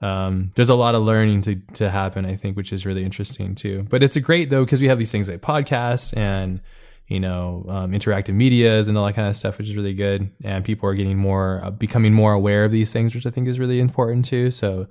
um, 0.00 0.52
there's 0.54 0.68
a 0.68 0.74
lot 0.74 0.94
of 0.94 1.02
learning 1.02 1.42
to 1.42 1.56
to 1.74 1.90
happen. 1.90 2.26
I 2.26 2.36
think, 2.36 2.56
which 2.56 2.72
is 2.72 2.86
really 2.86 3.04
interesting 3.04 3.54
too. 3.54 3.86
But 3.88 4.02
it's 4.02 4.16
a 4.16 4.20
great 4.20 4.50
though 4.50 4.64
because 4.64 4.80
we 4.80 4.88
have 4.88 4.98
these 4.98 5.12
things 5.12 5.28
like 5.28 5.40
podcasts 5.40 6.16
and 6.16 6.60
you 7.08 7.20
know, 7.20 7.64
um, 7.68 7.92
interactive 7.92 8.34
medias 8.34 8.88
and 8.88 8.98
all 8.98 9.06
that 9.06 9.14
kind 9.14 9.28
of 9.28 9.36
stuff, 9.36 9.58
which 9.58 9.68
is 9.68 9.76
really 9.76 9.94
good. 9.94 10.28
And 10.42 10.64
people 10.64 10.88
are 10.88 10.94
getting 10.94 11.16
more, 11.16 11.60
uh, 11.62 11.70
becoming 11.70 12.12
more 12.12 12.32
aware 12.32 12.64
of 12.64 12.72
these 12.72 12.92
things, 12.92 13.14
which 13.14 13.26
I 13.26 13.30
think 13.30 13.46
is 13.46 13.60
really 13.60 13.78
important 13.78 14.24
too. 14.24 14.50
So, 14.50 14.88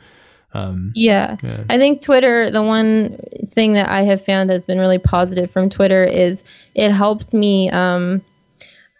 um, 0.53 0.93
yeah. 0.95 1.35
yeah. 1.43 1.63
I 1.69 1.77
think 1.77 2.01
Twitter, 2.01 2.49
the 2.49 2.63
one 2.63 3.19
thing 3.45 3.73
that 3.73 3.89
I 3.89 4.03
have 4.03 4.23
found 4.23 4.49
has 4.49 4.65
been 4.65 4.79
really 4.79 4.99
positive 4.99 5.51
from 5.51 5.69
Twitter 5.69 6.05
is 6.05 6.69
it 6.73 6.91
helps 6.91 7.33
me. 7.33 7.69
Um, 7.69 8.21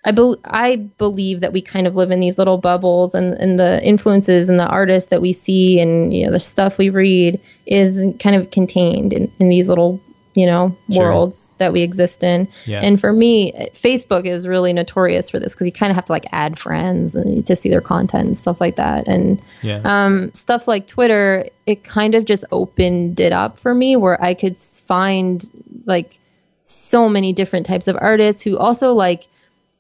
I, 0.06 0.12
be- 0.12 0.36
I 0.46 0.76
believe 0.76 1.42
that 1.42 1.52
we 1.52 1.62
kind 1.62 1.88
of 1.88 1.96
live 1.96 2.12
in 2.12 2.20
these 2.20 2.38
little 2.38 2.60
bubbles 2.60 3.16
and, 3.16 3.34
and 3.34 3.58
the 3.58 3.84
influences 3.84 4.50
and 4.50 4.60
the 4.60 4.68
artists 4.68 5.10
that 5.10 5.22
we 5.22 5.34
see 5.34 5.80
and 5.80 6.14
you 6.14 6.26
know 6.26 6.32
the 6.32 6.40
stuff 6.40 6.78
we 6.78 6.90
read 6.90 7.40
is 7.66 8.14
kind 8.20 8.36
of 8.36 8.52
contained 8.52 9.14
in, 9.14 9.32
in 9.40 9.50
these 9.50 9.68
little 9.68 10.00
you 10.36 10.46
know 10.46 10.78
sure. 10.92 11.04
worlds 11.04 11.52
that 11.58 11.74
we 11.74 11.82
exist 11.82 12.24
in 12.24 12.48
yeah. 12.66 12.82
and 12.84 13.00
for 13.00 13.12
me 13.14 13.54
facebook 13.72 14.26
is 14.26 14.48
really 14.48 14.74
notorious 14.74 15.30
for 15.30 15.40
this 15.40 15.56
because 15.56 15.66
you 15.66 15.74
kind 15.74 15.92
of 15.92 15.96
have 15.96 16.06
to 16.06 16.12
like 16.12 16.26
add 16.32 16.60
friends 16.60 17.16
and 17.16 17.46
to 17.46 17.56
see 17.56 17.70
their 17.70 17.82
content 17.82 18.26
and 18.26 18.38
stuff 18.38 18.60
like 18.60 18.76
that 18.76 19.08
and 19.08 19.42
yeah. 19.64 19.82
um, 19.86 20.32
stuff 20.34 20.68
like 20.68 20.88
twitter 20.88 21.46
it 21.66 21.84
kind 21.84 22.16
of 22.16 22.26
just 22.26 22.46
opened 22.52 23.20
it 23.20 23.32
up 23.32 23.58
for 23.58 23.74
me 23.74 23.96
where 23.96 24.22
i 24.22 24.34
could 24.34 24.58
find 24.58 25.46
like 25.86 26.20
so 26.64 27.08
many 27.08 27.32
different 27.32 27.66
types 27.66 27.88
of 27.88 27.98
artists 28.00 28.42
who 28.42 28.58
also 28.58 28.94
like 28.94 29.28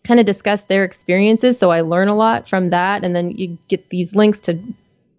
kind 0.05 0.19
of 0.19 0.25
discuss 0.25 0.65
their 0.65 0.83
experiences 0.83 1.59
so 1.59 1.71
i 1.71 1.81
learn 1.81 2.07
a 2.07 2.15
lot 2.15 2.47
from 2.47 2.69
that 2.69 3.03
and 3.03 3.15
then 3.15 3.31
you 3.31 3.57
get 3.67 3.89
these 3.89 4.15
links 4.15 4.39
to 4.39 4.57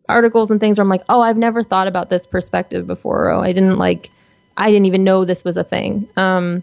articles 0.09 0.51
and 0.51 0.61
things 0.61 0.79
where 0.79 0.83
i'm 0.83 0.89
like 0.89 1.03
oh 1.09 1.21
i've 1.21 1.37
never 1.37 1.63
thought 1.63 1.89
about 1.89 2.09
this 2.09 2.27
perspective 2.27 2.87
before 2.87 3.31
oh 3.31 3.41
i 3.41 3.53
didn't 3.53 3.77
like 3.79 4.11
I 4.57 4.71
didn't 4.71 4.87
even 4.87 5.05
know 5.05 5.25
this 5.25 5.45
was 5.45 5.57
a 5.57 5.65
thing. 5.65 6.09
Um, 6.17 6.63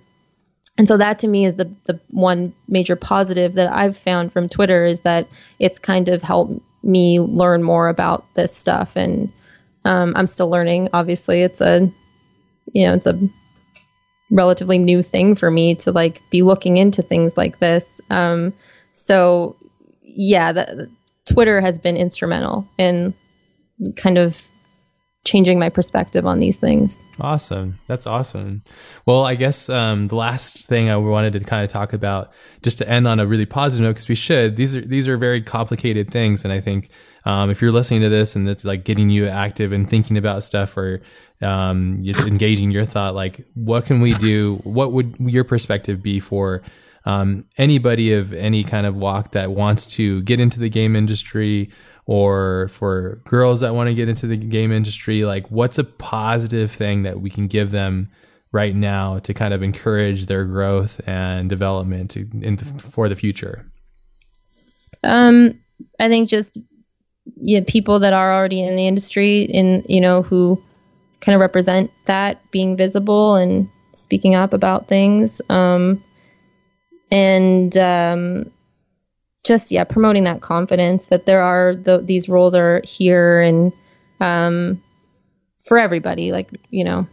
and 0.78 0.88
so 0.88 0.98
that 0.98 1.20
to 1.20 1.28
me 1.28 1.46
is 1.46 1.56
the 1.56 1.66
the 1.86 2.00
one 2.10 2.54
major 2.68 2.96
positive 2.96 3.54
that 3.54 3.72
I've 3.72 3.96
found 3.96 4.34
from 4.34 4.50
Twitter 4.50 4.86
is 4.86 5.02
that 5.02 5.28
it's 5.60 5.78
kind 5.78 6.10
of 6.10 6.22
helped 6.22 6.62
me 6.82 7.20
learn 7.20 7.62
more 7.62 7.90
about 7.90 8.26
this 8.34 8.56
stuff, 8.56 8.96
and 8.96 9.32
um, 9.86 10.14
I'm 10.16 10.26
still 10.26 10.50
learning. 10.50 10.90
Obviously, 10.94 11.44
it's 11.44 11.62
a 11.62 11.92
you 12.72 12.88
know 12.88 12.94
it's 12.94 13.06
a 13.06 13.20
relatively 14.34 14.80
new 14.80 15.02
thing 15.04 15.36
for 15.36 15.50
me 15.50 15.76
to 15.76 15.92
like 15.92 16.22
be 16.30 16.42
looking 16.42 16.78
into 16.78 17.02
things 17.02 17.38
like 17.38 17.60
this. 17.60 18.02
Um, 18.10 18.54
so 18.92 19.56
yeah, 20.02 20.66
Twitter 21.26 21.62
has 21.62 21.80
been 21.80 21.96
instrumental 21.96 22.68
in 22.78 23.14
kind 23.96 24.18
of 24.18 24.36
changing 25.26 25.58
my 25.58 25.70
perspective 25.70 26.26
on 26.26 26.40
these 26.40 26.60
things. 26.60 27.02
Awesome. 27.20 27.80
That's 27.88 28.06
awesome. 28.06 28.64
Well, 29.06 29.24
I 29.24 29.36
guess 29.36 29.70
um, 29.70 30.08
the 30.08 30.18
last 30.18 30.68
thing 30.68 30.90
I 30.90 30.98
wanted 30.98 31.34
to 31.34 31.40
kind 31.40 31.64
of 31.64 31.70
talk 31.70 31.94
about, 31.94 32.34
just 32.62 32.80
to 32.80 32.90
end 32.90 33.08
on 33.08 33.20
a 33.20 33.26
really 33.26 33.46
positive 33.46 33.86
note, 33.86 33.94
because 33.94 34.10
we 34.10 34.16
should. 34.16 34.56
These 34.56 34.76
are 34.76 34.82
these 34.82 35.08
are 35.08 35.18
very 35.18 35.42
complicated 35.42 36.12
things, 36.12 36.44
and 36.44 36.52
I 36.52 36.60
think 36.60 36.90
um, 37.26 37.50
if 37.50 37.62
you're 37.62 37.72
listening 37.72 38.02
to 38.02 38.10
this 38.10 38.36
and 38.36 38.50
it's 38.50 38.66
like 38.66 38.84
getting 38.84 39.10
you 39.10 39.28
active 39.28 39.72
and 39.72 39.90
thinking 39.90 40.18
about 40.18 40.44
stuff, 40.44 40.76
or 40.76 41.02
um, 41.44 42.04
just 42.04 42.28
engaging 42.28 42.72
your 42.72 42.86
thought, 42.86 43.16
like 43.16 43.46
what 43.54 43.86
can 43.86 44.02
we 44.02 44.12
do? 44.12 44.56
What 44.64 44.92
would 44.92 45.16
your 45.20 45.44
perspective 45.44 46.02
be 46.02 46.20
for? 46.20 46.62
Um, 47.06 47.46
anybody 47.58 48.14
of 48.14 48.32
any 48.32 48.64
kind 48.64 48.86
of 48.86 48.96
walk 48.96 49.32
that 49.32 49.52
wants 49.52 49.86
to 49.98 50.22
get 50.24 50.40
into 50.40 50.60
the 50.60 50.70
game 50.70 50.96
industry 50.96 51.70
or 52.06 52.68
for 52.70 53.22
girls 53.26 53.62
that 53.62 53.76
want 53.76 53.88
to 53.90 53.94
get 53.94 54.10
into 54.10 54.28
the 54.28 54.38
game 54.38 54.72
industry 54.72 55.24
like 55.24 55.50
what's 55.50 55.78
a 55.78 55.84
positive 55.84 56.72
thing 56.72 57.04
that 57.04 57.20
we 57.20 57.30
can 57.30 57.48
give 57.48 57.72
them 57.72 58.10
right 58.52 58.76
now 58.76 59.20
to 59.20 59.34
kind 59.34 59.54
of 59.54 59.64
encourage 59.64 60.26
their 60.26 60.46
growth 60.46 61.00
and 61.08 61.50
development 61.50 62.12
to, 62.12 62.28
in, 62.42 62.58
for 62.58 63.08
the 63.08 63.16
future 63.16 63.72
um 65.04 65.58
i 66.00 66.10
think 66.10 66.30
just 66.30 66.58
yeah, 67.38 67.62
people 67.66 68.00
that 68.00 68.14
are 68.14 68.34
already 68.34 68.62
in 68.62 68.76
the 68.76 68.88
industry 68.88 69.44
in 69.44 69.84
you 69.88 70.02
know 70.02 70.22
who 70.24 70.62
kind 71.24 71.36
of 71.36 71.42
represent 71.42 71.92
that 72.06 72.40
being 72.52 72.78
visible 72.78 73.36
and 73.36 73.70
speaking 73.94 74.36
up 74.36 74.54
about 74.54 74.88
things. 74.88 75.42
Um 75.50 76.04
and 77.12 77.76
um 77.78 78.52
just 79.44 79.72
yeah 79.72 79.84
promoting 79.84 80.24
that 80.24 80.42
confidence 80.42 81.08
that 81.08 81.26
there 81.26 81.42
are 81.42 81.76
the, 81.76 82.00
these 82.00 82.30
roles 82.30 82.56
are 82.56 82.82
here 82.86 83.42
and 83.42 83.74
um, 84.20 84.82
for 85.66 85.78
everybody 85.78 86.32
like 86.32 86.50
you 86.70 86.84
know 86.84 87.06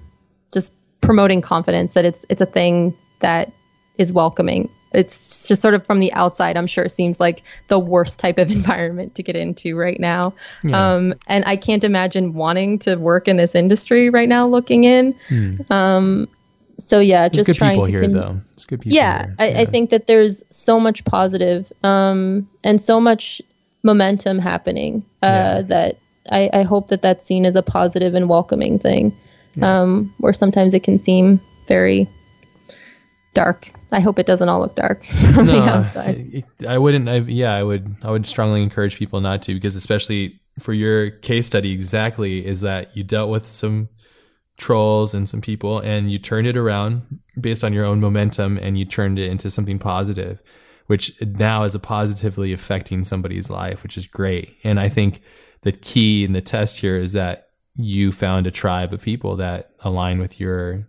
just 0.52 0.76
promoting 1.00 1.40
confidence 1.40 1.94
that 1.94 2.04
it's 2.04 2.24
it's 2.30 2.40
a 2.40 2.46
thing 2.46 2.96
that 3.18 3.52
is 3.98 4.12
welcoming 4.12 4.68
it's 4.92 5.48
just 5.48 5.62
sort 5.62 5.74
of 5.74 5.86
from 5.86 6.00
the 6.00 6.12
outside 6.12 6.56
i'm 6.56 6.66
sure 6.66 6.84
it 6.84 6.90
seems 6.90 7.20
like 7.20 7.42
the 7.68 7.78
worst 7.78 8.18
type 8.20 8.38
of 8.38 8.50
environment 8.50 9.14
to 9.14 9.22
get 9.22 9.36
into 9.36 9.76
right 9.76 10.00
now 10.00 10.32
yeah. 10.62 10.94
um, 10.94 11.14
and 11.28 11.44
i 11.46 11.56
can't 11.56 11.84
imagine 11.84 12.34
wanting 12.34 12.78
to 12.78 12.96
work 12.96 13.28
in 13.28 13.36
this 13.36 13.54
industry 13.54 14.10
right 14.10 14.28
now 14.28 14.46
looking 14.46 14.84
in 14.84 15.14
hmm. 15.28 15.56
um, 15.70 16.26
so 16.76 16.98
yeah 16.98 17.28
There's 17.28 17.46
just 17.46 17.58
trying 17.58 17.82
to 17.82 17.90
here, 17.90 18.00
con- 18.00 18.12
though 18.12 18.40
good 18.70 18.80
people. 18.80 18.96
Yeah, 18.96 19.26
I, 19.38 19.48
yeah. 19.48 19.60
I, 19.60 19.64
think 19.66 19.90
that 19.90 20.06
there's 20.06 20.44
so 20.48 20.80
much 20.80 21.04
positive, 21.04 21.70
um, 21.82 22.48
and 22.64 22.80
so 22.80 23.00
much 23.00 23.42
momentum 23.82 24.38
happening 24.38 25.04
uh, 25.22 25.26
yeah. 25.26 25.60
that 25.62 25.98
I, 26.30 26.48
I, 26.52 26.62
hope 26.62 26.88
that 26.88 27.02
that's 27.02 27.24
seen 27.24 27.44
as 27.44 27.56
a 27.56 27.62
positive 27.62 28.14
and 28.14 28.28
welcoming 28.28 28.78
thing, 28.78 29.14
um, 29.60 30.14
where 30.18 30.32
sometimes 30.32 30.72
it 30.72 30.82
can 30.82 30.96
seem 30.96 31.40
very 31.66 32.08
dark. 33.34 33.68
I 33.92 34.00
hope 34.00 34.18
it 34.18 34.26
doesn't 34.26 34.48
all 34.48 34.60
look 34.60 34.74
dark 34.74 35.04
from 35.34 35.46
no, 35.46 35.52
the 35.52 35.62
outside. 35.62 36.44
I, 36.66 36.74
I 36.74 36.78
wouldn't. 36.78 37.08
I, 37.08 37.16
yeah, 37.18 37.54
I 37.54 37.62
would. 37.62 37.96
I 38.02 38.10
would 38.10 38.26
strongly 38.26 38.62
encourage 38.62 38.96
people 38.96 39.20
not 39.20 39.42
to, 39.42 39.54
because 39.54 39.76
especially 39.76 40.40
for 40.58 40.72
your 40.72 41.10
case 41.10 41.46
study, 41.46 41.72
exactly 41.72 42.44
is 42.44 42.62
that 42.62 42.96
you 42.96 43.04
dealt 43.04 43.30
with 43.30 43.46
some 43.46 43.88
trolls 44.60 45.14
and 45.14 45.28
some 45.28 45.40
people 45.40 45.78
and 45.78 46.12
you 46.12 46.18
turned 46.18 46.46
it 46.46 46.56
around 46.56 47.20
based 47.40 47.64
on 47.64 47.72
your 47.72 47.86
own 47.86 47.98
momentum 47.98 48.58
and 48.58 48.78
you 48.78 48.84
turned 48.84 49.18
it 49.18 49.30
into 49.30 49.50
something 49.50 49.78
positive 49.78 50.42
which 50.86 51.18
now 51.22 51.62
is 51.62 51.74
a 51.74 51.78
positively 51.78 52.52
affecting 52.52 53.02
somebody's 53.02 53.48
life 53.48 53.82
which 53.82 53.96
is 53.96 54.06
great 54.06 54.54
and 54.62 54.78
i 54.78 54.86
think 54.86 55.22
the 55.62 55.72
key 55.72 56.24
in 56.24 56.32
the 56.32 56.42
test 56.42 56.78
here 56.78 56.96
is 56.96 57.14
that 57.14 57.48
you 57.74 58.12
found 58.12 58.46
a 58.46 58.50
tribe 58.50 58.92
of 58.92 59.00
people 59.00 59.36
that 59.36 59.70
align 59.80 60.18
with 60.18 60.38
your 60.38 60.86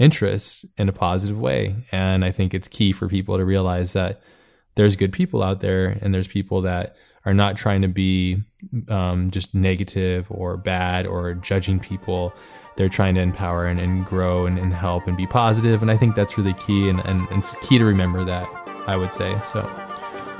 interests 0.00 0.64
in 0.76 0.88
a 0.88 0.92
positive 0.92 1.38
way 1.38 1.76
and 1.92 2.24
i 2.24 2.32
think 2.32 2.52
it's 2.52 2.66
key 2.66 2.92
for 2.92 3.06
people 3.06 3.36
to 3.36 3.44
realize 3.44 3.92
that 3.92 4.20
there's 4.74 4.96
good 4.96 5.12
people 5.12 5.42
out 5.42 5.60
there 5.60 5.98
and 6.00 6.12
there's 6.12 6.28
people 6.28 6.62
that 6.62 6.96
are 7.26 7.34
not 7.34 7.56
trying 7.56 7.82
to 7.82 7.88
be 7.88 8.42
um, 8.88 9.30
just 9.30 9.54
negative 9.54 10.26
or 10.30 10.56
bad 10.56 11.06
or 11.06 11.34
judging 11.34 11.78
people 11.78 12.34
they're 12.76 12.88
trying 12.88 13.14
to 13.14 13.20
empower 13.20 13.66
and, 13.66 13.78
and 13.78 14.06
grow 14.06 14.46
and, 14.46 14.58
and, 14.58 14.72
help 14.72 15.06
and 15.06 15.14
be 15.14 15.26
positive. 15.26 15.82
And 15.82 15.90
I 15.90 15.98
think 15.98 16.14
that's 16.14 16.38
really 16.38 16.54
key 16.54 16.88
and, 16.88 17.00
and, 17.00 17.28
and 17.28 17.40
it's 17.40 17.54
key 17.56 17.76
to 17.76 17.84
remember 17.84 18.24
that, 18.24 18.48
I 18.86 18.96
would 18.96 19.12
say. 19.12 19.38
So, 19.42 19.60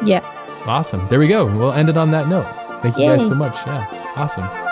yeah. 0.07 0.20
Awesome. 0.65 1.07
There 1.09 1.19
we 1.19 1.28
go. 1.28 1.45
We'll 1.45 1.73
end 1.73 1.91
it 1.91 1.99
on 1.99 2.11
that 2.12 2.28
note. 2.28 2.47
Thank 2.81 2.97
you 2.97 3.05
Yay. 3.05 3.19
guys 3.19 3.27
so 3.27 3.35
much. 3.35 3.57
Yeah. 3.66 4.12
Awesome. 4.16 4.70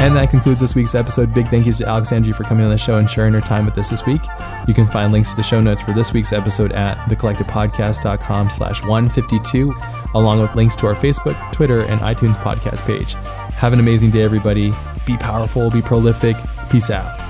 And 0.00 0.16
that 0.16 0.30
concludes 0.30 0.60
this 0.60 0.74
week's 0.74 0.94
episode. 0.94 1.34
Big 1.34 1.48
thank 1.48 1.66
yous 1.66 1.78
to 1.78 1.86
Alexandria 1.86 2.32
for 2.32 2.44
coming 2.44 2.64
on 2.64 2.70
the 2.70 2.78
show 2.78 2.96
and 2.96 3.08
sharing 3.08 3.34
her 3.34 3.40
time 3.40 3.66
with 3.66 3.76
us 3.76 3.90
this 3.90 4.06
week. 4.06 4.22
You 4.66 4.72
can 4.72 4.86
find 4.86 5.12
links 5.12 5.30
to 5.30 5.36
the 5.36 5.42
show 5.42 5.60
notes 5.60 5.82
for 5.82 5.92
this 5.92 6.14
week's 6.14 6.32
episode 6.32 6.72
at 6.72 6.96
thecollectivepodcast.com 7.10 8.48
slash 8.48 8.82
152, 8.82 9.74
along 10.14 10.40
with 10.40 10.54
links 10.54 10.74
to 10.76 10.86
our 10.86 10.94
Facebook, 10.94 11.52
Twitter, 11.52 11.82
and 11.82 12.00
iTunes 12.00 12.36
podcast 12.36 12.82
page. 12.86 13.12
Have 13.54 13.74
an 13.74 13.78
amazing 13.78 14.10
day, 14.10 14.22
everybody. 14.22 14.72
Be 15.04 15.18
powerful, 15.18 15.70
be 15.70 15.82
prolific. 15.82 16.36
Peace 16.70 16.88
out. 16.88 17.29